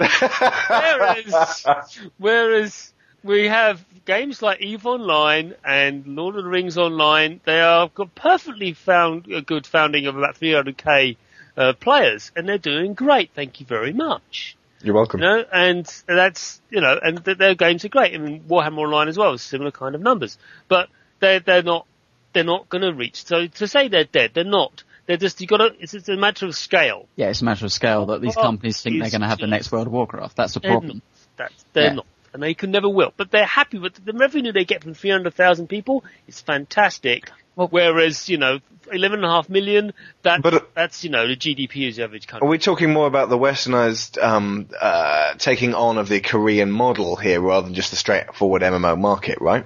whereas, 0.69 1.65
whereas 2.17 2.93
we 3.23 3.47
have 3.47 3.83
games 4.05 4.41
like 4.41 4.61
EVE 4.61 4.85
Online 4.85 5.55
and 5.63 6.05
Lord 6.07 6.35
of 6.35 6.43
the 6.43 6.49
Rings 6.49 6.77
Online, 6.77 7.41
they 7.45 7.61
are 7.61 7.89
got 7.89 8.15
perfectly 8.15 8.73
found 8.73 9.31
a 9.31 9.41
good 9.41 9.67
founding 9.67 10.07
of 10.07 10.17
about 10.17 10.35
300k 10.35 11.17
uh, 11.57 11.73
players, 11.73 12.31
and 12.35 12.47
they're 12.47 12.57
doing 12.57 12.93
great. 12.93 13.31
Thank 13.35 13.59
you 13.59 13.65
very 13.65 13.93
much. 13.93 14.57
You're 14.81 14.95
welcome. 14.95 15.19
You 15.19 15.27
know, 15.27 15.45
and 15.51 15.85
that's 16.07 16.61
you 16.69 16.81
know, 16.81 16.97
and 17.01 17.23
th- 17.23 17.37
their 17.37 17.55
games 17.55 17.83
are 17.85 17.89
great. 17.89 18.13
I 18.13 18.17
mean, 18.17 18.43
Warhammer 18.47 18.79
Online 18.79 19.07
as 19.09 19.17
well, 19.17 19.37
similar 19.37 19.71
kind 19.71 19.95
of 19.95 20.01
numbers, 20.01 20.37
but 20.67 20.89
they're 21.19 21.39
they're 21.41 21.63
not 21.63 21.85
they're 22.33 22.43
not 22.43 22.69
going 22.69 22.83
to 22.83 22.93
reach. 22.93 23.25
So 23.25 23.47
to 23.47 23.67
say 23.67 23.87
they're 23.87 24.05
dead, 24.05 24.31
they're 24.33 24.43
not. 24.43 24.83
They're 25.05 25.17
just 25.17 25.41
you 25.41 25.47
got 25.47 25.57
to. 25.57 25.75
It's, 25.79 25.93
it's 25.93 26.07
a 26.07 26.15
matter 26.15 26.45
of 26.45 26.55
scale. 26.55 27.07
Yeah, 27.15 27.29
it's 27.29 27.41
a 27.41 27.45
matter 27.45 27.65
of 27.65 27.73
scale 27.73 28.05
that 28.07 28.21
these 28.21 28.35
companies 28.35 28.81
think 28.81 29.01
they're 29.01 29.09
going 29.09 29.21
to 29.21 29.27
have 29.27 29.39
the 29.39 29.47
next 29.47 29.71
World 29.71 29.87
of 29.87 29.93
Warcraft. 29.93 30.35
That's 30.35 30.53
the 30.53 30.61
problem. 30.61 30.87
not. 30.87 31.01
That's 31.35 31.65
they're 31.73 31.83
Yeah. 31.85 31.93
not, 31.93 32.05
and 32.33 32.43
they 32.43 32.53
can 32.53 32.71
never 32.71 32.87
will. 32.87 33.11
But 33.17 33.31
they're 33.31 33.45
happy 33.45 33.79
with 33.79 33.93
the 34.05 34.13
revenue 34.13 34.51
they 34.51 34.65
get 34.65 34.83
from 34.83 34.93
three 34.93 35.09
hundred 35.09 35.33
thousand 35.33 35.67
people. 35.67 36.03
It's 36.27 36.41
fantastic. 36.41 37.31
Whereas 37.67 38.29
you 38.29 38.37
know, 38.37 38.59
eleven 38.91 39.19
and 39.19 39.25
a 39.25 39.29
half 39.29 39.49
million. 39.49 39.93
That 40.23 40.41
that's 40.73 41.03
you 41.03 41.09
know 41.09 41.27
the 41.27 41.35
GDP 41.35 41.89
of 41.89 41.95
the 41.95 42.03
average 42.03 42.27
country. 42.27 42.47
Are 42.47 42.49
we 42.49 42.57
talking 42.57 42.91
more 42.91 43.07
about 43.07 43.29
the 43.29 43.37
westernized 43.37 44.21
um, 44.21 44.67
uh, 44.79 45.33
taking 45.35 45.73
on 45.73 45.97
of 45.97 46.07
the 46.09 46.19
Korean 46.21 46.71
model 46.71 47.15
here 47.15 47.41
rather 47.41 47.65
than 47.65 47.73
just 47.75 47.91
the 47.91 47.97
straightforward 47.97 48.61
MMO 48.61 48.97
market, 48.97 49.39
right? 49.41 49.65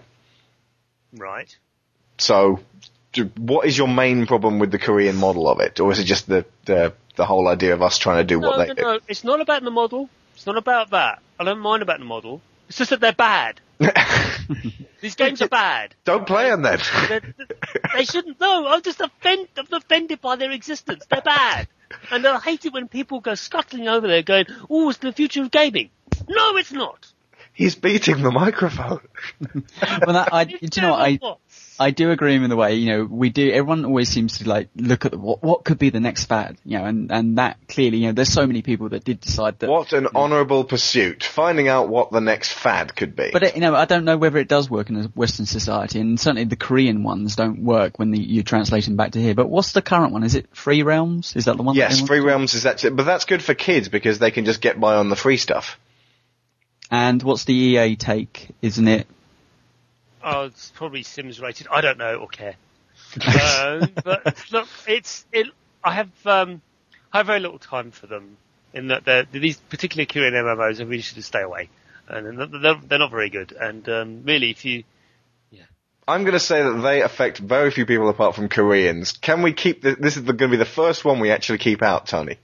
Right. 1.16 1.56
So, 2.18 2.60
do, 3.12 3.32
what 3.38 3.68
is 3.68 3.78
your 3.78 3.88
main 3.88 4.26
problem 4.26 4.60
with 4.60 4.72
the 4.72 4.80
Korean 4.80 5.16
model 5.16 5.48
of 5.48 5.60
it, 5.60 5.80
or 5.80 5.92
is 5.92 6.00
it 6.00 6.06
just 6.06 6.28
the 6.28 6.46
the 6.66 6.94
the 7.16 7.26
whole 7.26 7.48
idea 7.48 7.74
of 7.74 7.82
us 7.82 7.98
trying 7.98 8.18
to 8.18 8.24
do 8.24 8.40
No, 8.40 8.50
what 8.50 8.58
they 8.58 8.68
no, 8.70 8.74
do. 8.74 8.82
no. 8.82 9.00
It's 9.08 9.24
not 9.24 9.42
about 9.42 9.64
the 9.64 9.72
model. 9.72 10.10
It's 10.36 10.48
not 10.48 10.58
about 10.58 10.90
that. 10.92 11.22
I 11.40 11.44
don't 11.44 11.60
mind 11.60 11.84
about 11.84 12.00
the 12.00 12.06
model. 12.06 12.42
It's 12.68 12.78
just 12.78 12.90
that 12.90 13.00
they're 13.02 13.14
bad. 13.14 13.60
These 15.02 15.16
games 15.16 15.42
are 15.42 15.48
bad. 15.48 15.96
Don't 16.06 16.26
play 16.26 16.50
them 16.50 16.62
then. 16.62 16.80
They're- 17.10 17.36
they 17.96 18.06
shouldn't. 18.06 18.40
No, 18.40 18.68
I'm 18.68 18.82
just 18.82 19.02
offend, 19.02 19.48
I'm 19.58 19.68
offended 19.72 20.22
by 20.22 20.36
their 20.36 20.52
existence. 20.52 21.06
They're 21.10 21.22
bad. 21.22 21.68
And 22.12 22.26
I 22.26 22.40
hate 22.40 22.66
it 22.66 22.74
when 22.74 22.88
people 22.88 23.20
go 23.20 23.36
scuttling 23.36 23.88
over 23.88 24.08
there 24.08 24.24
going, 24.24 24.46
oh, 24.70 24.90
it's 24.90 25.00
the 25.00 25.12
future 25.12 25.44
of 25.44 25.52
gaming. 25.52 25.90
No, 26.28 26.58
it's 26.58 26.72
not. 26.72 27.08
He's 27.54 27.76
beating 27.76 28.24
the 28.24 28.32
microphone. 28.32 29.02
well, 29.54 30.14
that, 30.14 30.30
I, 30.34 30.46
do 30.46 30.58
you 30.62 30.82
know 30.82 30.92
what? 30.92 31.00
I, 31.02 31.20
I 31.80 31.92
do 31.92 32.12
agree 32.12 32.36
in 32.36 32.48
the 32.50 32.56
way, 32.56 32.76
you 32.76 32.92
know, 32.92 33.06
we 33.06 33.30
do, 33.30 33.52
everyone 33.52 33.86
always 33.86 34.10
seems 34.10 34.40
to 34.40 34.48
like 34.48 34.70
look 34.76 35.06
at 35.06 35.12
the, 35.12 35.18
what, 35.18 35.42
what 35.42 35.64
could 35.64 35.80
be 35.80 35.90
the 35.90 36.00
next 36.00 36.26
fad, 36.26 36.58
you 36.64 36.78
know, 36.78 36.86
and, 36.86 37.12
and 37.12 37.38
that 37.38 37.58
clearly, 37.68 38.00
you 38.00 38.08
know, 38.08 38.14
there's 38.14 38.32
so 38.32 38.46
many 38.46 38.62
people 38.62 38.90
that 38.90 39.04
did 39.04 39.20
decide 39.20 39.60
that. 39.60 39.70
What 39.70 39.94
an 39.94 40.08
honourable 40.16 40.64
pursuit, 40.64 41.24
finding 41.24 41.68
out 41.68 41.90
what 41.90 42.12
the 42.12 42.22
next 42.22 42.52
fad 42.52 42.96
could 42.96 43.16
be. 43.16 43.32
But, 43.32 43.44
it, 43.44 43.56
you 43.56 43.62
know, 43.62 43.76
I 43.76 43.86
don't 43.86 44.06
know 44.06 44.18
whether 44.18 44.38
it 44.38 44.48
does 44.48 44.70
work 44.70 44.90
in 44.90 44.98
a 44.98 45.04
Western 45.16 45.46
society, 45.46 46.00
and 46.00 46.20
certainly 46.20 46.46
the 46.46 46.56
Korean 46.56 47.04
ones 47.04 47.36
don't 47.36 47.64
work 47.64 47.98
when 47.98 48.12
the, 48.12 48.20
you 48.20 48.44
translate 48.44 48.86
them 48.86 48.96
back 48.96 49.12
to 49.14 49.22
here. 49.22 49.36
But 49.36 49.50
what's 49.50 49.72
the 49.72 49.82
current 49.82 50.14
one? 50.14 50.24
Is 50.24 50.36
it 50.36 50.48
Free 50.56 50.84
Realms? 50.84 51.36
Is 51.36 51.46
that 51.46 51.58
the 51.58 51.64
one? 51.64 51.76
yes, 51.76 52.02
Free 52.02 52.20
Realms 52.20 52.54
is 52.54 52.66
actually, 52.66 52.92
but 52.92 53.06
that's 53.06 53.26
good 53.26 53.44
for 53.44 53.54
kids 53.54 53.90
because 53.90 54.20
they 54.20 54.32
can 54.32 54.46
just 54.46 54.62
get 54.62 54.80
by 54.80 54.96
on 54.96 55.10
the 55.10 55.16
free 55.16 55.38
stuff. 55.38 55.80
And 56.92 57.24
what's 57.24 57.46
the 57.46 57.54
EA 57.54 57.96
take, 57.96 58.50
isn't 58.62 58.88
it? 58.88 59.08
Oh, 60.24 60.46
it's 60.46 60.72
probably 60.76 61.04
Sims 61.04 61.40
rated. 61.40 61.68
I 61.70 61.82
don't 61.82 61.98
know 61.98 62.16
or 62.16 62.28
care. 62.28 62.56
um, 63.26 63.90
but 64.04 64.44
look, 64.52 64.68
it's 64.88 65.26
it. 65.32 65.48
I 65.84 65.94
have 65.94 66.12
um, 66.26 66.62
I 67.12 67.18
have 67.18 67.28
very 67.28 67.40
little 67.40 67.60
time 67.60 67.92
for 67.92 68.08
them. 68.08 68.38
In 68.74 68.88
that 68.88 69.06
they're, 69.06 69.26
these 69.32 69.58
particular 69.58 70.06
Korean 70.06 70.34
MMOs, 70.34 70.80
I 70.80 70.84
really 70.84 71.02
should 71.02 71.24
stay 71.24 71.42
away, 71.42 71.70
and 72.08 72.40
they're, 72.40 72.48
they're, 72.48 72.82
they're 72.88 73.00
not 73.00 73.12
very 73.12 73.30
good. 73.30 73.52
And 73.52 73.88
um, 73.88 74.24
really, 74.24 74.50
if 74.50 74.66
you 74.66 74.84
I'm 76.08 76.24
going 76.24 76.34
to 76.34 76.40
say 76.40 76.62
that 76.62 76.82
they 76.82 77.02
affect 77.02 77.38
very 77.38 77.72
few 77.72 77.86
people 77.86 78.10
apart 78.10 78.36
from 78.36 78.50
Koreans. 78.50 79.14
Can 79.14 79.42
we 79.42 79.54
keep 79.54 79.82
the, 79.82 79.96
this 79.96 80.18
is 80.18 80.24
going 80.24 80.38
to 80.38 80.48
be 80.50 80.58
the 80.58 80.66
first 80.66 81.06
one 81.06 81.20
we 81.20 81.32
actually 81.32 81.60
keep 81.60 81.82
out, 81.82 82.08
Tony? 82.08 82.38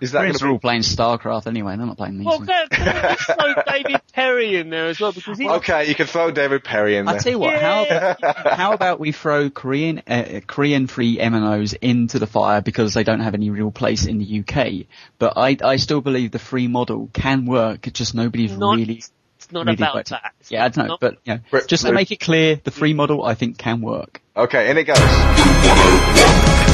Is 0.00 0.12
that 0.12 0.18
Koreans 0.18 0.38
gonna 0.38 0.50
are 0.50 0.52
all 0.54 0.58
playing 0.58 0.82
StarCraft 0.82 1.46
anyway, 1.46 1.76
they're 1.76 1.86
not 1.86 1.96
playing 1.96 2.18
these. 2.18 2.26
well, 2.26 2.38
ones. 2.38 2.50
can, 2.50 2.68
can 2.68 3.16
throw 3.16 3.62
David 3.66 4.00
Perry 4.12 4.56
in 4.56 4.68
there 4.70 4.86
as 4.88 5.00
well 5.00 5.12
because 5.12 5.38
he's 5.38 5.48
Okay, 5.50 5.88
you 5.88 5.94
can 5.94 6.06
throw 6.06 6.30
David 6.30 6.64
Perry 6.64 6.96
in 6.96 7.06
there. 7.06 7.14
I 7.14 7.18
tell 7.18 7.32
you 7.32 7.38
what, 7.38 7.58
how 7.58 8.16
how 8.50 8.72
about 8.72 9.00
we 9.00 9.12
throw 9.12 9.48
Korean 9.48 10.02
uh, 10.06 10.40
Korean 10.46 10.86
free 10.86 11.16
MMOs 11.18 11.74
into 11.80 12.18
the 12.18 12.26
fire 12.26 12.60
because 12.60 12.92
they 12.94 13.04
don't 13.04 13.20
have 13.20 13.34
any 13.34 13.50
real 13.50 13.70
place 13.70 14.04
in 14.06 14.18
the 14.18 14.40
UK. 14.40 14.86
But 15.18 15.34
I 15.36 15.56
I 15.62 15.76
still 15.76 16.00
believe 16.02 16.30
the 16.30 16.38
free 16.38 16.68
model 16.68 17.08
can 17.12 17.46
work. 17.46 17.86
It's 17.86 17.98
just 17.98 18.14
nobody's 18.14 18.56
Not- 18.56 18.76
really. 18.76 19.02
It's 19.38 19.52
not 19.52 19.66
really 19.66 19.76
about 19.76 19.94
worked 19.94 20.10
that. 20.10 20.32
It's 20.40 20.50
Yeah, 20.50 20.64
I 20.64 20.68
don't 20.68 20.84
know, 20.84 20.88
not- 20.92 21.00
but 21.00 21.18
you 21.24 21.40
know, 21.52 21.60
just 21.66 21.86
to 21.86 21.92
make 21.92 22.10
it 22.10 22.20
clear, 22.20 22.56
the 22.62 22.70
free 22.70 22.94
model 22.94 23.24
I 23.24 23.34
think 23.34 23.58
can 23.58 23.80
work. 23.80 24.20
Okay, 24.36 24.70
in 24.70 24.76
it 24.76 24.84
goes. 24.84 26.65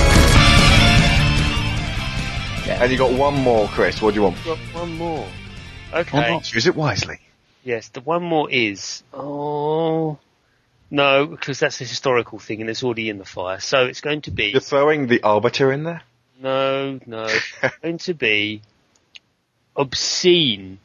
And 2.68 2.92
you 2.92 2.98
got 2.98 3.12
one 3.12 3.34
more, 3.34 3.68
Chris. 3.68 4.00
What 4.00 4.14
do 4.14 4.20
you 4.20 4.22
want? 4.24 4.44
Got 4.44 4.58
one 4.58 4.96
more. 4.96 5.26
Okay. 5.92 6.40
Use 6.52 6.66
it 6.66 6.74
wisely. 6.74 7.18
Yes, 7.64 7.88
the 7.88 8.00
one 8.00 8.22
more 8.22 8.50
is 8.50 9.02
oh 9.12 10.18
no, 10.90 11.26
because 11.26 11.58
that's 11.58 11.80
a 11.80 11.84
historical 11.84 12.38
thing 12.38 12.60
and 12.60 12.68
it's 12.68 12.82
already 12.82 13.08
in 13.08 13.18
the 13.18 13.24
fire. 13.24 13.60
So 13.60 13.86
it's 13.86 14.00
going 14.00 14.22
to 14.22 14.30
be 14.30 14.46
You're 14.50 14.60
throwing 14.60 15.06
the 15.06 15.22
Arbiter 15.22 15.72
in 15.72 15.84
there? 15.84 16.02
no, 16.40 16.98
no, 17.06 17.24
it's 17.24 17.52
going 17.82 17.98
to 17.98 18.14
be 18.14 18.62
obscene, 19.76 20.78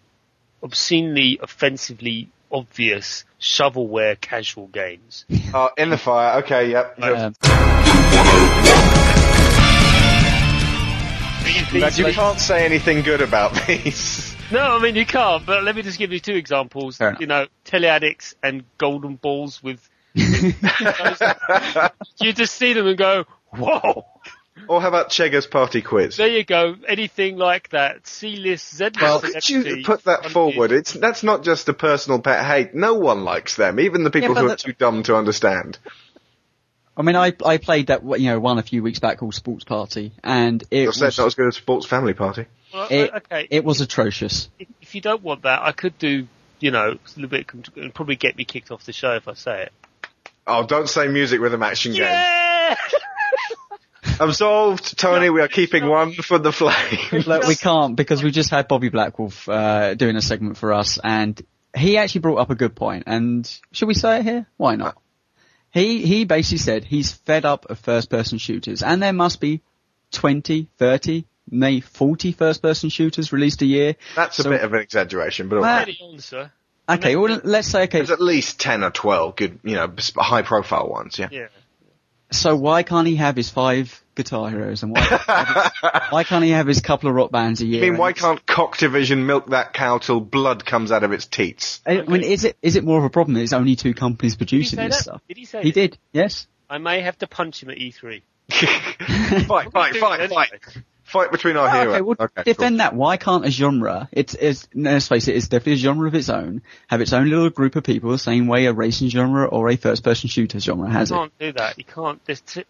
obscenely, 0.62 1.40
offensively 1.42 2.30
obvious 2.52 3.26
shovelware 3.42 4.20
casual 4.20 4.68
games. 4.68 5.26
Oh, 5.54 5.70
in 5.78 5.90
the 5.90 5.98
fire. 5.98 6.40
Okay, 6.44 6.72
yep. 6.72 6.98
Um, 7.02 7.34
These- 11.48 11.98
you 12.00 12.06
these- 12.06 12.16
can't 12.16 12.40
say 12.40 12.66
anything 12.66 13.04
good 13.04 13.22
about 13.22 13.54
these. 13.68 14.36
No, 14.52 14.78
I 14.78 14.82
mean 14.82 14.96
you 14.96 15.06
can't. 15.06 15.46
But 15.46 15.64
let 15.64 15.76
me 15.76 15.82
just 15.82 15.98
give 16.00 16.12
you 16.12 16.20
two 16.20 16.36
examples. 16.36 16.98
Fair. 16.98 17.16
You 17.20 17.28
know, 17.28 17.48
Telly 17.66 17.88
Addicts 17.88 18.36
and 18.44 18.64
golden 18.78 19.16
balls 19.16 19.62
with. 19.64 19.88
you 20.16 20.54
just 22.34 22.56
see 22.56 22.74
them 22.74 22.88
and 22.88 22.98
go, 22.98 23.26
"Whoa!" 23.52 24.06
Or 24.68 24.82
how 24.82 24.88
about 24.88 25.12
Cheggers 25.12 25.46
Party 25.46 25.82
Quiz? 25.84 26.18
There 26.18 26.28
you 26.28 26.44
go. 26.44 26.76
Anything 26.88 27.38
like 27.38 27.70
that. 27.70 28.08
C-list, 28.08 28.76
Z-list. 28.76 29.00
Well, 29.02 29.20
could 29.22 29.48
you 29.50 29.84
put 29.86 30.04
that 30.06 30.26
forward? 30.32 30.72
It's 30.72 30.94
that's 30.94 31.22
not 31.24 31.44
just 31.44 31.70
a 31.70 31.74
personal 31.74 32.20
pet 32.20 32.44
hate. 32.44 32.74
No 32.74 32.96
one 32.96 33.24
likes 33.24 33.56
them, 33.56 33.80
even 33.80 34.04
the 34.04 34.10
people 34.10 34.34
Yeah, 34.34 34.42
who 34.42 34.46
are 34.48 34.50
the- 34.50 34.56
too 34.58 34.74
dumb 34.74 35.04
to 35.04 35.16
understand. 35.16 35.78
I 36.98 37.04
mean, 37.04 37.16
I 37.16 37.34
I 37.46 37.58
played 37.58 37.88
that 37.88 38.04
you 38.04 38.32
know 38.32 38.40
one 38.40 38.58
a 38.58 38.64
few 38.64 38.82
weeks 38.82 39.00
back 39.00 39.20
called 39.20 39.36
Sports 39.36 39.64
Party, 39.64 40.14
and 40.24 40.64
it 40.72 40.78
You're 40.78 40.88
was, 40.88 40.98
saying 40.98 41.12
not 41.18 41.28
as 41.28 41.36
good 41.36 41.48
as 41.48 41.56
Sports 41.56 41.86
Family 41.86 42.14
Party. 42.14 42.46
Well, 42.74 42.88
it, 42.90 43.14
okay. 43.14 43.48
it 43.52 43.64
was 43.64 43.82
atrocious. 43.82 44.50
if, 44.58 44.68
if 44.82 44.96
you 44.96 45.02
don't 45.02 45.22
want 45.22 45.44
that, 45.44 45.62
I 45.62 45.72
could 45.72 45.98
do. 45.98 46.28
You 46.60 46.72
know, 46.72 46.94
a 46.94 47.20
little 47.20 47.30
bit. 47.30 47.46
It'd 47.76 47.94
probably 47.94 48.16
get 48.16 48.36
me 48.36 48.44
kicked 48.44 48.72
off 48.72 48.84
the 48.84 48.92
show 48.92 49.14
if 49.14 49.28
I 49.28 49.36
say 49.36 49.64
it. 49.64 49.72
Oh, 50.48 50.66
don't 50.66 50.90
say 50.90 51.08
music 51.08 51.40
with 51.40 51.54
a 51.54 51.64
action 51.64 51.92
game. 51.92 52.02
Yeah. 52.02 52.76
Absolved, 54.20 54.98
Tony. 54.98 55.30
We 55.30 55.42
are 55.42 55.48
keeping 55.48 55.86
one 55.88 56.14
for 56.14 56.40
the 56.40 56.52
flame. 56.52 57.22
Look, 57.28 57.46
we 57.46 57.56
can't 57.56 57.96
because 57.96 58.24
we 58.24 58.32
just 58.32 58.50
had 58.50 58.68
Bobby 58.68 58.90
Blackwolf 58.90 59.48
uh, 59.48 59.94
doing 59.94 60.16
a 60.16 60.22
segment 60.22 60.58
for 60.58 60.74
us, 60.74 60.98
and 61.04 61.40
he 61.76 61.98
actually 61.98 62.22
brought 62.22 62.38
up 62.38 62.50
a 62.50 62.56
good 62.56 62.76
point. 62.76 63.04
And 63.06 63.48
should 63.72 63.88
we 63.88 63.94
say 63.94 64.20
it 64.20 64.24
here? 64.24 64.48
Why 64.58 64.76
not? 64.76 64.98
He 65.78 66.06
he 66.06 66.26
basically 66.26 66.58
said 66.58 66.84
he's 66.84 67.12
fed 67.12 67.46
up 67.46 67.66
of 67.70 67.78
first-person 67.80 68.40
shooters, 68.40 68.82
and 68.82 69.02
there 69.02 69.14
must 69.14 69.40
be 69.40 69.62
20, 70.12 70.70
30, 70.78 71.26
maybe 71.50 71.82
40 71.82 72.32
first-person 72.32 72.90
shooters 72.90 73.32
released 73.32 73.62
a 73.62 73.66
year. 73.66 73.96
That's 74.16 74.40
a 74.40 74.50
bit 74.50 74.64
of 74.64 74.74
an 74.74 74.80
exaggeration, 74.80 75.50
but 75.50 75.58
all 75.58 75.62
Well, 75.62 75.86
right. 75.86 76.20
Steady. 76.20 76.50
Okay, 76.90 77.16
well 77.16 77.42
let's 77.44 77.68
say 77.68 77.84
okay. 77.84 78.00
there's 78.00 78.12
at 78.12 78.22
least 78.22 78.60
ten 78.60 78.84
or 78.84 78.92
twelve 78.92 79.36
good, 79.36 79.60
you 79.64 79.76
know, 79.76 79.94
high-profile 80.16 80.88
ones. 80.88 81.20
Yeah. 81.20 81.28
Yeah. 81.32 81.48
So 82.32 82.56
why 82.56 82.84
can't 82.84 83.08
he 83.08 83.16
have 83.16 83.36
his 83.36 83.50
five 83.50 84.04
guitar 84.16 84.50
heroes, 84.50 84.84
and 84.84 84.92
why 84.92 85.70
why 86.10 86.24
can't 86.24 86.44
he 86.44 86.50
have 86.52 86.68
his 86.68 86.82
couple 86.82 87.08
of 87.10 87.16
rock 87.16 87.32
bands 87.32 87.62
a 87.62 87.66
year? 87.66 87.86
I 87.86 87.90
mean, 87.90 87.98
why 88.00 88.12
can't 88.14 88.46
Cock 88.46 88.78
Division 88.78 89.26
milk 89.26 89.52
that 89.52 89.74
cow 89.74 89.98
till 90.00 90.20
blood 90.20 90.66
comes 90.66 90.92
out 90.92 91.04
of 91.04 91.12
its 91.14 91.26
teats? 91.26 91.80
I 91.86 92.02
mean, 92.02 92.24
is 92.24 92.44
it 92.44 92.58
is 92.62 92.76
it 92.76 92.84
more 92.84 92.98
of 92.98 93.06
a 93.06 93.10
problem 93.10 93.36
that 93.36 93.42
it's 93.44 93.54
only 93.54 93.76
two 93.76 93.94
companies 93.94 94.36
producing 94.36 94.78
this 94.78 94.98
that? 94.98 95.04
stuff? 95.04 95.22
Did 95.28 95.38
he 95.38 95.46
say 95.46 95.62
He 95.64 95.72
that? 95.72 95.80
did, 95.80 95.98
yes. 96.12 96.48
I 96.70 96.80
may 96.80 97.00
have 97.02 97.18
to 97.20 97.28
punch 97.28 97.64
him 97.64 97.70
at 97.70 97.78
E 97.78 97.94
E3. 97.94 98.22
fight, 99.48 99.72
fight, 99.72 99.96
fight, 99.96 100.30
fight. 100.30 100.52
Fight 101.08 101.32
between 101.32 101.56
our 101.58 101.68
Oh, 101.68 101.72
heroes. 101.72 101.94
okay, 101.96 102.02
well, 102.02 102.16
Okay, 102.20 102.44
defend 102.44 102.80
that. 102.82 102.94
Why 102.94 103.16
can't 103.18 103.46
a 103.46 103.50
genre, 103.50 104.10
it's, 104.12 104.34
it's, 104.36 104.68
no, 104.74 104.92
let's 104.92 105.08
face 105.08 105.28
it, 105.30 105.36
it's 105.38 105.48
definitely 105.48 105.74
a 105.74 105.78
genre 105.78 106.08
of 106.08 106.14
its 106.16 106.28
own, 106.30 106.62
have 106.88 107.00
its 107.02 107.14
own 107.14 107.30
little 107.30 107.50
group 107.50 107.76
of 107.78 107.84
people 107.86 108.12
the 108.12 108.18
same 108.20 108.48
way 108.48 108.66
a 108.66 108.74
racing 108.74 109.08
genre 109.10 109.46
or 109.46 109.70
a 109.70 109.78
first 109.78 110.04
person 110.04 110.28
shooter 110.30 110.60
genre 110.60 110.90
has 110.90 111.10
you 111.10 111.16
it. 111.16 111.20
can't 111.20 111.40
do 111.40 111.52
that. 111.54 111.78
You 111.78 111.84
can't. 111.86 112.26
There's 112.26 112.42
t- 112.42 112.66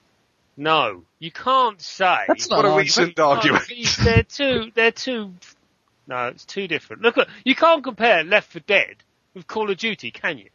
no, 0.56 1.04
you 1.20 1.32
can't 1.32 1.82
say. 1.82 2.18
That's 2.28 2.50
not 2.50 2.64
What 2.64 2.74
a 2.74 2.78
recent 2.78 3.20
argument. 3.20 3.64
They're 4.04 4.24
too. 4.24 4.72
They're 4.76 4.92
too. 4.92 5.34
No, 6.08 6.28
it's 6.28 6.46
too 6.46 6.68
different. 6.68 7.02
Look, 7.02 7.18
at 7.18 7.28
you 7.44 7.56
can't 7.56 7.84
compare 7.84 8.24
Left 8.24 8.52
4 8.52 8.62
Dead 8.68 8.96
with 9.34 9.46
Call 9.48 9.70
of 9.72 9.78
Duty, 9.78 10.12
can 10.12 10.38
you? 10.38 10.50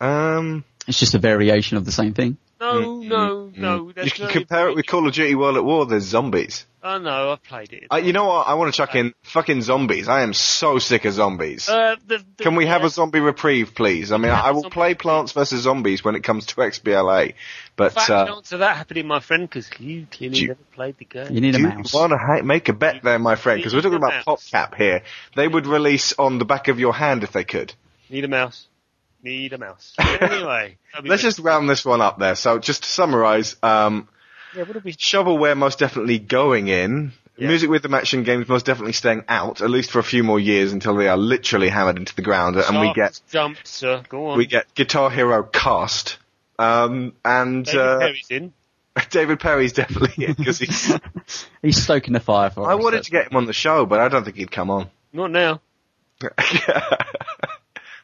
Um, 0.00 0.64
It's 0.88 0.98
just 0.98 1.14
a 1.14 1.18
variation 1.18 1.76
of 1.76 1.84
the 1.84 1.92
same 1.92 2.12
thing. 2.14 2.38
No, 2.58 3.00
no, 3.00 3.52
no. 3.54 3.92
you 4.02 4.10
can 4.10 4.26
no 4.26 4.30
compare 4.32 4.68
it 4.68 4.76
with 4.76 4.86
Call 4.86 5.06
of 5.06 5.12
Duty 5.14 5.34
World 5.34 5.56
at 5.56 5.64
War. 5.64 5.84
There's 5.84 6.04
zombies. 6.04 6.64
Oh 6.82 6.98
no, 6.98 7.32
I've 7.32 7.42
played 7.42 7.72
it. 7.72 7.88
Uh, 7.92 7.96
you 7.96 8.12
know 8.12 8.26
what? 8.26 8.46
I 8.46 8.54
want 8.54 8.72
to 8.72 8.76
chuck 8.76 8.94
in 8.94 9.12
fucking 9.24 9.62
zombies. 9.62 10.06
I 10.06 10.22
am 10.22 10.32
so 10.32 10.78
sick 10.78 11.04
of 11.04 11.14
zombies. 11.14 11.68
Uh, 11.68 11.96
the, 12.06 12.18
the, 12.18 12.44
Can 12.44 12.54
we 12.54 12.66
have 12.66 12.82
yeah, 12.82 12.86
a 12.86 12.90
zombie 12.90 13.18
reprieve, 13.18 13.74
please? 13.74 14.12
I 14.12 14.18
mean, 14.18 14.30
I 14.30 14.52
will 14.52 14.70
play. 14.70 14.94
Plants 14.94 15.32
vs 15.32 15.62
Zombies 15.62 16.04
when 16.04 16.14
it 16.14 16.22
comes 16.22 16.46
to 16.46 16.54
XBLA, 16.54 17.34
but 17.74 17.92
Fact, 17.92 18.08
uh, 18.08 18.24
don't 18.26 18.36
answer 18.38 18.58
that 18.58 18.76
happening, 18.76 19.08
my 19.08 19.18
friend, 19.18 19.48
because 19.48 19.68
you 19.80 20.06
clearly 20.10 20.38
you- 20.38 20.48
never 20.48 20.60
played 20.72 20.96
the 20.98 21.04
game. 21.06 21.34
You 21.34 21.40
need 21.40 21.56
a 21.56 21.58
do 21.58 21.62
you 21.64 21.68
mouse. 21.68 21.92
want 21.92 22.12
to 22.12 22.18
ha- 22.18 22.42
make 22.42 22.68
a 22.68 22.72
bet 22.72 23.02
there, 23.02 23.18
my 23.18 23.34
friend? 23.34 23.58
Because 23.58 23.74
we're 23.74 23.82
talking 23.82 23.96
about 23.98 24.24
PopCap 24.24 24.76
here. 24.76 25.02
They 25.34 25.48
would 25.48 25.66
release 25.66 26.14
on 26.18 26.38
the 26.38 26.44
back 26.44 26.68
of 26.68 26.78
your 26.78 26.94
hand 26.94 27.24
if 27.24 27.32
they 27.32 27.44
could. 27.44 27.74
Need 28.08 28.24
a 28.24 28.28
mouse. 28.28 28.68
Need 29.22 29.52
a 29.52 29.58
mouse. 29.58 29.94
anyway, 29.98 30.76
Let's 31.02 31.22
good. 31.22 31.28
just 31.28 31.38
round 31.40 31.68
this 31.68 31.84
one 31.84 32.00
up 32.00 32.18
there. 32.18 32.34
So 32.36 32.58
just 32.58 32.82
to 32.84 32.88
summarise, 32.88 33.56
um, 33.62 34.08
Yeah, 34.54 34.62
what 34.62 34.74
do 34.74 34.80
we? 34.84 34.92
shovelware 34.92 35.56
most 35.56 35.78
definitely 35.78 36.18
going 36.18 36.68
in. 36.68 37.12
Yeah. 37.38 37.48
Music 37.48 37.68
with 37.68 37.82
the 37.82 37.94
action 37.94 38.22
games 38.22 38.48
most 38.48 38.64
definitely 38.64 38.94
staying 38.94 39.24
out, 39.28 39.60
at 39.60 39.68
least 39.68 39.90
for 39.90 39.98
a 39.98 40.02
few 40.04 40.24
more 40.24 40.40
years 40.40 40.72
until 40.72 40.94
they 40.96 41.06
are 41.08 41.18
literally 41.18 41.68
hammered 41.68 41.98
into 41.98 42.14
the 42.14 42.22
ground, 42.22 42.56
and 42.56 42.80
we 42.80 42.94
get 42.94 43.20
jump, 43.30 43.58
sir. 43.64 44.02
Go 44.08 44.28
on. 44.28 44.38
we 44.38 44.46
get 44.46 44.72
Guitar 44.74 45.10
Hero 45.10 45.42
Cast, 45.42 46.16
um, 46.58 47.12
and 47.26 47.66
David 47.66 47.80
uh, 47.80 47.98
Perry's 47.98 48.26
in. 48.30 48.52
David 49.10 49.38
Perry's 49.40 49.74
definitely 49.74 50.24
it 50.24 50.36
because 50.38 50.58
he's. 50.60 50.98
He's 51.62 51.82
stoking 51.82 52.14
the 52.14 52.20
fire 52.20 52.48
for 52.48 52.62
us. 52.62 52.68
I 52.68 52.74
us. 52.76 52.82
wanted 52.82 53.02
to 53.02 53.10
get 53.10 53.30
him 53.30 53.36
on 53.36 53.44
the 53.44 53.52
show, 53.52 53.84
but 53.84 54.00
I 54.00 54.08
don't 54.08 54.24
think 54.24 54.36
he'd 54.36 54.50
come 54.50 54.70
on. 54.70 54.88
Not 55.12 55.30
now. 55.30 55.60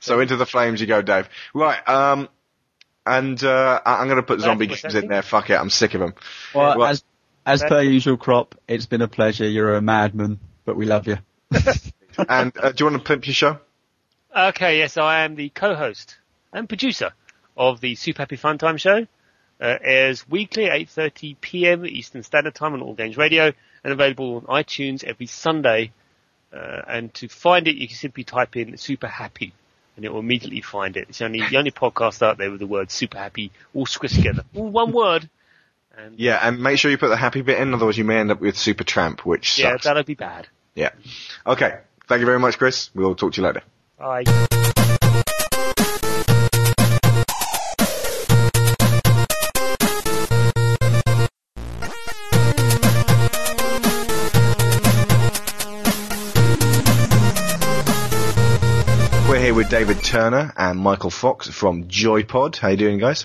So 0.03 0.19
into 0.19 0.37
the 0.37 0.47
flames 0.47 0.81
you 0.81 0.89
go, 0.89 1.01
Dave. 1.01 1.29
Right, 1.55 1.89
um, 1.89 2.29
and 3.07 3.43
uh, 3.43 3.81
I- 3.87 4.01
I'm 4.01 4.07
going 4.09 4.17
to 4.17 4.23
put 4.23 4.39
That's 4.39 4.45
zombie 4.45 4.67
what's 4.67 4.83
games 4.83 4.97
in 4.97 5.07
there. 5.09 5.23
Fuck 5.23 5.49
it, 5.51 5.55
I'm 5.55 5.71
sick 5.71 5.95
of 5.95 6.01
them. 6.01 6.15
Well, 6.55 6.77
Well- 6.79 6.89
as 6.89 7.05
as 7.47 7.63
per 7.63 7.81
usual, 7.83 8.17
crop. 8.17 8.55
It's 8.69 8.87
been 8.87 9.03
a 9.03 9.09
pleasure. 9.09 9.49
You're 9.49 9.75
a 9.75 9.83
madman, 9.83 10.39
but 10.65 10.77
we 10.77 10.87
love 10.87 11.07
you. 11.09 11.19
and 12.29 12.57
uh, 12.57 12.73
do 12.73 12.85
you 12.85 12.91
want 12.91 13.03
to 13.03 13.09
pimp 13.09 13.27
your 13.27 13.35
show? 13.35 13.59
Okay, 14.37 14.79
yes, 14.79 14.97
I 14.97 15.25
am 15.25 15.35
the 15.35 15.49
co-host 15.49 16.17
and 16.53 16.69
producer 16.69 17.13
of 17.57 17.81
the 17.81 17.95
Super 17.97 18.23
Happy 18.23 18.37
Fun 18.37 18.59
Time 18.59 18.77
Show. 18.77 19.07
Uh, 19.61 19.79
airs 19.81 20.29
weekly 20.29 20.69
at 20.69 20.81
8.30 20.81 21.37
p.m. 21.41 21.87
Eastern 21.87 22.25
Standard 22.25 22.55
Time 22.55 22.75
on 22.75 22.83
All 22.83 22.95
Games 22.95 23.17
Radio 23.17 23.53
and 23.85 23.93
available 23.93 24.37
on 24.49 24.63
iTunes 24.63 25.05
every 25.05 25.27
Sunday. 25.27 25.93
Uh, 26.53 26.83
and 26.89 27.15
to 27.15 27.29
find 27.29 27.69
it, 27.69 27.77
you 27.77 27.87
can 27.87 27.97
simply 27.97 28.25
type 28.25 28.57
in 28.57 28.77
Super 28.77 29.07
Happy 29.07 29.53
and 29.97 30.05
it 30.05 30.13
will 30.13 30.21
immediately 30.21 30.61
find 30.61 30.97
it. 30.97 31.07
It's 31.09 31.19
the 31.19 31.27
only, 31.27 31.41
the 31.49 31.57
only 31.57 31.71
podcast 31.71 32.23
out 32.23 32.39
there 32.39 32.51
with 32.51 32.61
the 32.61 32.67
word 32.67 32.91
Super 32.91 33.19
Happy 33.19 33.51
all 33.75 33.87
squished 33.87 34.17
together. 34.17 34.45
All 34.55 34.69
one 34.69 34.93
word. 34.93 35.29
And 35.97 36.19
Yeah, 36.19 36.39
and 36.41 36.63
make 36.63 36.79
sure 36.79 36.91
you 36.91 36.99
put 36.99 37.09
the 37.09 37.17
happy 37.17 37.43
bit 37.43 37.61
in, 37.61 37.75
otherwise 37.75 37.99
you 37.99 38.05
may 38.05 38.19
end 38.19 38.31
up 38.31 38.41
with 38.41 38.57
Super 38.57 38.85
Tramp, 38.85 39.27
which 39.27 39.59
yeah, 39.59 39.73
sucks. 39.73 39.85
that'll 39.85 40.03
be 40.05 40.15
bad. 40.15 40.49
Yeah. 40.75 40.91
Okay. 41.47 41.79
Thank 42.09 42.21
you 42.21 42.27
very 42.27 42.39
much, 42.39 42.59
Chris. 42.59 42.91
We'll 42.95 43.15
talk 43.15 43.35
to 43.35 43.41
you 43.41 43.47
later. 43.47 43.63
Bye. 43.99 44.72
David 59.73 60.05
Turner 60.05 60.53
and 60.55 60.79
Michael 60.79 61.09
Fox 61.09 61.49
from 61.49 61.85
Joypod. 61.85 62.59
How 62.59 62.69
are 62.69 62.71
you 62.73 62.77
doing, 62.77 62.99
guys? 62.99 63.25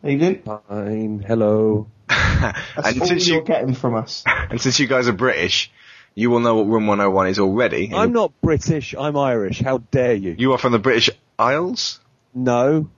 How 0.00 0.10
you 0.10 0.18
doing? 0.20 0.42
Fine. 0.42 1.24
Hello. 1.26 1.88
That's 2.08 2.60
and 2.76 3.00
all 3.00 3.08
since 3.08 3.26
you're 3.26 3.40
you 3.40 3.44
getting 3.44 3.74
from 3.74 3.96
us. 3.96 4.22
and 4.48 4.60
since 4.60 4.78
you 4.78 4.86
guys 4.86 5.08
are 5.08 5.12
British, 5.12 5.72
you 6.14 6.30
will 6.30 6.38
know 6.38 6.54
what 6.54 6.68
Room 6.68 6.86
101 6.86 7.26
is 7.26 7.40
already. 7.40 7.90
I'm 7.92 8.12
not 8.12 8.32
British. 8.40 8.94
I'm 8.96 9.16
Irish. 9.16 9.60
How 9.60 9.78
dare 9.78 10.14
you? 10.14 10.36
You 10.38 10.52
are 10.52 10.58
from 10.58 10.70
the 10.70 10.78
British 10.78 11.10
Isles? 11.36 11.98
No. 12.32 12.88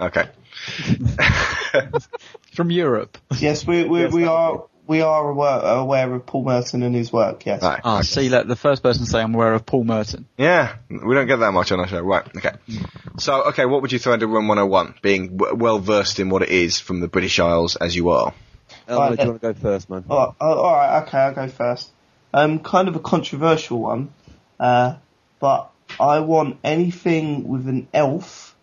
Okay. 0.00 0.24
From 2.54 2.70
Europe. 2.70 3.18
Yes, 3.38 3.66
we 3.66 3.84
we, 3.84 4.06
we 4.06 4.24
are 4.24 4.64
we 4.90 5.02
are 5.02 5.30
aware, 5.30 5.60
aware 5.60 6.12
of 6.12 6.26
Paul 6.26 6.42
Merton 6.42 6.82
and 6.82 6.96
his 6.96 7.12
work. 7.12 7.46
Yes. 7.46 7.62
Right. 7.62 7.80
Ah, 7.84 8.00
see, 8.02 8.28
let 8.28 8.48
the 8.48 8.56
first 8.56 8.82
person 8.82 9.06
say 9.06 9.20
I'm 9.20 9.32
aware 9.32 9.54
of 9.54 9.64
Paul 9.64 9.84
Merton. 9.84 10.26
Yeah, 10.36 10.74
we 10.90 11.14
don't 11.14 11.28
get 11.28 11.36
that 11.36 11.52
much 11.52 11.70
on 11.70 11.78
our 11.78 11.86
show. 11.86 12.00
Right, 12.00 12.26
okay. 12.36 12.56
So, 13.16 13.44
okay, 13.50 13.66
what 13.66 13.82
would 13.82 13.92
you 13.92 14.00
throw 14.00 14.14
into 14.14 14.26
Room 14.26 14.48
101, 14.48 14.96
being 15.00 15.36
w- 15.36 15.54
well 15.54 15.78
versed 15.78 16.18
in 16.18 16.28
what 16.28 16.42
it 16.42 16.48
is 16.48 16.80
from 16.80 16.98
the 16.98 17.06
British 17.06 17.38
Isles 17.38 17.76
as 17.76 17.94
you 17.94 18.10
are? 18.10 18.34
Elmo, 18.88 19.14
do 19.14 19.22
you 19.22 19.28
want 19.28 19.40
to 19.40 19.52
go 19.52 19.60
first, 19.60 19.88
man? 19.88 20.04
Oh, 20.10 20.34
oh, 20.40 20.54
all 20.58 20.72
right. 20.72 21.02
Okay, 21.04 21.18
I'll 21.18 21.34
go 21.34 21.46
first. 21.46 21.88
Um, 22.34 22.58
kind 22.58 22.88
of 22.88 22.96
a 22.96 23.00
controversial 23.00 23.78
one, 23.78 24.12
uh, 24.58 24.96
but 25.38 25.70
I 26.00 26.18
want 26.18 26.58
anything 26.64 27.46
with 27.46 27.68
an 27.68 27.86
elf 27.94 28.56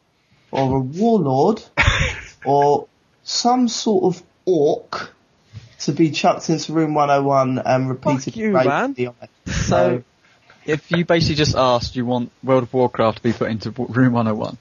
or 0.52 0.76
a 0.76 0.80
warlord 0.82 1.64
or 2.46 2.90
some 3.24 3.70
sort 3.70 4.14
of 4.14 4.22
orc 4.46 5.14
to 5.80 5.92
be 5.92 6.12
chucked 6.12 6.50
into 6.50 6.74
room 6.74 6.94
101 6.94 7.60
and 7.60 7.90
repeated. 7.90 8.36
you, 8.36 8.52
rapidly 8.52 9.06
man. 9.06 9.14
on 9.14 9.16
it. 9.22 9.30
So, 9.54 10.04
if 10.66 10.92
you 10.92 11.06
basically 11.06 11.36
just 11.36 11.56
asked, 11.56 11.96
you 11.96 12.06
want 12.06 12.32
World 12.44 12.64
of 12.64 12.74
Warcraft 12.74 13.18
to 13.18 13.24
be 13.24 13.34
put 13.34 13.50
into 13.50 13.72
Room 13.72 14.14
101? 14.14 14.58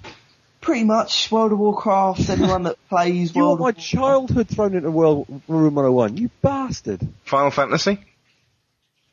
pretty 0.66 0.84
much 0.84 1.30
World 1.30 1.52
of 1.52 1.58
Warcraft. 1.60 2.28
Anyone 2.30 2.64
that 2.64 2.76
plays 2.88 3.34
You 3.34 3.42
World 3.42 3.60
want 3.60 3.76
my 3.76 3.80
childhood 3.80 4.48
thrown 4.48 4.74
into 4.74 4.90
World 4.90 5.26
Room 5.48 5.76
101? 5.76 6.16
You 6.16 6.28
bastard. 6.42 7.06
Final 7.24 7.52
Fantasy? 7.52 8.04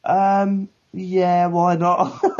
Um, 0.03 0.67
yeah, 0.91 1.47
why 1.47 1.75
not? 1.75 2.19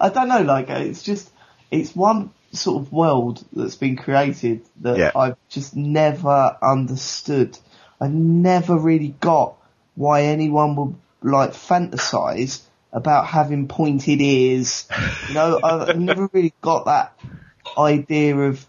I 0.00 0.10
don't 0.12 0.28
know, 0.28 0.42
like, 0.42 0.68
it's 0.68 1.02
just, 1.02 1.30
it's 1.70 1.96
one 1.96 2.30
sort 2.52 2.82
of 2.82 2.92
world 2.92 3.42
that's 3.54 3.76
been 3.76 3.96
created 3.96 4.62
that 4.82 4.98
Yeah. 4.98 5.10
I've 5.16 5.36
just 5.48 5.74
never 5.74 6.56
understood. 6.62 7.58
I 8.02 8.08
never 8.08 8.76
really 8.76 9.14
got 9.20 9.54
why 9.94 10.22
anyone 10.22 10.74
would, 10.74 10.94
like, 11.22 11.52
fantasize 11.52 12.62
about 12.92 13.26
having 13.28 13.68
pointed 13.68 14.20
ears. 14.20 14.88
You 15.28 15.34
know, 15.34 15.60
I've 15.62 15.96
never 15.98 16.28
really 16.32 16.52
got 16.60 16.86
that 16.86 17.16
idea 17.78 18.36
of, 18.36 18.66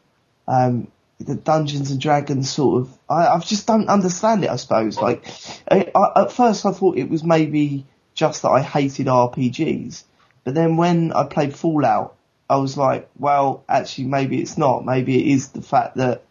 um, 0.48 0.88
the 1.20 1.34
Dungeons 1.34 1.90
and 1.90 2.00
Dragons 2.00 2.48
sort 2.50 2.82
of, 2.82 2.98
I, 3.10 3.28
I 3.28 3.40
just 3.40 3.66
don't 3.66 3.90
understand 3.90 4.44
it, 4.44 4.52
I 4.52 4.58
suppose. 4.58 5.02
Like, 5.02 5.26
I, 5.70 5.92
I, 5.96 6.24
at 6.24 6.32
first 6.32 6.66
I 6.68 6.72
thought 6.72 6.98
it 6.98 7.10
was 7.10 7.24
maybe 7.24 7.86
just 8.14 8.44
that 8.44 8.50
I 8.50 8.62
hated 8.62 9.08
RPGs, 9.08 10.04
but 10.44 10.54
then 10.54 10.78
when 10.78 11.12
I 11.12 11.26
played 11.26 11.56
Fallout, 11.56 12.16
I 12.48 12.58
was 12.58 12.78
like, 12.78 13.10
well, 13.18 13.64
actually 13.68 14.06
maybe 14.06 14.40
it's 14.40 14.60
not. 14.60 14.86
Maybe 14.86 15.20
it 15.20 15.34
is 15.34 15.50
the 15.50 15.64
fact 15.64 15.98
that 15.98 16.24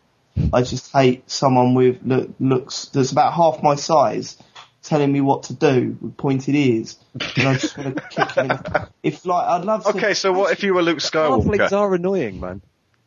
I 0.53 0.63
just 0.63 0.93
hate 0.93 1.31
someone 1.31 1.75
with 1.75 2.01
look, 2.05 2.31
looks 2.41 2.87
that's 2.87 3.13
about 3.13 3.35
half 3.35 3.63
my 3.63 3.75
size 3.75 4.37
telling 4.83 5.13
me 5.13 5.21
what 5.21 5.45
to 5.45 5.55
do 5.55 5.97
with 6.01 6.17
pointed 6.17 6.55
ears, 6.55 6.99
and 7.37 7.49
I 7.49 7.57
just 7.57 7.79
want 7.79 7.97
to 7.97 8.03
kick 8.09 8.31
him. 8.33 8.43
In 8.45 8.49
the, 8.49 8.89
if 9.03 9.25
like, 9.25 9.47
I'd 9.47 9.65
love 9.65 9.85
to. 9.85 9.91
Okay, 9.91 10.15
so 10.15 10.33
what 10.33 10.53
if 10.53 10.63
you 10.63 10.75
were 10.75 10.83
Luke 10.83 10.99
Skywalker? 10.99 11.45
Halflings 11.45 11.69
Skywalker? 11.69 11.73
are 11.73 11.95
annoying, 11.95 12.41
man. 12.41 12.63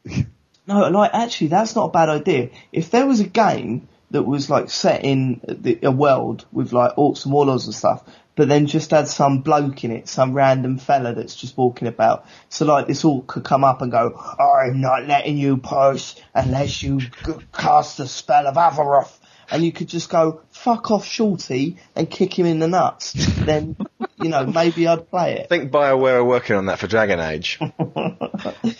No, 0.67 0.89
like 0.89 1.13
actually, 1.13 1.49
that's 1.49 1.75
not 1.75 1.89
a 1.89 1.91
bad 1.91 2.09
idea. 2.09 2.49
If 2.71 2.89
there 2.89 3.05
was 3.05 3.19
a 3.19 3.27
game 3.27 3.87
that 4.09 4.23
was 4.23 4.49
like 4.49 4.71
set 4.71 5.03
in 5.05 5.39
the, 5.47 5.77
a 5.83 5.91
world 5.91 6.43
with 6.51 6.73
like 6.73 6.95
orcs 6.95 7.25
and 7.25 7.33
warlords 7.33 7.65
and 7.65 7.75
stuff, 7.75 8.03
but 8.35 8.47
then 8.47 8.67
just 8.67 8.91
had 8.91 9.07
some 9.07 9.41
bloke 9.41 9.83
in 9.83 9.91
it, 9.91 10.07
some 10.07 10.33
random 10.33 10.77
fella 10.77 11.13
that's 11.13 11.35
just 11.35 11.57
walking 11.57 11.87
about. 11.87 12.25
So 12.49 12.65
like 12.65 12.87
this 12.87 13.03
orc 13.03 13.27
could 13.27 13.43
come 13.43 13.63
up 13.63 13.81
and 13.81 13.91
go, 13.91 14.13
"I'm 14.39 14.81
not 14.81 15.05
letting 15.05 15.37
you 15.37 15.57
pass 15.57 16.15
unless 16.33 16.83
you 16.83 16.99
g- 16.99 17.09
cast 17.53 17.97
the 17.97 18.07
spell 18.07 18.47
of 18.47 18.55
Avaroth." 18.55 19.17
And 19.51 19.63
you 19.63 19.71
could 19.71 19.87
just 19.87 20.09
go, 20.09 20.41
fuck 20.49 20.89
off 20.89 21.05
shorty, 21.05 21.77
and 21.95 22.09
kick 22.09 22.37
him 22.37 22.47
in 22.47 22.57
the 22.57 22.67
nuts. 22.67 23.13
then, 23.45 23.77
you 24.17 24.29
know, 24.29 24.43
maybe 24.47 24.87
I'd 24.87 25.07
play 25.07 25.33
it. 25.33 25.41
I 25.41 25.45
think 25.45 25.71
BioWare 25.71 26.15
are 26.15 26.23
working 26.23 26.55
on 26.55 26.65
that 26.65 26.79
for 26.79 26.87
Dragon 26.87 27.19
Age. 27.19 27.59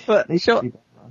But 0.08 0.42
sure, 0.42 0.64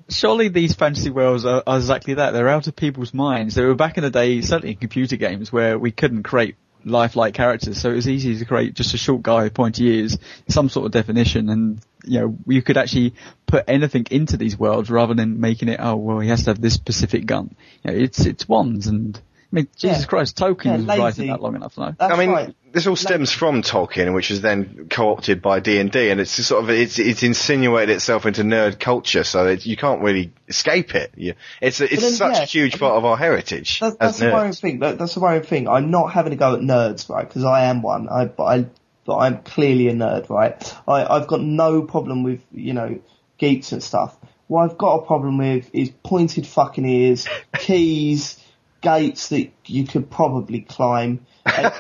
surely 0.08 0.48
these 0.48 0.74
fantasy 0.74 1.10
worlds 1.10 1.44
are, 1.44 1.62
are 1.66 1.76
exactly 1.76 2.14
that. 2.14 2.32
They're 2.32 2.48
out 2.48 2.66
of 2.66 2.76
people's 2.76 3.14
minds. 3.14 3.54
They 3.54 3.64
were 3.64 3.74
back 3.74 3.96
in 3.96 4.04
the 4.04 4.10
day, 4.10 4.40
certainly 4.40 4.72
in 4.72 4.78
computer 4.78 5.16
games, 5.16 5.52
where 5.52 5.78
we 5.78 5.90
couldn't 5.90 6.24
create 6.24 6.56
lifelike 6.84 7.34
characters, 7.34 7.80
so 7.80 7.90
it 7.90 7.94
was 7.94 8.08
easy 8.08 8.38
to 8.38 8.44
create 8.44 8.74
just 8.74 8.94
a 8.94 8.98
short 8.98 9.22
guy 9.22 9.44
with 9.44 9.54
pointy 9.54 9.84
ears, 9.86 10.18
some 10.48 10.68
sort 10.68 10.86
of 10.86 10.92
definition, 10.92 11.48
and 11.48 11.80
you 12.04 12.20
know 12.20 12.36
you 12.46 12.62
could 12.62 12.76
actually 12.76 13.14
put 13.46 13.64
anything 13.68 14.06
into 14.10 14.36
these 14.36 14.58
worlds 14.58 14.90
rather 14.90 15.14
than 15.14 15.40
making 15.40 15.68
it. 15.68 15.80
Oh 15.80 15.96
well, 15.96 16.20
he 16.20 16.28
has 16.28 16.44
to 16.44 16.50
have 16.50 16.60
this 16.60 16.74
specific 16.74 17.26
gun. 17.26 17.54
You 17.82 17.90
know, 17.90 17.96
it's 17.96 18.24
it's 18.26 18.48
wands 18.48 18.86
and. 18.86 19.20
I 19.54 19.58
mean, 19.58 19.68
Jesus 19.76 20.00
Yeah. 20.00 20.06
Christ, 20.06 20.36
Tolkien 20.36 20.64
Yeah, 20.64 20.76
was 20.78 20.86
lazy. 20.86 21.00
writing 21.00 21.26
that 21.28 21.40
long 21.40 21.54
enough, 21.54 21.78
no? 21.78 21.94
That's 21.96 22.12
I 22.12 22.16
mean, 22.16 22.30
right. 22.30 22.54
this 22.72 22.88
all 22.88 22.96
stems 22.96 23.30
from 23.30 23.62
Tolkien, 23.62 24.12
which 24.12 24.30
was 24.30 24.40
then 24.40 24.88
co-opted 24.90 25.40
by 25.40 25.60
D 25.60 25.78
and 25.78 25.92
D, 25.92 26.10
and 26.10 26.20
it's 26.20 26.32
sort 26.32 26.64
of 26.64 26.70
it's 26.70 26.98
it's 26.98 27.22
insinuated 27.22 27.94
itself 27.94 28.26
into 28.26 28.42
nerd 28.42 28.80
culture, 28.80 29.22
so 29.22 29.46
it, 29.46 29.64
you 29.64 29.76
can't 29.76 30.02
really 30.02 30.32
escape 30.48 30.96
it. 30.96 31.12
You, 31.16 31.34
it's 31.60 31.80
it's 31.80 32.02
then, 32.02 32.12
such 32.12 32.34
yeah, 32.34 32.42
a 32.42 32.46
huge 32.46 32.80
part 32.80 32.96
of 32.96 33.04
our 33.04 33.16
heritage 33.16 33.78
That's, 33.78 33.96
that's 33.96 34.18
the 34.18 34.32
worrying 34.32 34.54
thing. 34.54 34.80
That, 34.80 34.98
that's 34.98 35.14
the 35.14 35.20
worrying 35.20 35.44
thing. 35.44 35.68
I'm 35.68 35.92
not 35.92 36.12
having 36.12 36.30
to 36.30 36.36
go 36.36 36.54
at 36.54 36.60
nerds, 36.60 37.08
right? 37.08 37.26
Because 37.28 37.44
I 37.44 37.66
am 37.66 37.80
one. 37.80 38.08
I, 38.08 38.24
but 38.24 38.44
I, 38.44 38.66
but 39.06 39.18
I'm 39.18 39.42
clearly 39.44 39.86
a 39.86 39.92
nerd, 39.92 40.28
right? 40.30 40.74
I, 40.88 41.06
I've 41.06 41.28
got 41.28 41.42
no 41.42 41.82
problem 41.82 42.24
with 42.24 42.40
you 42.50 42.72
know 42.72 42.98
geeks 43.38 43.70
and 43.70 43.80
stuff. 43.80 44.16
What 44.48 44.68
I've 44.68 44.78
got 44.78 44.96
a 44.96 45.06
problem 45.06 45.38
with 45.38 45.70
is 45.72 45.90
pointed 46.02 46.44
fucking 46.44 46.84
ears, 46.84 47.28
keys, 47.56 48.40
gates 48.84 49.28
that 49.30 49.50
you 49.66 49.84
could 49.86 50.10
probably 50.10 50.60
climb. 50.60 51.26
You, 51.46 51.52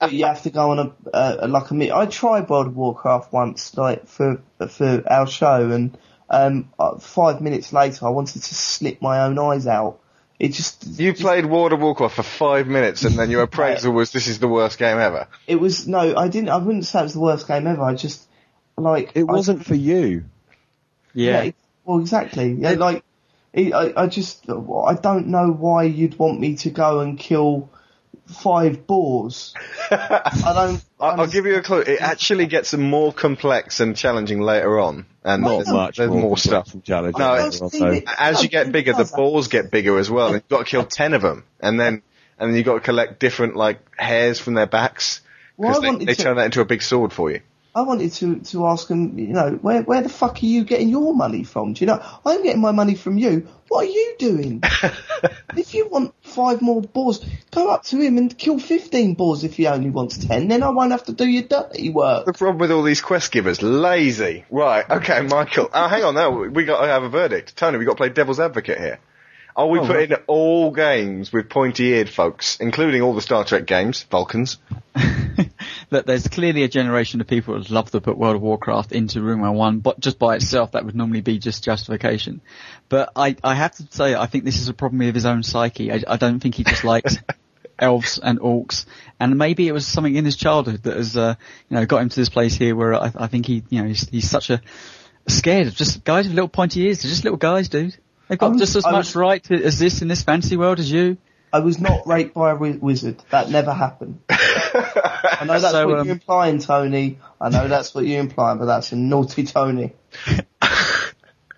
but 0.00 0.12
you 0.12 0.24
have 0.24 0.42
to 0.42 0.50
go 0.50 0.70
on 0.70 0.78
a, 0.78 0.92
a 1.12 1.48
like 1.48 1.70
a. 1.70 1.74
mi- 1.74 1.92
I 1.92 2.06
tried 2.06 2.48
World 2.48 2.68
of 2.68 2.76
Warcraft 2.76 3.32
once, 3.32 3.76
like 3.76 4.06
for 4.06 4.40
for 4.68 5.02
our 5.10 5.26
show, 5.26 5.70
and 5.70 5.96
um, 6.30 6.70
uh, 6.78 6.98
five 6.98 7.40
minutes 7.40 7.72
later, 7.72 8.06
I 8.06 8.10
wanted 8.10 8.42
to 8.42 8.54
slip 8.54 9.02
my 9.02 9.20
own 9.24 9.38
eyes 9.38 9.66
out. 9.66 10.00
It 10.38 10.48
just 10.52 10.84
You 10.98 11.14
played 11.14 11.46
World 11.46 11.72
of 11.72 11.80
Warcraft 11.80 12.16
for 12.16 12.22
five 12.22 12.66
minutes, 12.66 13.04
and 13.04 13.16
then 13.18 13.30
your 13.30 13.42
appraisal 13.48 13.92
was 13.92 14.10
this 14.12 14.26
is 14.26 14.38
the 14.38 14.48
worst 14.48 14.78
game 14.78 14.98
ever. 14.98 15.28
it 15.46 15.56
was 15.56 15.86
no, 15.86 16.16
I 16.16 16.28
didn't. 16.28 16.48
I 16.50 16.56
wouldn't 16.56 16.86
say 16.86 17.00
it 17.00 17.04
was 17.04 17.12
the 17.14 17.20
worst 17.20 17.46
game 17.46 17.66
ever. 17.66 17.82
I 17.82 17.94
just 17.94 18.26
like 18.76 19.12
It 19.14 19.24
wasn't 19.24 19.64
for 19.64 19.74
you. 19.76 20.24
Yeah. 21.12 21.42
it- 21.42 21.56
well, 21.84 22.00
exactly. 22.00 22.52
Yeah, 22.58 22.70
like 22.72 22.96
It, 22.98 23.04
I, 23.56 23.92
I 23.96 24.06
just, 24.08 24.48
I 24.50 24.94
don't 24.94 25.28
know 25.28 25.50
why 25.52 25.84
you'd 25.84 26.18
want 26.18 26.40
me 26.40 26.56
to 26.56 26.70
go 26.70 27.00
and 27.00 27.18
kill 27.18 27.70
five 28.26 28.86
boars. 28.86 29.54
I 29.90 30.30
don't. 30.54 30.84
I'll, 30.98 31.20
I'll 31.22 31.26
give 31.26 31.46
you 31.46 31.56
a 31.56 31.62
clue. 31.62 31.80
It 31.80 32.00
actually 32.00 32.46
gets 32.46 32.74
more 32.74 33.12
complex 33.12 33.80
and 33.80 33.96
challenging 33.96 34.40
later 34.40 34.80
on, 34.80 35.06
and 35.22 35.42
Not 35.42 35.48
there's, 35.56 35.68
much 35.68 35.96
there's 35.98 36.10
more 36.10 36.20
more, 36.20 36.38
stuff. 36.38 36.74
challenging 36.82 37.18
No, 37.20 37.32
later 37.34 37.46
it's- 37.48 37.60
on, 37.62 37.70
so- 37.70 38.00
as 38.18 38.42
you 38.42 38.48
get 38.48 38.72
bigger, 38.72 38.92
the 38.92 39.10
balls 39.14 39.48
get 39.48 39.70
bigger 39.70 39.98
as 39.98 40.10
well, 40.10 40.26
and 40.28 40.34
you've 40.34 40.48
got 40.48 40.58
to 40.60 40.64
kill 40.64 40.84
ten 40.84 41.14
of 41.14 41.22
them, 41.22 41.44
and 41.60 41.78
then 41.78 42.02
and 42.38 42.50
then 42.50 42.56
you've 42.56 42.66
got 42.66 42.74
to 42.74 42.80
collect 42.80 43.20
different 43.20 43.54
like 43.56 43.78
hairs 43.96 44.40
from 44.40 44.54
their 44.54 44.66
backs 44.66 45.20
Well, 45.56 45.80
because 45.80 45.98
they, 45.98 46.04
they 46.06 46.14
to- 46.14 46.22
turn 46.22 46.36
that 46.38 46.46
into 46.46 46.60
a 46.60 46.64
big 46.64 46.82
sword 46.82 47.12
for 47.12 47.30
you. 47.30 47.40
I 47.76 47.82
wanted 47.82 48.12
to, 48.12 48.38
to 48.38 48.66
ask 48.66 48.88
him, 48.88 49.18
you 49.18 49.32
know, 49.32 49.58
where, 49.60 49.82
where 49.82 50.00
the 50.00 50.08
fuck 50.08 50.40
are 50.40 50.46
you 50.46 50.62
getting 50.62 50.88
your 50.90 51.12
money 51.12 51.42
from? 51.42 51.72
Do 51.72 51.80
you 51.80 51.86
know, 51.88 52.00
I'm 52.24 52.44
getting 52.44 52.60
my 52.60 52.70
money 52.70 52.94
from 52.94 53.18
you. 53.18 53.48
What 53.66 53.86
are 53.86 53.90
you 53.90 54.14
doing? 54.16 54.62
if 55.56 55.74
you 55.74 55.88
want 55.88 56.14
five 56.22 56.62
more 56.62 56.82
boars, 56.82 57.24
go 57.50 57.70
up 57.70 57.82
to 57.86 58.00
him 58.00 58.16
and 58.16 58.36
kill 58.38 58.60
15 58.60 59.14
boars 59.14 59.42
if 59.42 59.56
he 59.56 59.66
only 59.66 59.90
wants 59.90 60.18
10. 60.18 60.46
Then 60.46 60.62
I 60.62 60.70
won't 60.70 60.92
have 60.92 61.02
to 61.04 61.12
do 61.12 61.26
your 61.26 61.42
dirty 61.42 61.90
work. 61.90 62.26
The 62.26 62.32
problem 62.32 62.58
with 62.58 62.70
all 62.70 62.84
these 62.84 63.00
quest 63.00 63.32
givers, 63.32 63.60
lazy. 63.60 64.44
Right, 64.50 64.88
okay, 64.88 65.22
Michael. 65.22 65.68
Oh, 65.74 65.88
hang 65.88 66.04
on, 66.04 66.14
now 66.14 66.30
we 66.30 66.64
got 66.64 66.80
to 66.80 66.86
have 66.86 67.02
a 67.02 67.08
verdict. 67.08 67.56
Tony, 67.56 67.78
we 67.78 67.84
got 67.84 67.92
to 67.92 67.96
play 67.96 68.08
devil's 68.10 68.38
advocate 68.38 68.78
here. 68.78 69.00
Are 69.56 69.66
we 69.66 69.80
Oh, 69.80 69.86
putting 69.86 70.12
all 70.26 70.70
games 70.70 71.32
with 71.32 71.48
pointy-eared 71.48 72.08
folks, 72.08 72.58
including 72.60 73.02
all 73.02 73.14
the 73.14 73.22
Star 73.22 73.44
Trek 73.44 73.66
games, 73.66 74.04
Vulcans? 74.04 74.58
that 75.94 76.06
there's 76.06 76.26
clearly 76.26 76.64
a 76.64 76.68
generation 76.68 77.20
of 77.20 77.26
people 77.28 77.54
that 77.58 77.70
love 77.70 77.90
to 77.92 78.00
put 78.00 78.18
World 78.18 78.36
of 78.36 78.42
Warcraft 78.42 78.92
into 78.92 79.22
Room 79.22 79.40
101, 79.40 79.78
but 79.78 80.00
just 80.00 80.18
by 80.18 80.34
itself 80.34 80.72
that 80.72 80.84
would 80.84 80.96
normally 80.96 81.20
be 81.20 81.38
just 81.38 81.62
justification. 81.62 82.40
But 82.88 83.10
I, 83.14 83.36
I 83.44 83.54
have 83.54 83.76
to 83.76 83.86
say, 83.90 84.14
I 84.14 84.26
think 84.26 84.44
this 84.44 84.60
is 84.60 84.68
a 84.68 84.74
problem 84.74 84.98
with 84.98 85.14
his 85.14 85.24
own 85.24 85.42
psyche. 85.44 85.92
I, 85.92 86.02
I 86.06 86.16
don't 86.16 86.40
think 86.40 86.56
he 86.56 86.64
just 86.64 86.82
likes 86.82 87.16
elves 87.78 88.18
and 88.18 88.40
orcs, 88.40 88.86
and 89.20 89.38
maybe 89.38 89.68
it 89.68 89.72
was 89.72 89.86
something 89.86 90.14
in 90.14 90.24
his 90.24 90.36
childhood 90.36 90.82
that 90.82 90.96
has, 90.96 91.16
uh, 91.16 91.36
you 91.68 91.76
know, 91.76 91.86
got 91.86 92.02
him 92.02 92.08
to 92.08 92.16
this 92.16 92.28
place 92.28 92.54
here 92.54 92.74
where 92.74 92.94
I, 92.94 93.12
I 93.14 93.26
think 93.28 93.46
he, 93.46 93.62
you 93.70 93.82
know, 93.82 93.88
he's, 93.88 94.08
he's 94.08 94.28
such 94.28 94.50
a 94.50 94.60
scared 95.28 95.68
of 95.68 95.74
just 95.74 96.04
guys 96.04 96.26
with 96.26 96.34
little 96.34 96.48
pointy 96.48 96.82
ears. 96.82 97.02
They're 97.02 97.10
just 97.10 97.24
little 97.24 97.38
guys, 97.38 97.68
dude. 97.68 97.96
They've 98.28 98.38
got 98.38 98.52
was- 98.52 98.60
just 98.60 98.76
as 98.76 98.84
I 98.84 98.90
much 98.90 99.06
was- 99.06 99.16
right 99.16 99.42
to, 99.44 99.62
as 99.62 99.78
this 99.78 100.02
in 100.02 100.08
this 100.08 100.22
fantasy 100.22 100.56
world 100.56 100.80
as 100.80 100.90
you. 100.90 101.18
I 101.52 101.60
was 101.60 101.78
not 101.78 102.04
raped 102.08 102.34
by 102.34 102.50
a 102.50 102.56
wizard. 102.56 103.22
That 103.30 103.48
never 103.48 103.72
happened. 103.72 104.18
I 105.24 105.44
know 105.44 105.58
that's 105.58 105.72
So, 105.72 105.88
what 105.88 105.98
um, 106.00 106.06
you're 106.06 106.12
implying, 106.14 106.58
Tony. 106.58 107.18
I 107.40 107.48
know 107.48 107.68
that's 107.68 107.94
what 107.94 108.06
you're 108.06 108.20
implying, 108.20 108.58
but 108.58 108.66
that's 108.66 108.92
a 108.92 108.96
naughty 108.96 109.44
Tony. 109.44 109.92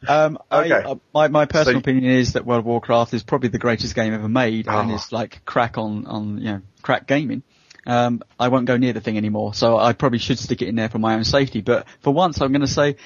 Um, 0.09 0.38
I- 0.52 0.64
Okay. 0.64 0.88
uh, 0.88 0.94
my 1.12 1.28
my 1.28 1.47
personal 1.47 1.74
So- 1.76 1.78
opinion 1.80 2.05
is 2.05 2.34
that 2.34 2.44
World 2.47 2.60
of 2.60 2.66
Warcraft 2.66 3.12
is 3.14 3.24
probably 3.24 3.48
the 3.48 3.59
greatest 3.59 3.94
game 3.97 4.14
ever 4.14 4.28
made, 4.28 4.68
and 4.68 4.90
Oh. 4.90 4.94
it's 4.94 5.10
like 5.10 5.44
crack 5.44 5.78
on 5.78 6.06
on 6.06 6.38
you 6.38 6.44
know 6.44 6.60
crack 6.82 7.09
gaming. 7.09 7.43
Um, 7.86 8.22
I 8.38 8.48
won't 8.48 8.66
go 8.66 8.76
near 8.76 8.93
the 8.93 9.01
thing 9.01 9.16
anymore, 9.16 9.55
so 9.55 9.76
I 9.78 9.94
probably 9.94 10.18
should 10.18 10.38
stick 10.38 10.62
it 10.62 10.68
in 10.68 10.76
there 10.76 10.88
for 10.90 10.98
my 10.98 11.14
own 11.14 11.24
safety. 11.24 11.60
But 11.60 11.86
for 12.02 12.12
once, 12.12 12.40
I'm 12.40 12.52
going 12.52 12.60
to 12.60 12.66
say 12.68 12.97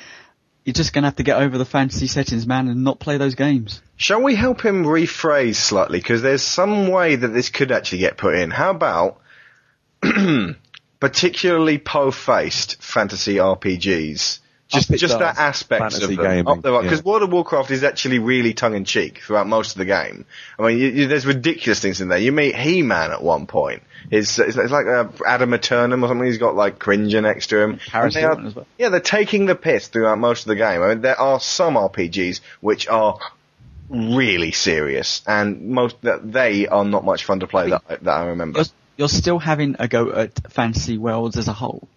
you're 0.64 0.74
just 0.74 0.92
going 0.92 1.02
to 1.04 1.06
have 1.08 1.16
to 1.16 1.22
get 1.22 1.40
over 1.40 1.56
the 1.56 1.64
fantasy 1.64 2.06
settings, 2.06 2.46
man, 2.46 2.68
and 2.68 2.82
not 2.84 2.98
play 2.98 3.16
those 3.16 3.34
games. 3.34 3.80
Shall 3.96 4.20
we 4.22 4.34
help 4.34 4.60
him 4.62 4.84
rephrase 4.84 5.56
slightly? 5.56 6.00
Because 6.00 6.20
there's 6.22 6.42
some 6.42 6.88
way 6.88 7.16
that 7.16 7.28
this 7.28 7.48
could 7.50 7.72
actually 7.72 7.98
get 7.98 8.16
put 8.18 8.34
in. 8.34 8.50
How 8.50 8.70
about 8.70 9.20
particularly 11.00 11.78
po-faced 11.78 12.82
fantasy 12.82 13.36
RPGs? 13.36 14.40
Just, 14.68 14.88
just 14.92 15.18
that 15.18 15.34
does. 15.34 15.38
aspect 15.38 15.80
Fantasy 15.80 16.04
of 16.04 16.10
them. 16.10 16.24
gaming, 16.24 16.46
Up 16.46 16.64
yeah. 16.64 16.80
because 16.82 17.02
World 17.04 17.22
of 17.24 17.32
Warcraft 17.32 17.72
is 17.72 17.82
actually 17.82 18.20
really 18.20 18.54
tongue-in-cheek 18.54 19.18
throughout 19.18 19.48
most 19.48 19.72
of 19.72 19.78
the 19.78 19.84
game. 19.84 20.26
I 20.60 20.68
mean, 20.68 20.78
you, 20.78 20.88
you, 20.90 21.06
there's 21.08 21.26
ridiculous 21.26 21.80
things 21.80 22.00
in 22.00 22.06
there. 22.06 22.18
You 22.18 22.30
meet 22.30 22.54
He-Man 22.54 23.10
at 23.10 23.20
one 23.20 23.48
point. 23.48 23.82
It's, 24.12 24.38
it's, 24.38 24.56
it's 24.56 24.70
like 24.70 24.86
uh, 24.86 25.08
Adam 25.26 25.54
Eternum 25.54 26.04
or 26.04 26.08
something. 26.08 26.24
He's 26.24 26.38
got 26.38 26.54
like 26.54 26.78
Cringer 26.78 27.20
next 27.20 27.48
to 27.48 27.60
him. 27.60 27.80
They 27.92 28.22
are- 28.22 28.40
as 28.40 28.54
well. 28.54 28.66
yeah, 28.78 28.90
they're 28.90 29.00
taking 29.00 29.46
the 29.46 29.56
piss 29.56 29.88
throughout 29.88 30.18
most 30.20 30.42
of 30.42 30.46
the 30.50 30.56
game. 30.56 30.82
I 30.82 30.88
mean, 30.90 31.00
there 31.00 31.20
are 31.20 31.40
some 31.40 31.74
RPGs 31.74 32.40
which 32.60 32.86
are 32.86 33.18
really 33.88 34.52
serious, 34.52 35.20
and 35.26 35.70
most 35.70 36.00
that 36.02 36.30
they 36.30 36.68
are 36.68 36.84
not 36.84 37.04
much 37.04 37.24
fun 37.24 37.40
to 37.40 37.48
play. 37.48 37.70
That, 37.70 37.88
that 37.88 38.08
I 38.08 38.26
remember. 38.26 38.62
You're 39.00 39.08
still 39.08 39.38
having 39.38 39.76
a 39.78 39.88
go 39.88 40.12
at 40.12 40.52
fantasy 40.52 40.98
worlds 40.98 41.38
as 41.38 41.48
a 41.48 41.54
whole. 41.54 41.88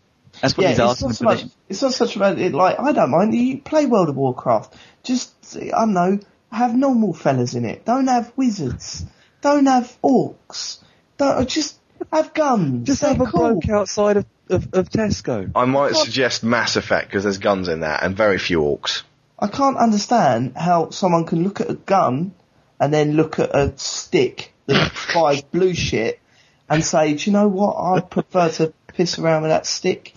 That's 0.41 0.55
what 0.55 0.63
yeah, 0.63 0.69
he's 0.69 0.79
it's 0.79 1.03
asking 1.03 1.07
not 1.09 1.15
so 1.15 1.23
for. 1.25 1.31
much. 1.31 1.43
It's 1.67 1.81
not 1.81 1.93
such 1.93 2.15
about 2.15 2.39
it. 2.39 2.53
Like 2.53 2.79
I 2.79 2.93
don't 2.93 3.11
mind. 3.11 3.35
You 3.35 3.59
play 3.59 3.85
World 3.85 4.07
of 4.07 4.15
Warcraft. 4.15 4.73
Just 5.03 5.57
I 5.57 5.69
don't 5.69 5.93
know. 5.93 6.19
Have 6.49 6.75
normal 6.75 7.13
fellas 7.13 7.55
in 7.55 7.65
it. 7.65 7.83
Don't 7.83 8.07
have 8.07 8.31
wizards. 8.37 9.05
Don't 9.41 9.65
have 9.65 9.95
orcs. 10.01 10.77
Don't 11.17 11.41
uh, 11.41 11.45
just 11.45 11.77
have 12.11 12.33
guns. 12.33 12.87
Just 12.87 13.01
They're 13.01 13.11
have 13.11 13.21
a 13.21 13.25
cool. 13.25 13.51
bloke 13.51 13.69
outside 13.69 14.17
of, 14.17 14.25
of, 14.49 14.73
of 14.73 14.89
Tesco. 14.89 15.51
I 15.55 15.65
might 15.65 15.95
suggest 15.95 16.41
Mass 16.41 16.77
Effect 16.77 17.09
because 17.09 17.23
there's 17.23 17.39
guns 17.39 17.67
in 17.67 17.81
that 17.81 18.01
and 18.03 18.15
very 18.15 18.37
few 18.37 18.61
orcs. 18.61 19.03
I 19.37 19.47
can't 19.47 19.77
understand 19.77 20.53
how 20.55 20.91
someone 20.91 21.25
can 21.25 21.43
look 21.43 21.59
at 21.59 21.69
a 21.69 21.73
gun 21.73 22.33
and 22.79 22.93
then 22.93 23.13
look 23.13 23.39
at 23.39 23.53
a 23.53 23.77
stick 23.77 24.53
that 24.67 24.91
fires 25.13 25.41
blue 25.41 25.73
shit 25.73 26.21
and 26.69 26.83
say, 26.83 27.13
do 27.13 27.29
you 27.29 27.33
know 27.33 27.47
what? 27.47 27.75
I 27.77 27.99
prefer 28.01 28.49
to 28.49 28.73
piss 28.87 29.19
around 29.19 29.43
with 29.43 29.51
that 29.51 29.65
stick. 29.65 30.13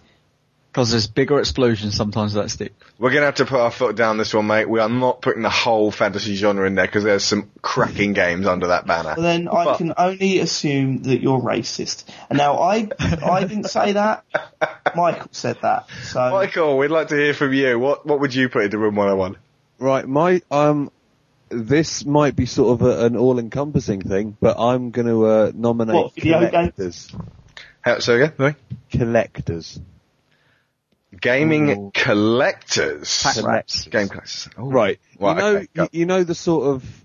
Because 0.72 0.90
there's 0.90 1.06
bigger 1.06 1.38
explosions 1.38 1.96
sometimes 1.96 2.34
with 2.34 2.44
that 2.44 2.50
stick. 2.50 2.74
We're 2.98 3.10
gonna 3.10 3.24
have 3.24 3.36
to 3.36 3.46
put 3.46 3.60
our 3.60 3.70
foot 3.70 3.96
down 3.96 4.18
this 4.18 4.34
one, 4.34 4.46
mate. 4.46 4.68
We 4.68 4.78
are 4.78 4.90
not 4.90 5.22
putting 5.22 5.40
the 5.42 5.48
whole 5.48 5.90
fantasy 5.90 6.34
genre 6.34 6.66
in 6.66 6.74
there 6.74 6.84
because 6.84 7.02
there's 7.02 7.24
some 7.24 7.50
cracking 7.62 8.12
games 8.12 8.46
under 8.46 8.66
that 8.66 8.86
banner. 8.86 9.14
Well, 9.16 9.22
then 9.22 9.48
I 9.48 9.64
But- 9.64 9.78
can 9.78 9.94
only 9.96 10.38
assume 10.38 11.02
that 11.04 11.22
you're 11.22 11.40
racist. 11.40 12.04
And 12.28 12.36
now 12.36 12.58
I, 12.58 12.88
I 13.00 13.40
didn't 13.44 13.70
say 13.70 13.92
that. 13.92 14.24
Michael 14.94 15.28
said 15.32 15.56
that. 15.62 15.86
So 16.04 16.30
Michael, 16.30 16.76
we'd 16.76 16.88
like 16.88 17.08
to 17.08 17.16
hear 17.16 17.32
from 17.32 17.54
you. 17.54 17.78
What 17.78 18.04
what 18.04 18.20
would 18.20 18.34
you 18.34 18.50
put 18.50 18.64
into 18.64 18.76
Room 18.76 18.96
101? 18.96 19.36
Right, 19.78 20.06
my 20.06 20.42
um, 20.50 20.90
this 21.48 22.04
might 22.04 22.34
be 22.36 22.46
sort 22.46 22.80
of 22.80 22.86
a, 22.86 23.06
an 23.06 23.16
all-encompassing 23.16 24.02
thing, 24.02 24.36
but 24.40 24.58
I'm 24.58 24.90
going 24.90 25.06
to 25.06 25.26
uh, 25.26 25.52
nominate 25.54 25.94
What, 25.94 26.16
collectors. 26.16 27.14
How, 27.80 28.00
so 28.00 28.16
again, 28.16 28.32
sorry? 28.36 28.56
Collectors. 28.90 29.80
Gaming 31.20 31.70
Ooh. 31.70 31.90
collectors. 31.94 33.22
Pack 33.22 33.34
Select- 33.34 33.54
rats. 33.54 33.84
Game 33.86 34.08
collectors. 34.08 34.48
Oh. 34.58 34.70
Right. 34.70 34.98
Right, 35.18 35.36
you 35.36 35.42
know, 35.42 35.56
okay, 35.56 35.68
you, 35.74 35.88
you 36.00 36.06
know 36.06 36.24
the 36.24 36.34
sort 36.34 36.66
of 36.66 37.04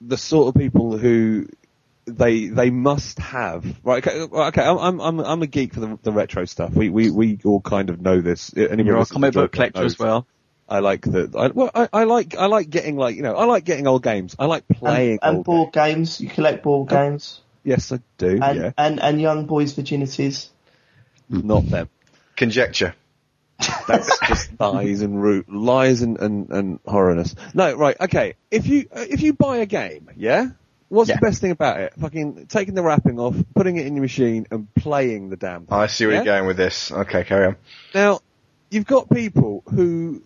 the 0.00 0.16
sort 0.16 0.48
of 0.54 0.60
people 0.60 0.96
who 0.96 1.48
they 2.06 2.46
they 2.46 2.70
must 2.70 3.18
have. 3.18 3.66
Right. 3.82 4.06
Okay. 4.06 4.20
Okay. 4.20 4.62
I'm 4.62 4.78
I'm 4.78 5.00
I'm, 5.00 5.20
I'm 5.20 5.42
a 5.42 5.46
geek 5.46 5.74
for 5.74 5.80
the, 5.80 5.98
the 6.02 6.12
retro 6.12 6.44
stuff. 6.44 6.72
We 6.74 6.88
we 6.88 7.10
we 7.10 7.38
all 7.44 7.60
kind 7.60 7.90
of 7.90 8.00
know 8.00 8.20
this. 8.20 8.54
Anyone 8.56 8.86
You're 8.86 8.98
a 8.98 9.04
to 9.04 9.12
comic 9.12 9.34
the 9.34 9.42
book 9.42 9.52
collector 9.52 9.84
as 9.84 9.98
well. 9.98 10.26
I 10.68 10.78
like 10.80 11.02
the. 11.02 11.30
I, 11.36 11.48
well, 11.48 11.70
I, 11.74 11.88
I 11.92 12.04
like 12.04 12.36
I 12.36 12.46
like 12.46 12.70
getting 12.70 12.96
like 12.96 13.16
you 13.16 13.22
know 13.22 13.34
I 13.34 13.44
like 13.44 13.64
getting 13.64 13.86
old 13.86 14.02
games. 14.02 14.34
I 14.38 14.46
like 14.46 14.66
playing 14.68 15.18
and, 15.22 15.28
and 15.30 15.36
old 15.38 15.44
board 15.46 15.72
games. 15.72 16.20
You 16.20 16.28
collect 16.30 16.62
board 16.62 16.90
Oh, 16.90 16.94
games. 16.96 17.40
Yes, 17.64 17.92
I 17.92 18.00
do. 18.18 18.38
And, 18.42 18.58
yeah, 18.58 18.70
and 18.76 19.00
and 19.00 19.20
young 19.20 19.46
boys' 19.46 19.74
virginities. 19.74 20.48
not 21.28 21.68
them. 21.68 21.88
Conjecture. 22.36 22.94
That's 23.86 24.18
just 24.26 24.58
lies 24.58 25.00
and 25.02 25.22
root, 25.22 25.48
lies 25.48 26.02
and, 26.02 26.18
and, 26.18 26.50
and 26.50 26.82
horrorness. 26.84 27.34
No, 27.54 27.74
right, 27.74 27.96
okay. 28.00 28.34
If 28.50 28.66
you 28.66 28.86
uh, 28.94 29.04
if 29.08 29.22
you 29.22 29.32
buy 29.32 29.58
a 29.58 29.66
game, 29.66 30.10
yeah, 30.16 30.48
what's 30.88 31.08
Yeah. 31.08 31.16
the 31.16 31.26
best 31.26 31.40
thing 31.40 31.52
about 31.52 31.80
it? 31.80 31.94
Fucking 31.98 32.46
taking 32.46 32.74
the 32.74 32.82
wrapping 32.82 33.18
off, 33.20 33.36
putting 33.54 33.76
it 33.76 33.86
in 33.86 33.94
your 33.94 34.02
machine, 34.02 34.46
and 34.50 34.72
playing 34.74 35.30
the 35.30 35.36
damn 35.36 35.66
thing. 35.66 35.78
I 35.78 35.86
see 35.86 36.06
where 36.06 36.14
yeah? 36.14 36.18
you're 36.22 36.34
going 36.36 36.46
with 36.46 36.56
this. 36.56 36.90
Okay, 36.90 37.24
carry 37.24 37.46
on. 37.46 37.56
Now, 37.94 38.20
you've 38.70 38.86
got 38.86 39.08
people 39.10 39.62
who 39.70 40.22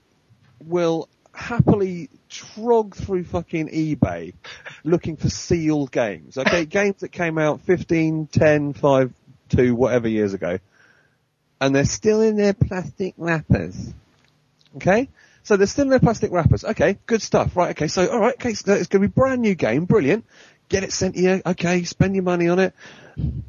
will 0.65 1.09
happily 1.39 2.11
trog 2.29 2.95
through 2.95 3.25
fucking 3.25 3.69
eBay 3.69 4.35
looking 4.85 5.17
for 5.17 5.29
sealed 5.29 5.91
games. 5.91 6.37
Okay, 6.37 6.65
games 6.67 6.97
that 7.01 7.11
came 7.11 7.39
out 7.39 7.61
15, 7.63 8.27
10, 8.27 8.73
5, 8.75 9.13
2, 9.51 9.75
whatever 9.75 10.09
years 10.09 10.35
ago. 10.35 10.59
And 11.61 11.75
they're 11.75 11.85
still 11.85 12.23
in 12.23 12.37
their 12.37 12.55
plastic 12.55 13.15
wrappers. 13.17 13.93
Okay? 14.77 15.09
So 15.43 15.57
they're 15.57 15.67
still 15.67 15.85
in 15.85 15.91
their 15.91 15.99
plastic 15.99 16.31
wrappers. 16.31 16.65
Okay, 16.65 16.99
good 17.07 17.23
stuff. 17.23 17.57
Right, 17.57 17.71
okay, 17.71 17.89
so 17.89 18.07
alright, 18.07 18.35
okay, 18.35 18.55
so 18.55 18.75
it's 18.75 18.89
gonna 18.89 19.03
be 19.03 19.07
a 19.07 19.11
brand 19.11 19.41
new 19.41 19.55
game, 19.55 19.87
brilliant. 19.87 20.27
Get 20.69 20.85
it 20.85 20.93
sent 20.93 21.15
to 21.15 21.21
you, 21.23 21.43
okay, 21.47 21.85
spend 21.85 22.15
your 22.15 22.25
money 22.25 22.49
on 22.49 22.59
it, 22.59 22.75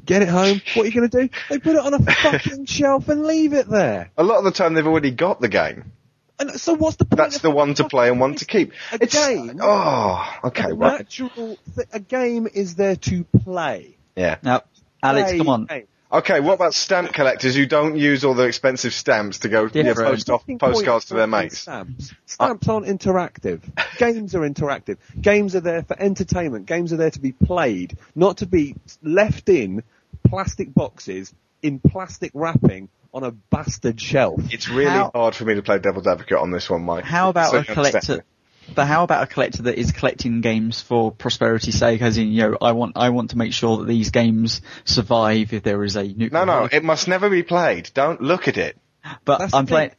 get 0.06 0.22
it 0.22 0.28
home. 0.28 0.62
What 0.74 0.84
are 0.84 0.86
you 0.86 0.94
gonna 0.94 1.08
do? 1.08 1.28
They 1.50 1.58
put 1.58 1.76
it 1.76 1.84
on 1.84 1.92
a 1.92 1.98
fucking 2.14 2.64
shelf 2.64 3.08
and 3.08 3.24
leave 3.24 3.52
it 3.52 3.68
there. 3.68 4.10
A 4.16 4.22
lot 4.22 4.38
of 4.38 4.44
the 4.44 4.50
time 4.50 4.72
they've 4.72 4.86
already 4.86 5.10
got 5.10 5.40
the 5.40 5.48
game. 5.48 5.92
And 6.40 6.58
so 6.58 6.74
what's 6.74 6.96
the 6.96 7.04
point? 7.04 7.18
That's 7.18 7.36
of 7.36 7.42
the 7.42 7.50
one 7.50 7.74
to 7.74 7.84
play 7.88 8.08
and 8.08 8.18
one 8.18 8.34
to 8.36 8.46
keep. 8.46 8.72
a 8.92 8.98
It's, 9.02 9.14
game? 9.14 9.60
oh, 9.62 10.38
okay, 10.44 10.70
a 10.70 10.74
right. 10.74 10.98
natural 11.00 11.58
th- 11.76 11.88
a 11.92 12.00
game 12.00 12.48
is 12.52 12.74
there 12.76 12.96
to 12.96 13.24
play. 13.24 13.96
Yeah. 14.16 14.38
Now, 14.42 14.62
Alex, 15.02 15.30
Play 15.30 15.38
come 15.38 15.48
on. 15.48 15.66
game. 15.66 15.86
Okay, 16.12 16.40
what 16.40 16.54
about 16.54 16.74
stamp 16.74 17.12
collectors 17.12 17.54
who 17.54 17.66
don't 17.66 17.96
use 17.96 18.24
all 18.24 18.34
the 18.34 18.42
expensive 18.42 18.92
stamps 18.92 19.40
to 19.40 19.48
go 19.48 19.68
yeah, 19.72 19.94
post 19.94 20.28
off 20.28 20.44
postcards 20.58 21.04
to 21.06 21.14
their 21.14 21.28
mates? 21.28 21.58
Stamps. 21.60 22.12
Stamps 22.26 22.66
aren't 22.68 22.86
interactive. 22.86 23.60
Games 23.98 24.34
are 24.34 24.40
interactive. 24.40 24.96
Games 25.20 25.54
are 25.54 25.60
there 25.60 25.82
for 25.84 25.96
entertainment. 26.00 26.66
Games 26.66 26.92
are 26.92 26.96
there 26.96 27.12
to 27.12 27.20
be 27.20 27.30
played, 27.30 27.96
not 28.16 28.38
to 28.38 28.46
be 28.46 28.74
left 29.02 29.48
in 29.48 29.84
plastic 30.26 30.74
boxes 30.74 31.32
in 31.62 31.78
plastic 31.78 32.32
wrapping 32.34 32.88
on 33.12 33.24
a 33.24 33.30
bastard 33.30 34.00
shelf. 34.00 34.40
It's 34.50 34.68
really 34.68 34.90
How- 34.90 35.10
hard 35.14 35.34
for 35.34 35.44
me 35.44 35.54
to 35.54 35.62
play 35.62 35.78
devil's 35.78 36.06
advocate 36.06 36.38
on 36.38 36.50
this 36.50 36.68
one, 36.70 36.82
Mike. 36.82 37.04
How 37.04 37.28
about 37.28 37.50
So 37.52 37.58
a 37.58 37.64
collector? 37.64 38.24
But 38.72 38.86
how 38.86 39.02
about 39.02 39.24
a 39.24 39.26
collector 39.26 39.62
that 39.62 39.78
is 39.78 39.90
collecting 39.90 40.42
games 40.42 40.80
for 40.80 41.10
prosperity's 41.10 41.76
sake? 41.76 42.02
As 42.02 42.16
in, 42.18 42.28
you 42.28 42.50
know, 42.50 42.58
I 42.60 42.72
want 42.72 42.92
I 42.96 43.08
want 43.08 43.30
to 43.30 43.38
make 43.38 43.52
sure 43.52 43.78
that 43.78 43.86
these 43.86 44.10
games 44.10 44.60
survive 44.84 45.52
if 45.52 45.64
there 45.64 45.82
is 45.82 45.96
a 45.96 46.04
nuclear. 46.04 46.30
No, 46.30 46.44
no, 46.44 46.68
it 46.70 46.84
must 46.84 47.08
never 47.08 47.28
be 47.28 47.42
played. 47.42 47.90
Don't 47.94 48.20
look 48.20 48.46
at 48.46 48.56
it. 48.58 48.78
But 49.24 49.38
That's 49.38 49.54
I'm 49.54 49.64
the 49.64 49.70
playing. 49.70 49.90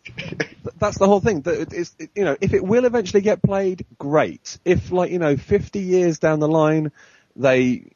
That's 0.80 0.98
the 0.98 1.08
whole 1.08 1.20
thing. 1.20 1.42
That 1.42 1.60
it 1.60 1.74
is, 1.74 1.94
you 2.16 2.24
know, 2.24 2.38
if 2.40 2.54
it 2.54 2.64
will 2.64 2.86
eventually 2.86 3.22
get 3.22 3.42
played, 3.42 3.86
great. 3.98 4.60
If 4.64 4.92
like, 4.92 5.12
you 5.12 5.20
know, 5.20 5.36
50 5.38 5.80
years 5.80 6.20
down 6.20 6.40
the 6.40 6.48
line, 6.48 6.92
they 7.36 7.92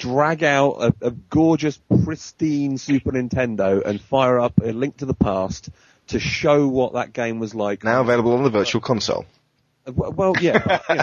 drag 0.00 0.42
out 0.42 0.76
a, 0.80 0.94
a 1.08 1.10
gorgeous, 1.10 1.78
pristine 2.04 2.78
Super 2.78 3.12
Nintendo 3.12 3.84
and 3.84 4.00
fire 4.00 4.40
up 4.40 4.54
a 4.62 4.72
link 4.72 4.96
to 4.96 5.06
the 5.06 5.14
past 5.14 5.68
to 6.08 6.18
show 6.18 6.66
what 6.66 6.94
that 6.94 7.12
game 7.12 7.38
was 7.38 7.54
like. 7.54 7.84
Now 7.84 8.00
available 8.00 8.32
on 8.32 8.42
the 8.42 8.50
virtual 8.50 8.80
console 8.80 9.26
uh, 9.86 9.92
Well, 9.92 10.12
well, 10.12 10.32
yeah, 10.40 10.80
you 10.88 10.94
know, 10.96 11.02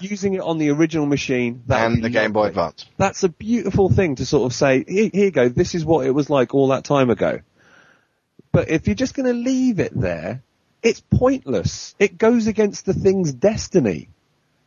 using 0.00 0.34
it 0.34 0.40
on 0.40 0.58
the 0.58 0.70
original 0.70 1.06
machine 1.06 1.64
that 1.66 1.90
and 1.90 2.02
the 2.02 2.08
Game 2.08 2.32
Boy. 2.32 2.46
Advance. 2.46 2.86
That's 2.96 3.24
a 3.24 3.28
beautiful 3.28 3.90
thing 3.90 4.14
to 4.16 4.24
sort 4.24 4.50
of 4.50 4.56
say, 4.56 4.84
here, 4.86 5.10
here 5.12 5.24
you 5.26 5.30
go, 5.32 5.48
this 5.48 5.74
is 5.74 5.84
what 5.84 6.06
it 6.06 6.12
was 6.12 6.30
like 6.30 6.54
all 6.54 6.68
that 6.68 6.84
time 6.84 7.10
ago. 7.10 7.40
But 8.52 8.70
if 8.70 8.86
you're 8.86 8.94
just 8.94 9.14
going 9.14 9.26
to 9.26 9.34
leave 9.34 9.80
it 9.80 9.92
there, 9.94 10.42
it's 10.82 11.00
pointless. 11.00 11.94
It 11.98 12.16
goes 12.16 12.46
against 12.46 12.86
the 12.86 12.94
thing's 12.94 13.32
destiny. 13.32 14.08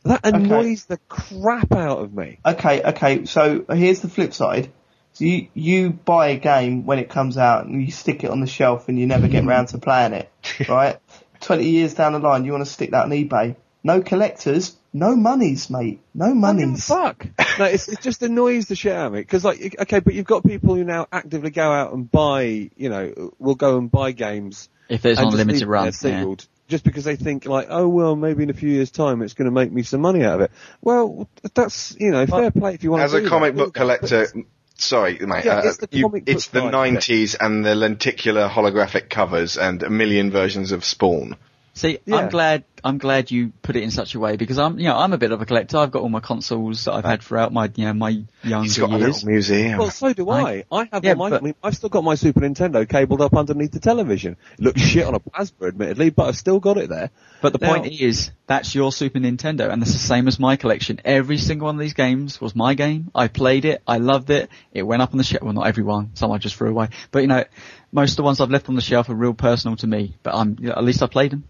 That 0.09 0.25
annoys 0.25 0.85
the 0.85 0.97
crap 1.07 1.71
out 1.71 1.99
of 1.99 2.11
me. 2.11 2.39
Okay, 2.43 2.81
okay. 2.81 3.25
So 3.25 3.63
here's 3.69 3.99
the 3.99 4.09
flip 4.09 4.33
side. 4.33 4.71
So 5.13 5.25
you 5.25 5.49
you 5.53 5.91
buy 5.91 6.29
a 6.29 6.37
game 6.37 6.87
when 6.87 6.97
it 6.97 7.09
comes 7.09 7.37
out 7.37 7.67
and 7.67 7.79
you 7.79 7.91
stick 7.91 8.23
it 8.23 8.31
on 8.31 8.41
the 8.41 8.47
shelf 8.47 8.89
and 8.89 8.97
you 8.97 9.05
never 9.05 9.27
get 9.27 9.45
round 9.45 9.67
to 9.69 9.77
playing 9.77 10.13
it, 10.13 10.31
right? 10.67 10.97
Twenty 11.41 11.69
years 11.69 11.93
down 11.93 12.13
the 12.13 12.19
line, 12.19 12.43
you 12.43 12.51
want 12.51 12.65
to 12.65 12.71
stick 12.71 12.89
that 12.89 13.03
on 13.03 13.11
eBay. 13.11 13.55
No 13.83 14.01
collectors, 14.01 14.75
no 14.93 15.15
monies, 15.15 15.69
mate. 15.69 16.01
No 16.15 16.33
monies. 16.33 16.87
Fuck. 16.87 17.27
no, 17.59 17.65
it's, 17.65 17.87
it 17.87 18.01
just 18.01 18.23
annoys 18.23 18.67
the 18.67 18.75
shit 18.75 18.91
out 18.93 19.07
of 19.07 19.13
me. 19.13 19.19
Because 19.19 19.45
like, 19.45 19.75
okay, 19.79 19.99
but 19.99 20.15
you've 20.15 20.25
got 20.25 20.43
people 20.43 20.73
who 20.73 20.83
now 20.83 21.07
actively 21.11 21.51
go 21.51 21.71
out 21.71 21.93
and 21.93 22.09
buy, 22.09 22.71
you 22.75 22.89
know, 22.89 23.31
will 23.37 23.55
go 23.55 23.77
and 23.77 23.91
buy 23.91 24.11
games 24.11 24.69
If 24.89 25.03
there's 25.03 25.19
and 25.19 25.27
on 25.27 25.31
just 25.33 26.49
limited 26.69 26.85
leave 26.85 26.95
it 26.95 26.95
run, 26.95 27.01
there 27.01 27.01
sealed, 27.01 27.01
just 27.01 27.01
because 27.01 27.03
they 27.03 27.15
think 27.15 27.45
like, 27.45 27.67
oh 27.69 27.87
well, 27.87 28.15
maybe 28.15 28.43
in 28.43 28.49
a 28.49 28.53
few 28.53 28.69
years' 28.69 28.91
time 28.91 29.21
it's 29.21 29.33
going 29.33 29.45
to 29.45 29.51
make 29.51 29.71
me 29.71 29.83
some 29.83 30.01
money 30.01 30.23
out 30.23 30.35
of 30.35 30.41
it. 30.41 30.51
Well, 30.81 31.27
that's 31.53 31.95
you 31.99 32.11
know 32.11 32.25
fair 32.25 32.51
play 32.51 32.73
if 32.73 32.83
you 32.83 32.91
want 32.91 33.01
to. 33.01 33.05
As 33.05 33.13
a 33.13 33.27
comic 33.27 33.55
that. 33.55 33.63
book 33.63 33.73
collector, 33.73 34.27
sorry, 34.75 35.19
mate. 35.19 35.45
Yeah, 35.45 35.57
uh, 35.59 35.61
it's 35.65 35.77
the 35.77 35.87
you- 35.91 36.23
it's 36.25 36.47
the 36.47 36.59
side 36.61 36.73
of 36.73 36.85
it. 36.85 36.99
90s 36.99 37.35
and 37.39 37.65
the 37.65 37.75
lenticular 37.75 38.47
holographic 38.49 39.09
covers 39.09 39.57
and 39.57 39.83
a 39.83 39.89
million 39.89 40.31
versions 40.31 40.71
of 40.71 40.85
Spawn. 40.85 41.35
See, 41.73 41.99
Yeah. 42.05 42.15
I'm 42.17 42.29
glad 42.29 42.63
I'm 42.81 42.97
glad 42.97 43.29
you 43.29 43.51
put 43.61 43.75
it 43.75 43.83
in 43.83 43.91
such 43.91 44.15
a 44.15 44.19
way 44.19 44.37
because 44.37 44.57
I'm 44.57 44.79
you 44.79 44.85
know 44.85 44.95
I'm 44.97 45.11
a 45.11 45.17
bit 45.17 45.31
of 45.31 45.41
a 45.41 45.45
collector. 45.45 45.77
I've 45.77 45.91
got 45.91 46.01
all 46.01 46.07
my 46.09 46.21
consoles 46.21 46.85
that 46.85 46.93
I've 46.93 47.03
had 47.03 47.21
throughout 47.21 47.51
my 47.51 47.69
you 47.75 47.85
know 47.85 47.93
my 47.93 48.23
younger 48.41 48.63
He's 48.63 48.77
got 48.77 48.89
a 48.91 48.97
years. 48.97 49.15
little 49.23 49.29
museum. 49.29 49.77
Well, 49.79 49.89
so 49.91 50.13
do 50.13 50.29
I. 50.29 50.63
I, 50.71 50.87
have 50.91 51.03
Yeah, 51.03 51.11
all 51.11 51.17
my. 51.17 51.29
but- 51.29 51.41
I 51.41 51.45
mean, 51.45 51.55
I've 51.63 51.75
still 51.75 51.89
got 51.89 52.03
my 52.05 52.15
Super 52.15 52.39
Nintendo 52.41 52.87
cabled 52.87 53.21
up 53.21 53.35
underneath 53.35 53.71
the 53.71 53.79
television. 53.81 54.37
It 54.57 54.61
looks 54.63 54.81
shit 54.81 55.05
on 55.05 55.13
a 55.15 55.19
plasma, 55.19 55.67
admittedly, 55.67 56.09
but 56.09 56.27
I've 56.29 56.37
still 56.37 56.59
got 56.61 56.77
it 56.77 56.89
there. 56.89 57.09
But 57.41 57.51
the 57.53 57.59
Now- 57.59 57.73
point 57.75 57.87
is, 57.87 58.31
that's 58.47 58.73
your 58.73 58.91
Super 58.93 59.19
Nintendo, 59.19 59.69
and 59.71 59.81
that's 59.81 59.93
the 59.93 59.99
same 59.99 60.27
as 60.29 60.39
my 60.39 60.55
collection. 60.55 60.99
Every 61.03 61.37
single 61.37 61.65
one 61.65 61.75
of 61.75 61.81
these 61.81 61.93
games 61.93 62.39
was 62.39 62.55
my 62.55 62.75
game. 62.75 63.11
I 63.13 63.27
played 63.27 63.65
it. 63.65 63.81
I 63.85 63.97
loved 63.97 64.29
it. 64.29 64.49
It 64.73 64.83
went 64.83 65.01
up 65.01 65.11
on 65.11 65.17
the 65.17 65.23
shelf. 65.25 65.43
Well, 65.43 65.53
not 65.53 65.67
everyone. 65.67 66.11
Some 66.13 66.31
I 66.31 66.37
just 66.37 66.55
threw 66.55 66.69
away. 66.69 66.89
But 67.11 67.19
you 67.19 67.27
know, 67.27 67.43
most 67.91 68.11
of 68.11 68.17
the 68.17 68.23
ones 68.23 68.39
I've 68.39 68.49
left 68.51 68.69
on 68.69 68.75
the 68.75 68.81
shelf 68.81 69.09
are 69.09 69.15
real 69.15 69.33
personal 69.33 69.75
to 69.77 69.87
me. 69.87 70.15
But 70.23 70.33
I'm 70.35 70.55
you 70.61 70.67
know, 70.69 70.73
at 70.75 70.83
least 70.83 71.03
I 71.03 71.07
played 71.07 71.31
them. 71.31 71.43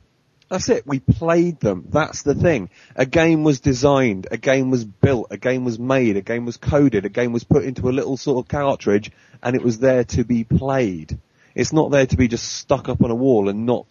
That's 0.49 0.67
it. 0.69 0.85
We 0.87 0.99
played 0.99 1.59
them. 1.59 1.85
That's 1.89 2.23
the 2.23 2.33
thing. 2.33 2.69
A 2.95 3.05
game 3.05 3.43
was 3.43 3.59
designed, 3.59 4.27
a 4.31 4.37
game 4.37 4.71
was 4.71 4.83
built, 4.83 5.27
a 5.29 5.37
game 5.37 5.63
was 5.63 5.77
made, 5.77 6.17
a 6.17 6.21
game 6.21 6.45
was 6.45 6.57
coded, 6.57 7.05
a 7.05 7.09
game 7.09 7.31
was 7.31 7.43
put 7.43 7.63
into 7.63 7.87
a 7.87 7.91
little 7.91 8.17
sort 8.17 8.43
of 8.43 8.49
cartridge, 8.49 9.11
and 9.43 9.55
it 9.55 9.61
was 9.61 9.79
there 9.79 10.03
to 10.05 10.23
be 10.23 10.43
played. 10.43 11.19
It's 11.53 11.71
not 11.71 11.91
there 11.91 12.07
to 12.07 12.17
be 12.17 12.27
just 12.27 12.51
stuck 12.51 12.89
up 12.89 13.03
on 13.03 13.11
a 13.11 13.15
wall 13.15 13.47
and 13.47 13.65
not 13.65 13.85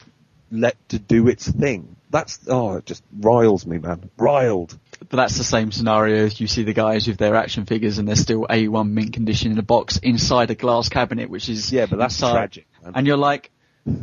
let 0.50 0.76
to 0.88 0.98
do 0.98 1.28
its 1.28 1.48
thing. 1.48 1.96
That's, 2.10 2.40
oh, 2.48 2.76
it 2.76 2.86
just 2.86 3.04
riles 3.16 3.66
me, 3.66 3.78
man. 3.78 4.10
Riled. 4.16 4.76
But 4.98 5.16
that's 5.16 5.36
the 5.36 5.44
same 5.44 5.70
scenario 5.70 6.24
as 6.24 6.40
you 6.40 6.46
see 6.46 6.64
the 6.64 6.72
guys 6.72 7.06
with 7.06 7.18
their 7.18 7.36
action 7.36 7.66
figures 7.66 7.98
and 7.98 8.08
they're 8.08 8.16
still 8.16 8.46
A1 8.48 8.90
mint 8.90 9.12
condition 9.12 9.52
in 9.52 9.58
a 9.58 9.62
box 9.62 9.98
inside 9.98 10.50
a 10.50 10.54
glass 10.54 10.88
cabinet, 10.88 11.28
which 11.30 11.48
is 11.48 11.70
yeah, 11.72 11.86
but 11.86 11.98
that's 11.98 12.16
inside. 12.16 12.32
tragic. 12.32 12.66
man. 12.82 12.92
And 12.96 13.06
you're 13.06 13.18
like, 13.18 13.50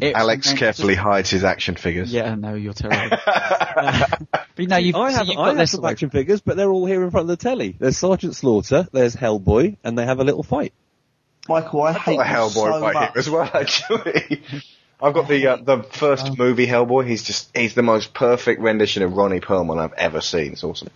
it 0.02 0.16
Alex 0.16 0.48
remains- 0.48 0.60
carefully 0.60 0.96
hides 0.96 1.30
his 1.30 1.44
action 1.44 1.76
figures. 1.76 2.12
Yeah, 2.12 2.36
no, 2.36 2.56
you're 2.56 2.74
terrible. 2.84 3.18
Uh, 3.26 4.06
but 4.56 4.68
no, 4.68 4.78
you've, 4.78 4.96
I 4.96 5.12
so 5.12 5.18
have, 5.18 5.28
you've 5.28 5.38
I 5.38 5.50
got 5.52 5.58
have 5.58 5.70
some 5.70 5.82
like, 5.82 5.92
action 5.94 6.10
figures, 6.10 6.42
but 6.42 6.58
they're 6.58 6.70
all 6.72 6.86
here 6.86 7.04
in 7.04 7.12
front 7.12 7.30
of 7.30 7.38
the 7.38 7.44
telly. 7.44 7.76
There's 7.80 7.98
Sergeant 7.98 8.36
Slaughter, 8.36 8.88
there's 8.92 9.16
Hellboy, 9.16 9.78
and 9.84 9.98
they 9.98 10.06
have 10.06 10.20
a 10.20 10.24
little 10.24 10.44
fight. 10.44 10.74
Michael, 11.48 11.84
I 11.84 11.90
I've 11.90 11.98
hate 11.98 12.18
got 12.18 12.26
Hellboy 12.26 12.54
so 12.54 12.82
right 12.82 12.94
much. 12.94 13.12
here 13.14 13.20
as 13.20 13.30
well, 13.30 13.50
actually. 13.54 14.44
I've 15.02 15.14
got 15.14 15.28
the 15.28 15.46
uh, 15.48 15.56
the 15.58 15.84
first 15.84 16.38
movie 16.38 16.66
Hellboy. 16.66 17.06
He's 17.06 17.22
just 17.22 17.56
he's 17.56 17.76
the 17.76 17.84
most 17.84 18.14
perfect 18.14 18.62
rendition 18.62 19.04
of 19.04 19.12
Ronnie 19.14 19.42
Perlman 19.42 19.78
I've 19.78 19.92
ever 19.94 20.22
seen. 20.22 20.54
It's 20.54 20.64
awesome. 20.64 20.90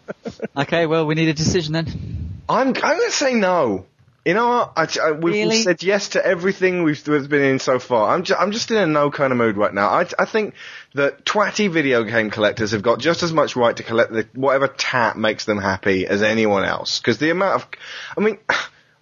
okay, 0.56 0.86
well, 0.86 1.06
we 1.06 1.16
need 1.16 1.28
a 1.28 1.34
decision 1.34 1.74
then. 1.74 2.42
I'm 2.48 2.70
I'm 2.70 2.74
gonna 2.74 3.12
say 3.12 3.34
no. 3.36 3.86
You 4.30 4.36
know 4.36 4.48
what? 4.48 4.74
I, 4.76 5.08
I, 5.08 5.12
we've 5.14 5.34
Really? 5.34 5.62
said 5.64 5.82
yes 5.82 6.10
to 6.10 6.24
everything 6.26 6.84
we've 6.84 7.02
we've 7.08 7.28
been 7.28 7.42
in 7.42 7.58
so 7.60 7.80
far. 7.80 8.14
I'm 8.14 8.24
ju- 8.24 8.36
I'm 8.38 8.52
just 8.52 8.70
in 8.70 8.78
a 8.78 8.86
no 8.86 9.10
kind 9.10 9.32
of 9.34 9.38
mood 9.38 9.58
right 9.58 9.74
now. 9.74 9.88
I 9.90 10.06
I 10.20 10.26
think 10.26 10.54
that 10.94 11.26
twatty 11.26 11.68
video 11.72 12.04
game 12.04 12.30
collectors 12.30 12.72
have 12.72 12.84
got 12.84 13.00
just 13.00 13.24
as 13.24 13.34
much 13.34 13.56
right 13.56 13.76
to 13.76 13.82
collect 13.84 14.12
the, 14.14 14.28
whatever 14.36 14.68
tat 14.68 15.18
makes 15.18 15.46
them 15.46 15.58
happy 15.58 16.06
as 16.06 16.22
anyone 16.22 16.64
else. 16.64 17.00
Because 17.00 17.18
the 17.18 17.32
amount 17.32 17.56
of, 17.64 17.68
I 18.18 18.22
mean. 18.22 18.38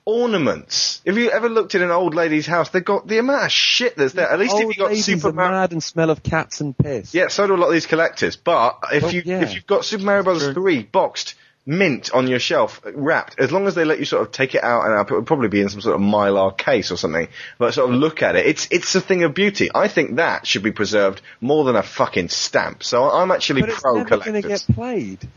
Ornaments. 0.05 1.01
If 1.03 1.17
you 1.17 1.29
ever 1.31 1.49
looked 1.49 1.75
in 1.75 1.81
an 1.81 1.91
old 1.91 2.15
lady's 2.15 2.45
house, 2.47 2.69
they've 2.69 2.85
got 2.85 3.09
the 3.09 3.17
amount 3.17 3.43
of 3.43 3.51
shit 3.51 3.97
that's 3.97 4.13
there. 4.13 4.31
At 4.31 4.39
least 4.39 4.55
if 4.57 4.69
you 4.69 4.73
got 4.75 4.95
Super 4.95 5.33
Mario, 5.33 5.51
mad 5.51 5.73
and 5.73 5.83
smell 5.83 6.09
of 6.09 6.23
cats 6.23 6.61
and 6.61 6.77
piss. 6.77 7.13
yeah, 7.13 7.27
so 7.27 7.45
do 7.45 7.55
a 7.55 7.57
lot 7.57 7.67
of 7.67 7.73
these 7.73 7.87
collectors. 7.87 8.37
But 8.37 8.79
if 8.93 9.03
Well, 9.03 9.13
you 9.13 9.23
yeah. 9.25 9.41
if 9.41 9.53
you've 9.53 9.67
got 9.67 9.83
Super 9.83 10.05
Mario 10.05 10.23
Bros. 10.23 10.53
three 10.53 10.81
boxed 10.83 11.35
mint 11.67 12.09
on 12.13 12.27
your 12.27 12.39
shelf 12.39 12.81
wrapped, 12.95 13.39
as 13.39 13.51
long 13.51 13.67
as 13.67 13.75
they 13.75 13.83
let 13.83 13.99
you 13.99 14.05
sort 14.05 14.21
of 14.21 14.31
take 14.31 14.55
it 14.55 14.63
out 14.63 14.85
and 14.85 14.99
it 15.07 15.13
would 15.13 15.27
probably 15.27 15.49
be 15.49 15.61
in 15.61 15.69
some 15.69 15.81
sort 15.81 15.95
of 15.95 16.01
mylar 16.01 16.57
case 16.57 16.91
or 16.91 16.95
something. 16.97 17.27
But 17.59 17.73
sort 17.73 17.89
of 17.89 17.95
look 17.95 18.23
at 18.23 18.35
it, 18.35 18.45
it's 18.47 18.67
it's 18.71 18.95
a 18.95 19.01
thing 19.01 19.23
of 19.23 19.33
beauty. 19.33 19.69
I 19.75 19.89
think 19.89 20.15
that 20.15 20.47
should 20.47 20.63
be 20.63 20.71
preserved 20.71 21.21
more 21.41 21.65
than 21.65 21.75
a 21.75 21.83
fucking 21.83 22.29
stamp. 22.29 22.83
So 22.83 23.11
I'm 23.11 23.31
actually 23.31 23.61
But 23.61 23.69
it's 23.71 23.81
pro 23.81 23.97
never 23.97 24.09
going 24.09 24.21
to 24.21 24.41
collectors. 24.41 24.63
get 24.63 24.75
played. 24.75 25.27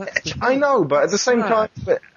I 0.40 0.55
know, 0.55 0.85
but 0.85 1.02
at 1.02 1.11
the 1.11 1.19
same 1.19 1.40
time, 1.40 1.69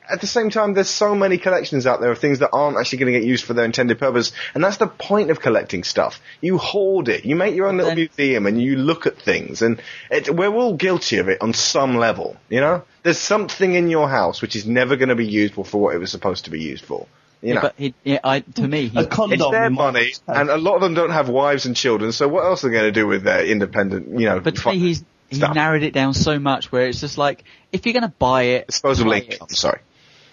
at 0.09 0.21
the 0.21 0.27
same 0.27 0.49
time, 0.49 0.73
there's 0.73 0.89
so 0.89 1.15
many 1.15 1.37
collections 1.37 1.85
out 1.87 2.01
there 2.01 2.11
of 2.11 2.19
things 2.19 2.39
that 2.39 2.49
aren't 2.53 2.77
actually 2.77 2.99
going 2.99 3.13
to 3.13 3.19
get 3.19 3.27
used 3.27 3.45
for 3.45 3.53
their 3.53 3.65
intended 3.65 3.99
purpose, 3.99 4.31
and 4.53 4.63
that's 4.63 4.77
the 4.77 4.87
point 4.87 5.31
of 5.31 5.39
collecting 5.39 5.83
stuff. 5.83 6.19
You 6.41 6.57
hoard 6.57 7.07
it, 7.09 7.25
you 7.25 7.35
make 7.35 7.55
your 7.55 7.67
own 7.67 7.77
little 7.77 7.95
museum, 7.95 8.45
and 8.45 8.61
you 8.61 8.75
look 8.75 9.05
at 9.07 9.17
things, 9.21 9.61
and 9.61 9.81
it, 10.11 10.33
we're 10.33 10.49
all 10.53 10.75
guilty 10.75 11.17
of 11.17 11.29
it 11.29 11.41
on 11.41 11.53
some 11.53 11.95
level. 11.97 12.37
You 12.49 12.61
know, 12.61 12.83
there's 13.03 13.17
something 13.19 13.73
in 13.73 13.89
your 13.89 14.09
house 14.09 14.41
which 14.41 14.55
is 14.55 14.65
never 14.65 14.95
going 14.95 15.09
to 15.09 15.15
be 15.15 15.25
useful 15.27 15.63
for 15.63 15.79
what 15.81 15.95
it 15.95 15.99
was 15.99 16.11
supposed 16.11 16.45
to 16.45 16.51
be 16.51 16.61
used 16.61 16.85
for. 16.85 17.07
You 17.41 17.49
Yeah, 17.49 17.53
know. 17.55 17.61
but 17.61 17.73
he, 17.77 17.93
yeah, 18.03 18.19
I, 18.23 18.39
to 18.39 18.67
me, 18.67 18.87
he, 18.87 18.97
A 18.99 19.05
condom. 19.05 19.39
it's 19.39 19.51
their 19.51 19.69
money, 19.69 20.05
house. 20.11 20.21
and 20.27 20.49
a 20.49 20.57
lot 20.57 20.75
of 20.75 20.81
them 20.81 20.93
don't 20.93 21.11
have 21.11 21.27
wives 21.29 21.65
and 21.65 21.75
children. 21.75 22.11
So 22.13 22.27
what 22.27 22.45
else 22.45 22.63
are 22.63 22.69
they 22.69 22.73
going 22.73 22.93
to 22.93 22.99
do 22.99 23.05
with 23.07 23.23
their 23.23 23.45
independent, 23.45 24.07
you 24.19 24.25
know? 24.27 24.39
but 24.39 24.55
to 24.55 24.69
me, 24.69 24.79
he's 24.79 25.03
he 25.29 25.39
narrowed 25.39 25.81
it 25.83 25.93
down 25.93 26.13
so 26.13 26.37
much 26.39 26.71
where 26.71 26.87
it's 26.87 27.01
just 27.01 27.17
like, 27.17 27.43
if 27.71 27.85
you're 27.85 27.93
going 27.93 28.03
to 28.03 28.13
buy 28.19 28.43
it, 28.43 28.67
disposable 28.67 29.13
income. 29.13 29.47
it. 29.49 29.55
Sorry. 29.55 29.79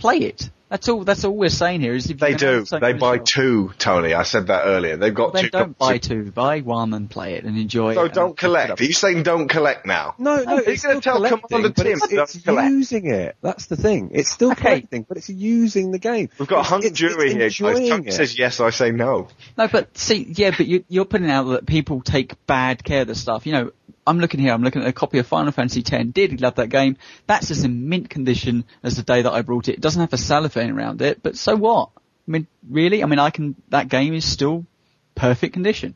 Play 0.00 0.16
it. 0.18 0.50
That's 0.68 0.88
all. 0.88 1.02
That's 1.02 1.24
all 1.24 1.36
we're 1.36 1.48
saying 1.48 1.80
here. 1.80 1.94
Is 1.96 2.08
if 2.10 2.18
They 2.18 2.34
do. 2.34 2.64
They 2.64 2.92
buy 2.92 3.16
the 3.16 3.16
shelf, 3.16 3.24
two, 3.24 3.72
Tony. 3.76 4.14
I 4.14 4.22
said 4.22 4.46
that 4.46 4.66
earlier. 4.66 4.96
They've 4.96 5.12
got 5.12 5.32
Then 5.32 5.44
two. 5.46 5.50
don't 5.50 5.76
buy 5.76 5.98
two. 5.98 6.30
Buy 6.30 6.60
one 6.60 6.94
and 6.94 7.10
play 7.10 7.34
it 7.34 7.42
and 7.44 7.58
enjoy 7.58 7.94
So 7.94 8.04
it. 8.04 8.12
don't 8.12 8.36
collect. 8.38 8.80
Are 8.80 8.84
you 8.84 8.92
saying 8.92 9.24
don't 9.24 9.48
collect 9.48 9.84
now? 9.84 10.14
No, 10.16 10.36
no, 10.36 10.42
Are 10.44 10.54
you 10.62 10.68
it's 10.68 10.84
gonna 10.84 10.92
still 10.92 11.00
tell 11.00 11.16
collecting, 11.16 11.40
Commander 11.48 11.68
but 11.70 11.82
Tim 11.82 11.98
it's, 12.00 12.34
it's 12.36 12.44
collect? 12.44 12.70
using 12.70 13.10
it. 13.10 13.34
That's 13.42 13.66
the 13.66 13.74
thing. 13.76 14.10
It's 14.14 14.30
still 14.30 14.52
Okay. 14.52 14.62
collecting, 14.62 15.06
but 15.08 15.16
it's 15.16 15.28
using 15.28 15.90
the 15.90 15.98
game. 15.98 16.28
We've 16.38 16.46
got 16.46 16.58
a 16.58 16.60
It's- 16.60 16.68
hung 16.84 16.94
jury 16.94 17.32
it's 17.32 17.32
here, 17.32 17.40
guys. 17.40 17.60
enjoying 17.60 17.88
Tony 17.90 18.06
it. 18.06 18.12
says 18.12 18.38
yes, 18.38 18.60
I 18.60 18.70
say 18.70 18.92
no. 18.92 19.26
No, 19.58 19.66
but 19.66 19.98
see, 19.98 20.32
yeah, 20.36 20.52
but 20.56 20.68
you, 20.68 20.84
you're 20.88 21.04
putting 21.04 21.32
out 21.32 21.48
that 21.50 21.66
people 21.66 22.00
take 22.00 22.34
bad 22.46 22.84
care 22.84 23.00
of 23.00 23.08
the 23.08 23.16
stuff. 23.16 23.44
You 23.44 23.52
know, 23.54 23.70
I'm 24.10 24.18
looking 24.18 24.40
here. 24.40 24.52
I'm 24.52 24.62
looking 24.64 24.82
at 24.82 24.88
a 24.88 24.92
copy 24.92 25.18
of 25.18 25.26
Final 25.28 25.52
Fantasy 25.52 25.84
X. 25.88 26.04
Did 26.12 26.32
he 26.32 26.36
love 26.36 26.56
that 26.56 26.66
game? 26.66 26.96
That's 27.28 27.52
as 27.52 27.62
in 27.62 27.88
mint 27.88 28.10
condition 28.10 28.64
as 28.82 28.96
the 28.96 29.04
day 29.04 29.22
that 29.22 29.32
I 29.32 29.42
brought 29.42 29.68
it. 29.68 29.74
It 29.74 29.80
doesn't 29.80 30.00
have 30.00 30.12
a 30.12 30.18
cellophane 30.18 30.70
around 30.72 31.00
it, 31.00 31.22
but 31.22 31.36
so 31.36 31.54
what? 31.54 31.90
I 31.96 32.30
mean, 32.32 32.48
really? 32.68 33.04
I 33.04 33.06
mean, 33.06 33.20
I 33.20 33.30
can. 33.30 33.54
That 33.68 33.88
game 33.88 34.12
is 34.14 34.24
still 34.24 34.66
perfect 35.14 35.52
condition. 35.52 35.94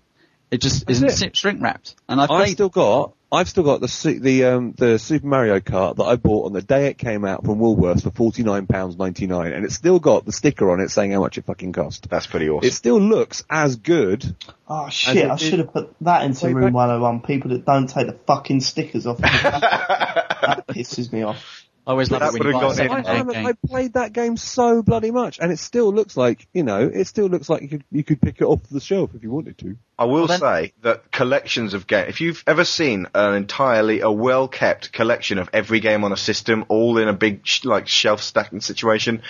It 0.53 0.61
just 0.61 0.87
That's 0.87 1.03
isn't 1.03 1.23
it. 1.25 1.37
shrink 1.37 1.61
wrapped, 1.61 1.97
and 2.09 2.21
I've 2.21 2.31
I've 2.31 2.45
played. 2.45 2.53
still 2.53 2.69
got 2.69 3.15
I've 3.35 3.49
still 3.49 3.65
got 3.65 3.81
the 3.81 4.19
the 4.21 4.45
um 4.45 4.73
the 4.77 4.99
Super 4.99 5.27
Mario 5.27 5.61
Kart 5.61 5.97
that 5.97 6.05
I 6.05 6.17
bought 6.17 6.47
on 6.47 6.53
the 6.53 6.63
day 6.63 6.87
it 6.87 6.99
came 6.99 7.25
out 7.25 7.45
from 7.45 7.59
Woolworths 7.59 8.03
for 8.03 8.11
forty 8.11 8.43
nine 8.43 8.67
pounds 8.67 8.97
ninety 8.97 9.27
nine, 9.27 9.53
and 9.53 9.65
it's 9.65 9.75
still 9.75 9.99
got 9.99 10.25
the 10.25 10.33
sticker 10.33 10.71
on 10.71 10.81
it 10.81 10.91
saying 10.91 11.13
how 11.13 11.21
much 11.21 11.37
it 11.39 11.45
fucking 11.45 11.73
cost. 11.73 12.09
That's 12.09 12.27
pretty 12.27 12.49
awesome. 12.49 12.67
It 12.67 12.73
still 12.73 13.01
looks 13.01 13.45
as 13.51 13.77
good. 13.77 14.37
Oh 14.69 14.87
as 14.87 14.95
shit, 14.95 15.17
it 15.17 15.31
I 15.31 15.37
should 15.37 15.59
have 15.59 15.73
put 15.73 15.95
that 16.03 16.23
into 16.23 16.49
room 16.55 16.73
101. 16.73 17.23
People 17.23 17.51
that 17.51 17.67
don't 17.67 17.89
take 17.89 18.07
the 18.07 18.19
fucking 18.27 18.61
stickers 18.61 19.07
off. 19.07 19.19
that 19.19 20.67
pisses 20.69 21.13
me 21.13 21.23
off. 21.23 21.64
I 21.87 21.91
always 21.91 22.11
love 22.11 22.21
That 22.21 22.35
it 22.35 22.39
when 22.39 22.47
you 22.49 22.53
buy 22.55 22.59
a 22.59 22.61
gone 22.63 22.71
in. 22.71 22.77
second 22.77 23.07
I, 23.07 23.33
game. 23.35 23.47
I 23.47 23.53
played 23.67 23.93
that 23.93 24.13
game 24.15 24.37
so 24.39 24.83
bloody 24.83 25.11
much, 25.11 25.39
and 25.39 25.53
it 25.53 25.59
still 25.59 25.93
looks 25.93 26.17
like 26.17 26.47
you 26.55 26.63
know, 26.63 26.81
it 26.93 27.07
still 27.07 27.27
looks 27.27 27.51
like 27.51 27.61
you 27.61 27.69
could 27.69 27.85
you 27.93 28.03
could 28.03 28.23
pick 28.23 28.41
it 28.41 28.45
off 28.45 28.63
the 28.71 28.81
shelf 28.81 29.11
if 29.15 29.23
you 29.23 29.31
wanted 29.31 29.59
to. 29.59 29.77
I 29.99 30.05
will 30.07 30.13
Well, 30.15 30.27
then- 30.29 30.41
say 30.41 30.73
that 30.83 31.13
collections 31.13 31.75
of 31.75 31.87
games, 31.87 32.09
if 32.09 32.21
you've 32.23 32.43
ever 32.47 32.65
seen 32.65 33.07
an 33.15 33.35
entirely, 33.35 34.01
a 34.01 34.11
well-kept 34.11 34.93
collection 34.93 35.39
of 35.39 35.51
every 35.53 35.81
game 35.81 36.05
on 36.05 36.13
a 36.13 36.17
system, 36.17 36.65
all 36.69 36.97
in 36.99 37.07
a 37.07 37.13
big, 37.13 37.47
sh- 37.47 37.65
like, 37.65 37.87
shelf 37.87 38.23
stacking 38.23 38.61
situation, 38.61 39.23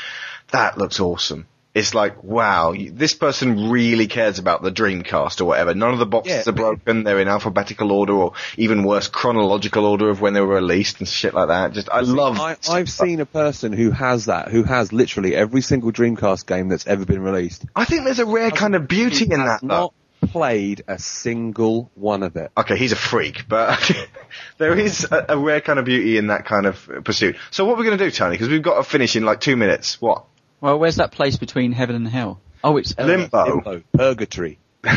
that 0.52 0.78
looks 0.78 1.00
awesome. 1.00 1.46
It's 1.74 1.92
like, 1.92 2.22
wow, 2.22 2.72
this 2.92 3.14
person 3.14 3.68
really 3.68 4.06
cares 4.06 4.38
about 4.38 4.62
the 4.62 4.70
Dreamcast 4.70 5.40
or 5.40 5.46
whatever. 5.46 5.74
None 5.74 5.92
of 5.92 5.98
the 5.98 6.06
boxes 6.06 6.46
Yeah. 6.46 6.50
are 6.50 6.54
broken, 6.54 7.02
they're 7.02 7.18
in 7.18 7.26
alphabetical 7.26 7.90
order 7.90 8.12
or 8.12 8.32
even 8.56 8.84
worse, 8.84 9.08
chronological 9.08 9.84
order 9.84 10.08
of 10.08 10.20
when 10.20 10.34
they 10.34 10.40
were 10.40 10.54
released 10.54 11.00
and 11.00 11.08
shit 11.08 11.34
like 11.34 11.48
that. 11.48 11.72
Just, 11.72 11.88
I 11.90 12.00
love 12.00 12.38
I, 12.38 12.56
I've 12.70 12.88
seen 12.88 13.20
a 13.20 13.26
person 13.26 13.72
who 13.72 13.90
has 13.90 14.26
that, 14.26 14.48
who 14.48 14.62
has 14.62 14.92
literally 14.92 15.34
every 15.34 15.62
single 15.62 15.90
Dreamcast 15.90 16.46
game 16.46 16.68
that's 16.68 16.86
ever 16.86 17.04
been 17.04 17.22
released. 17.22 17.64
I 17.74 17.84
think 17.84 18.04
there's 18.04 18.20
a 18.20 18.26
rare 18.26 18.52
kind 18.52 18.76
of 18.76 18.86
beauty 18.86 19.24
in 19.24 19.44
that 19.44 19.60
though. 19.60 19.66
Not 19.66 19.94
played 20.28 20.84
a 20.88 20.98
single 20.98 21.90
one 21.94 22.22
of 22.22 22.36
it. 22.36 22.50
Okay, 22.56 22.76
he's 22.78 22.92
a 22.92 22.96
freak, 22.96 23.46
but 23.48 23.90
there 24.58 24.78
is 24.78 25.06
a, 25.10 25.26
a 25.30 25.38
rare 25.38 25.60
kind 25.60 25.78
of 25.78 25.84
beauty 25.84 26.18
in 26.18 26.28
that 26.28 26.46
kind 26.46 26.66
of 26.66 26.88
pursuit. 27.04 27.36
So 27.50 27.64
what 27.64 27.76
we're 27.76 27.84
going 27.84 27.98
to 27.98 28.04
do, 28.04 28.10
Tony, 28.10 28.34
because 28.34 28.48
we've 28.48 28.62
got 28.62 28.76
to 28.76 28.84
finish 28.84 29.16
in 29.16 29.24
like 29.24 29.40
two 29.40 29.56
minutes. 29.56 30.00
What? 30.00 30.24
Well, 30.64 30.78
where's 30.78 30.96
that 30.96 31.12
place 31.12 31.36
between 31.36 31.72
heaven 31.72 31.94
and 31.94 32.08
hell? 32.08 32.40
Oh, 32.64 32.78
it's 32.78 32.94
uh, 32.98 33.04
Limbo. 33.04 33.44
Limbo, 33.44 33.82
purgatory. 33.92 34.58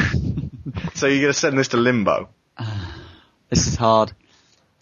So 0.94 1.08
you're 1.08 1.22
going 1.22 1.34
to 1.34 1.40
send 1.40 1.58
this 1.58 1.70
to 1.70 1.78
limbo? 1.78 2.30
This 3.50 3.68
is 3.68 3.76
hard. 3.76 4.12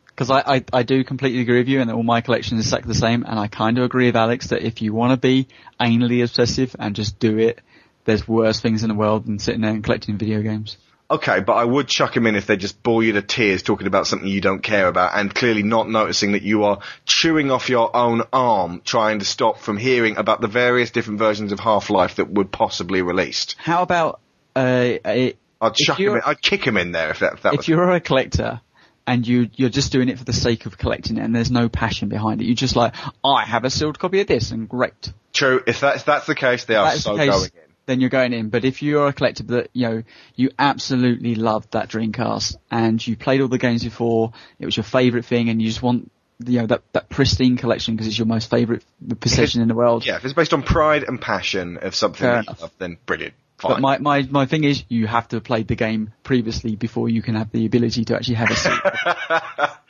Because 0.06 0.32
I, 0.32 0.56
I, 0.56 0.64
I 0.74 0.84
do 0.84 1.04
completely 1.04 1.42
agree 1.42 1.60
with 1.60 1.68
you 1.68 1.82
and 1.82 1.92
all 1.92 2.04
my 2.04 2.22
collection 2.22 2.58
is 2.58 2.66
exactly 2.66 2.88
the 2.88 3.00
same 3.00 3.24
and 3.24 3.40
I 3.40 3.48
kind 3.48 3.78
of 3.78 3.84
agree 3.84 4.08
with 4.08 4.16
Alex 4.16 4.48
that 4.48 4.64
if 4.64 4.82
you 4.82 4.94
want 4.94 5.12
to 5.12 5.18
be 5.18 5.48
anally 5.80 6.24
obsessive 6.24 6.76
and 6.80 6.96
just 6.96 7.20
do 7.20 7.38
it, 7.38 7.62
there's 8.06 8.28
worse 8.28 8.60
things 8.60 8.82
in 8.84 8.90
the 8.90 8.96
world 8.96 9.26
than 9.26 9.38
sitting 9.38 9.62
there 9.62 9.72
and 9.72 9.84
collecting 9.84 10.18
video 10.18 10.42
games. 10.42 10.78
Okay, 11.10 11.40
but 11.40 11.54
I 11.54 11.64
would 11.64 11.88
chuck 11.88 12.18
him 12.18 12.26
in 12.26 12.36
if 12.36 12.48
they 12.48 12.58
just 12.58 12.82
bore 12.82 13.04
you 13.04 13.14
to 13.14 13.22
tears 13.22 13.62
talking 13.62 13.86
about 13.86 14.08
something 14.08 14.28
you 14.28 14.42
don't 14.42 14.64
care 14.64 14.88
about 14.88 15.12
and 15.14 15.34
clearly 15.34 15.62
not 15.62 15.88
noticing 15.88 16.32
that 16.32 16.42
you 16.42 16.64
are 16.64 16.80
chewing 17.06 17.52
off 17.52 17.70
your 17.70 17.96
own 17.96 18.24
arm 18.34 18.82
trying 18.84 19.20
to 19.20 19.26
stop 19.26 19.60
from 19.60 19.78
hearing 19.78 20.18
about 20.18 20.42
the 20.42 20.48
various 20.48 20.90
different 20.90 21.20
versions 21.20 21.52
of 21.52 21.60
Half-Life 21.60 22.16
that 22.16 22.30
would 22.30 22.52
possibly 22.52 23.04
released. 23.04 23.56
How 23.60 23.84
about, 23.84 24.20
uh, 24.56 24.94
a, 25.06 25.36
I'd 25.62 25.76
chuck 25.76 26.00
him 26.00 26.16
in, 26.16 26.22
I'd 26.26 26.42
kick 26.42 26.66
him 26.66 26.76
in 26.76 26.92
there 26.92 27.12
if 27.12 27.20
that, 27.20 27.34
if 27.34 27.42
that 27.44 27.54
if 27.54 27.68
you're 27.68 27.92
a 27.92 28.00
collector 28.00 28.62
and 29.06 29.28
you 29.28 29.52
you're 29.54 29.70
just 29.70 29.92
doing 29.92 30.10
it 30.10 30.18
for 30.18 30.26
the 30.26 30.34
sake 30.34 30.66
of 30.66 30.80
collecting 30.80 31.18
it 31.18 31.22
and 31.22 31.36
there's 31.36 31.52
no 31.52 31.70
passion 31.70 32.10
behind 32.10 32.42
it, 32.42 32.46
you're 32.46 32.56
just 32.56 32.76
like, 32.76 32.96
I 33.24 33.46
have 33.46 33.64
a 33.64 33.70
sealed 33.70 34.00
copy 34.00 34.22
of 34.22 34.28
this 34.28 34.50
and 34.50 34.68
great. 34.68 35.14
true. 35.34 35.62
If 35.68 35.82
that's, 35.82 35.98
if 35.98 36.06
that's 36.06 36.26
the 36.26 36.34
case, 36.34 36.66
they 36.66 36.76
are 36.76 36.86
That's 36.86 37.04
so 37.04 37.14
the 37.16 37.20
case, 37.20 37.30
going 37.30 37.52
in. 37.54 37.65
Then 37.86 38.02
you're 38.02 38.10
going 38.10 38.34
in. 38.34 38.50
But 38.50 38.66
if 38.66 38.82
you're 38.82 39.08
a 39.08 39.14
collector 39.14 39.44
that, 39.44 39.70
you 39.74 39.88
know, 39.88 40.04
you 40.36 40.52
absolutely 40.58 41.36
loved 41.36 41.72
that 41.72 41.90
Dreamcast 41.90 42.58
and 42.72 43.06
you 43.06 43.16
played 43.16 43.42
all 43.42 43.48
the 43.48 43.58
games 43.58 43.84
before, 43.84 44.34
it 44.60 44.66
was 44.66 44.76
your 44.76 44.84
favourite 44.84 45.26
thing 45.26 45.50
and 45.50 45.62
you 45.62 45.68
just 45.68 45.82
want, 45.82 46.12
you 46.46 46.60
know, 46.62 46.68
that, 46.68 46.82
that 46.94 47.10
pristine 47.10 47.58
collection 47.58 47.96
because 47.96 48.08
it's 48.08 48.18
your 48.18 48.28
most 48.28 48.50
favourite 48.50 48.84
possession 49.20 49.62
in 49.62 49.68
the 49.68 49.76
world. 49.76 50.06
Yeah, 50.06 50.18
if 50.18 50.26
it's 50.26 50.34
based 50.34 50.54
on 50.54 50.64
pride 50.64 51.04
and 51.04 51.22
passion 51.22 51.78
of 51.78 51.96
something 51.96 52.26
that 52.26 52.46
you 52.48 52.54
love, 52.60 52.72
then 52.78 52.98
brilliant. 53.06 53.34
But 53.62 53.74
Fine. 53.74 53.82
my, 53.82 53.98
my, 54.00 54.22
my 54.24 54.46
thing 54.46 54.66
is, 54.66 54.84
you 54.90 55.08
have 55.08 55.30
to 55.30 55.38
have 55.38 55.46
played 55.46 55.70
the 55.70 55.76
game 55.76 56.12
previously 56.24 56.76
before 56.76 57.08
you 57.08 57.22
can 57.22 57.36
have 57.36 57.52
the 57.52 57.66
ability 57.66 58.04
to 58.06 58.16
actually 58.16 58.36
have 58.36 58.52
a 58.52 58.56
seat. 58.56 58.80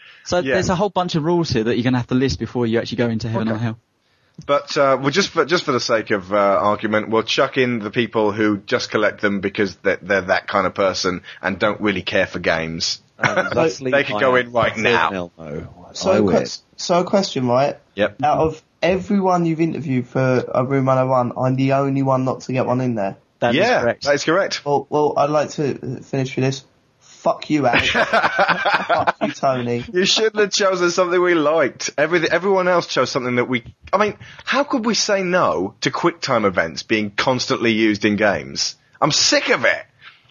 so 0.23 0.39
Yeah. 0.39 0.53
there's 0.53 0.69
a 0.69 0.75
whole 0.75 0.91
bunch 0.91 1.15
of 1.15 1.23
rules 1.23 1.49
here 1.49 1.63
that 1.63 1.75
you're 1.75 1.83
going 1.83 1.93
to 1.93 1.99
have 1.99 2.07
to 2.07 2.15
list 2.15 2.37
before 2.37 2.67
you 2.67 2.77
actually 2.77 2.97
go 2.97 3.09
into 3.09 3.27
heaven 3.27 3.49
or 3.49 3.57
hell. 3.57 3.79
But 4.45 4.75
uh, 4.77 4.97
well, 4.99 5.11
just 5.11 5.29
for 5.29 5.45
just 5.45 5.63
for 5.63 5.71
the 5.71 5.79
sake 5.79 6.11
of 6.11 6.33
uh, 6.33 6.35
argument, 6.35 7.09
we'll 7.09 7.23
chuck 7.23 7.57
in 7.57 7.79
the 7.79 7.91
people 7.91 8.31
who 8.31 8.57
just 8.57 8.91
collect 8.91 9.21
them 9.21 9.39
because 9.39 9.75
they're, 9.77 9.99
they're 10.01 10.21
that 10.21 10.47
kind 10.47 10.67
of 10.67 10.73
person 10.73 11.23
and 11.41 11.57
don't 11.57 11.79
really 11.79 12.01
care 12.01 12.27
for 12.27 12.39
games. 12.39 13.01
Leslie, 13.23 13.91
they 13.91 14.03
could 14.03 14.19
go 14.19 14.35
in 14.35 14.51
right 14.51 14.75
now. 14.75 15.31
So, 15.93 16.11
I 16.11 16.17
a 16.17 16.23
win. 16.23 16.37
ques- 16.37 16.63
so 16.75 16.99
a 16.99 17.03
question, 17.05 17.47
right? 17.47 17.77
Yep. 17.95 18.21
Out 18.21 18.39
of 18.39 18.63
everyone 18.81 19.45
you've 19.45 19.61
interviewed 19.61 20.07
for 20.07 20.43
a 20.53 20.65
Room 20.65 20.85
101, 20.85 21.31
I'm 21.37 21.55
the 21.55 21.73
only 21.73 22.03
one 22.03 22.25
not 22.25 22.41
to 22.41 22.51
get 22.51 22.65
one 22.65 22.81
in 22.81 22.95
there. 22.95 23.15
That 23.39 23.55
is 23.55 23.61
yeah, 23.61 23.81
correct. 23.81 24.03
that 24.03 24.15
is 24.15 24.23
correct. 24.25 24.65
Well, 24.65 24.87
well, 24.89 25.13
I'd 25.17 25.29
like 25.29 25.51
to 25.51 26.01
finish 26.01 26.35
with 26.35 26.45
this. 26.45 26.65
Fuck 27.25 27.49
you, 27.49 27.65
Alex. 27.65 27.89
Fuck 28.87 29.17
you, 29.23 29.31
Tony. 29.31 29.83
You 29.91 30.05
shouldn't 30.05 30.35
have 30.35 30.51
chosen 30.51 30.91
something 30.91 31.19
we 31.19 31.33
liked. 31.33 31.89
Everything, 31.97 32.29
everyone 32.31 32.67
else 32.67 32.85
chose 32.85 33.09
something 33.09 33.37
that 33.37 33.45
we. 33.45 33.63
I 33.91 33.97
mean, 33.97 34.15
how 34.43 34.63
could 34.63 34.85
we 34.85 34.93
say 34.93 35.23
no 35.23 35.73
to 35.81 35.89
QuickTime 35.89 36.45
events 36.45 36.83
being 36.83 37.09
constantly 37.09 37.71
used 37.71 38.05
in 38.05 38.15
games? 38.15 38.75
I'm 39.01 39.11
sick 39.11 39.49
of 39.49 39.65
it. 39.65 39.85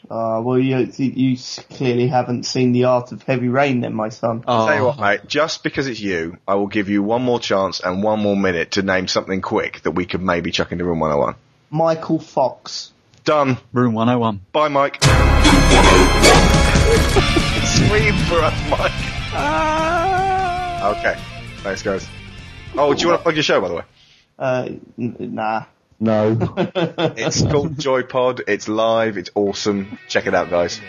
Uh, 0.08 0.40
well, 0.44 0.56
you, 0.56 0.88
you 0.96 1.36
clearly 1.70 2.06
haven't 2.06 2.44
seen 2.44 2.70
the 2.70 2.84
art 2.84 3.10
of 3.10 3.24
heavy 3.24 3.48
rain 3.48 3.80
then, 3.80 3.92
my 3.92 4.10
son. 4.10 4.44
Oh, 4.46 4.68
Tell 4.68 4.76
you 4.76 4.84
what, 4.84 5.00
mate. 5.00 5.22
Just 5.26 5.64
because 5.64 5.88
it's 5.88 5.98
you, 5.98 6.38
I 6.46 6.54
will 6.54 6.68
give 6.68 6.88
you 6.88 7.02
one 7.02 7.22
more 7.22 7.40
chance 7.40 7.80
and 7.80 8.04
one 8.04 8.20
more 8.20 8.36
minute 8.36 8.70
to 8.72 8.82
name 8.82 9.08
something 9.08 9.40
quick 9.40 9.80
that 9.82 9.90
we 9.90 10.06
could 10.06 10.22
maybe 10.22 10.52
chuck 10.52 10.70
into 10.70 10.84
room 10.84 11.00
101. 11.00 11.34
Michael 11.70 12.20
Fox. 12.20 12.92
Done. 13.24 13.58
Room 13.72 13.94
101. 13.94 14.42
Bye, 14.52 14.68
Mike. 14.68 15.63
Scream 16.84 18.14
for 18.26 18.40
us, 18.42 18.70
Mike. 18.70 18.92
Okay. 20.98 21.18
Thanks, 21.62 21.82
guys. 21.82 22.06
Oh, 22.76 22.92
do 22.92 23.00
you 23.00 23.08
want 23.08 23.20
to 23.20 23.22
plug 23.22 23.34
your 23.36 23.42
show, 23.42 23.60
by 23.60 23.68
the 23.68 23.74
way? 23.76 23.82
Uh, 24.38 24.68
n- 24.98 25.16
nah. 25.34 25.64
No. 26.00 26.32
It's 27.16 27.40
called 27.42 27.76
JoyPod. 27.76 28.42
It's 28.48 28.68
live. 28.68 29.16
It's 29.16 29.30
awesome. 29.34 29.98
Check 30.08 30.26
it 30.26 30.34
out, 30.34 30.50
guys. 30.50 30.80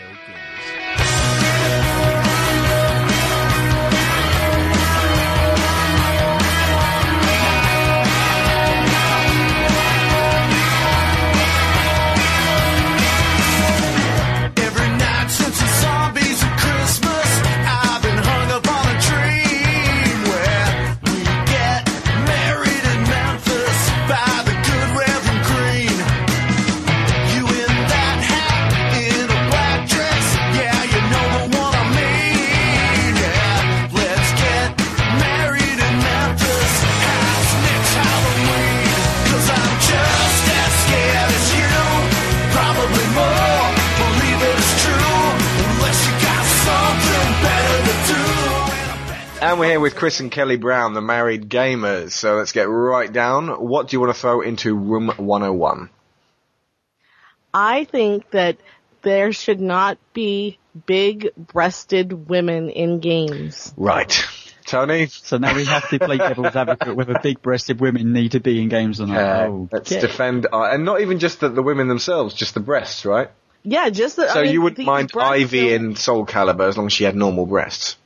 We're 49.66 49.72
here 49.72 49.80
with 49.80 49.96
Chris 49.96 50.20
and 50.20 50.30
Kelly 50.30 50.56
Brown, 50.56 50.94
the 50.94 51.00
married 51.00 51.48
gamers. 51.48 52.12
So 52.12 52.36
let's 52.36 52.52
get 52.52 52.68
right 52.68 53.12
down. 53.12 53.48
What 53.48 53.88
do 53.88 53.96
you 53.96 54.00
want 54.00 54.14
to 54.14 54.20
throw 54.20 54.40
into 54.40 54.74
room 54.76 55.08
101? 55.08 55.90
I 57.52 57.84
think 57.84 58.30
that 58.30 58.58
there 59.02 59.32
should 59.32 59.60
not 59.60 59.98
be 60.12 60.58
big 60.86 61.30
breasted 61.36 62.28
women 62.28 62.70
in 62.70 63.00
games. 63.00 63.74
Right. 63.76 64.24
Tony? 64.66 65.06
So 65.06 65.38
now 65.38 65.54
we 65.54 65.64
have 65.64 65.88
to 65.90 65.98
play 65.98 66.18
devil's 66.18 66.54
advocate 66.54 66.94
whether 66.94 67.18
big 67.20 67.42
breasted 67.42 67.80
women 67.80 68.12
need 68.12 68.32
to 68.32 68.40
be 68.40 68.62
in 68.62 68.68
games 68.68 69.00
or 69.00 69.06
not. 69.06 69.16
Uh, 69.16 69.46
oh, 69.48 69.68
let's 69.72 69.90
okay. 69.90 70.00
defend, 70.00 70.46
uh, 70.52 70.64
and 70.64 70.84
not 70.84 71.00
even 71.00 71.18
just 71.18 71.40
the, 71.40 71.48
the 71.48 71.62
women 71.62 71.88
themselves, 71.88 72.34
just 72.34 72.54
the 72.54 72.60
breasts, 72.60 73.04
right? 73.04 73.30
Yeah, 73.64 73.88
just 73.90 74.16
that. 74.16 74.30
so 74.30 74.40
I 74.40 74.42
mean, 74.44 74.52
you 74.52 74.62
wouldn't 74.62 74.86
mind 74.86 75.10
Ivy 75.16 75.72
are- 75.72 75.76
in 75.76 75.96
Soul 75.96 76.24
Calibur 76.24 76.68
as 76.68 76.76
long 76.76 76.86
as 76.86 76.92
she 76.92 77.02
had 77.02 77.16
normal 77.16 77.46
breasts. 77.46 77.96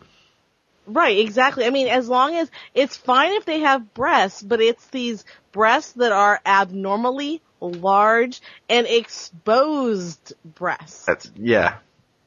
Right, 0.93 1.19
exactly. 1.19 1.65
I 1.65 1.71
mean, 1.71 1.89
as 1.89 2.09
long 2.09 2.35
as 2.35 2.51
it's 2.75 2.97
fine 2.97 3.33
if 3.33 3.45
they 3.45 3.61
have 3.61 3.95
breasts, 3.95 4.43
but 4.43 4.61
it's 4.61 4.87
these 4.89 5.25
breasts 5.53 5.93
that 5.93 6.13
are 6.13 6.41
abnormally 6.45 7.43
large 7.61 8.41
and 8.69 8.87
exposed 8.87 10.33
breasts. 10.45 11.05
That's, 11.07 11.31
yeah. 11.37 11.79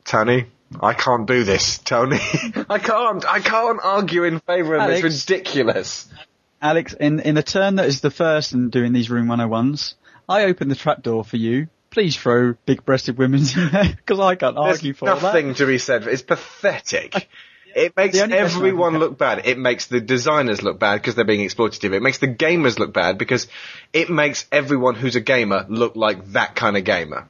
Tony, 0.06 0.48
I 0.82 0.94
can't 0.94 1.28
do 1.28 1.44
this, 1.44 1.78
Tony. 1.80 2.20
I 2.70 2.80
can't. 2.80 3.26
I 3.26 3.40
can't 3.40 3.80
argue 3.84 4.24
in 4.24 4.40
favour 4.40 4.76
of 4.76 4.88
this. 4.90 5.04
It's 5.04 5.30
ridiculous. 5.30 6.08
Alex, 6.62 6.94
in, 6.94 7.20
in 7.20 7.36
the 7.36 7.44
turn 7.44 7.76
that 7.76 7.88
is 7.88 8.02
the 8.02 8.12
first 8.12 8.54
in 8.54 8.70
doing 8.70 8.94
these 8.94 9.10
Room 9.10 9.28
101s, 9.28 9.96
I 10.30 10.46
open 10.46 10.70
the 10.70 10.76
trapdoor 10.76 11.24
for 11.24 11.38
you. 11.38 11.68
Please 11.90 12.16
throw 12.16 12.54
big-breasted 12.66 13.18
women 13.18 13.42
in 13.56 13.70
there, 13.70 13.94
because 13.96 14.20
I 14.20 14.36
can't 14.36 14.58
argue 14.58 14.94
There's 14.94 14.98
for 14.98 15.06
nothing 15.06 15.50
that. 15.50 15.58
to 15.58 15.68
be 15.68 15.78
said. 15.78 16.08
It's 16.08 16.22
pathetic. 16.22 17.30
It 17.76 17.96
makes 17.98 18.16
The 18.16 18.24
only 18.24 18.36
person 18.38 18.58
I 18.58 18.58
everyone 18.60 18.98
look 19.00 19.18
bad. 19.18 19.46
It 19.46 19.58
makes 19.58 19.88
the 19.88 20.00
designers 20.00 20.62
look 20.62 20.80
bad 20.80 20.96
because 21.02 21.16
they're 21.16 21.26
being 21.26 21.48
exploitative. 21.48 21.94
It 21.94 22.02
makes 22.02 22.20
the 22.20 22.28
gamers 22.28 22.78
look 22.80 22.94
bad 22.94 23.18
because 23.18 23.48
it 23.92 24.10
makes 24.10 24.46
everyone 24.52 24.96
who's 24.96 25.16
a 25.16 25.22
gamer 25.22 25.66
look 25.70 25.96
like 25.96 26.26
that 26.34 26.56
kind 26.56 26.78
of 26.78 26.84
gamer. 26.84 27.28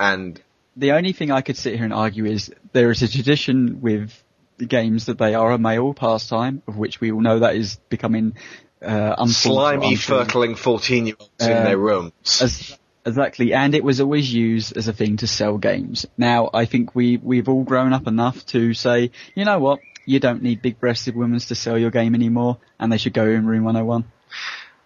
And 0.00 0.40
The 0.76 0.92
only 0.92 1.12
thing 1.12 1.30
I 1.30 1.40
could 1.40 1.56
sit 1.56 1.74
here 1.74 1.84
and 1.84 1.94
argue 1.94 2.24
is 2.26 2.52
there 2.72 2.90
is 2.90 3.02
a 3.02 3.08
tradition 3.08 3.80
with 3.80 4.12
the 4.58 4.66
games 4.66 5.06
that 5.06 5.18
they 5.18 5.34
are 5.34 5.52
a 5.52 5.58
male 5.58 5.94
pastime, 5.94 6.62
of 6.66 6.76
which 6.76 7.00
we 7.00 7.12
all 7.12 7.20
know 7.20 7.40
that 7.40 7.56
is 7.56 7.76
becoming 7.88 8.34
uh, 8.82 9.24
slimy, 9.26 9.92
untrue. 9.92 10.16
furtling 10.18 10.54
14 10.54 11.06
year 11.06 11.16
olds 11.18 11.32
in 11.40 11.52
Uh, 11.52 11.64
their 11.64 11.78
rooms. 11.78 12.12
As, 12.42 12.76
exactly, 13.06 13.54
and 13.54 13.74
it 13.74 13.82
was 13.82 14.00
always 14.00 14.32
used 14.32 14.76
as 14.76 14.88
a 14.88 14.92
thing 14.92 15.16
to 15.18 15.26
sell 15.26 15.56
games. 15.56 16.04
Now, 16.18 16.50
I 16.52 16.66
think 16.66 16.94
we 16.94 17.16
we've 17.16 17.48
all 17.48 17.64
grown 17.64 17.92
up 17.92 18.06
enough 18.06 18.44
to 18.46 18.74
say, 18.74 19.12
you 19.34 19.44
know 19.44 19.58
what, 19.58 19.80
you 20.04 20.20
don't 20.20 20.42
need 20.42 20.60
big-breasted 20.60 21.16
women 21.16 21.38
to 21.38 21.54
sell 21.54 21.78
your 21.78 21.90
game 21.90 22.14
anymore, 22.14 22.58
and 22.78 22.92
they 22.92 22.98
should 22.98 23.14
go 23.14 23.26
in 23.26 23.46
Room 23.46 23.64
101. 23.64 24.04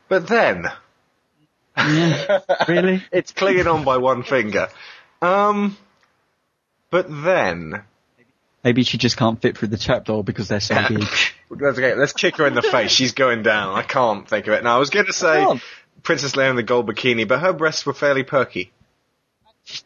But 0.08 0.28
then, 0.28 0.66
really? 2.68 3.04
it's 3.12 3.32
clinging 3.32 3.66
on 3.66 3.84
by 3.84 3.96
one 3.96 4.22
finger. 4.22 4.68
Um, 5.22 5.76
but 6.90 7.06
then, 7.08 7.84
Maybe 8.62 8.82
she 8.82 8.98
just 8.98 9.16
can't 9.16 9.40
fit 9.40 9.56
through 9.56 9.68
the 9.68 9.78
trapdoor 9.78 10.22
because 10.22 10.48
they're 10.48 10.60
so 10.60 10.74
big. 10.88 11.04
let's, 11.48 11.78
okay, 11.78 11.94
let's 11.94 12.12
kick 12.12 12.36
her 12.36 12.46
in 12.46 12.54
the 12.54 12.62
face. 12.62 12.90
She's 12.90 13.12
going 13.12 13.42
down. 13.42 13.74
I 13.74 13.82
can't 13.82 14.28
think 14.28 14.46
of 14.46 14.52
it. 14.52 14.62
Now, 14.62 14.76
I 14.76 14.78
was 14.78 14.90
going 14.90 15.06
to 15.06 15.12
say 15.12 15.46
Princess 16.02 16.32
Leia 16.32 16.50
in 16.50 16.56
the 16.56 16.62
gold 16.62 16.86
bikini, 16.88 17.26
but 17.26 17.40
her 17.40 17.52
breasts 17.52 17.84
were 17.86 17.92
fairly 17.94 18.22
perky. 18.22 18.72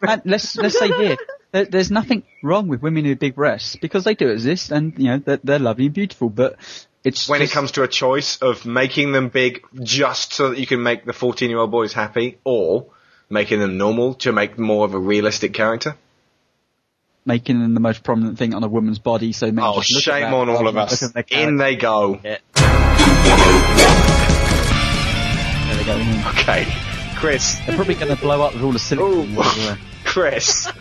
And 0.03 0.23
let's 0.24 0.57
let's 0.57 0.78
say 0.78 0.89
here, 0.89 1.16
there, 1.53 1.65
there's 1.66 1.91
nothing 1.91 2.23
wrong 2.43 2.69
with 2.69 2.81
women 2.82 3.05
with 3.07 3.19
big 3.19 3.35
breasts 3.35 3.77
because 3.77 4.05
they 4.05 4.15
do 4.15 4.28
exist, 4.28 4.70
and 4.70 4.97
you 4.99 5.05
know 5.07 5.19
they're, 5.19 5.41
they're 5.43 5.59
lovely 5.59 5.86
and 5.86 5.95
beautiful. 5.95 6.31
But 6.31 6.57
it's 7.03 7.28
When 7.28 7.41
just- 7.41 7.53
it 7.53 7.55
comes 7.55 7.73
to 7.73 7.82
a 7.82 7.89
choice 7.89 8.36
of 8.39 8.65
making 8.65 9.12
them 9.12 9.28
big 9.28 9.62
just 9.82 10.32
so 10.32 10.51
that 10.51 10.59
you 10.59 10.66
can 10.66 10.82
make 10.82 11.05
the 11.05 11.12
14 11.12 11.51
year 11.51 11.59
old 11.59 11.70
boys 11.70 11.93
happy, 11.93 12.39
or 12.45 12.86
making 13.28 13.59
them 13.59 13.77
normal 13.77 14.15
to 14.15 14.32
make 14.32 14.59
more 14.59 14.85
of 14.85 14.95
a 14.95 14.99
realistic 14.99 15.53
character. 15.53 15.97
making 17.27 17.59
them 17.61 17.73
the 17.74 17.81
most 17.81 18.03
prominent 18.05 18.39
thing 18.39 18.55
on 18.55 18.62
a 18.62 18.69
woman's 18.69 18.99
body. 18.99 19.32
So 19.32 19.51
men 19.51 19.65
Oh, 19.65 19.81
just 19.81 19.93
look 19.95 20.15
at 20.15 20.20
shame 20.24 20.35
on 20.35 20.49
all 20.51 20.69
of 20.69 20.77
us. 20.77 21.03
look 21.03 21.11
at 21.16 21.28
their 21.31 21.41
In 21.43 21.57
they 21.57 21.74
go. 21.77 22.20
There 22.23 22.39
they 25.85 25.93
go. 25.93 26.28
Okay, 26.31 26.66
Chris. 27.16 27.56
They're 27.66 27.77
probably 27.77 27.94
going 27.94 28.15
to 28.15 28.20
blow 28.20 28.43
up 28.43 28.55
with 28.55 28.62
all 28.62 28.73
the 28.73 28.78
silicone. 28.78 29.36
everywhere. 29.36 29.78
Chris. 30.05 30.69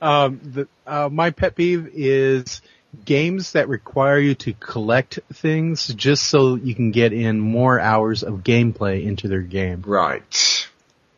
Um, 0.00 0.40
the, 0.42 0.68
uh, 0.84 1.08
my 1.12 1.30
pet 1.30 1.54
peeve 1.54 1.88
is 1.94 2.60
games 3.04 3.52
that 3.52 3.68
require 3.68 4.18
you 4.18 4.34
to 4.34 4.52
collect 4.52 5.20
things 5.32 5.86
just 5.94 6.24
so 6.24 6.56
you 6.56 6.74
can 6.74 6.90
get 6.90 7.12
in 7.12 7.38
more 7.38 7.78
hours 7.78 8.24
of 8.24 8.42
gameplay 8.42 9.04
into 9.04 9.28
their 9.28 9.42
game. 9.42 9.84
Right. 9.86 10.68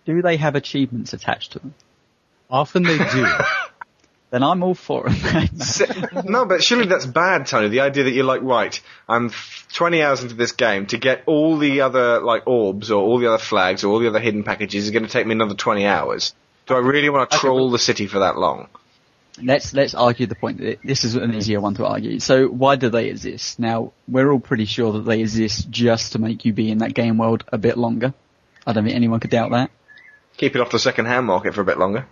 Do 0.05 0.21
they 0.21 0.37
have 0.37 0.55
achievements 0.55 1.15
attached 1.15 1.53
to 1.53 1.61
them? 1.61 1.75
Often 2.51 2.83
they 2.83 2.99
do. 2.99 3.27
then 4.35 4.43
I'm 4.43 4.65
all 4.65 4.75
for 4.75 5.05
it. 5.07 6.25
No, 6.25 6.45
but 6.45 6.65
surely 6.65 6.87
that's 6.87 7.07
bad, 7.07 7.47
Tony. 7.47 7.69
The 7.69 7.81
idea 7.81 8.05
that 8.05 8.11
you're 8.11 8.25
like, 8.25 8.43
right, 8.43 8.81
I'm 9.09 9.31
20 9.75 10.03
hours 10.03 10.23
into 10.23 10.35
this 10.35 10.53
game 10.53 10.87
to 10.87 10.99
get 10.99 11.23
all 11.27 11.57
the 11.57 11.83
other 11.83 12.21
like 12.21 12.47
orbs 12.47 12.91
or 12.91 13.01
all 13.01 13.19
the 13.19 13.29
other 13.29 13.39
flags 13.39 13.85
or 13.85 13.93
all 13.93 14.01
the 14.01 14.09
other 14.09 14.19
hidden 14.19 14.43
packages 14.43 14.87
is 14.87 14.91
going 14.91 15.05
to 15.05 15.09
take 15.09 15.27
me 15.27 15.33
another 15.33 15.55
20 15.55 15.87
hours. 15.87 16.35
Do 16.67 16.75
I 16.75 16.79
really 16.79 17.11
want 17.11 17.31
to 17.31 17.39
troll 17.39 17.71
the 17.71 17.79
city 17.79 18.09
for 18.09 18.21
that 18.21 18.37
long? 18.37 18.69
let's 19.43 19.73
let's 19.75 19.95
argue 19.95 20.27
the 20.27 20.35
point. 20.35 20.59
that 20.59 20.81
This 20.83 21.05
is 21.05 21.15
an 21.15 21.35
easier 21.35 21.61
one 21.61 21.75
to 21.75 21.87
argue. 21.87 22.19
So 22.19 22.49
why 22.49 22.77
do 22.77 22.89
they 22.89 23.09
exist? 23.09 23.59
Now 23.59 23.93
we're 24.09 24.31
all 24.33 24.41
pretty 24.41 24.65
sure 24.65 24.93
that 24.93 25.05
they 25.05 25.21
exist 25.21 25.71
just 25.71 26.13
to 26.13 26.19
make 26.19 26.45
you 26.45 26.53
be 26.53 26.71
in 26.71 26.79
that 26.79 26.95
game 26.95 27.19
world 27.19 27.45
a 27.49 27.59
bit 27.59 27.77
longer. 27.77 28.15
I 28.67 28.73
don't 28.73 28.85
think 28.85 28.97
anyone 28.97 29.21
could 29.21 29.31
doubt 29.31 29.51
that. 29.53 29.71
Keep 30.37 30.57
it 30.57 30.61
off 30.61 30.71
the 30.71 30.79
second 30.79 31.07
hand 31.07 31.27
market 31.27 31.55
for 31.55 31.61
a 31.61 31.65
bit 31.65 31.79
longer. 31.79 32.07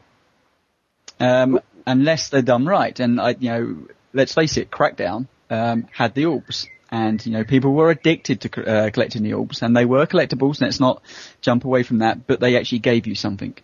Um, 1.18 1.60
unless 1.86 2.28
they're 2.28 2.42
done 2.42 2.66
right. 2.66 2.98
And 2.98 3.20
I, 3.20 3.30
you 3.38 3.50
know, 3.50 3.76
let's 4.12 4.34
face 4.34 4.56
it, 4.56 4.70
Crackdown 4.70 5.26
um, 5.50 5.88
had 5.92 6.14
the 6.14 6.26
orbs, 6.26 6.68
and 6.90 7.24
you 7.24 7.32
know, 7.32 7.44
people 7.44 7.72
were 7.72 7.90
addicted 7.90 8.42
to 8.42 8.66
uh, 8.66 8.90
collecting 8.90 9.22
the 9.22 9.34
orbs, 9.34 9.62
and 9.62 9.76
they 9.76 9.84
were 9.84 10.06
collectibles. 10.06 10.60
Let's 10.60 10.80
not 10.80 11.02
jump 11.40 11.64
away 11.64 11.82
from 11.82 11.98
that, 11.98 12.26
but 12.26 12.40
they 12.40 12.56
actually 12.56 12.80
gave 12.80 13.06
you 13.06 13.14
something. 13.14 13.54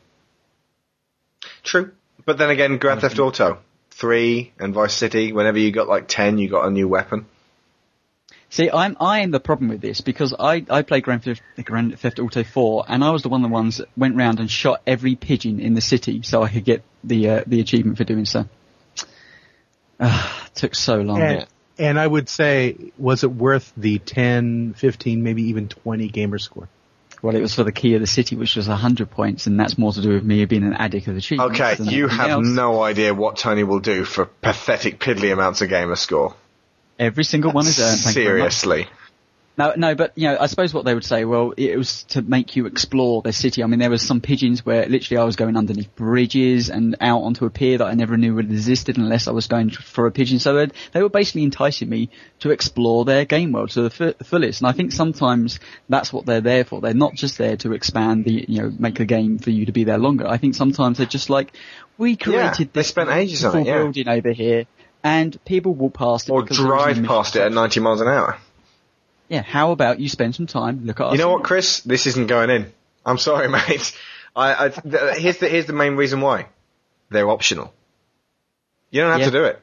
True. 1.62 1.92
But 2.24 2.38
then 2.38 2.50
again, 2.50 2.78
Grand 2.78 3.00
Theft 3.00 3.18
Auto 3.18 3.58
3 3.92 4.52
and 4.58 4.74
Vice 4.74 4.94
City, 4.94 5.32
whenever 5.32 5.58
you 5.58 5.72
got 5.72 5.88
like 5.88 6.08
10, 6.08 6.38
you 6.38 6.48
got 6.48 6.66
a 6.66 6.70
new 6.70 6.88
weapon. 6.88 7.26
See, 8.50 8.70
I'm 8.70 8.96
I'm 8.98 9.30
the 9.30 9.40
problem 9.40 9.68
with 9.68 9.82
this 9.82 10.00
because 10.00 10.34
I 10.38 10.64
I 10.70 10.82
played 10.82 11.04
Grand 11.04 11.22
Theft, 11.22 11.42
Grand 11.64 11.98
Theft 11.98 12.18
Auto 12.18 12.44
4, 12.44 12.86
and 12.88 13.04
I 13.04 13.10
was 13.10 13.22
the 13.22 13.28
one 13.28 13.44
of 13.44 13.50
the 13.50 13.52
ones 13.52 13.76
that 13.76 13.88
went 13.96 14.16
round 14.16 14.40
and 14.40 14.50
shot 14.50 14.80
every 14.86 15.16
pigeon 15.16 15.60
in 15.60 15.74
the 15.74 15.82
city 15.82 16.22
so 16.22 16.42
I 16.42 16.48
could 16.48 16.64
get 16.64 16.82
the 17.08 17.28
uh, 17.28 17.44
the 17.46 17.60
achievement 17.60 17.98
for 17.98 18.04
doing 18.04 18.24
so. 18.24 18.46
Ah, 20.00 20.48
took 20.54 20.74
so 20.74 21.00
long. 21.00 21.20
and, 21.20 21.46
and 21.78 21.98
I 21.98 22.06
would 22.06 22.28
say, 22.28 22.76
was 22.98 23.24
it 23.24 23.32
worth 23.32 23.72
the 23.76 23.98
10, 23.98 24.74
15, 24.74 25.22
maybe 25.22 25.42
even 25.44 25.68
20 25.68 26.08
gamer 26.08 26.38
score? 26.38 26.68
Well, 27.20 27.34
it 27.34 27.40
was 27.40 27.54
for 27.54 27.64
the 27.64 27.72
key 27.72 27.94
of 27.94 28.00
the 28.00 28.06
city, 28.06 28.36
which 28.36 28.54
was 28.54 28.68
100 28.68 29.10
points, 29.10 29.48
and 29.48 29.58
that's 29.58 29.76
more 29.76 29.92
to 29.92 30.00
do 30.00 30.10
with 30.10 30.22
me 30.22 30.44
being 30.44 30.62
an 30.62 30.74
addict 30.74 31.08
of 31.08 31.16
achievements. 31.16 31.60
Okay, 31.60 31.82
you 31.82 32.06
have 32.06 32.30
else. 32.30 32.46
no 32.46 32.80
idea 32.82 33.12
what 33.12 33.36
Tony 33.36 33.64
will 33.64 33.80
do 33.80 34.04
for 34.04 34.26
pathetic 34.26 35.00
piddly 35.00 35.32
amounts 35.32 35.60
of 35.60 35.68
gamer 35.68 35.96
score. 35.96 36.36
Every 36.96 37.24
single 37.24 37.50
one 37.52 37.66
is 37.66 37.78
earned. 37.80 37.98
Thank 38.00 38.16
you 38.16 38.24
very 38.24 38.42
much. 38.42 38.54
Seriously. 38.54 38.88
No, 39.58 39.72
no, 39.76 39.96
but 39.96 40.12
you 40.14 40.28
know, 40.28 40.36
I 40.40 40.46
suppose 40.46 40.72
what 40.72 40.84
they 40.84 40.94
would 40.94 41.04
say, 41.04 41.24
well, 41.24 41.52
it 41.56 41.76
was 41.76 42.04
to 42.10 42.22
make 42.22 42.54
you 42.54 42.66
explore 42.66 43.22
the 43.22 43.32
city. 43.32 43.64
I 43.64 43.66
mean, 43.66 43.80
there 43.80 43.90
was 43.90 44.02
some 44.02 44.20
pigeons 44.20 44.64
where 44.64 44.86
literally 44.86 45.20
I 45.20 45.24
was 45.24 45.34
going 45.34 45.56
underneath 45.56 45.92
bridges 45.96 46.70
and 46.70 46.94
out 47.00 47.22
onto 47.22 47.44
a 47.44 47.50
pier 47.50 47.78
that 47.78 47.84
I 47.84 47.94
never 47.94 48.16
knew 48.16 48.36
would 48.36 48.52
existed 48.52 48.98
unless 48.98 49.26
I 49.26 49.32
was 49.32 49.48
going 49.48 49.70
for 49.70 50.06
a 50.06 50.12
pigeon. 50.12 50.38
So 50.38 50.54
they'd- 50.54 50.72
were 50.94 51.08
basically 51.08 51.42
enticing 51.42 51.88
me 51.88 52.10
to 52.38 52.50
explore 52.50 53.04
their 53.04 53.24
game 53.24 53.50
world 53.50 53.70
to 53.70 53.82
the 53.82 53.90
fu- 53.90 54.12
fullest. 54.22 54.60
And 54.60 54.68
I 54.68 54.72
think 54.72 54.92
sometimes 54.92 55.58
that's 55.88 56.12
what 56.12 56.24
they're 56.24 56.40
there 56.40 56.64
for. 56.64 56.80
They're 56.80 56.94
not 56.94 57.14
just 57.14 57.36
there 57.36 57.56
to 57.58 57.72
expand 57.72 58.24
the, 58.26 58.44
you 58.48 58.62
know, 58.62 58.72
make 58.78 58.94
the 58.94 59.06
game 59.06 59.38
for 59.38 59.50
you 59.50 59.66
to 59.66 59.72
be 59.72 59.82
there 59.82 59.98
longer. 59.98 60.28
I 60.28 60.36
think 60.36 60.54
sometimes 60.54 60.98
they're 60.98 61.06
just 61.06 61.30
like, 61.30 61.52
we 61.96 62.14
created 62.14 62.72
they 62.72 62.80
this 62.80 62.88
spent 62.88 63.10
ages 63.10 63.44
on 63.44 63.58
it, 63.58 63.66
yeah. 63.66 63.78
building 63.78 64.08
over 64.08 64.30
here, 64.30 64.66
and 65.02 65.36
people 65.44 65.74
walk 65.74 65.94
past 65.94 66.28
it 66.28 66.32
Or 66.32 66.42
because 66.42 66.58
there 66.58 66.66
is 66.66 66.70
no 66.70 66.76
drive 66.76 67.04
past 67.06 67.34
it 67.34 67.42
at 67.42 67.52
90 67.52 67.80
miles 67.80 68.00
an 68.00 68.06
hour. 68.08 68.38
Yeah, 69.28 69.42
how 69.42 69.72
about 69.72 70.00
you 70.00 70.08
spend 70.08 70.34
some 70.34 70.46
time, 70.46 70.86
look 70.86 71.00
at 71.00 71.12
You 71.12 71.18
know 71.18 71.30
what, 71.30 71.44
Chris? 71.44 71.80
This 71.80 72.06
isn't 72.06 72.28
going 72.28 72.50
in. 72.50 72.72
I'm 73.04 73.18
sorry, 73.18 73.48
mate. 73.58 73.92
I, 74.34 74.66
I 74.66 74.68
th- 74.68 75.16
here's 75.18 75.38
the 75.38 75.48
here's 75.48 75.66
the 75.66 75.72
main 75.72 75.96
reason 75.96 76.20
why. 76.20 76.46
They're 77.10 77.28
optional. 77.28 77.72
You 78.90 79.02
don't 79.02 79.10
have 79.12 79.20
Yeah. 79.20 79.26
to 79.26 79.32
do 79.32 79.44
it. 79.44 79.60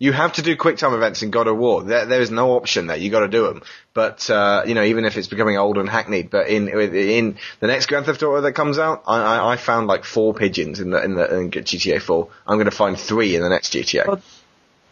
You 0.00 0.12
have 0.12 0.34
to 0.34 0.42
do 0.42 0.54
quick 0.56 0.76
time 0.76 0.94
events 0.94 1.22
in 1.24 1.30
God 1.32 1.48
of 1.48 1.56
War. 1.56 1.82
There, 1.82 2.06
there 2.06 2.20
is 2.20 2.30
no 2.30 2.52
option 2.52 2.86
there. 2.86 2.96
You 2.96 3.10
got 3.10 3.20
to 3.20 3.28
do 3.28 3.48
them. 3.48 3.62
But 3.94 4.30
uh, 4.30 4.62
you 4.64 4.74
know, 4.74 4.84
even 4.84 5.04
if 5.04 5.16
it's 5.16 5.26
becoming 5.26 5.56
old 5.56 5.76
and 5.76 5.88
hackneyed, 5.88 6.30
but 6.30 6.48
in 6.48 6.68
in 6.68 7.36
the 7.58 7.66
next 7.66 7.86
Grand 7.86 8.06
Theft 8.06 8.22
Auto 8.22 8.40
that 8.42 8.52
comes 8.52 8.78
out, 8.78 9.02
I, 9.08 9.20
I, 9.38 9.52
I 9.52 9.56
found 9.56 9.88
like 9.88 10.04
four 10.04 10.34
pigeons 10.34 10.78
in 10.78 10.90
the 10.90 11.02
in 11.02 11.14
the 11.14 11.38
in 11.38 11.50
GTA 11.50 12.00
4. 12.00 12.28
I'm 12.46 12.58
going 12.58 12.70
to 12.70 12.76
find 12.76 12.96
three 12.96 13.34
in 13.34 13.42
the 13.42 13.48
next 13.48 13.72
GTA. 13.72 14.22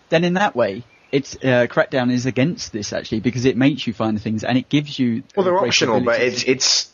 then 0.08 0.24
in 0.24 0.34
that 0.34 0.56
way, 0.56 0.82
it's 1.16 1.34
uh, 1.36 1.66
Crackdown 1.70 2.12
is 2.12 2.26
against 2.26 2.72
this 2.72 2.92
actually 2.92 3.20
because 3.20 3.44
it 3.44 3.56
makes 3.56 3.86
you 3.86 3.92
find 3.92 4.16
the 4.16 4.20
things 4.20 4.44
and 4.44 4.58
it 4.58 4.68
gives 4.68 4.98
you. 4.98 5.22
well, 5.34 5.44
they're 5.44 5.58
optional, 5.58 6.00
but 6.00 6.20
it's 6.20 6.42
it's 6.44 6.92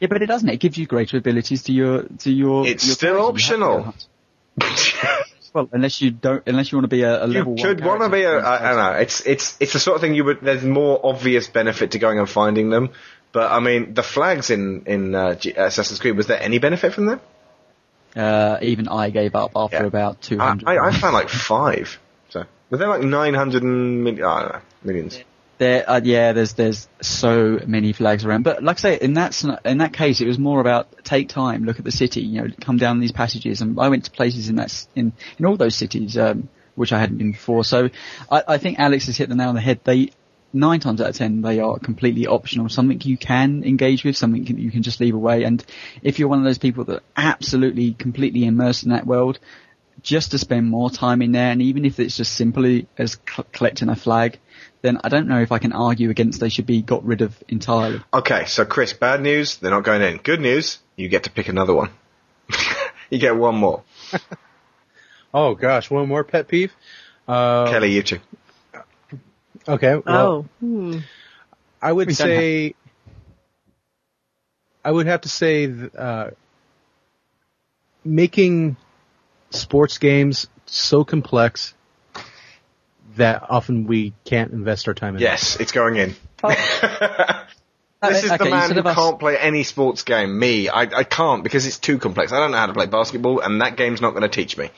yeah, 0.00 0.08
but 0.08 0.22
it 0.22 0.26
doesn't. 0.26 0.48
It 0.48 0.60
gives 0.60 0.76
you 0.78 0.86
greater 0.86 1.16
abilities 1.16 1.64
to 1.64 1.72
your 1.72 2.04
to 2.24 2.30
your. 2.30 2.66
It's 2.66 2.86
your 2.86 2.94
still 2.94 3.32
person. 3.32 3.60
You 3.60 3.66
have 3.66 3.94
to 3.94 4.68
optional. 4.68 5.16
well, 5.54 5.68
unless 5.72 6.00
you 6.02 6.10
don't, 6.10 6.42
unless 6.46 6.70
you 6.70 6.78
want 6.78 6.84
to 6.84 6.96
be 6.96 7.02
a, 7.02 7.24
a 7.24 7.26
level 7.26 7.56
you 7.56 7.64
one 7.64 7.76
could 7.76 7.84
want 7.84 8.02
to 8.02 8.08
be 8.10 8.22
a, 8.22 8.38
I, 8.38 8.56
I 8.56 8.68
don't 8.74 8.84
know. 8.84 8.98
It's 9.00 9.20
it's 9.26 9.56
it's 9.58 9.72
the 9.72 9.80
sort 9.80 9.96
of 9.96 10.00
thing 10.02 10.14
you 10.14 10.24
would. 10.24 10.40
There's 10.42 10.64
more 10.64 11.00
obvious 11.02 11.48
benefit 11.48 11.92
to 11.92 11.98
going 11.98 12.18
and 12.18 12.28
finding 12.28 12.70
them. 12.70 12.90
But 13.32 13.50
I 13.50 13.60
mean, 13.60 13.94
the 13.94 14.02
flags 14.02 14.50
in 14.50 14.84
in 14.86 15.14
uh, 15.14 15.34
G- 15.34 15.54
Assassin's 15.56 15.98
Creed 15.98 16.16
was 16.16 16.26
there 16.26 16.40
any 16.40 16.58
benefit 16.58 16.92
from 16.94 17.06
them? 17.06 17.20
Uh, 18.14 18.58
even 18.62 18.88
I 18.88 19.10
gave 19.10 19.34
up 19.34 19.52
after 19.56 19.84
about 19.84 20.22
two 20.22 20.38
hundred. 20.38 20.68
I. 20.68 20.76
I, 20.76 20.88
I 20.88 20.92
found 20.92 21.14
like 21.14 21.28
five. 21.28 21.98
Was 22.70 22.80
there 22.80 22.88
like 22.88 23.02
nine 23.02 23.34
hundred 23.34 23.62
million? 23.62 25.10
There, 25.58 25.88
uh, 25.88 26.00
yeah, 26.02 26.32
there's 26.32 26.54
there's 26.54 26.88
so 27.00 27.60
many 27.66 27.92
flags 27.92 28.24
around. 28.24 28.42
But 28.42 28.62
like 28.62 28.78
I 28.78 28.80
say, 28.80 28.98
in 29.00 29.14
that 29.14 29.42
in 29.64 29.78
that 29.78 29.92
case, 29.92 30.20
it 30.20 30.26
was 30.26 30.38
more 30.38 30.60
about 30.60 31.04
take 31.04 31.28
time, 31.28 31.64
look 31.64 31.78
at 31.78 31.84
the 31.84 31.92
city, 31.92 32.20
you 32.22 32.42
know, 32.42 32.48
come 32.60 32.76
down 32.76 33.00
these 33.00 33.12
passages. 33.12 33.62
And 33.62 33.78
I 33.80 33.88
went 33.88 34.04
to 34.04 34.10
places 34.10 34.48
in 34.48 34.56
that 34.56 34.86
in 34.94 35.12
in 35.38 35.46
all 35.46 35.56
those 35.56 35.76
cities, 35.76 36.18
um, 36.18 36.48
which 36.74 36.92
I 36.92 36.98
hadn't 36.98 37.18
been 37.18 37.32
before. 37.32 37.64
So 37.64 37.88
I, 38.30 38.42
I 38.48 38.58
think 38.58 38.78
Alex 38.78 39.06
has 39.06 39.16
hit 39.16 39.28
the 39.28 39.34
nail 39.34 39.48
on 39.48 39.54
the 39.54 39.60
head. 39.60 39.80
They 39.84 40.10
nine 40.52 40.80
times 40.80 41.00
out 41.00 41.10
of 41.10 41.16
ten 41.16 41.40
they 41.42 41.60
are 41.60 41.78
completely 41.78 42.26
optional. 42.26 42.68
Something 42.68 43.00
you 43.02 43.16
can 43.16 43.64
engage 43.64 44.04
with, 44.04 44.16
something 44.16 44.44
you 44.44 44.70
can 44.70 44.82
just 44.82 45.00
leave 45.00 45.14
away. 45.14 45.44
And 45.44 45.64
if 46.02 46.18
you're 46.18 46.28
one 46.28 46.38
of 46.38 46.44
those 46.44 46.58
people 46.58 46.84
that 46.84 47.02
absolutely 47.16 47.94
completely 47.94 48.44
immersed 48.44 48.82
in 48.82 48.90
that 48.90 49.06
world, 49.06 49.38
just 50.02 50.32
to 50.32 50.38
spend 50.38 50.66
more 50.68 50.90
time 50.90 51.22
in 51.22 51.32
there, 51.32 51.50
and 51.50 51.62
even 51.62 51.84
if 51.84 51.98
it's 51.98 52.16
just 52.16 52.34
simply 52.34 52.86
as 52.98 53.12
c- 53.12 53.42
collecting 53.52 53.88
a 53.88 53.96
flag, 53.96 54.38
then 54.82 55.00
I 55.02 55.08
don't 55.08 55.28
know 55.28 55.40
if 55.40 55.52
I 55.52 55.58
can 55.58 55.72
argue 55.72 56.10
against 56.10 56.40
they 56.40 56.48
should 56.48 56.66
be 56.66 56.82
got 56.82 57.04
rid 57.04 57.22
of 57.22 57.36
entirely. 57.48 58.00
Okay, 58.12 58.44
so 58.46 58.64
Chris, 58.64 58.92
bad 58.92 59.20
news, 59.20 59.56
they're 59.56 59.70
not 59.70 59.84
going 59.84 60.02
in. 60.02 60.18
Good 60.18 60.40
news, 60.40 60.78
you 60.96 61.08
get 61.08 61.24
to 61.24 61.30
pick 61.30 61.48
another 61.48 61.74
one. 61.74 61.90
you 63.10 63.18
get 63.18 63.36
one 63.36 63.56
more. 63.56 63.82
Oh 65.34 65.54
gosh, 65.54 65.90
one 65.90 66.08
more 66.08 66.24
pet 66.24 66.48
peeve. 66.48 66.72
Uh, 67.28 67.70
Kelly, 67.70 67.92
you 67.92 68.02
too. 68.02 68.20
Okay. 69.68 69.96
Well, 69.96 70.26
oh. 70.26 70.42
Hmm. 70.60 70.98
I 71.82 71.92
would 71.92 72.06
We 72.08 72.14
don't 72.14 72.26
say, 72.26 72.74
I 74.82 74.90
would 74.90 75.06
have 75.06 75.20
to 75.22 75.28
say, 75.28 75.70
uh, 75.98 76.30
making 78.02 78.78
sports 79.50 79.98
games 79.98 80.48
so 80.66 81.04
complex 81.04 81.74
that 83.16 83.44
often 83.48 83.86
we 83.86 84.12
can't 84.24 84.52
invest 84.52 84.88
our 84.88 84.94
time 84.94 85.16
in. 85.16 85.22
Yes, 85.22 85.56
it's 85.56 85.72
going 85.72 85.96
in. 85.96 86.14
This 88.02 88.24
is 88.24 88.30
okay, 88.30 88.44
the 88.44 88.50
man 88.50 88.70
who 88.70 88.82
can't 88.82 89.18
play 89.18 89.38
any 89.38 89.62
sports 89.62 90.02
game. 90.02 90.38
Me, 90.38 90.68
I, 90.68 90.82
I 90.82 91.04
can't 91.04 91.42
because 91.42 91.66
it's 91.66 91.78
too 91.78 91.98
complex. 91.98 92.32
I 92.32 92.38
don't 92.38 92.50
know 92.50 92.58
how 92.58 92.66
to 92.66 92.74
play 92.74 92.86
basketball, 92.86 93.40
and 93.40 93.60
that 93.62 93.76
game's 93.76 94.00
not 94.00 94.10
going 94.10 94.22
to 94.22 94.28
teach 94.28 94.56
me. 94.56 94.70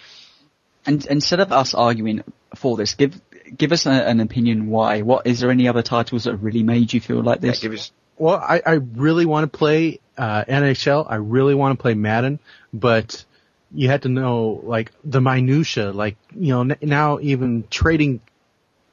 And 0.86 1.04
instead 1.06 1.40
of 1.40 1.52
us 1.52 1.74
arguing 1.74 2.22
for 2.54 2.76
this, 2.76 2.94
give 2.94 3.20
give 3.56 3.72
us 3.72 3.86
a, 3.86 3.90
an 3.90 4.20
opinion 4.20 4.68
why. 4.68 5.02
What 5.02 5.26
is 5.26 5.40
there 5.40 5.50
any 5.50 5.68
other 5.68 5.82
titles 5.82 6.24
that 6.24 6.36
really 6.36 6.62
made 6.62 6.92
you 6.92 7.00
feel 7.00 7.22
like 7.22 7.40
this? 7.40 7.60
give 7.60 7.72
us. 7.72 7.90
Well, 8.16 8.36
I, 8.36 8.62
I 8.64 8.72
really 8.74 9.26
want 9.26 9.50
to 9.50 9.58
play 9.58 10.00
uh, 10.16 10.44
NHL. 10.44 11.06
I 11.08 11.16
really 11.16 11.54
want 11.54 11.78
to 11.78 11.82
play 11.82 11.94
Madden, 11.94 12.40
but 12.72 13.24
you 13.72 13.88
had 13.88 14.02
to 14.02 14.08
know 14.08 14.60
like 14.64 14.92
the 15.04 15.20
minutia. 15.20 15.92
Like 15.92 16.16
you 16.34 16.52
know 16.52 16.60
n- 16.60 16.78
now 16.82 17.18
even 17.20 17.64
trading 17.68 18.20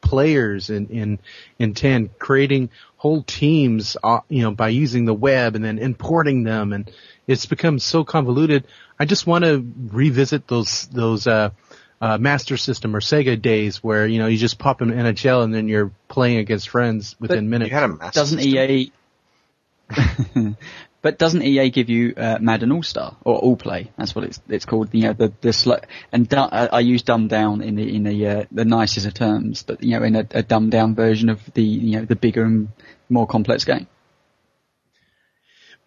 players 0.01 0.69
in 0.69 0.87
in 0.87 1.19
in 1.59 1.73
ten, 1.73 2.09
creating 2.19 2.69
whole 2.97 3.23
teams, 3.23 3.97
uh, 4.03 4.21
you 4.29 4.41
know, 4.41 4.51
by 4.51 4.69
using 4.69 5.05
the 5.05 5.13
web 5.13 5.55
and 5.55 5.63
then 5.63 5.79
importing 5.79 6.43
them, 6.43 6.73
and 6.73 6.91
it's 7.27 7.45
become 7.45 7.79
so 7.79 8.03
convoluted. 8.03 8.65
I 8.99 9.05
just 9.05 9.27
want 9.27 9.45
to 9.45 9.65
revisit 9.91 10.47
those 10.47 10.87
those 10.87 11.27
uh, 11.27 11.51
uh, 12.01 12.17
Master 12.17 12.57
System 12.57 12.95
or 12.95 13.01
Sega 13.01 13.41
days 13.41 13.83
where 13.83 14.07
you 14.07 14.19
know 14.19 14.27
you 14.27 14.37
just 14.37 14.59
pop 14.59 14.81
in 14.81 14.89
NHL 14.89 15.43
and 15.43 15.53
then 15.53 15.67
you're 15.67 15.91
playing 16.07 16.37
against 16.37 16.69
friends 16.69 17.15
within 17.19 17.49
minutes. 17.49 17.71
doesn't 18.13 18.39
EA? 18.41 18.91
but 21.05 21.19
doesn't 21.19 21.43
EA 21.43 21.69
give 21.69 21.87
you 21.87 22.15
uh, 22.17 22.39
Madden 22.41 22.71
All 22.71 22.81
Star 22.81 23.15
or 23.23 23.37
All 23.37 23.55
Play? 23.55 23.91
That's 23.95 24.15
what 24.15 24.25
it's 24.25 24.41
it's 24.49 24.65
called. 24.65 24.89
You 24.91 25.03
know 25.03 25.13
the 25.13 25.31
the 25.39 25.53
sl- 25.53 25.85
and 26.11 26.27
du- 26.27 26.39
I 26.39 26.65
I 26.65 26.79
use 26.79 27.03
dumbed 27.03 27.29
down 27.29 27.61
in 27.61 27.75
the 27.75 27.95
in 27.95 28.05
the 28.05 28.27
uh, 28.27 28.45
the 28.51 28.65
nicest 28.65 29.05
of 29.05 29.13
terms, 29.13 29.61
but 29.61 29.83
you 29.83 29.91
know 29.91 30.03
in 30.03 30.15
a, 30.15 30.25
a 30.31 30.41
dumbed 30.41 30.71
down 30.71 30.95
version 30.95 31.29
of 31.29 31.39
the 31.53 31.61
you 31.61 31.99
know 31.99 32.05
the 32.05 32.15
bigger 32.15 32.43
and 32.43 32.69
more 33.07 33.27
complex 33.27 33.65
game. 33.65 33.85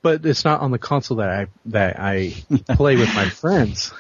but 0.03 0.25
it's 0.25 0.45
not 0.45 0.61
on 0.61 0.71
the 0.71 0.79
console 0.79 1.17
that 1.17 1.31
I 1.31 1.47
that 1.67 1.99
I 1.99 2.37
play 2.77 2.95
with 2.95 3.13
my 3.13 3.29
friends. 3.43 3.93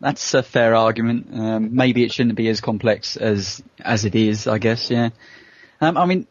That's 0.00 0.34
a 0.34 0.42
fair 0.42 0.74
argument. 0.74 1.28
Um, 1.32 1.76
maybe 1.76 2.02
it 2.02 2.12
shouldn't 2.12 2.34
be 2.34 2.48
as 2.48 2.60
complex 2.60 3.16
as 3.16 3.62
as 3.78 4.04
it 4.04 4.16
is. 4.16 4.48
I 4.48 4.58
guess. 4.58 4.90
Yeah. 4.90 5.10
Um, 5.80 5.96
I 5.96 6.06
mean, 6.06 6.26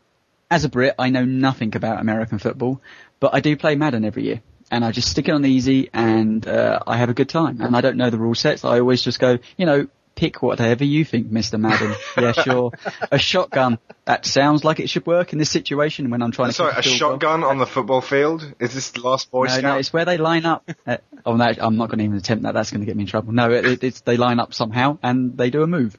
as 0.50 0.64
a 0.64 0.70
Brit, 0.70 0.96
I 1.00 1.10
know 1.10 1.26
nothing 1.26 1.76
about 1.76 2.00
American 2.00 2.40
football, 2.40 2.82
but 3.20 3.34
I 3.34 3.40
do 3.40 3.56
play 3.56 3.76
Madden 3.76 4.06
every 4.06 4.24
year, 4.24 4.42
and 4.72 4.84
I 4.86 4.92
just 4.92 5.10
stick 5.10 5.28
it 5.28 5.32
on 5.32 5.46
easy, 5.46 5.90
and 5.94 6.48
uh, 6.48 6.80
I 6.86 6.98
have 6.98 7.10
a 7.10 7.14
good 7.14 7.30
time. 7.30 7.62
And 7.62 7.76
I 7.76 7.82
don't 7.82 7.98
know 7.98 8.10
the 8.10 8.18
rule 8.20 8.36
sets. 8.36 8.64
I 8.66 8.80
always 8.80 9.02
just 9.02 9.20
go, 9.20 9.38
you 9.58 9.66
know, 9.66 9.88
pick 10.16 10.42
whatever 10.42 10.84
you 10.84 11.04
think, 11.04 11.30
Mister 11.30 11.58
Madden. 11.58 11.94
yeah, 12.18 12.32
sure. 12.32 12.72
A 13.12 13.18
shotgun. 13.18 13.80
That 14.06 14.26
sounds 14.26 14.64
like 14.64 14.80
it 14.80 14.90
should 14.90 15.06
work 15.06 15.34
in 15.34 15.40
this 15.40 15.50
situation 15.50 16.10
when 16.10 16.22
I'm 16.22 16.32
trying 16.32 16.50
to. 16.50 16.54
Sorry, 16.54 16.74
kick 16.76 16.80
a 16.80 16.84
field 16.84 17.00
goal. 17.00 17.10
shotgun 17.12 17.44
on 17.44 17.58
the 17.58 17.66
football 17.66 18.02
field? 18.02 18.54
Is 18.60 18.74
this 18.74 18.92
the 18.92 19.02
last 19.02 19.32
Boy 19.32 19.46
No, 19.46 19.52
Scout? 19.52 19.64
no, 19.64 19.78
it's 19.78 19.92
where 19.92 20.06
they 20.06 20.18
line 20.18 20.46
up. 20.46 20.70
Uh, 20.88 20.98
oh 21.26 21.36
no, 21.36 21.52
I'm 21.58 21.78
not 21.78 21.90
going 21.90 21.98
to 21.98 22.06
even 22.06 22.18
attempt 22.18 22.44
that. 22.44 22.54
That's 22.54 22.70
going 22.70 22.82
to 22.82 22.86
get 22.86 22.96
me 22.96 23.04
in 23.04 23.08
trouble. 23.08 23.34
No, 23.34 23.50
it, 23.50 23.84
it's 23.84 24.02
they 24.02 24.18
line 24.18 24.40
up 24.40 24.54
somehow 24.54 25.00
and 25.02 25.36
they 25.36 25.50
do 25.50 25.64
a 25.64 25.68
move. 25.68 25.98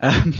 Um, 0.00 0.34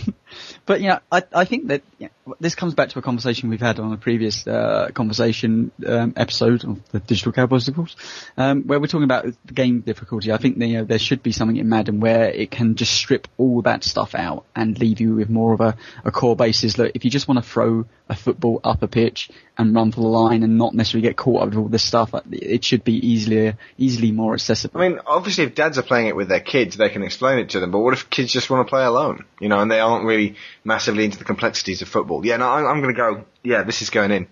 but 0.66 0.80
you 0.80 0.88
know, 0.88 0.98
I, 1.10 1.22
I 1.32 1.44
think 1.44 1.68
that 1.68 1.82
you 1.98 2.08
know, 2.26 2.36
this 2.40 2.54
comes 2.54 2.74
back 2.74 2.90
to 2.90 2.98
a 2.98 3.02
conversation 3.02 3.48
we've 3.48 3.60
had 3.60 3.78
on 3.78 3.92
a 3.92 3.96
previous 3.96 4.46
uh, 4.46 4.90
conversation 4.94 5.72
um, 5.86 6.14
episode 6.16 6.64
of 6.64 6.80
the 6.90 7.00
Digital 7.00 7.32
Cowboys, 7.32 7.68
of 7.68 7.74
course, 7.74 7.96
um, 8.36 8.62
where 8.64 8.80
we're 8.80 8.86
talking 8.86 9.04
about 9.04 9.26
the 9.44 9.52
game 9.52 9.80
difficulty. 9.80 10.32
I 10.32 10.38
think 10.38 10.58
you 10.58 10.78
know, 10.78 10.84
there 10.84 10.98
should 10.98 11.22
be 11.22 11.32
something 11.32 11.56
in 11.56 11.68
Madden 11.68 12.00
where 12.00 12.30
it 12.30 12.50
can 12.50 12.76
just 12.76 12.92
strip 12.92 13.28
all 13.36 13.62
that 13.62 13.84
stuff 13.84 14.14
out 14.14 14.44
and 14.54 14.78
leave 14.78 15.00
you 15.00 15.14
with 15.16 15.30
more 15.30 15.52
of 15.52 15.60
a, 15.60 15.76
a 16.04 16.10
core 16.10 16.36
basis. 16.36 16.78
Look, 16.78 16.92
if 16.94 17.04
you 17.04 17.10
just 17.10 17.28
want 17.28 17.42
to 17.42 17.48
throw 17.48 17.84
a 18.08 18.14
football 18.14 18.60
up 18.64 18.82
a 18.82 18.88
pitch 18.88 19.30
and 19.56 19.74
run 19.74 19.92
for 19.92 20.00
the 20.00 20.06
line 20.06 20.42
and 20.42 20.58
not 20.58 20.74
necessarily 20.74 21.08
get 21.08 21.16
caught 21.16 21.42
up 21.42 21.48
with 21.50 21.58
all 21.58 21.68
this 21.68 21.84
stuff, 21.84 22.14
it 22.30 22.64
should 22.64 22.84
be 22.84 22.94
easily 22.94 23.54
easily 23.78 24.12
more 24.12 24.34
accessible. 24.34 24.80
I 24.80 24.88
mean, 24.88 25.00
obviously, 25.06 25.44
if 25.44 25.54
dads 25.54 25.78
are 25.78 25.82
playing 25.82 26.08
it 26.08 26.16
with 26.16 26.28
their 26.28 26.40
kids, 26.40 26.76
they 26.76 26.88
can 26.88 27.02
explain 27.02 27.38
it 27.38 27.50
to 27.50 27.60
them. 27.60 27.70
But 27.70 27.80
what 27.80 27.94
if 27.94 28.10
kids 28.10 28.32
just 28.32 28.50
want 28.50 28.66
to 28.66 28.70
play 28.70 28.84
alone? 28.84 29.24
You 29.40 29.48
know, 29.48 29.60
and 29.60 29.70
they 29.70 29.80
aren't 29.80 30.04
really 30.04 30.23
massively 30.64 31.04
into 31.04 31.18
the 31.18 31.24
complexities 31.24 31.82
of 31.82 31.88
football. 31.88 32.24
Yeah, 32.24 32.36
no, 32.38 32.48
I'm, 32.48 32.66
I'm 32.66 32.80
going 32.82 32.94
to 32.94 32.98
go. 32.98 33.24
Yeah, 33.42 33.62
this 33.62 33.82
is 33.82 33.90
going 33.90 34.10
in. 34.10 34.26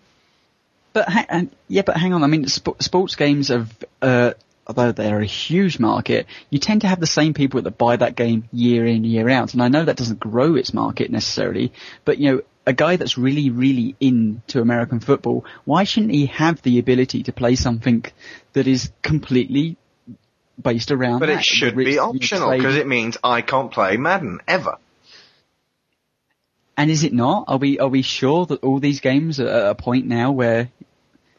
But 0.93 1.09
ha- 1.09 1.43
yeah, 1.69 1.83
but 1.83 1.97
hang 1.97 2.13
on. 2.13 2.23
I 2.23 2.27
mean, 2.27 2.47
sp- 2.49 2.81
sports 2.81 3.17
games 3.17 3.49
have, 3.49 3.73
uh, 4.03 4.33
although 4.67 4.93
they're 4.93 5.21
a 5.21 5.27
huge 5.27 5.79
market, 5.79 6.27
you 6.51 6.59
tend 6.59 6.83
to 6.83 6.89
have 6.89 7.01
the 7.01 7.07
same 7.07 7.35
people 7.35 7.63
that 7.63 7.79
buy 7.79 7.97
that 7.97 8.15
game 8.15 8.49
year 8.53 8.87
in, 8.87 9.05
year 9.05 9.29
out. 9.29 9.55
And 9.55 9.63
I 9.63 9.69
know 9.69 9.85
that 9.85 9.97
doesn't 9.97 10.21
grow 10.21 10.55
its 10.55 10.75
market 10.75 11.11
necessarily, 11.11 11.73
but 12.05 12.19
you 12.19 12.33
know, 12.33 12.43
a 12.67 12.73
guy 12.73 12.97
that's 12.97 13.19
really, 13.19 13.51
really 13.51 13.97
into 14.01 14.61
American 14.61 15.01
football, 15.01 15.45
why 15.65 15.85
shouldn't 15.85 16.13
he 16.13 16.27
have 16.27 16.63
the 16.63 16.79
ability 16.79 17.25
to 17.25 17.33
play 17.33 17.57
something 17.57 18.05
that 18.53 18.67
is 18.67 18.93
completely 19.03 19.77
based 20.63 20.93
around 20.93 21.21
But 21.21 21.27
that? 21.27 21.39
it 21.41 21.45
should 21.45 21.77
be 21.77 21.85
it's, 21.85 21.91
you 21.93 21.97
know, 21.97 22.11
optional 22.11 22.51
because 22.53 22.77
it 22.77 22.87
means 22.87 23.17
I 23.25 23.41
can't 23.43 23.73
play 23.73 23.97
Madden 23.97 24.41
ever. 24.47 24.77
And 26.77 26.91
is 26.91 27.05
it 27.05 27.13
not? 27.13 27.45
Are 27.49 27.59
we 27.59 27.79
are 27.79 27.89
we 27.89 28.03
sure 28.03 28.47
that 28.47 28.63
all 28.65 28.79
these 28.81 29.01
games 29.01 29.39
are 29.41 29.49
at 29.49 29.67
a 29.71 29.75
point 29.75 30.07
now 30.07 30.33
where 30.33 30.71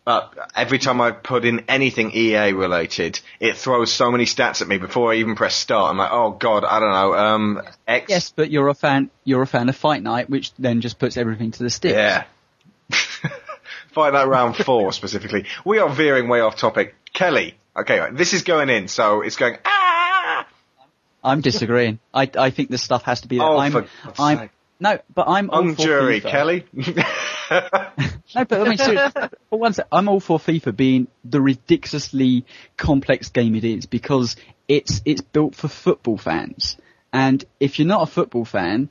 But 0.05 0.51
every 0.55 0.79
time 0.79 1.01
I 1.01 1.11
put 1.11 1.45
in 1.45 1.65
anything 1.67 2.11
EA 2.11 2.53
related, 2.53 3.19
it 3.39 3.57
throws 3.57 3.91
so 3.91 4.11
many 4.11 4.25
stats 4.25 4.61
at 4.61 4.67
me 4.67 4.77
before 4.77 5.11
I 5.11 5.15
even 5.15 5.35
press 5.35 5.55
start. 5.55 5.89
I'm 5.89 5.97
like, 5.97 6.11
oh 6.11 6.31
god, 6.31 6.63
I 6.63 6.79
don't 6.79 6.91
know. 6.91 7.13
Um, 7.15 7.61
X. 7.87 8.05
Yes, 8.09 8.33
but 8.35 8.51
you're 8.51 8.67
a 8.67 8.75
fan. 8.75 9.09
You're 9.23 9.41
a 9.41 9.47
fan 9.47 9.69
of 9.69 9.75
Fight 9.75 10.03
Night, 10.03 10.29
which 10.29 10.53
then 10.55 10.81
just 10.81 10.99
puts 10.99 11.17
everything 11.17 11.51
to 11.51 11.63
the 11.63 11.69
sticks. 11.69 11.95
Yeah. 11.95 12.25
Fight 13.93 14.13
Night 14.13 14.25
Round 14.27 14.55
4 14.55 14.91
specifically. 14.91 15.45
We 15.63 15.77
are 15.79 15.89
veering 15.89 16.27
way 16.27 16.41
off 16.41 16.57
topic. 16.57 16.95
Kelly. 17.13 17.55
Okay, 17.75 17.99
right, 17.99 18.15
this 18.15 18.33
is 18.33 18.43
going 18.43 18.69
in, 18.69 18.87
so 18.87 19.21
it's 19.21 19.35
going, 19.35 19.57
ah! 19.65 20.47
I'm 21.23 21.41
disagreeing. 21.41 21.99
I 22.13 22.29
I 22.37 22.49
think 22.51 22.69
this 22.69 22.83
stuff 22.83 23.03
has 23.03 23.21
to 23.21 23.27
be. 23.27 23.37
there. 23.37 23.47
Oh, 23.47 23.57
I'm, 23.57 23.71
for 23.71 23.81
God's 23.81 24.19
I'm 24.19 24.37
sake. 24.37 24.51
No, 24.79 24.99
but 25.13 25.27
I'm 25.27 25.49
all 25.49 25.59
On 25.59 25.75
for 25.75 25.81
jury, 25.83 26.21
FIFA. 26.21 26.29
Kelly. 26.31 26.65
No, 28.35 28.45
but 28.45 28.61
I 28.61 28.63
mean, 28.69 28.77
seriously, 28.79 29.21
for 29.49 29.59
one 29.59 29.73
sec, 29.73 29.85
I'm 29.91 30.07
all 30.09 30.19
for 30.19 30.39
FIFA 30.39 30.75
being 30.75 31.07
the 31.23 31.39
ridiculously 31.39 32.45
complex 32.77 33.29
game 33.29 33.53
it 33.55 33.63
is 33.63 33.85
because 33.85 34.35
it's 34.67 35.01
it's 35.05 35.21
built 35.21 35.53
for 35.53 35.67
football 35.67 36.17
fans. 36.17 36.77
And 37.11 37.43
if 37.59 37.77
you're 37.77 37.87
not 37.87 38.01
a 38.01 38.11
football 38.11 38.43
fan, 38.45 38.89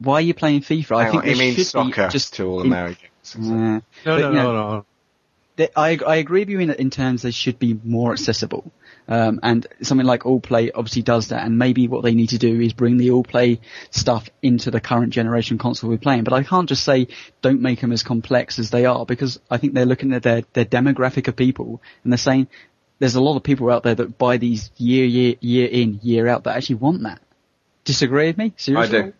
why 0.00 0.14
are 0.14 0.20
you 0.20 0.34
playing 0.34 0.62
FIFA? 0.62 0.96
I 0.96 1.02
Hang 1.04 1.12
think 1.12 1.22
on, 1.24 1.28
he 1.28 1.34
means 1.38 1.70
soccer 1.70 2.08
just 2.08 2.34
to 2.34 2.44
all 2.48 2.60
in- 2.62 2.66
Americans. 2.66 3.36
Yeah. 3.38 3.44
No, 3.44 3.82
But, 4.04 4.04
no, 4.04 4.16
you 4.16 4.22
know, 4.34 4.52
no, 4.52 4.52
no. 4.52 4.86
that- 5.56 5.72
I, 5.76 5.96
I 6.04 6.16
agree 6.16 6.40
with 6.40 6.48
you 6.48 6.58
in, 6.58 6.70
in 6.70 6.90
terms 6.90 7.22
they 7.22 7.30
should 7.30 7.60
be 7.60 7.78
more 7.84 8.12
accessible. 8.12 8.72
Um, 9.08 9.40
and 9.42 9.66
something 9.82 10.06
like 10.06 10.24
All 10.26 10.40
Play 10.40 10.70
obviously 10.70 11.02
does 11.02 11.28
that. 11.28 11.44
And 11.44 11.58
maybe 11.58 11.88
what 11.88 12.02
they 12.02 12.14
need 12.14 12.30
to 12.30 12.38
do 12.38 12.60
is 12.60 12.72
bring 12.72 12.96
the 12.96 13.10
All 13.10 13.24
Play 13.24 13.60
stuff 13.90 14.28
into 14.42 14.70
the 14.70 14.80
current 14.80 15.12
generation 15.12 15.58
console 15.58 15.90
we're 15.90 15.98
playing. 15.98 16.24
But 16.24 16.32
I 16.32 16.42
can't 16.42 16.68
just 16.68 16.84
say 16.84 17.08
don't 17.42 17.60
make 17.60 17.80
them 17.80 17.92
as 17.92 18.02
complex 18.02 18.58
as 18.58 18.70
they 18.70 18.86
are 18.86 19.04
because 19.04 19.40
I 19.50 19.58
think 19.58 19.74
they're 19.74 19.86
looking 19.86 20.12
at 20.12 20.22
their, 20.22 20.42
their 20.52 20.64
demographic 20.64 21.28
of 21.28 21.36
people 21.36 21.82
and 22.04 22.12
they're 22.12 22.18
saying 22.18 22.48
there's 22.98 23.16
a 23.16 23.20
lot 23.20 23.36
of 23.36 23.42
people 23.42 23.70
out 23.70 23.82
there 23.82 23.96
that 23.96 24.16
buy 24.16 24.36
these 24.36 24.70
year, 24.76 25.04
year, 25.04 25.34
year 25.40 25.68
in, 25.68 25.98
year 26.02 26.28
out 26.28 26.44
that 26.44 26.56
actually 26.56 26.76
want 26.76 27.02
that. 27.02 27.20
Disagree 27.84 28.28
with 28.28 28.38
me? 28.38 28.52
Seriously? 28.56 28.98
I 28.98 29.02
do. 29.02 29.12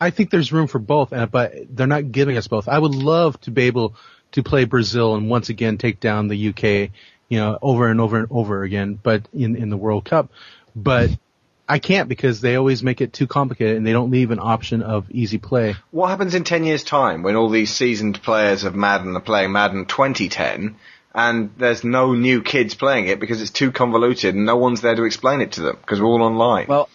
I 0.00 0.10
think 0.10 0.30
there's 0.30 0.52
room 0.52 0.66
for 0.66 0.78
both, 0.78 1.12
uh, 1.12 1.26
but 1.26 1.52
they're 1.68 1.86
not 1.86 2.10
giving 2.10 2.36
us 2.36 2.48
both. 2.48 2.66
I 2.66 2.78
would 2.78 2.94
love 2.94 3.40
to 3.42 3.50
be 3.50 3.64
able 3.64 3.94
to 4.32 4.42
play 4.42 4.64
Brazil 4.64 5.14
and 5.14 5.30
once 5.30 5.48
again 5.48 5.78
take 5.78 6.00
down 6.00 6.28
the 6.28 6.48
UK, 6.48 6.90
you 7.32 7.38
know, 7.38 7.58
over 7.62 7.88
and 7.88 7.98
over 7.98 8.18
and 8.18 8.28
over 8.30 8.62
again, 8.62 8.98
but 9.02 9.26
in, 9.32 9.56
in 9.56 9.70
the 9.70 9.76
World 9.78 10.04
Cup. 10.04 10.30
But 10.76 11.08
I 11.66 11.78
can't 11.78 12.06
because 12.06 12.42
they 12.42 12.56
always 12.56 12.82
make 12.82 13.00
it 13.00 13.14
too 13.14 13.26
complicated 13.26 13.78
and 13.78 13.86
they 13.86 13.92
don't 13.92 14.10
leave 14.10 14.32
an 14.32 14.38
option 14.38 14.82
of 14.82 15.10
easy 15.10 15.38
play. 15.38 15.74
What 15.92 16.08
happens 16.08 16.34
in 16.34 16.44
10 16.44 16.64
years' 16.64 16.84
time 16.84 17.22
when 17.22 17.34
all 17.34 17.48
these 17.48 17.74
seasoned 17.74 18.22
players 18.22 18.64
of 18.64 18.74
Madden 18.74 19.16
are 19.16 19.22
playing 19.22 19.50
Madden 19.50 19.86
2010 19.86 20.76
and 21.14 21.50
there's 21.56 21.84
no 21.84 22.12
new 22.12 22.42
kids 22.42 22.74
playing 22.74 23.06
it 23.06 23.18
because 23.18 23.40
it's 23.40 23.50
too 23.50 23.72
convoluted 23.72 24.34
and 24.34 24.44
no 24.44 24.56
one's 24.56 24.82
there 24.82 24.94
to 24.94 25.04
explain 25.04 25.40
it 25.40 25.52
to 25.52 25.62
them 25.62 25.78
because 25.80 26.02
we're 26.02 26.08
all 26.08 26.22
online? 26.22 26.66
Well, 26.68 26.90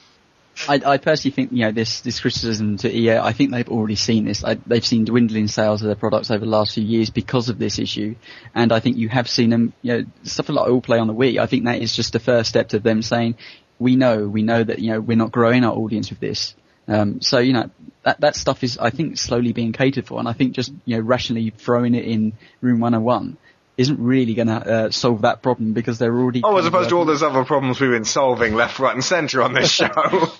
I, 0.67 0.81
I 0.85 0.97
personally 0.97 1.35
think 1.35 1.51
you 1.51 1.59
know 1.59 1.71
this 1.71 2.01
this 2.01 2.19
criticism 2.19 2.77
to 2.77 2.91
EA. 2.91 3.17
I 3.17 3.33
think 3.33 3.51
they've 3.51 3.69
already 3.69 3.95
seen 3.95 4.25
this. 4.25 4.43
I, 4.43 4.55
they've 4.55 4.85
seen 4.85 5.05
dwindling 5.05 5.47
sales 5.47 5.81
of 5.81 5.87
their 5.87 5.95
products 5.95 6.31
over 6.31 6.43
the 6.43 6.51
last 6.51 6.73
few 6.73 6.83
years 6.83 7.09
because 7.09 7.49
of 7.49 7.59
this 7.59 7.79
issue, 7.79 8.15
and 8.55 8.71
I 8.71 8.79
think 8.79 8.97
you 8.97 9.09
have 9.09 9.29
seen 9.29 9.49
them. 9.49 9.73
You 9.81 9.93
know, 9.93 10.05
stuff 10.23 10.49
like 10.49 10.67
All 10.67 10.81
Play 10.81 10.99
on 10.99 11.07
the 11.07 11.13
Wii. 11.13 11.37
I 11.39 11.45
think 11.45 11.65
that 11.65 11.81
is 11.81 11.95
just 11.95 12.13
the 12.13 12.19
first 12.19 12.49
step 12.49 12.69
to 12.69 12.79
them 12.79 13.01
saying, 13.01 13.35
"We 13.77 13.95
know, 13.95 14.27
we 14.27 14.41
know 14.41 14.63
that 14.63 14.79
you 14.79 14.91
know 14.91 14.99
we're 14.99 15.17
not 15.17 15.31
growing 15.31 15.63
our 15.63 15.73
audience 15.73 16.09
with 16.09 16.19
this." 16.19 16.55
Um, 16.87 17.21
so 17.21 17.39
you 17.39 17.53
know 17.53 17.69
that 18.03 18.21
that 18.21 18.35
stuff 18.35 18.63
is 18.63 18.77
I 18.77 18.89
think 18.89 19.17
slowly 19.17 19.53
being 19.53 19.73
catered 19.73 20.07
for, 20.07 20.19
and 20.19 20.27
I 20.27 20.33
think 20.33 20.53
just 20.53 20.73
you 20.85 20.97
know 20.97 21.01
rationally 21.03 21.51
throwing 21.51 21.93
it 21.93 22.05
in 22.05 22.33
Room 22.61 22.79
101 22.79 23.37
isn't 23.77 23.99
really 23.99 24.33
going 24.33 24.47
to 24.47 24.53
uh, 24.55 24.91
solve 24.91 25.21
that 25.21 25.41
problem 25.41 25.73
because 25.73 25.99
they're 25.99 26.13
already. 26.15 26.41
Oh, 26.43 26.57
as 26.57 26.65
opposed 26.65 26.89
to 26.89 26.97
all 26.97 27.05
those 27.05 27.23
other 27.23 27.45
problems 27.45 27.79
we've 27.79 27.91
been 27.91 28.05
solving 28.05 28.55
left, 28.55 28.79
right, 28.79 28.93
and 28.93 29.03
centre 29.03 29.41
on 29.43 29.53
this 29.53 29.71
show. 29.71 29.87
How 29.87 30.31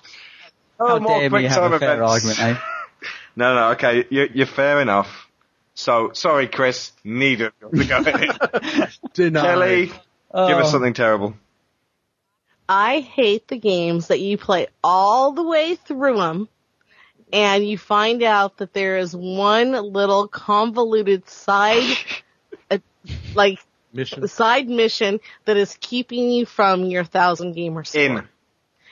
oh, 0.79 0.99
more 0.99 1.19
dare 1.19 1.29
quick 1.29 1.41
we 1.43 1.47
have 1.47 1.71
a 1.71 1.79
fair 1.79 1.93
events. 2.03 2.25
argument, 2.25 2.39
eh? 2.57 2.61
No, 3.35 3.53
no, 3.53 3.71
okay, 3.73 4.05
you're, 4.09 4.25
you're 4.25 4.45
fair 4.47 4.81
enough. 4.81 5.27
So, 5.75 6.09
sorry, 6.13 6.47
Chris, 6.47 6.91
neither 7.03 7.51
of 7.61 7.71
you 7.75 7.83
have 7.83 8.03
to 8.05 8.11
go 8.11 8.79
in. 8.81 8.87
Denied. 9.13 9.43
Kelly, 9.43 9.85
give 9.85 9.93
us 10.57 10.67
Oh. 10.67 10.71
something 10.71 10.93
terrible. 10.95 11.35
I 12.67 12.99
hate 12.99 13.47
the 13.47 13.59
games 13.59 14.07
that 14.07 14.19
you 14.19 14.39
play 14.39 14.67
all 14.83 15.33
the 15.33 15.43
way 15.43 15.75
through 15.75 16.17
them 16.17 16.49
and 17.31 17.67
you 17.67 17.77
find 17.77 18.23
out 18.23 18.57
that 18.57 18.73
there 18.73 18.97
is 18.97 19.15
one 19.15 19.71
little 19.71 20.27
convoluted 20.27 21.29
side, 21.29 21.95
like, 23.37 23.59
mission. 23.93 24.27
side 24.27 24.67
mission 24.67 25.19
that 25.45 25.57
is 25.57 25.77
keeping 25.79 26.29
you 26.29 26.45
from 26.45 26.85
your 26.85 27.03
thousand 27.03 27.53
gamer 27.53 27.83
score. 27.83 28.01
In. 28.01 28.17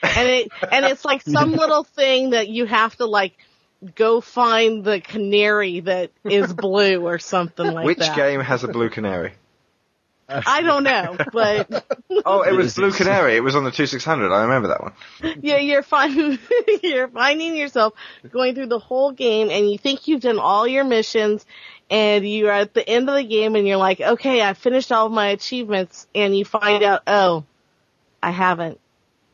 And 0.02 0.28
it, 0.28 0.48
and 0.70 0.84
it's 0.86 1.04
like 1.04 1.22
some 1.26 1.52
little 1.52 1.84
thing 1.84 2.30
that 2.30 2.48
you 2.48 2.66
have 2.66 2.96
to 2.96 3.06
like, 3.06 3.34
go 3.94 4.20
find 4.20 4.84
the 4.84 5.00
canary 5.00 5.80
that 5.80 6.10
is 6.24 6.52
blue 6.54 7.06
or 7.06 7.18
something 7.18 7.66
like 7.72 7.84
Which 7.84 7.98
that. 7.98 8.10
Which 8.10 8.16
game 8.16 8.40
has 8.40 8.64
a 8.64 8.68
blue 8.68 8.88
canary? 8.88 9.34
I 10.28 10.62
don't 10.62 10.82
know, 10.82 11.16
but 11.32 11.86
Oh, 12.24 12.42
it 12.42 12.52
was 12.52 12.74
Blue 12.74 12.90
Canary. 12.90 13.36
It 13.36 13.40
was 13.40 13.54
on 13.54 13.62
the 13.62 13.70
2600. 13.70 14.32
I 14.32 14.42
remember 14.42 14.68
that 14.68 14.82
one. 14.82 14.92
yeah, 15.40 15.58
you're 15.58 15.84
finding 15.84 16.38
you're 16.82 17.08
finding 17.08 17.54
yourself 17.54 17.94
going 18.30 18.54
through 18.54 18.66
the 18.66 18.80
whole 18.80 19.12
game, 19.12 19.50
and 19.50 19.70
you 19.70 19.78
think 19.78 20.08
you've 20.08 20.22
done 20.22 20.40
all 20.40 20.66
your 20.66 20.82
missions, 20.82 21.46
and 21.90 22.28
you're 22.28 22.50
at 22.50 22.74
the 22.74 22.88
end 22.88 23.08
of 23.08 23.14
the 23.14 23.24
game, 23.24 23.54
and 23.56 23.66
you're 23.66 23.76
like, 23.76 24.00
okay, 24.00 24.42
I 24.42 24.54
finished 24.54 24.90
all 24.92 25.06
of 25.06 25.12
my 25.12 25.28
achievements, 25.28 26.06
and 26.14 26.36
you 26.36 26.44
find 26.44 26.82
out, 26.82 27.02
oh, 27.06 27.44
I 28.22 28.30
haven't. 28.30 28.80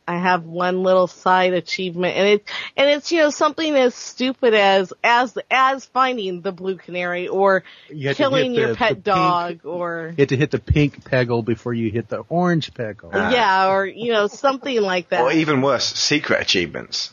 I 0.05 0.17
have 0.17 0.43
one 0.43 0.83
little 0.83 1.07
side 1.07 1.53
achievement, 1.53 2.17
and 2.17 2.27
it 2.27 2.49
and 2.75 2.89
it's 2.89 3.09
you 3.13 3.19
know 3.19 3.29
something 3.29 3.73
as 3.73 3.95
stupid 3.95 4.53
as 4.53 4.91
as 5.01 5.37
as 5.49 5.85
finding 5.85 6.41
the 6.41 6.51
blue 6.51 6.75
canary 6.75 7.29
or 7.29 7.63
You 7.89 8.13
killing 8.13 8.51
hit 8.51 8.59
your 8.59 8.75
pet 8.75 8.89
the 8.89 8.95
pink- 8.95 9.03
dog 9.05 9.65
or 9.65 10.09
You 10.17 10.23
have 10.23 10.27
to 10.27 10.35
hit 10.35 10.51
the 10.51 10.59
pink 10.59 11.05
peggle 11.05 11.45
before 11.45 11.73
you 11.73 11.89
hit 11.89 12.09
the 12.09 12.25
orange 12.27 12.73
peggle. 12.73 13.15
Uh, 13.15 13.29
yeah 13.31 13.69
or 13.71 13.85
you 13.85 14.11
know 14.11 14.27
something 14.27 14.81
like 14.81 15.07
that. 15.07 15.21
Or 15.21 15.31
even 15.31 15.61
worse, 15.61 15.85
secret 15.93 16.41
achievements. 16.41 17.09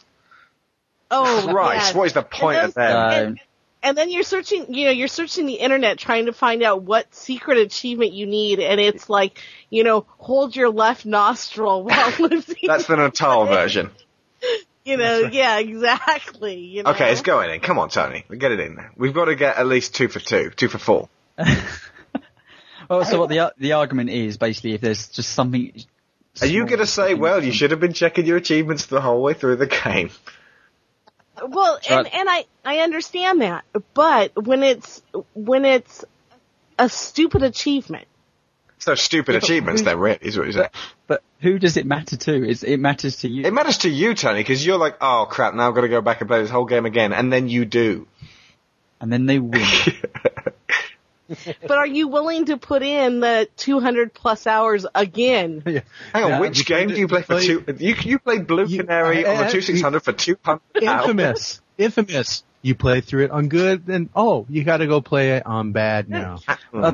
Oh, 1.12 1.46
Christ, 1.48 1.92
yeah. 1.92 1.96
what 1.98 2.04
is 2.06 2.12
the 2.14 2.22
point 2.22 2.58
And 2.58 2.66
of 2.70 2.74
those- 2.74 2.74
them? 2.74 3.12
and- 3.28 3.38
uh, 3.38 3.42
and 3.82 3.96
then 3.96 4.10
you're 4.10 4.22
searching, 4.22 4.72
you 4.74 4.86
know, 4.86 4.90
you're 4.90 5.08
searching 5.08 5.46
the 5.46 5.54
internet 5.54 5.98
trying 5.98 6.26
to 6.26 6.32
find 6.32 6.62
out 6.62 6.82
what 6.82 7.14
secret 7.14 7.58
achievement 7.58 8.12
you 8.12 8.26
need, 8.26 8.60
and 8.60 8.80
it's 8.80 9.08
like, 9.08 9.40
you 9.70 9.84
know, 9.84 10.06
hold 10.18 10.54
your 10.54 10.70
left 10.70 11.06
nostril 11.06 11.84
while 11.84 12.12
lifting. 12.18 12.66
That's 12.66 12.86
the 12.86 12.96
Natal 12.96 13.46
version. 13.46 13.90
you 14.84 14.96
know, 14.96 15.28
yeah, 15.32 15.58
exactly. 15.58 16.58
You 16.58 16.82
know? 16.82 16.90
Okay, 16.90 17.12
it's 17.12 17.22
going 17.22 17.50
in. 17.50 17.60
Come 17.60 17.78
on, 17.78 17.88
Tony. 17.88 18.24
we 18.28 18.36
Get 18.36 18.52
it 18.52 18.60
in 18.60 18.76
there. 18.76 18.92
We've 18.96 19.14
got 19.14 19.26
to 19.26 19.34
get 19.34 19.56
at 19.56 19.66
least 19.66 19.94
two 19.94 20.08
for 20.08 20.20
two. 20.20 20.50
Two 20.50 20.68
for 20.68 20.78
four. 20.78 21.08
Well, 22.90 23.04
so 23.04 23.20
what 23.20 23.28
the 23.28 23.54
the 23.56 23.74
argument 23.74 24.10
is 24.10 24.36
basically 24.36 24.72
if 24.72 24.80
there's 24.80 25.06
just 25.06 25.30
something. 25.30 25.72
Are 26.40 26.46
you 26.46 26.66
going 26.66 26.80
to 26.80 26.86
say, 26.86 27.14
well, 27.14 27.42
you 27.42 27.52
should 27.52 27.70
have 27.70 27.78
been 27.78 27.92
checking 27.92 28.26
your 28.26 28.36
achievements 28.36 28.86
the 28.86 29.00
whole 29.00 29.22
way 29.22 29.32
through 29.32 29.56
the 29.56 29.68
game? 29.68 30.10
Well, 31.48 31.78
and 31.88 32.06
and 32.12 32.28
I 32.28 32.44
I 32.64 32.78
understand 32.78 33.40
that, 33.42 33.64
but 33.94 34.32
when 34.46 34.62
it's 34.62 35.02
when 35.34 35.64
it's 35.64 36.04
a 36.78 36.88
stupid 36.88 37.42
achievement, 37.42 38.06
So 38.78 38.94
stupid 38.94 39.32
Yeah, 39.32 39.38
achievements, 39.38 39.80
who- 39.82 39.84
then, 39.86 39.98
really, 39.98 40.18
is 40.22 40.36
what 40.36 40.44
you're 40.44 40.52
saying. 40.52 40.68
But 41.06 41.22
who 41.40 41.58
does 41.58 41.76
it 41.76 41.86
matter 41.86 42.16
to? 42.16 42.48
It's, 42.48 42.62
it 42.62 42.78
matters 42.78 43.16
to 43.18 43.28
you. 43.28 43.44
It 43.44 43.52
matters 43.52 43.78
to 43.78 43.88
you, 43.90 44.14
Tony, 44.14 44.40
because 44.40 44.64
you're 44.64 44.78
like, 44.78 44.96
oh 45.00 45.26
crap, 45.28 45.54
now 45.54 45.68
I've 45.68 45.74
got 45.74 45.82
to 45.82 45.88
go 45.88 46.00
back 46.00 46.20
and 46.20 46.28
play 46.28 46.40
this 46.40 46.50
whole 46.50 46.64
game 46.66 46.86
again, 46.86 47.12
and 47.12 47.32
then 47.32 47.48
you 47.48 47.64
do. 47.64 48.06
And 49.00 49.12
then 49.12 49.26
they 49.26 49.38
win. 49.38 49.66
but 51.62 51.70
are 51.78 51.86
you 51.86 52.08
willing 52.08 52.46
to 52.46 52.56
put 52.56 52.82
in 52.82 53.20
the 53.20 53.48
200 53.56 54.12
plus 54.12 54.46
hours 54.46 54.86
again? 54.94 55.62
Hang 56.12 56.24
on, 56.24 56.30
Yeah, 56.30 56.40
which 56.40 56.66
game 56.66 56.88
do 56.88 56.96
you 56.96 57.04
it- 57.04 57.08
play 57.08 57.22
for 57.22 57.40
two? 57.40 57.64
You 57.78 57.94
you 58.02 58.18
played 58.18 58.46
Blue 58.46 58.66
Canary 58.66 59.24
on 59.26 59.36
the 59.36 59.46
I- 59.46 59.50
two 59.50 59.60
six 59.60 59.80
hundred 59.80 60.00
for 60.00 60.12
two 60.12 60.36
hundred 60.42 60.62
Infamous. 60.82 61.60
Infamous. 61.78 62.42
You 62.62 62.74
play 62.74 63.00
through 63.00 63.24
it 63.24 63.30
on 63.30 63.48
good, 63.48 63.86
then 63.86 64.10
oh, 64.14 64.44
you 64.50 64.64
got 64.64 64.78
to 64.78 64.86
go 64.86 65.00
play 65.00 65.36
it 65.36 65.46
on 65.46 65.72
bad 65.72 66.10
now. 66.10 66.40
Uh, 66.74 66.92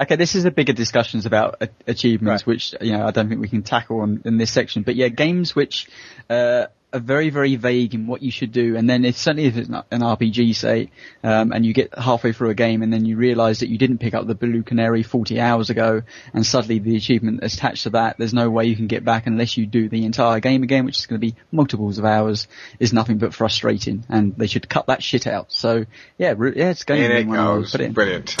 okay, 0.00 0.16
this 0.16 0.34
is 0.34 0.44
a 0.44 0.50
bigger 0.50 0.72
discussions 0.72 1.26
about 1.26 1.56
a- 1.62 1.68
achievements, 1.86 2.44
which 2.44 2.74
you 2.80 2.92
know 2.92 3.06
I 3.06 3.10
don't 3.10 3.28
think 3.28 3.40
we 3.40 3.48
can 3.48 3.62
tackle 3.62 4.00
on, 4.00 4.22
in 4.24 4.36
this 4.38 4.50
section. 4.50 4.82
But 4.82 4.96
yeah, 4.96 5.08
games 5.08 5.54
which 5.54 5.88
uh, 6.28 6.66
are 6.92 7.00
very 7.00 7.30
very 7.30 7.56
vague 7.56 7.94
in 7.94 8.06
what 8.06 8.22
you 8.22 8.30
should 8.30 8.52
do, 8.52 8.76
and 8.76 8.88
then 8.88 9.04
if 9.04 9.16
certainly 9.16 9.44
if 9.44 9.56
it's 9.56 9.68
not 9.68 9.86
an 9.90 10.00
RPG, 10.00 10.54
say, 10.54 10.90
um, 11.22 11.52
and 11.52 11.64
you 11.64 11.72
get 11.72 11.96
halfway 11.96 12.32
through 12.32 12.50
a 12.50 12.54
game 12.54 12.82
and 12.82 12.92
then 12.92 13.04
you 13.04 13.16
realise 13.16 13.60
that 13.60 13.68
you 13.68 13.78
didn't 13.78 13.98
pick 13.98 14.14
up 14.14 14.26
the 14.26 14.34
blue 14.34 14.62
canary 14.62 15.02
40 15.02 15.40
hours 15.40 15.70
ago, 15.70 16.02
and 16.34 16.44
suddenly 16.44 16.78
the 16.78 16.96
achievement 16.96 17.40
attached 17.42 17.84
to 17.84 17.90
that, 17.90 18.16
there's 18.18 18.34
no 18.34 18.50
way 18.50 18.66
you 18.66 18.76
can 18.76 18.86
get 18.86 19.04
back 19.04 19.26
unless 19.26 19.56
you 19.56 19.66
do 19.66 19.88
the 19.88 20.04
entire 20.04 20.40
game 20.40 20.62
again, 20.62 20.84
which 20.84 20.98
is 20.98 21.06
going 21.06 21.20
to 21.20 21.26
be 21.26 21.36
multiples 21.52 21.98
of 21.98 22.04
hours, 22.04 22.48
is 22.78 22.92
nothing 22.92 23.18
but 23.18 23.34
frustrating, 23.34 24.04
and 24.08 24.34
they 24.36 24.46
should 24.46 24.68
cut 24.68 24.86
that 24.86 25.02
shit 25.02 25.26
out. 25.26 25.52
So 25.52 25.86
yeah, 26.18 26.34
re- 26.36 26.54
yeah, 26.56 26.70
it's 26.70 26.84
going 26.84 27.02
to 27.02 27.08
be 27.08 27.24
one 27.24 27.38
of 27.38 27.46
those. 27.46 27.62
goes. 27.64 27.72
Put 27.72 27.80
it 27.80 27.84
in. 27.84 27.92
Brilliant. 27.92 28.34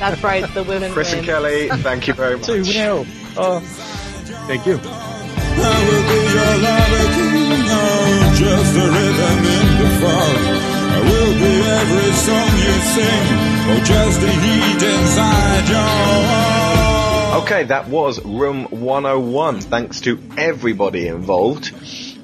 That's 0.00 0.22
right, 0.22 0.44
the 0.52 0.64
women 0.64 0.92
Chris 0.92 1.10
win. 1.10 1.18
and 1.20 1.26
Kelly, 1.26 1.68
thank 1.68 2.08
you 2.08 2.14
very 2.14 2.36
much. 2.36 2.46
Two 2.46 2.62
nil. 2.62 3.06
Oh, 3.36 3.60
thank 4.46 4.64
you. 4.66 4.78
I 4.80 5.80
will 11.02 11.34
be 11.34 11.54
every 11.66 12.12
song 12.12 12.52
you 12.62 12.74
sing, 12.94 13.26
or 13.70 13.78
just 13.84 14.20
the 14.20 14.30
heat 14.30 14.82
inside 14.82 15.68
your 15.68 15.94
Okay, 17.42 17.64
that 17.64 17.88
was 17.88 18.24
Room 18.24 18.66
101. 18.70 19.60
Thanks 19.62 20.00
to 20.02 20.20
everybody 20.36 21.08
involved. 21.08 21.72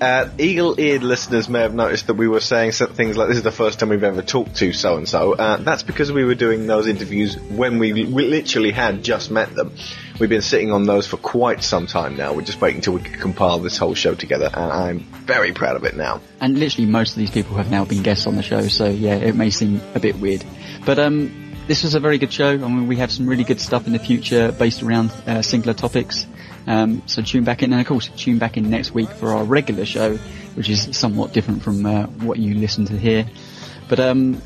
Uh, 0.01 0.31
eagle-eared 0.39 1.02
listeners 1.02 1.47
may 1.51 1.60
have 1.60 1.74
noticed 1.74 2.06
that 2.06 2.14
we 2.14 2.27
were 2.27 2.40
saying 2.40 2.72
things 2.72 3.18
like, 3.18 3.28
this 3.28 3.36
is 3.36 3.43
the 3.43 3.52
first 3.52 3.78
time 3.78 3.90
we've 3.90 4.02
ever 4.02 4.22
talked 4.22 4.56
to 4.56 4.72
so-and-so. 4.72 5.35
Uh, 5.35 5.56
that's 5.59 5.82
because 5.82 6.10
we 6.10 6.24
were 6.24 6.35
doing 6.35 6.66
those 6.66 6.86
interviews 6.86 7.36
when 7.36 7.78
we, 7.78 7.93
we 7.93 8.06
literally 8.06 8.70
had 8.70 9.02
just 9.02 9.31
met 9.31 9.55
them. 9.55 9.74
We've 10.18 10.31
been 10.31 10.40
sitting 10.40 10.72
on 10.72 10.85
those 10.85 11.06
for 11.06 11.18
quite 11.18 11.62
some 11.62 11.86
time 11.86 12.16
now. 12.16 12.32
We're 12.32 12.43
just 12.43 12.62
waiting 12.62 12.78
until 12.78 12.94
we 12.94 13.02
can 13.02 13.20
compile 13.20 13.59
this 13.59 13.77
whole 13.77 13.94
show 13.94 14.14
together, 14.14 14.51
and 14.52 14.72
I'm 14.72 15.01
very 15.01 15.52
proud 15.52 15.77
of 15.77 15.85
it 15.85 15.94
now. 15.97 16.22
And 16.40 16.59
literally 16.59 16.86
most 16.86 17.12
of 17.12 17.18
these 17.18 17.31
people 17.31 17.56
have 17.56 17.70
now 17.70 17.85
been 17.85 18.02
guests 18.02 18.27
on 18.27 18.36
the 18.36 18.43
show, 18.43 18.68
so 18.68 18.86
yeah, 18.86 19.16
it 19.16 19.35
may 19.35 19.51
seem 19.51 19.82
a 19.94 20.01
bit 20.01 20.18
weird. 20.18 20.44
But 20.86 20.98
um, 20.98 21.55
this 21.66 21.82
was 21.82 21.94
a 21.94 22.01
very 22.01 22.16
good 22.16 22.32
show. 22.32 22.51
I 22.51 22.56
mean, 22.56 22.86
we 22.86 22.97
have 22.97 23.12
some 23.12 23.27
really 23.27 23.44
good 23.44 23.60
stuff 23.60 23.86
in 23.86 23.93
the 23.93 23.98
future 23.98 24.51
based 24.51 24.82
around 24.82 25.10
uh, 25.27 25.43
singular 25.43 25.74
topics. 25.74 26.27
Um, 26.66 27.03
so 27.07 27.23
tune 27.23 27.45
back 27.45 27.62
in, 27.62 27.73
and 27.73 27.81
of 27.81 27.87
course, 27.87 28.09
tune 28.09 28.39
back 28.39 28.57
in 28.57 28.70
next 28.70 28.93
week 28.93 29.09
for 29.09 29.31
our 29.31 29.45
regular 29.45 29.85
show, 29.85 30.16
which 30.55 30.69
is 30.69 30.97
somewhat 30.97 31.32
different 31.32 31.62
from 31.62 31.87
uh, 31.87 32.05
what 32.07 32.39
you 32.39 32.55
listen 32.55 32.85
to 32.87 32.97
here. 32.97 33.27
But 33.89 34.01
um, 34.01 34.41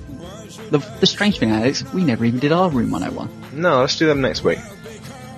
the, 0.70 0.78
the 1.00 1.06
strange 1.06 1.38
thing, 1.38 1.50
Alex, 1.50 1.84
we 1.92 2.04
never 2.04 2.24
even 2.24 2.40
did 2.40 2.52
our 2.52 2.70
Room 2.70 2.90
101. 2.90 3.60
No, 3.60 3.80
let's 3.80 3.96
do 3.98 4.06
them 4.06 4.20
next 4.20 4.42
week. 4.42 4.58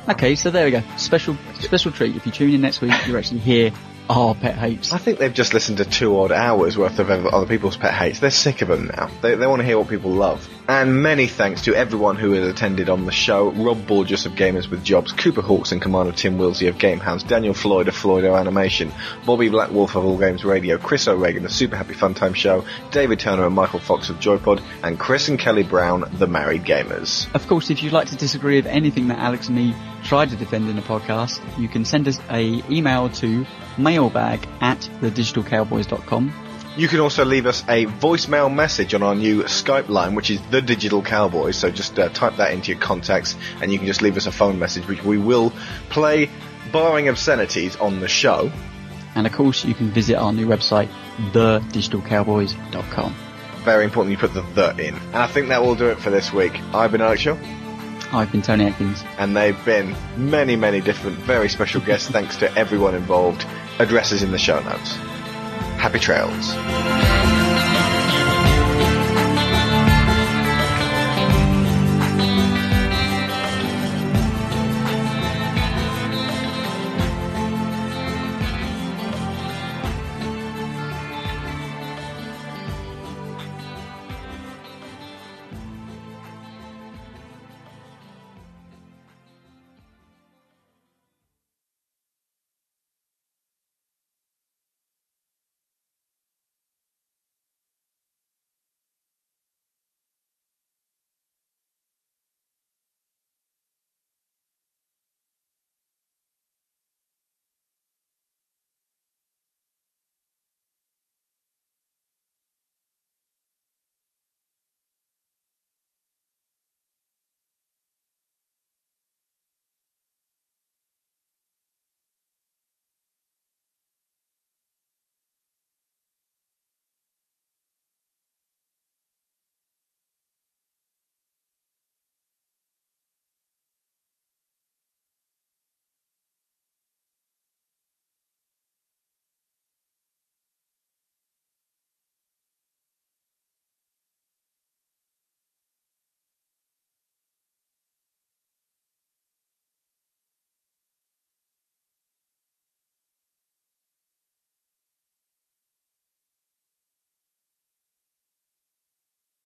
Okay, 0.08 0.36
so 0.36 0.50
there 0.50 0.64
we 0.64 0.70
go. 0.70 0.82
Special 0.96 1.36
special 1.58 1.90
treat. 1.90 2.14
If 2.14 2.26
you 2.26 2.32
tune 2.32 2.54
in 2.54 2.60
next 2.60 2.80
week, 2.80 2.92
you're 3.06 3.18
actually 3.18 3.40
hear 3.40 3.72
our 4.08 4.34
pet 4.34 4.54
hates. 4.56 4.92
I 4.92 4.98
think 4.98 5.18
they've 5.18 5.32
just 5.32 5.54
listened 5.54 5.78
to 5.78 5.84
two 5.84 6.18
odd 6.18 6.32
hours 6.32 6.76
worth 6.78 6.98
of 6.98 7.10
other 7.10 7.46
people's 7.46 7.76
pet 7.76 7.94
hates. 7.94 8.20
They're 8.20 8.30
sick 8.30 8.62
of 8.62 8.68
them 8.68 8.86
now. 8.86 9.10
They, 9.22 9.34
they 9.34 9.46
want 9.46 9.60
to 9.60 9.66
hear 9.66 9.78
what 9.78 9.88
people 9.88 10.10
love. 10.10 10.48
And 10.68 11.02
many 11.02 11.26
thanks 11.26 11.62
to 11.62 11.74
everyone 11.74 12.16
who 12.16 12.32
has 12.32 12.48
attended 12.48 12.88
on 12.88 13.06
the 13.06 13.12
show. 13.12 13.50
Rob 13.50 13.86
Borges 13.86 14.26
of 14.26 14.32
Gamers 14.32 14.68
with 14.68 14.84
Jobs, 14.84 15.12
Cooper 15.12 15.42
Hawks 15.42 15.72
in 15.72 15.80
command 15.80 16.08
of 16.08 16.16
Tim 16.16 16.38
Wilsey 16.38 16.68
of 16.68 16.76
Gamehounds, 16.76 17.26
Daniel 17.26 17.54
Floyd 17.54 17.88
of 17.88 17.94
Floydo 17.94 18.38
Animation, 18.38 18.92
Bobby 19.24 19.48
Black 19.48 19.70
Wolf 19.70 19.94
of 19.94 20.04
All 20.04 20.18
Games 20.18 20.44
Radio, 20.44 20.78
Chris 20.78 21.06
O'Regan, 21.08 21.44
of 21.44 21.52
Super 21.52 21.76
Happy 21.76 21.94
Fun 21.94 22.14
Time 22.14 22.34
Show, 22.34 22.64
David 22.90 23.20
Turner 23.20 23.46
and 23.46 23.54
Michael 23.54 23.80
Fox 23.80 24.10
of 24.10 24.16
Joypod, 24.16 24.62
and 24.82 24.98
Chris 24.98 25.28
and 25.28 25.38
Kelly 25.38 25.62
Brown, 25.62 26.04
the 26.14 26.26
Married 26.26 26.64
Gamers. 26.64 27.32
Of 27.34 27.46
course, 27.46 27.70
if 27.70 27.82
you'd 27.82 27.92
like 27.92 28.08
to 28.08 28.16
disagree 28.16 28.56
with 28.56 28.66
anything 28.66 29.08
that 29.08 29.18
Alex 29.18 29.46
and 29.48 29.56
me 29.56 29.74
tried 30.06 30.30
to 30.30 30.36
defend 30.36 30.68
in 30.68 30.76
the 30.76 30.82
podcast, 30.82 31.40
you 31.58 31.68
can 31.68 31.84
send 31.84 32.06
us 32.06 32.20
a 32.30 32.62
email 32.70 33.08
to 33.10 33.44
mailbag 33.76 34.46
at 34.60 34.78
thedigitalcowboys.com. 35.00 36.32
You 36.76 36.88
can 36.88 37.00
also 37.00 37.24
leave 37.24 37.46
us 37.46 37.62
a 37.68 37.86
voicemail 37.86 38.54
message 38.54 38.94
on 38.94 39.02
our 39.02 39.14
new 39.14 39.42
Skype 39.44 39.88
line, 39.88 40.14
which 40.14 40.30
is 40.30 40.40
the 40.50 40.62
Digital 40.62 41.02
Cowboys. 41.02 41.56
So 41.56 41.70
just 41.70 41.98
uh, 41.98 42.10
type 42.10 42.36
that 42.36 42.52
into 42.52 42.70
your 42.70 42.80
contacts, 42.80 43.34
and 43.60 43.72
you 43.72 43.78
can 43.78 43.86
just 43.86 44.02
leave 44.02 44.16
us 44.16 44.26
a 44.26 44.32
phone 44.32 44.58
message, 44.58 44.86
which 44.86 45.02
we 45.02 45.18
will 45.18 45.52
play, 45.88 46.30
barring 46.70 47.08
obscenities, 47.08 47.76
on 47.76 48.00
the 48.00 48.08
show. 48.08 48.52
And 49.16 49.26
of 49.26 49.32
course, 49.32 49.64
you 49.64 49.74
can 49.74 49.90
visit 49.90 50.16
our 50.16 50.32
new 50.32 50.46
website, 50.46 50.88
thedigitalcowboys.com. 51.32 53.16
Very 53.64 53.84
important 53.84 54.12
you 54.12 54.18
put 54.18 54.34
the 54.34 54.42
the 54.42 54.70
in. 54.76 54.94
And 54.94 55.16
I 55.16 55.26
think 55.26 55.48
that 55.48 55.62
will 55.62 55.74
do 55.74 55.88
it 55.88 55.98
for 55.98 56.10
this 56.10 56.32
week. 56.32 56.52
I've 56.72 56.92
been 56.92 57.00
Alex 57.00 57.22
Shaw. 57.22 57.36
I've 58.12 58.30
been 58.32 58.42
Tony 58.42 58.66
Atkins. 58.66 59.04
And 59.18 59.36
they've 59.36 59.62
been 59.64 59.94
many, 60.16 60.56
many 60.56 60.80
different, 60.80 61.18
very 61.18 61.48
special 61.48 61.80
guests. 61.80 62.08
thanks 62.08 62.36
to 62.38 62.52
everyone 62.56 62.94
involved. 62.94 63.44
Addresses 63.78 64.22
in 64.22 64.32
the 64.32 64.38
show 64.38 64.60
notes. 64.60 64.94
Happy 65.76 65.98
trails. 65.98 67.35